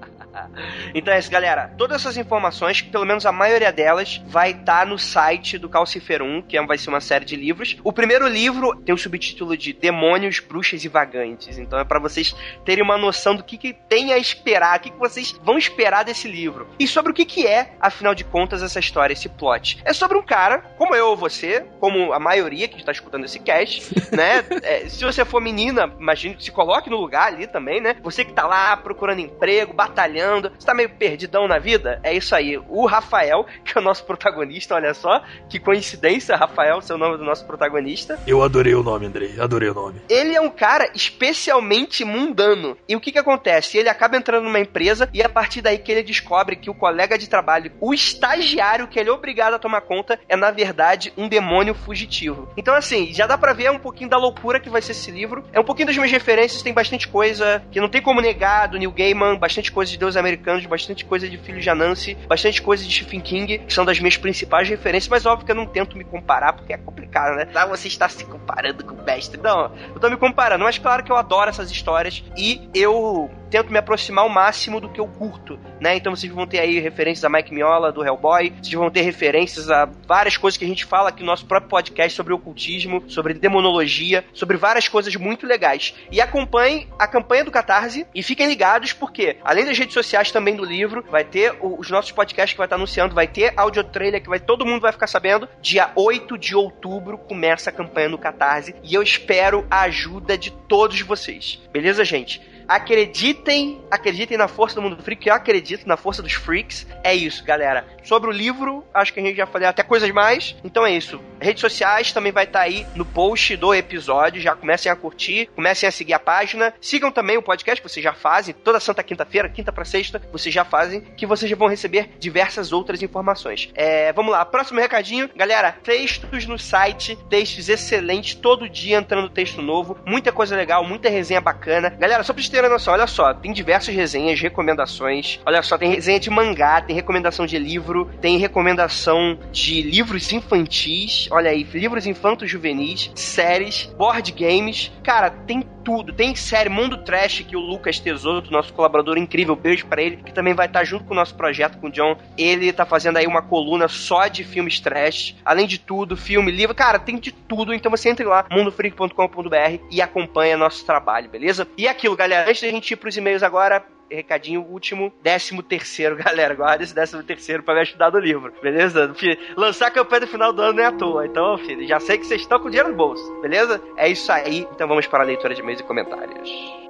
então 0.94 1.12
é 1.12 1.18
isso, 1.18 1.30
galera. 1.30 1.72
Todas 1.76 2.00
essas 2.00 2.16
informações, 2.16 2.82
pelo 2.82 3.04
menos 3.04 3.26
a 3.26 3.32
maioria 3.32 3.72
delas, 3.72 4.20
vai 4.26 4.52
estar 4.52 4.86
no 4.86 4.98
site 4.98 5.58
do 5.58 5.68
Calciferum, 5.68 6.42
que 6.42 6.56
é- 6.56 6.66
vai 6.66 6.78
ser 6.78 6.90
uma 6.90 7.00
série 7.00 7.24
de 7.24 7.36
livros. 7.36 7.76
O 7.82 7.92
primeiro 7.92 8.26
livro 8.28 8.76
tem 8.76 8.94
o 8.94 8.98
subtítulo 8.98 9.56
de 9.56 9.72
Demônios, 9.72 10.40
Bruxas 10.40 10.84
e 10.84 10.88
Vagantes. 10.88 11.58
Então 11.58 11.78
é 11.78 11.84
pra 11.84 11.98
vocês 11.98 12.34
terem 12.64 12.84
uma 12.84 12.98
noção 12.98 13.34
do 13.34 13.42
que, 13.42 13.56
que 13.56 13.72
tem 13.72 14.12
a 14.12 14.18
esperar, 14.18 14.78
o 14.78 14.82
que, 14.82 14.90
que 14.90 14.98
vocês 14.98 15.32
vão 15.42 15.58
esperar 15.58 16.04
desse 16.04 16.28
livro. 16.28 16.68
E 16.78 16.86
sobre 16.86 17.12
o 17.12 17.14
que, 17.14 17.24
que 17.24 17.46
é, 17.46 17.72
afinal 17.80 18.14
de 18.14 18.24
contas, 18.24 18.62
essa 18.62 18.78
história, 18.78 19.12
esse 19.12 19.28
plot. 19.28 19.80
É 19.84 19.92
sobre 19.92 20.16
um 20.18 20.22
cara, 20.22 20.58
como 20.76 20.94
eu 20.94 21.08
ou 21.08 21.16
você, 21.16 21.64
como 21.78 22.12
a 22.12 22.18
maioria 22.18 22.68
que 22.68 22.78
está 22.78 22.92
escutando 22.92 23.24
esse 23.24 23.38
cast, 23.38 23.82
né? 24.14 24.44
É, 24.62 24.88
se 24.88 25.04
você 25.04 25.24
for 25.24 25.40
menina, 25.40 25.92
imagine, 25.98 26.36
se 26.38 26.50
coloque 26.50 26.90
no 26.90 26.96
lugar 26.96 27.28
ali 27.28 27.46
também, 27.46 27.80
né? 27.80 27.96
Você 28.02 28.24
que 28.24 28.32
tá 28.32 28.46
lá 28.46 28.76
procurando 28.76 29.20
emprego, 29.20 29.72
batalhando, 29.72 30.49
você 30.58 30.66
tá 30.66 30.74
meio 30.74 30.90
perdidão 30.90 31.46
na 31.48 31.58
vida, 31.58 32.00
é 32.02 32.14
isso 32.14 32.34
aí. 32.34 32.58
O 32.68 32.86
Rafael, 32.86 33.46
que 33.64 33.76
é 33.76 33.80
o 33.80 33.84
nosso 33.84 34.04
protagonista, 34.04 34.74
olha 34.74 34.94
só, 34.94 35.22
que 35.48 35.58
coincidência, 35.58 36.36
Rafael, 36.36 36.80
seu 36.80 36.98
nome 36.98 37.16
do 37.16 37.24
nosso 37.24 37.46
protagonista. 37.46 38.18
Eu 38.26 38.42
adorei 38.42 38.74
o 38.74 38.82
nome, 38.82 39.06
Andrei, 39.06 39.40
adorei 39.40 39.68
o 39.68 39.74
nome. 39.74 40.00
Ele 40.08 40.34
é 40.34 40.40
um 40.40 40.50
cara 40.50 40.90
especialmente 40.94 42.04
mundano. 42.04 42.76
E 42.88 42.96
o 42.96 43.00
que 43.00 43.12
que 43.12 43.18
acontece? 43.18 43.78
Ele 43.78 43.88
acaba 43.88 44.16
entrando 44.16 44.44
numa 44.44 44.60
empresa 44.60 45.08
e 45.12 45.22
é 45.22 45.26
a 45.26 45.28
partir 45.28 45.60
daí 45.60 45.78
que 45.78 45.90
ele 45.90 46.02
descobre 46.02 46.56
que 46.56 46.70
o 46.70 46.74
colega 46.74 47.16
de 47.16 47.28
trabalho, 47.28 47.72
o 47.80 47.94
estagiário 47.94 48.88
que 48.88 48.98
ele 48.98 49.08
é 49.08 49.12
obrigado 49.12 49.54
a 49.54 49.58
tomar 49.58 49.82
conta, 49.82 50.18
é 50.28 50.36
na 50.36 50.50
verdade 50.50 51.12
um 51.16 51.28
demônio 51.28 51.74
fugitivo. 51.74 52.48
Então 52.56 52.74
assim, 52.74 53.12
já 53.12 53.26
dá 53.26 53.36
pra 53.38 53.52
ver 53.52 53.70
um 53.70 53.78
pouquinho 53.78 54.10
da 54.10 54.16
loucura 54.16 54.60
que 54.60 54.70
vai 54.70 54.82
ser 54.82 54.92
esse 54.92 55.10
livro. 55.10 55.44
É 55.52 55.60
um 55.60 55.64
pouquinho 55.64 55.86
das 55.86 55.96
minhas 55.96 56.10
referências, 56.10 56.62
tem 56.62 56.72
bastante 56.72 57.08
coisa 57.08 57.62
que 57.70 57.80
não 57.80 57.88
tem 57.88 58.02
como 58.02 58.20
negar 58.20 58.68
do 58.68 58.78
Neil 58.78 58.92
Gaiman, 58.92 59.38
bastante 59.38 59.70
coisa 59.70 59.90
de 59.90 59.98
Deus 59.98 60.16
Americanos, 60.40 60.66
bastante 60.66 61.04
coisa 61.04 61.28
de 61.28 61.36
Filho 61.36 61.60
de 61.60 61.68
Anansi, 61.68 62.16
bastante 62.26 62.62
coisa 62.62 62.82
de 62.82 62.92
Stephen 62.92 63.20
King, 63.20 63.58
que 63.58 63.72
são 63.72 63.84
das 63.84 64.00
minhas 64.00 64.16
principais 64.16 64.68
referências, 64.68 65.08
mas 65.08 65.26
óbvio 65.26 65.44
que 65.44 65.52
eu 65.52 65.56
não 65.56 65.66
tento 65.66 65.96
me 65.96 66.04
comparar 66.04 66.54
porque 66.54 66.72
é 66.72 66.78
complicado, 66.78 67.36
né? 67.36 67.46
Lá 67.52 67.66
você 67.66 67.88
está 67.88 68.08
se 68.08 68.24
comparando 68.24 68.84
com 68.84 68.94
o 68.94 69.04
mestre. 69.04 69.40
Não, 69.40 69.72
eu 69.94 70.00
tô 70.00 70.08
me 70.08 70.16
comparando, 70.16 70.64
mas 70.64 70.78
claro 70.78 71.04
que 71.04 71.12
eu 71.12 71.16
adoro 71.16 71.50
essas 71.50 71.70
histórias 71.70 72.24
e 72.36 72.68
eu 72.74 73.30
tento 73.50 73.72
me 73.72 73.78
aproximar 73.78 74.24
ao 74.24 74.30
máximo 74.30 74.80
do 74.80 74.88
que 74.88 75.00
eu 75.00 75.06
curto, 75.06 75.58
né? 75.80 75.96
Então 75.96 76.14
vocês 76.14 76.32
vão 76.32 76.46
ter 76.46 76.60
aí 76.60 76.78
referências 76.78 77.24
a 77.24 77.28
Mike 77.28 77.52
Miola 77.52 77.90
do 77.90 78.04
Hellboy, 78.04 78.52
vocês 78.62 78.72
vão 78.72 78.90
ter 78.90 79.02
referências 79.02 79.68
a 79.68 79.88
várias 80.06 80.36
coisas 80.36 80.56
que 80.56 80.64
a 80.64 80.68
gente 80.68 80.84
fala 80.84 81.08
aqui 81.08 81.20
no 81.20 81.26
nosso 81.26 81.44
próprio 81.44 81.68
podcast 81.68 82.16
sobre 82.16 82.32
ocultismo, 82.32 83.02
sobre 83.08 83.34
demonologia, 83.34 84.24
sobre 84.32 84.56
várias 84.56 84.86
coisas 84.88 85.14
muito 85.16 85.46
legais. 85.46 85.94
E 86.12 86.20
acompanhem 86.20 86.88
a 86.98 87.06
campanha 87.06 87.44
do 87.44 87.50
Catarse 87.50 88.06
e 88.14 88.22
fiquem 88.22 88.46
ligados 88.46 88.92
porque 88.92 89.36
além 89.42 89.64
das 89.64 89.76
redes 89.76 89.94
sociais 89.94 90.19
também 90.28 90.56
do 90.56 90.64
livro, 90.64 91.04
vai 91.08 91.22
ter 91.22 91.56
os 91.60 91.88
nossos 91.88 92.10
podcasts 92.10 92.52
que 92.52 92.58
vai 92.58 92.66
estar 92.66 92.74
anunciando, 92.74 93.14
vai 93.14 93.28
ter 93.28 93.52
áudio 93.56 93.84
trailer 93.84 94.20
que 94.20 94.28
vai 94.28 94.40
todo 94.40 94.66
mundo 94.66 94.80
vai 94.82 94.90
ficar 94.90 95.06
sabendo. 95.06 95.48
Dia 95.62 95.92
8 95.94 96.36
de 96.36 96.56
outubro 96.56 97.16
começa 97.16 97.70
a 97.70 97.72
campanha 97.72 98.08
no 98.08 98.18
Catarse 98.18 98.74
e 98.82 98.92
eu 98.92 99.02
espero 99.02 99.64
a 99.70 99.82
ajuda 99.82 100.36
de 100.36 100.50
todos 100.50 101.00
vocês. 101.02 101.60
Beleza, 101.72 102.04
gente? 102.04 102.42
Acreditem, 102.70 103.80
acreditem 103.90 104.38
na 104.38 104.46
força 104.46 104.76
do 104.76 104.82
mundo 104.82 105.02
freak, 105.02 105.26
eu 105.26 105.34
acredito 105.34 105.88
na 105.88 105.96
força 105.96 106.22
dos 106.22 106.34
freaks. 106.34 106.86
É 107.02 107.12
isso, 107.12 107.42
galera. 107.42 107.84
Sobre 108.04 108.30
o 108.30 108.32
livro, 108.32 108.84
acho 108.94 109.12
que 109.12 109.18
a 109.18 109.22
gente 109.24 109.36
já 109.36 109.44
falou 109.44 109.66
até 109.66 109.82
coisas 109.82 110.08
mais. 110.12 110.54
Então 110.62 110.86
é 110.86 110.92
isso. 110.92 111.20
Redes 111.40 111.60
sociais 111.60 112.12
também 112.12 112.30
vai 112.30 112.44
estar 112.44 112.60
aí 112.60 112.86
no 112.94 113.04
post 113.04 113.56
do 113.56 113.74
episódio. 113.74 114.40
Já 114.40 114.54
comecem 114.54 114.90
a 114.90 114.94
curtir, 114.94 115.48
comecem 115.52 115.88
a 115.88 115.90
seguir 115.90 116.12
a 116.12 116.20
página. 116.20 116.72
Sigam 116.80 117.10
também 117.10 117.36
o 117.36 117.42
podcast, 117.42 117.82
que 117.82 117.88
vocês 117.88 118.04
já 118.04 118.12
fazem. 118.12 118.54
Toda 118.54 118.78
santa 118.78 119.02
quinta-feira, 119.02 119.48
quinta 119.48 119.72
pra 119.72 119.84
sexta, 119.84 120.22
vocês 120.30 120.54
já 120.54 120.64
fazem, 120.64 121.00
que 121.00 121.26
vocês 121.26 121.50
vão 121.50 121.66
receber 121.66 122.10
diversas 122.20 122.72
outras 122.72 123.02
informações. 123.02 123.68
É, 123.74 124.12
vamos 124.12 124.30
lá, 124.30 124.44
próximo 124.44 124.78
recadinho. 124.78 125.28
Galera, 125.34 125.72
textos 125.82 126.46
no 126.46 126.56
site, 126.56 127.18
textos 127.28 127.68
excelentes, 127.68 128.36
todo 128.36 128.68
dia 128.68 128.96
entrando 128.96 129.28
texto 129.28 129.60
novo. 129.60 129.98
Muita 130.06 130.30
coisa 130.30 130.54
legal, 130.54 130.84
muita 130.84 131.08
resenha 131.08 131.40
bacana. 131.40 131.90
Galera, 131.90 132.22
só 132.22 132.32
pra 132.32 132.40
vocês 132.40 132.59
olha 132.88 133.06
só, 133.06 133.34
tem 133.34 133.52
diversas 133.52 133.94
resenhas, 133.94 134.40
recomendações. 134.40 135.40
Olha 135.46 135.62
só, 135.62 135.78
tem 135.78 135.90
resenha 135.90 136.20
de 136.20 136.30
mangá, 136.30 136.80
tem 136.80 136.94
recomendação 136.94 137.46
de 137.46 137.58
livro, 137.58 138.10
tem 138.20 138.38
recomendação 138.38 139.38
de 139.52 139.82
livros 139.82 140.32
infantis. 140.32 141.28
Olha 141.30 141.50
aí, 141.50 141.62
livros 141.62 142.06
infantos 142.06 142.50
juvenis, 142.50 143.10
séries, 143.14 143.86
board 143.96 144.32
games. 144.32 144.92
Cara, 145.02 145.30
tem 145.30 145.62
tudo. 145.84 146.12
Tem 146.12 146.34
série 146.34 146.68
Mundo 146.68 146.98
Trash 146.98 147.40
que 147.40 147.56
o 147.56 147.60
Lucas 147.60 147.98
Tesouro, 147.98 148.50
nosso 148.50 148.72
colaborador 148.72 149.18
incrível, 149.18 149.56
beijo 149.56 149.86
pra 149.86 150.02
ele, 150.02 150.16
que 150.16 150.32
também 150.32 150.54
vai 150.54 150.66
estar 150.66 150.84
junto 150.84 151.04
com 151.04 151.12
o 151.12 151.16
nosso 151.16 151.34
projeto 151.34 151.78
com 151.78 151.88
o 151.88 151.90
John. 151.90 152.16
Ele 152.36 152.72
tá 152.72 152.84
fazendo 152.84 153.16
aí 153.16 153.26
uma 153.26 153.42
coluna 153.42 153.88
só 153.88 154.26
de 154.28 154.44
filmes 154.44 154.80
trash. 154.80 155.36
Além 155.44 155.66
de 155.66 155.78
tudo, 155.78 156.16
filme, 156.16 156.50
livro, 156.50 156.74
cara, 156.74 156.98
tem 156.98 157.18
de 157.18 157.32
tudo. 157.32 157.74
Então 157.74 157.90
você 157.90 158.08
entre 158.08 158.24
lá, 158.24 158.46
mundofreak.com.br 158.50 159.82
e 159.90 160.00
acompanha 160.00 160.56
nosso 160.56 160.84
trabalho, 160.84 161.28
beleza? 161.28 161.66
E 161.76 161.88
aquilo, 161.88 162.16
galera, 162.16 162.48
antes 162.48 162.62
da 162.62 162.68
gente 162.68 162.92
ir 162.92 162.96
pros 162.96 163.16
e-mails 163.16 163.42
agora, 163.42 163.84
recadinho 164.10 164.62
último, 164.62 165.12
décimo 165.22 165.62
terceiro, 165.62 166.16
galera, 166.22 166.54
guarda 166.54 166.84
esse 166.84 166.94
décimo 166.94 167.22
terceiro 167.22 167.62
pra 167.62 167.74
me 167.74 167.80
ajudar 167.80 168.10
no 168.12 168.18
livro, 168.18 168.52
beleza? 168.62 169.12
Filho, 169.14 169.38
lançar 169.56 169.86
a 169.86 169.90
campanha 169.90 170.20
do 170.20 170.26
final 170.26 170.52
do 170.52 170.62
ano 170.62 170.74
não 170.74 170.82
é 170.82 170.86
à 170.86 170.92
toa, 170.92 171.26
então, 171.26 171.58
filho, 171.58 171.86
já 171.86 172.00
sei 172.00 172.18
que 172.18 172.26
vocês 172.26 172.40
estão 172.40 172.58
com 172.58 172.68
dinheiro 172.68 172.90
no 172.90 172.96
bolso, 172.96 173.40
beleza? 173.40 173.80
É 173.96 174.08
isso 174.08 174.30
aí, 174.32 174.66
então 174.72 174.88
vamos 174.88 175.06
para 175.06 175.22
a 175.22 175.26
leitura 175.26 175.54
de 175.54 175.60
e-mails 175.60 175.80
e 175.80 175.84
comentários. 175.84 176.89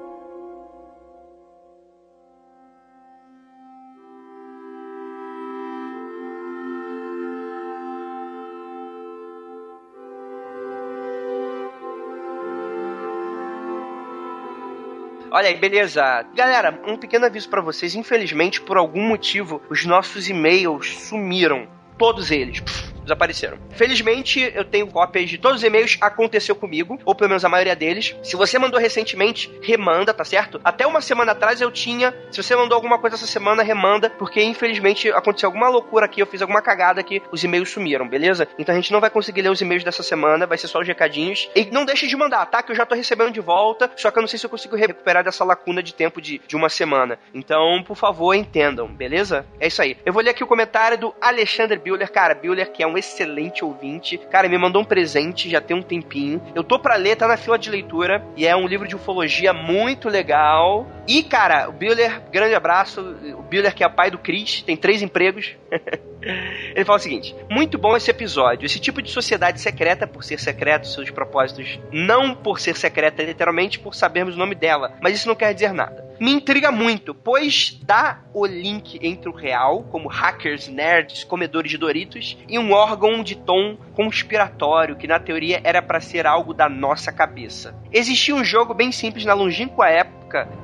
Olha 15.32 15.48
aí, 15.48 15.56
beleza. 15.56 16.24
Galera, 16.34 16.80
um 16.86 16.96
pequeno 16.96 17.26
aviso 17.26 17.48
pra 17.48 17.60
vocês. 17.60 17.94
Infelizmente, 17.94 18.60
por 18.60 18.76
algum 18.76 19.02
motivo, 19.02 19.62
os 19.70 19.84
nossos 19.86 20.28
e-mails 20.28 20.96
sumiram. 21.08 21.68
Todos 21.96 22.30
eles. 22.30 22.60
Pff, 22.60 22.92
desapareceram. 23.11 23.58
Felizmente, 23.70 24.52
eu 24.54 24.64
tenho 24.64 24.86
cópias 24.86 25.28
de 25.28 25.38
todos 25.38 25.58
os 25.58 25.64
e-mails, 25.64 25.98
aconteceu 26.00 26.54
comigo, 26.54 26.98
ou 27.04 27.14
pelo 27.14 27.30
menos 27.30 27.44
a 27.44 27.48
maioria 27.48 27.74
deles. 27.74 28.16
Se 28.22 28.36
você 28.36 28.58
mandou 28.58 28.78
recentemente, 28.78 29.50
remanda, 29.62 30.14
tá 30.14 30.24
certo? 30.24 30.61
Até 30.64 30.86
uma 30.86 31.00
semana 31.00 31.32
atrás 31.32 31.61
eu 31.61 31.70
tinha. 31.70 32.14
Se 32.30 32.42
você 32.42 32.54
mandou 32.54 32.76
alguma 32.76 32.98
coisa 32.98 33.16
essa 33.16 33.26
semana, 33.26 33.62
remanda, 33.62 34.11
porque 34.11 34.42
infelizmente 34.42 35.08
aconteceu 35.11 35.48
alguma 35.48 35.68
loucura 35.68 36.06
aqui, 36.06 36.20
eu 36.20 36.26
fiz 36.26 36.40
alguma 36.40 36.62
cagada 36.62 37.02
que 37.02 37.22
os 37.32 37.42
e-mails 37.42 37.70
sumiram, 37.70 38.08
beleza? 38.08 38.46
Então 38.58 38.74
a 38.74 38.78
gente 38.78 38.92
não 38.92 39.00
vai 39.00 39.11
conseguir 39.11 39.42
ler 39.42 39.50
os 39.50 39.61
e-mails 39.61 39.84
dessa 39.84 40.02
semana, 40.02 40.46
vai 40.46 40.58
ser 40.58 40.68
só 40.68 40.80
os 40.80 40.86
recadinhos. 40.86 41.50
E 41.54 41.66
não 41.66 41.84
deixe 41.84 42.06
de 42.06 42.16
mandar, 42.16 42.46
tá? 42.46 42.62
Que 42.62 42.72
eu 42.72 42.76
já 42.76 42.86
tô 42.86 42.94
recebendo 42.94 43.32
de 43.32 43.40
volta, 43.40 43.90
só 43.96 44.11
que 44.11 44.18
eu 44.18 44.22
não 44.22 44.28
sei 44.28 44.38
se 44.38 44.46
eu 44.46 44.50
consigo 44.50 44.76
recuperar 44.76 45.24
dessa 45.24 45.44
lacuna 45.44 45.82
de 45.82 45.94
tempo 45.94 46.20
de, 46.20 46.40
de 46.46 46.56
uma 46.56 46.68
semana. 46.68 47.18
Então, 47.34 47.82
por 47.82 47.96
favor, 47.96 48.34
entendam, 48.34 48.86
beleza? 48.86 49.46
É 49.58 49.66
isso 49.66 49.82
aí. 49.82 49.96
Eu 50.04 50.12
vou 50.12 50.22
ler 50.22 50.30
aqui 50.30 50.44
o 50.44 50.46
comentário 50.46 50.98
do 50.98 51.14
Alexandre 51.20 51.78
Bueller. 51.78 52.11
Cara, 52.11 52.34
Bueller, 52.34 52.70
que 52.70 52.82
é 52.82 52.86
um 52.86 52.96
excelente 53.01 53.64
ouvinte. 53.64 54.18
Cara, 54.30 54.48
me 54.48 54.57
mandou 54.57 54.82
um 54.82 54.84
presente 54.84 55.51
já 55.51 55.61
tem 55.61 55.76
um 55.76 55.82
tempinho. 55.82 56.40
Eu 56.55 56.62
tô 56.62 56.78
pra 56.78 56.96
ler, 56.96 57.16
tá 57.16 57.26
na 57.26 57.36
fila 57.36 57.59
de 57.59 57.70
leitura. 57.70 58.24
E 58.36 58.46
é 58.46 58.55
um 58.57 58.66
livro 58.66 58.86
de 58.86 58.94
ufologia 58.94 59.53
muito 59.53 60.09
legal. 60.09 60.86
E, 61.07 61.22
cara, 61.22 61.68
o 61.68 61.72
Bueller, 61.72 62.22
grande 62.30 62.55
abraço. 62.55 63.01
O 63.36 63.42
Bueller, 63.42 63.74
que 63.74 63.84
é 63.84 63.88
pai 63.88 64.11
do 64.11 64.18
Chris, 64.18 64.62
tem 64.62 64.76
três 64.76 65.03
empregos. 65.03 65.57
Ele 66.22 66.84
fala 66.84 66.98
o 66.98 67.02
seguinte: 67.02 67.34
muito 67.50 67.78
bom 67.78 67.96
esse 67.96 68.10
episódio. 68.10 68.66
Esse 68.66 68.78
tipo 68.78 69.00
de 69.00 69.10
sociedade 69.10 69.60
secreta, 69.60 70.06
por 70.06 70.22
ser 70.22 70.38
secreto, 70.38 70.86
seus 70.86 71.10
propósitos, 71.10 71.78
não 71.92 72.34
por 72.34 72.60
ser 72.60 72.76
secreta 72.76 73.22
literalmente, 73.22 73.78
por 73.78 73.94
sabermos 73.94 74.34
o 74.34 74.38
nome 74.38 74.54
dela, 74.54 74.96
mas 75.02 75.14
isso 75.14 75.28
não 75.28 75.34
quer 75.34 75.52
dizer 75.54 75.72
nada. 75.72 76.10
Me 76.20 76.32
intriga 76.32 76.70
muito, 76.70 77.14
pois 77.14 77.80
dá 77.82 78.20
o 78.34 78.44
link 78.44 78.98
entre 79.02 79.30
o 79.30 79.34
real, 79.34 79.84
como 79.84 80.06
hackers, 80.06 80.68
nerds, 80.68 81.24
comedores 81.24 81.70
de 81.70 81.78
Doritos, 81.78 82.36
e 82.46 82.58
um 82.58 82.72
órgão 82.72 83.22
de 83.22 83.36
tom 83.36 83.78
conspiratório 83.94 84.96
que 84.96 85.06
na 85.06 85.18
teoria 85.18 85.62
era 85.64 85.80
para 85.80 85.98
ser 85.98 86.26
algo 86.26 86.52
da 86.52 86.68
nossa 86.68 87.10
cabeça. 87.10 87.74
Existia 87.90 88.34
um 88.34 88.44
jogo 88.44 88.74
bem 88.74 88.92
simples 88.92 89.24
na 89.24 89.32
longínqua 89.32 89.88
época 89.88 90.19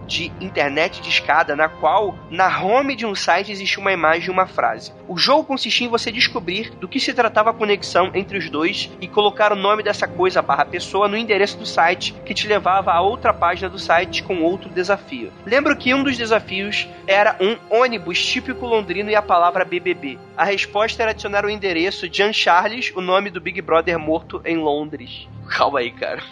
de 0.06 0.32
internet 0.40 1.00
de 1.00 1.08
escada 1.08 1.56
na 1.56 1.68
qual 1.68 2.16
na 2.30 2.62
home 2.62 2.94
de 2.94 3.04
um 3.04 3.14
site 3.14 3.50
existia 3.50 3.80
uma 3.80 3.92
imagem 3.92 4.28
e 4.28 4.30
uma 4.30 4.46
frase. 4.46 4.92
O 5.08 5.16
jogo 5.16 5.44
consistia 5.44 5.86
em 5.86 5.90
você 5.90 6.12
descobrir 6.12 6.70
do 6.76 6.88
que 6.88 7.00
se 7.00 7.12
tratava 7.12 7.50
a 7.50 7.54
conexão 7.54 8.10
entre 8.14 8.38
os 8.38 8.48
dois 8.48 8.90
e 9.00 9.08
colocar 9.08 9.52
o 9.52 9.56
nome 9.56 9.82
dessa 9.82 10.06
coisa 10.06 10.42
barra 10.42 10.64
pessoa 10.64 11.08
no 11.08 11.16
endereço 11.16 11.58
do 11.58 11.66
site 11.66 12.14
que 12.24 12.34
te 12.34 12.46
levava 12.46 12.92
a 12.92 13.00
outra 13.00 13.32
página 13.32 13.68
do 13.68 13.78
site 13.78 14.22
com 14.22 14.42
outro 14.42 14.70
desafio. 14.70 15.32
Lembro 15.44 15.76
que 15.76 15.94
um 15.94 16.02
dos 16.02 16.16
desafios 16.16 16.88
era 17.06 17.36
um 17.40 17.56
ônibus 17.70 18.24
típico 18.24 18.66
londrino 18.66 19.10
e 19.10 19.14
a 19.14 19.22
palavra 19.22 19.64
BBB. 19.64 20.18
A 20.36 20.44
resposta 20.44 21.02
era 21.02 21.10
adicionar 21.10 21.44
o 21.44 21.50
endereço 21.50 22.08
Jean 22.12 22.32
Charles, 22.32 22.92
o 22.94 23.00
nome 23.00 23.30
do 23.30 23.40
Big 23.40 23.60
Brother 23.60 23.98
morto 23.98 24.40
em 24.44 24.56
Londres. 24.56 25.28
Calma 25.48 25.80
aí, 25.80 25.90
cara. 25.90 26.22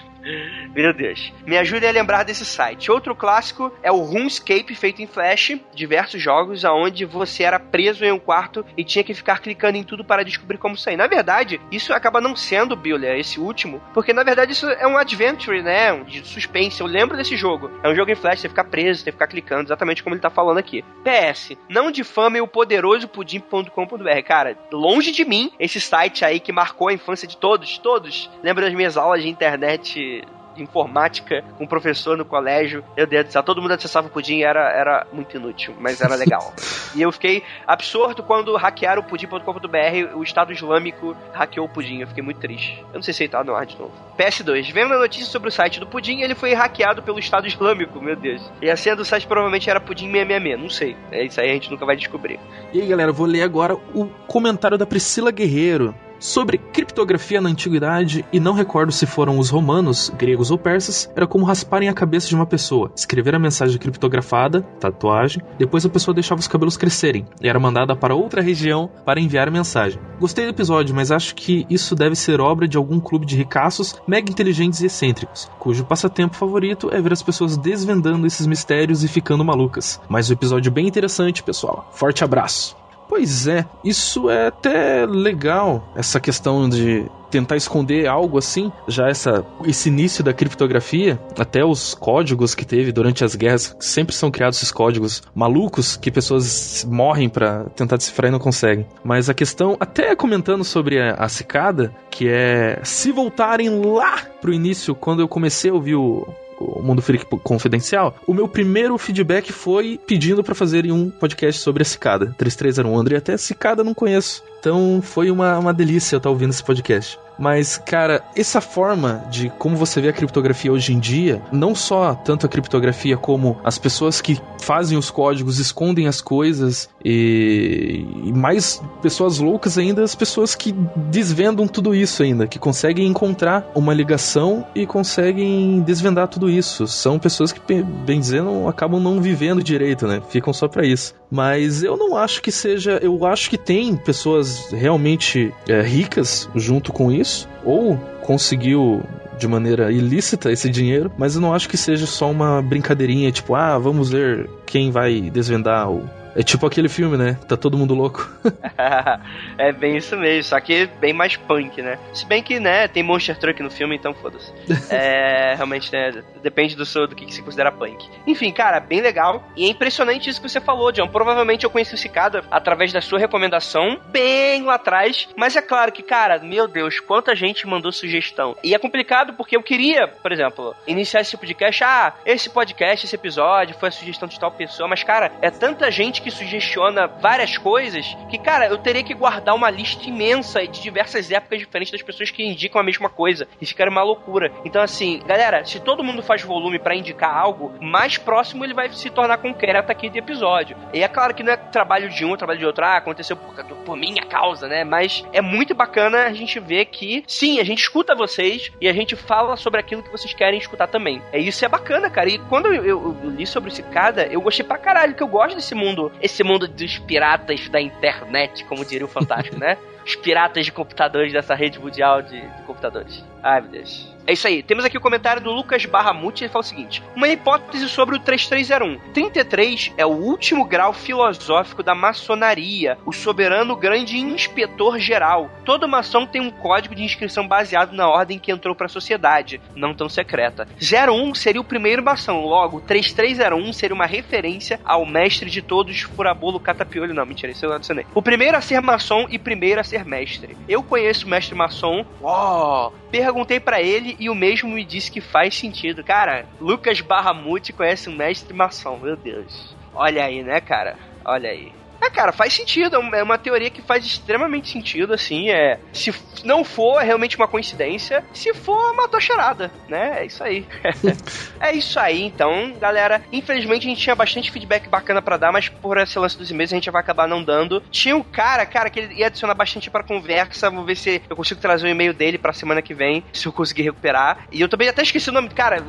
Meu 0.75 0.93
Deus. 0.93 1.33
Me 1.47 1.57
ajude 1.57 1.87
a 1.87 1.91
lembrar 1.91 2.25
desse 2.25 2.45
site. 2.45 2.91
Outro 2.91 3.15
clássico 3.15 3.73
é 3.83 3.93
o 3.93 4.01
RuneScape 4.01 4.75
feito 4.75 5.03
em 5.03 5.07
Flash, 5.07 5.57
diversos 5.75 6.21
jogos 6.21 6.65
onde 6.65 7.05
você 7.05 7.43
era 7.43 7.61
preso 7.61 8.05
em 8.05 8.13
um 8.13 8.19
quarto 8.19 8.65
e 8.77 8.85
tinha 8.85 9.05
que 9.05 9.15
ficar 9.15 9.41
clicando 9.41 9.77
em 9.77 9.85
tudo 9.85 10.05
para 10.05 10.25
descobrir 10.25 10.59
como 10.59 10.77
sair. 10.77 10.97
Na 10.97 11.07
verdade, 11.07 11.61
isso 11.71 11.93
acaba 11.93 12.21
não 12.21 12.35
sendo 12.35 12.77
Builder, 12.77 13.19
esse 13.19 13.39
último, 13.39 13.81
porque 13.93 14.13
na 14.13 14.23
verdade 14.23 14.53
isso 14.53 14.69
é 14.69 14.87
um 14.87 14.97
adventure, 14.97 15.63
né? 15.63 15.93
Um 15.93 16.05
de 16.05 16.27
suspense. 16.27 16.81
Eu 16.81 16.87
lembro 16.87 17.17
desse 17.17 17.37
jogo. 17.37 17.71
É 17.83 17.89
um 17.89 17.95
jogo 17.95 18.11
em 18.11 18.17
Flash, 18.17 18.41
você 18.41 18.49
fica 18.49 18.65
preso, 18.65 19.03
você 19.03 19.13
fica 19.13 19.27
clicando, 19.27 19.65
exatamente 19.65 20.03
como 20.03 20.15
ele 20.15 20.23
tá 20.23 20.31
falando 20.31 20.59
aqui. 20.59 20.85
PS, 21.03 21.57
não 21.69 21.91
difame 21.91 22.41
o 22.41 22.49
poderoso 22.49 23.09
pudim.com.br. 23.09 24.23
Cara, 24.27 24.57
longe 24.73 25.13
de 25.13 25.25
mim 25.25 25.51
esse 25.59 25.81
site 25.81 26.25
aí 26.25 26.41
que 26.41 26.53
marcou 26.53 26.89
a 26.89 26.93
infância 26.93 27.29
de 27.29 27.37
todos, 27.37 27.79
todos. 27.79 28.31
Lembra 28.43 28.65
das 28.65 28.75
minhas 28.75 28.97
aulas 28.97 29.23
de 29.23 29.29
internet 29.29 30.14
informática 30.57 31.43
com 31.57 31.65
um 31.65 31.67
professor 31.67 32.17
no 32.17 32.25
colégio. 32.25 32.85
Meu 32.97 33.07
Deus 33.07 33.27
do 33.27 33.33
céu, 33.33 33.43
todo 33.43 33.61
mundo 33.61 33.73
acessava 33.73 34.07
o 34.07 34.11
Pudim 34.11 34.43
era, 34.43 34.71
era 34.71 35.07
muito 35.13 35.37
inútil, 35.37 35.75
mas 35.79 36.01
era 36.01 36.15
legal. 36.15 36.53
e 36.95 37.03
eu 37.03 37.11
fiquei 37.13 37.43
absurdo 37.67 38.23
quando 38.23 38.57
hackearam 38.57 39.03
o 39.03 39.05
pudim.com.br, 39.05 40.17
o 40.17 40.23
Estado 40.23 40.53
Islâmico 40.53 41.17
hackeou 41.33 41.67
o 41.67 41.69
Pudim. 41.69 42.01
Eu 42.01 42.09
fiquei 42.09 42.23
muito 42.23 42.41
triste. 42.41 42.79
Eu 42.89 42.95
não 42.95 43.03
sei 43.03 43.15
se 43.15 43.25
ele 43.25 43.31
tá 43.31 43.43
no 43.43 43.55
ar 43.55 43.67
de 43.67 43.79
novo. 43.79 43.93
PS2. 44.19 44.73
Vendo 44.73 44.95
a 44.95 44.99
notícia 44.99 45.27
sobre 45.27 45.49
o 45.49 45.53
site 45.53 45.81
do 45.81 45.87
Pudim, 45.87 46.21
ele 46.21 46.35
foi 46.35 46.55
hackeado 46.55 47.03
pelo 47.03 47.19
Estado 47.19 47.47
Islâmico, 47.47 48.01
meu 48.01 48.17
Deus. 48.17 48.43
E 48.61 48.71
a 48.71 48.77
senha 48.77 48.97
do 48.97 49.05
site 49.05 49.27
provavelmente 49.27 49.69
era 49.69 49.81
Pudim 49.81 50.11
666, 50.11 50.61
não 50.61 50.71
sei. 50.71 50.97
É 51.11 51.25
isso 51.25 51.41
aí, 51.41 51.51
a 51.51 51.55
gente 51.55 51.71
nunca 51.71 51.85
vai 51.85 51.97
descobrir. 51.97 52.39
E 52.73 52.81
aí, 52.81 52.87
galera, 52.87 53.11
eu 53.11 53.15
vou 53.15 53.27
ler 53.27 53.43
agora 53.43 53.75
o 53.75 54.07
comentário 54.27 54.79
da 54.79 54.87
Priscila 54.87 55.31
Guerreiro 55.31 55.95
sobre 56.25 56.57
criptografia 56.57 57.39
na 57.39 57.51
antiguidade 57.51 58.25
e 58.33 58.41
não 58.41 58.55
recordo 58.55 58.91
se 58.91 59.05
foram 59.05 59.39
os 59.39 59.51
romanos, 59.51 60.11
gregos 60.17 60.51
ou 60.51 60.57
persas, 60.57 61.07
era 61.15 61.27
como 61.27 61.45
rasparem 61.45 61.91
a 61.91 61.93
cabeça 61.93 62.29
de 62.29 62.35
uma 62.35 62.47
pessoa, 62.47 62.91
escrever 62.97 63.35
a 63.35 63.39
mensagem 63.39 63.79
criptografada, 63.79 64.63
tatuagem, 64.81 65.43
depois 65.59 65.85
a 65.85 65.91
pessoa 65.91 66.15
deixava 66.15 66.41
os 66.41 66.49
cabelos 66.49 66.79
crescerem 66.79 67.27
e 67.43 67.47
era 67.47 67.61
mandada 67.61 67.95
para 67.95 68.15
outra 68.15 68.41
região 68.41 68.91
para 69.05 69.21
enviar 69.21 69.49
a 69.49 69.51
mensagem. 69.51 70.01
Gostei 70.19 70.47
do 70.47 70.53
episódio, 70.53 70.95
mas 70.95 71.13
acho 71.13 71.35
que 71.35 71.67
isso 71.69 71.95
deve 71.95 72.17
ser 72.17 72.41
obra 72.41 72.67
de 72.67 72.79
algum 72.79 72.99
clube 72.99 73.27
de 73.27 73.37
ricaços 73.37 73.95
mega 74.09 74.31
inteligentes 74.31 74.81
e 74.81 74.87
excêntricos, 74.87 75.51
cujo 75.59 75.85
passatempo 75.85 76.37
favorito 76.37 76.89
é 76.91 77.03
ver 77.03 77.13
as 77.13 77.23
pessoas 77.23 77.59
desvendando 77.59 78.27
esses 78.27 78.47
mistérios 78.47 79.05
e 79.05 79.09
ficando 79.09 79.45
malucas. 79.45 80.01
Mas 80.09 80.31
o 80.31 80.33
episódio 80.33 80.73
bem 80.73 80.89
interessante, 80.89 81.43
pessoal. 81.43 81.87
Forte 81.93 82.25
abraço! 82.25 82.83
Pois 83.09 83.47
é, 83.47 83.67
isso 83.85 84.31
é 84.31 84.49
até 84.49 85.07
legal, 85.07 85.93
essa 85.95 86.19
questão 86.19 86.69
de 86.69 87.07
tentar 87.31 87.57
esconder 87.57 88.07
algo 88.07 88.39
assim, 88.39 88.71
já 88.87 89.09
essa 89.09 89.45
esse 89.67 89.89
início 89.89 90.23
da 90.23 90.33
criptografia, 90.33 91.19
até 91.37 91.65
os 91.65 91.93
códigos 91.93 92.55
que 92.55 92.65
teve 92.65 92.93
durante 92.93 93.25
as 93.25 93.35
guerras, 93.35 93.77
sempre 93.81 94.15
são 94.15 94.31
criados 94.31 94.59
esses 94.59 94.71
códigos 94.71 95.21
malucos 95.35 95.97
que 95.97 96.13
pessoas 96.13 96.87
morrem 96.89 97.29
para 97.29 97.65
tentar 97.71 97.97
decifrar 97.97 98.29
e 98.29 98.33
não 98.33 98.39
conseguem. 98.39 98.87
Mas 99.03 99.29
a 99.29 99.35
questão, 99.35 99.77
até 99.81 100.15
comentando 100.15 100.63
sobre 100.63 101.01
a, 101.01 101.15
a 101.15 101.29
cicada, 101.29 101.93
que 102.09 102.29
é 102.29 102.79
se 102.85 103.11
voltarem 103.11 103.69
lá 103.85 104.17
pro 104.41 104.55
início, 104.55 104.95
quando 104.95 105.21
eu 105.21 105.27
comecei 105.27 105.71
a 105.71 105.75
ouvir 105.75 105.97
o, 105.97 106.29
o 106.59 106.83
Mundo 106.83 107.03
Freak 107.03 107.27
Confidencial, 107.43 108.15
o 108.27 108.35
meu 108.35 108.49
primeiro 108.49 108.97
feedback 108.99 109.53
foi 109.53 109.99
pedindo 110.07 110.43
para 110.43 110.55
fazerem 110.55 110.93
um 110.93 111.11
podcast 111.11 111.61
sobre 111.61 111.83
a 111.83 111.85
cicada. 111.85 112.35
3301 112.39 112.99
André, 112.99 113.17
até 113.17 113.35
a 113.35 113.39
cicada 113.39 113.85
não 113.85 113.95
conheço. 113.95 114.43
Então 114.61 115.01
foi 115.03 115.31
uma, 115.31 115.59
uma 115.59 115.75
delícia 115.75 116.17
estar 116.17 116.31
ouvindo 116.31 116.51
esse 116.51 116.65
podcast. 116.65 117.19
Mas, 117.39 117.77
cara, 117.77 118.23
essa 118.37 118.61
forma 118.61 119.25
de 119.31 119.51
como 119.59 119.77
você 119.77 120.01
vê 120.01 120.09
a 120.09 120.13
criptografia 120.13 120.73
hoje 120.73 120.93
em 120.93 120.99
dia, 120.99 121.43
não 121.53 121.75
só 121.75 122.15
tanto 122.15 122.47
a 122.47 122.49
criptografia 122.49 123.17
como 123.17 123.59
as 123.65 123.79
pessoas 123.79 124.21
que 124.21 124.41
fazem 124.61 124.97
os 124.97 125.11
códigos, 125.11 125.59
escondem 125.59 126.07
as 126.07 126.21
coisas 126.21 126.89
e, 127.05 128.07
e 128.25 128.33
mais 128.33 128.83
pessoas 129.03 129.39
loucas 129.39 129.77
ainda, 129.77 130.03
as 130.03 130.15
pessoas 130.15 130.55
que 130.55 130.73
desvendam 131.11 131.67
tudo 131.67 131.95
isso 131.95 132.23
ainda, 132.23 132.47
que 132.47 132.59
conseguem 132.59 133.07
encontrar 133.07 133.71
uma 133.75 133.93
ligação 133.93 134.67
e 134.75 134.87
conseguem 134.87 135.81
desvendar 135.81 136.29
tudo 136.29 136.49
isso. 136.49 136.87
São 136.87 137.19
pessoas 137.19 137.53
que, 137.53 137.61
bem 137.83 138.21
dizendo, 138.21 138.69
acabam 138.69 139.01
não 139.01 139.21
vivendo 139.21 139.63
direito, 139.63 140.07
né? 140.07 140.23
Ficam 140.29 140.53
só 140.53 140.69
para 140.69 140.87
isso. 140.87 141.15
Mas 141.35 141.83
eu 141.83 141.97
não 141.97 142.17
acho 142.17 142.41
que 142.41 142.53
seja. 142.53 143.01
Eu 143.03 143.27
acho 143.27 143.51
que 143.51 143.59
tem 143.59 143.97
pessoas 143.97 144.71
realmente 144.71 145.53
é, 145.69 145.83
ricas 145.83 146.49
junto 146.55 146.93
com 146.93 147.11
isso, 147.11 147.49
ou 147.65 147.97
conseguiu 148.23 149.03
de 149.37 149.49
maneira 149.49 149.91
ilícita 149.91 150.53
esse 150.53 150.71
dinheiro, 150.71 151.11
mas 151.19 151.35
eu 151.35 151.41
não 151.41 151.53
acho 151.53 151.69
que 151.69 151.77
seja 151.77 152.07
só 152.07 152.31
uma 152.31 152.63
brincadeirinha, 152.63 153.33
tipo, 153.33 153.57
ah, 153.57 153.77
vamos 153.77 154.11
ver 154.11 154.49
quem 154.65 154.93
vai 154.93 155.23
desvendar 155.23 155.91
o 155.91 156.09
é 156.35 156.43
tipo 156.43 156.67
aquele 156.67 156.89
filme, 156.89 157.17
né? 157.17 157.39
Tá 157.49 157.57
todo 157.57 157.79
mundo 157.79 157.95
louco. 157.95 158.29
é 159.59 159.73
bem 159.73 159.97
isso 159.97 160.17
mesmo, 160.17 160.45
só 160.45 160.61
que 160.61 160.87
bem 161.01 161.13
mais 161.13 161.37
punk, 161.37 161.81
né? 161.81 161.99
Se 162.13 162.27
bem 162.27 162.43
que, 162.43 162.59
né, 162.59 162.89
tem 162.89 163.03
Monster 163.03 163.39
Truck 163.39 163.63
no 163.63 163.71
filme, 163.71 163.97
então 163.97 164.13
foda-se. 164.15 164.53
é, 164.93 165.55
realmente, 165.55 165.93
né, 165.93 166.23
depende 166.43 166.75
do, 166.75 166.85
seu, 166.85 167.07
do 167.07 167.15
que, 167.15 167.27
que 167.27 167.35
se 167.35 167.43
considera 167.43 167.71
punk. 167.71 168.09
Enfim, 168.27 168.53
cara, 168.53 168.81
bem 168.81 169.01
legal. 169.01 169.49
E 169.57 169.65
é 169.65 169.69
impressionante 169.69 170.29
isso 170.29 170.41
que 170.41 170.49
você 170.49 170.61
falou, 170.61 170.91
John. 170.91 171.09
Provavelmente 171.09 171.65
eu 171.65 171.71
conheci 171.71 171.95
o 171.95 171.99
Cicada 171.99 172.45
através 172.51 172.93
da 172.93 173.01
sua 173.01 173.19
recomendação, 173.19 174.01
bem 174.09 174.65
lá 174.65 174.75
atrás. 174.75 175.29
Mas 175.37 175.55
é 175.57 175.63
claro 175.63 175.93
que, 175.93 176.03
cara, 176.03 176.39
meu 176.39 176.67
Deus, 176.67 176.99
quanta 177.01 177.35
gente 177.37 177.67
mandou 177.67 177.93
sugestão. 177.93 178.57
E 178.63 178.75
é 178.75 178.79
complicado 178.79 179.35
porque 179.35 179.57
eu 179.57 179.63
queria, 179.63 180.09
por 180.09 180.33
exemplo, 180.33 180.75
iniciar 180.87 181.21
esse 181.21 181.37
podcast. 181.37 181.85
Ah, 181.85 182.15
esse 182.27 182.51
podcast, 182.51 183.07
esse 183.07 183.15
episódio 183.15 183.77
foi 183.79 183.89
a 183.89 183.93
sugestão 183.93 184.29
de 184.29 184.39
tal 184.39 184.51
pessoa. 184.51 184.89
Mas, 184.89 185.03
cara, 185.03 185.33
é 185.41 185.51
tanta 185.51 185.91
gente 185.91 186.24
que 186.25 186.31
sugestiona 186.31 187.07
várias 187.07 187.59
coisas 187.59 188.17
que, 188.31 188.39
cara, 188.39 188.67
eu 188.67 188.79
teria 188.79 189.05
que 189.05 189.13
guardar 189.13 189.55
uma 189.55 189.71
lista 189.71 190.09
imensa 190.09 190.67
de 190.67 190.81
diversas 190.81 191.31
épocas 191.31 191.59
diferentes 191.59 191.93
das 191.93 192.01
pessoas 192.01 192.31
que 192.31 192.43
indicam 192.43 192.81
a 192.81 192.85
mesma 192.85 193.11
coisa. 193.11 193.47
E 193.61 193.67
ficaria 193.67 193.91
uma 193.91 194.03
loucura. 194.03 194.51
Então, 194.65 194.81
assim, 194.81 195.21
galera, 195.27 195.65
se 195.67 195.79
todo 195.79 196.03
mundo 196.03 196.23
faz 196.23 196.43
volume 196.43 196.79
para 196.79 196.97
indicar 196.97 197.37
algo, 197.37 197.75
mais 197.81 198.17
próximo 198.17 198.65
ele 198.65 198.73
vai 198.73 198.89
se 198.89 199.11
tornar 199.11 199.37
concreto 199.37 199.93
aqui 199.93 200.09
de 200.09 200.19
episódio. 200.19 200.77
E 200.95 201.03
é 201.03 201.09
claro 201.09 201.35
que 201.35 201.43
não 201.43 201.53
é 201.53 201.57
trabalho 201.57 202.09
de 202.09 202.25
um, 202.25 202.33
é 202.33 202.37
trabalho 202.39 202.59
de 202.59 202.67
outro, 202.67 202.85
ah, 202.85 202.97
aconteceu 202.97 203.37
por, 203.37 203.55
por 203.85 203.97
minha 203.97 204.25
causa, 204.25 204.67
né? 204.67 204.83
Mas 204.83 205.25
é 205.31 205.43
muito 205.43 205.75
bacana 205.75 206.25
a 206.25 206.33
gente 206.33 206.59
ver 206.59 206.87
que, 206.87 207.23
sim, 207.27 207.61
a 207.61 207.65
gente 207.65 207.81
escuta 207.81 208.15
vocês 208.15 208.73
e 208.81 208.89
a 208.89 208.93
gente 208.95 209.15
fala 209.15 209.57
sobre 209.57 209.79
aquilo 209.79 210.03
que 210.03 210.11
vocês 210.11 210.33
querem 210.33 210.59
escutar 210.59 210.87
também. 210.87 211.21
É 211.33 211.39
isso 211.39 211.65
é 211.65 211.69
bacana, 211.69 212.09
cara. 212.09 212.31
E 212.31 212.39
quando 212.39 212.73
eu, 212.73 212.85
eu, 212.85 213.17
eu 213.23 213.31
li 213.31 213.47
sobre 213.47 213.71
esse 213.71 213.83
cada, 213.83 214.27
eu 214.27 214.41
gostei 214.41 214.65
pra 214.65 214.79
caralho, 214.79 215.15
que 215.15 215.23
eu 215.23 215.29
gosto 215.29 215.57
desse 215.57 215.75
mundo, 215.75 216.11
esse 216.21 216.43
mundo 216.43 216.67
dos 216.69 216.99
piratas 216.99 217.69
da 217.69 217.81
internet, 217.81 218.65
como 218.65 218.85
diria 218.85 219.05
o 219.05 219.09
Fantástico, 219.09 219.59
né? 219.59 219.77
Os 220.05 220.15
piratas 220.17 220.67
de 220.67 220.73
computadores 220.73 221.33
dessa 221.33 221.55
rede 221.55 221.79
mundial 221.81 222.21
de, 222.21 222.39
de 222.39 222.63
computadores. 222.65 223.25
Ai, 223.43 223.63
meu 223.63 223.71
Deus. 223.71 224.14
É 224.27 224.33
isso 224.33 224.47
aí. 224.47 224.63
Temos 224.63 224.85
aqui 224.85 224.97
o 224.97 225.01
comentário 225.01 225.43
do 225.43 225.53
Lucas 225.53 225.85
Barramuti. 225.85 226.45
Ele 226.45 226.53
fala 226.53 226.65
o 226.65 226.67
seguinte: 226.67 227.03
Uma 227.15 227.29
hipótese 227.29 227.89
sobre 227.89 228.17
o 228.17 228.19
3301. 228.19 229.13
33 229.13 229.93
é 229.99 230.07
o 230.07 230.11
último 230.11 230.65
grau 230.65 230.93
filosófico 230.93 231.83
da 231.83 231.95
maçonaria, 231.95 232.97
o 233.05 233.13
soberano 233.13 233.77
grande 233.77 234.19
inspetor 234.19 234.99
geral. 234.99 235.51
Todo 235.65 235.89
maçom 235.89 236.27
tem 236.27 236.41
um 236.41 236.51
código 236.51 236.95
de 236.95 237.03
inscrição 237.03 237.47
baseado 237.47 237.93
na 237.93 238.09
ordem 238.09 238.39
que 238.39 238.51
entrou 238.51 238.75
para 238.75 238.87
a 238.87 238.89
sociedade, 238.89 239.61
não 239.75 239.95
tão 239.95 240.09
secreta. 240.09 240.67
01 240.81 241.35
seria 241.35 241.61
o 241.61 241.65
primeiro 241.65 242.03
maçom, 242.03 242.47
logo 242.47 242.81
3301 242.81 243.73
seria 243.73 243.95
uma 243.95 244.07
referência 244.07 244.81
ao 244.85 245.05
mestre 245.05 245.51
de 245.51 245.61
todos, 245.61 246.01
furabolo 246.01 246.59
catapiolho. 246.59 247.15
Não, 247.15 247.27
mentira, 247.27 247.53
isso 247.53 247.67
eu 247.67 247.73
adicionei. 247.73 248.07
O 248.15 248.23
primeiro 248.23 248.57
a 248.57 248.61
ser 248.61 248.81
maçom 248.81 249.27
e 249.29 249.39
primeiro 249.39 249.81
a 249.81 249.85
ser 249.85 250.05
mestre. 250.05 250.57
Eu 250.69 250.83
conheço 250.83 251.27
o 251.27 251.31
mestre 251.31 251.55
maçom. 251.55 252.05
Oh, 252.23 252.91
perguntei 253.11 253.61
para 253.61 253.83
ele 253.83 254.14
e 254.19 254.31
o 254.31 254.35
mesmo 254.35 254.69
me 254.71 254.85
disse 254.85 255.11
que 255.11 255.21
faz 255.21 255.55
sentido. 255.55 256.05
Cara, 256.05 256.49
Lucas 256.59 257.01
Barramute 257.01 257.73
conhece 257.73 258.09
um 258.09 258.17
mestre 258.17 258.55
maçom, 258.55 258.99
meu 258.99 259.17
Deus. 259.17 259.77
Olha 259.93 260.25
aí, 260.25 260.43
né, 260.43 260.61
cara? 260.61 260.99
Olha 261.25 261.51
aí. 261.51 261.84
É, 262.05 262.11
cara, 262.11 262.33
faz 262.33 262.53
sentido. 262.53 262.97
É 263.15 263.23
uma 263.23 263.39
teoria 263.39 263.71
que 263.71 263.81
faz 263.81 264.05
extremamente 264.05 264.71
sentido, 264.71 265.15
assim. 265.15 265.49
É, 265.49 265.79
se 265.93 266.15
não 266.45 266.63
for, 266.63 267.01
é 267.01 267.05
realmente 267.05 267.37
uma 267.37 267.49
coincidência. 267.49 268.23
Se 268.33 268.53
for, 268.53 268.95
matou 268.95 269.21
charada, 269.21 269.73
né? 269.89 270.21
É 270.21 270.27
isso 270.27 270.45
aí. 270.45 270.67
é 271.59 271.73
isso 271.73 271.99
aí, 271.99 272.23
então, 272.23 272.75
galera. 272.79 273.23
Infelizmente, 273.33 273.87
a 273.87 273.91
gente 273.91 274.03
tinha 274.03 274.15
bastante 274.15 274.51
feedback 274.51 274.87
bacana 274.89 275.23
para 275.23 275.39
dar, 275.39 275.53
mas 275.53 275.69
por 275.69 275.97
esse 275.97 276.19
lance 276.19 276.37
dos 276.37 276.51
e-mails, 276.51 276.73
a 276.73 276.77
gente 276.77 276.91
vai 276.91 277.01
acabar 277.01 277.27
não 277.27 277.43
dando. 277.43 277.83
Tinha 277.91 278.15
um 278.15 278.23
cara, 278.23 278.67
cara, 278.67 278.91
que 278.91 279.01
ele 279.01 279.15
ia 279.15 279.27
adicionar 279.29 279.55
bastante 279.55 279.91
pra 279.91 280.03
conversa. 280.03 280.69
Vou 280.71 280.85
ver 280.85 280.97
se 280.97 281.23
eu 281.29 281.37
consigo 281.37 281.61
trazer 281.61 281.87
o 281.87 281.91
e-mail 281.91 282.13
dele 282.13 282.37
pra 282.37 282.53
semana 282.53 282.83
que 282.83 282.93
vem, 282.93 283.25
se 283.33 283.47
eu 283.47 283.53
conseguir 283.53 283.83
recuperar. 283.83 284.47
E 284.53 284.61
eu 284.61 284.69
também 284.69 284.89
até 284.89 285.03
esqueci 285.03 285.31
o 285.31 285.33
nome. 285.33 285.49
Cara 285.49 285.83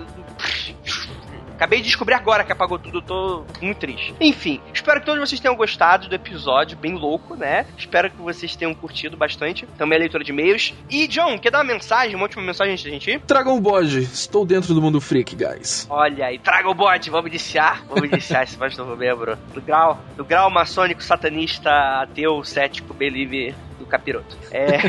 Acabei 1.55 1.79
de 1.79 1.85
descobrir 1.85 2.13
agora 2.13 2.43
que 2.43 2.51
apagou 2.51 2.77
tudo, 2.77 3.01
tô 3.01 3.45
muito 3.61 3.77
triste. 3.77 4.13
Enfim, 4.19 4.59
espero 4.73 4.99
que 4.99 5.05
todos 5.05 5.21
vocês 5.21 5.39
tenham 5.39 5.55
gostado 5.55 6.09
do 6.09 6.15
episódio, 6.15 6.77
bem 6.77 6.95
louco, 6.95 7.35
né? 7.35 7.65
Espero 7.77 8.11
que 8.11 8.17
vocês 8.17 8.55
tenham 8.55 8.73
curtido 8.73 9.15
bastante. 9.15 9.65
Também 9.77 9.97
a 9.97 9.99
leitura 9.99 10.23
de 10.23 10.31
e-mails. 10.31 10.73
E, 10.89 11.07
John, 11.07 11.39
quer 11.39 11.51
dar 11.51 11.59
uma 11.59 11.73
mensagem, 11.73 12.13
uma 12.13 12.23
última 12.23 12.43
mensagem 12.43 12.73
antes 12.73 12.83
da 12.83 12.91
gente 12.91 13.09
ir? 13.09 13.21
Tragam 13.21 13.55
o 13.55 13.61
bode, 13.61 14.01
estou 14.01 14.45
dentro 14.45 14.73
do 14.73 14.81
mundo 14.81 14.99
freak, 14.99 15.33
guys. 15.35 15.87
Olha 15.89 16.25
aí, 16.25 16.37
traga 16.37 16.69
o 16.69 16.73
bode, 16.73 17.09
vamos 17.09 17.27
iniciar. 17.27 17.85
Vamos 17.87 18.03
iniciar 18.03 18.43
esse 18.43 18.57
novo 18.77 18.97
membro. 18.97 19.37
Do 19.53 19.61
grau, 19.61 19.99
do 20.17 20.25
grau 20.25 20.49
maçônico, 20.49 21.01
satanista, 21.01 21.71
ateu, 22.01 22.43
cético, 22.43 22.93
believe 22.93 23.55
do 23.85 23.89
capiroto. 23.89 24.37
É, 24.51 24.79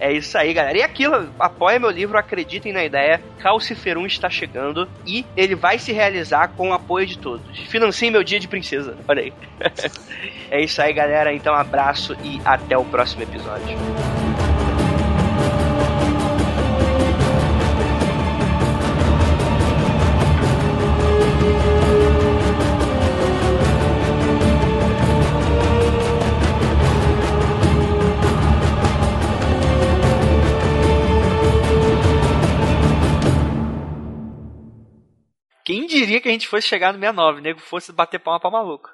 é 0.08 0.12
isso 0.12 0.38
aí, 0.38 0.54
galera. 0.54 0.78
E 0.78 0.82
aquilo, 0.82 1.28
apoia 1.38 1.78
meu 1.78 1.90
livro, 1.90 2.16
acreditem 2.16 2.72
na 2.72 2.84
ideia. 2.84 3.20
Calciferum 3.40 4.06
está 4.06 4.30
chegando 4.30 4.88
e 5.06 5.26
ele 5.36 5.54
vai 5.54 5.78
se 5.78 5.92
realizar 5.92 6.48
com 6.56 6.70
o 6.70 6.72
apoio 6.72 7.06
de 7.06 7.18
todos. 7.18 7.58
Financiem 7.68 8.10
meu 8.10 8.24
dia 8.24 8.40
de 8.40 8.48
princesa. 8.48 8.96
Olha 9.06 9.22
aí. 9.22 9.32
é 10.50 10.62
isso 10.62 10.80
aí, 10.80 10.92
galera. 10.92 11.34
Então, 11.34 11.54
abraço 11.54 12.16
e 12.22 12.40
até 12.44 12.78
o 12.78 12.84
próximo 12.84 13.22
episódio. 13.22 13.76
Quem 35.70 35.86
diria 35.86 36.20
que 36.20 36.28
a 36.28 36.32
gente 36.32 36.48
fosse 36.48 36.66
chegar 36.66 36.92
no 36.92 36.98
69, 36.98 37.40
nego 37.40 37.60
fosse 37.60 37.92
bater 37.92 38.18
palma 38.18 38.40
pra 38.40 38.50
maluco. 38.50 38.90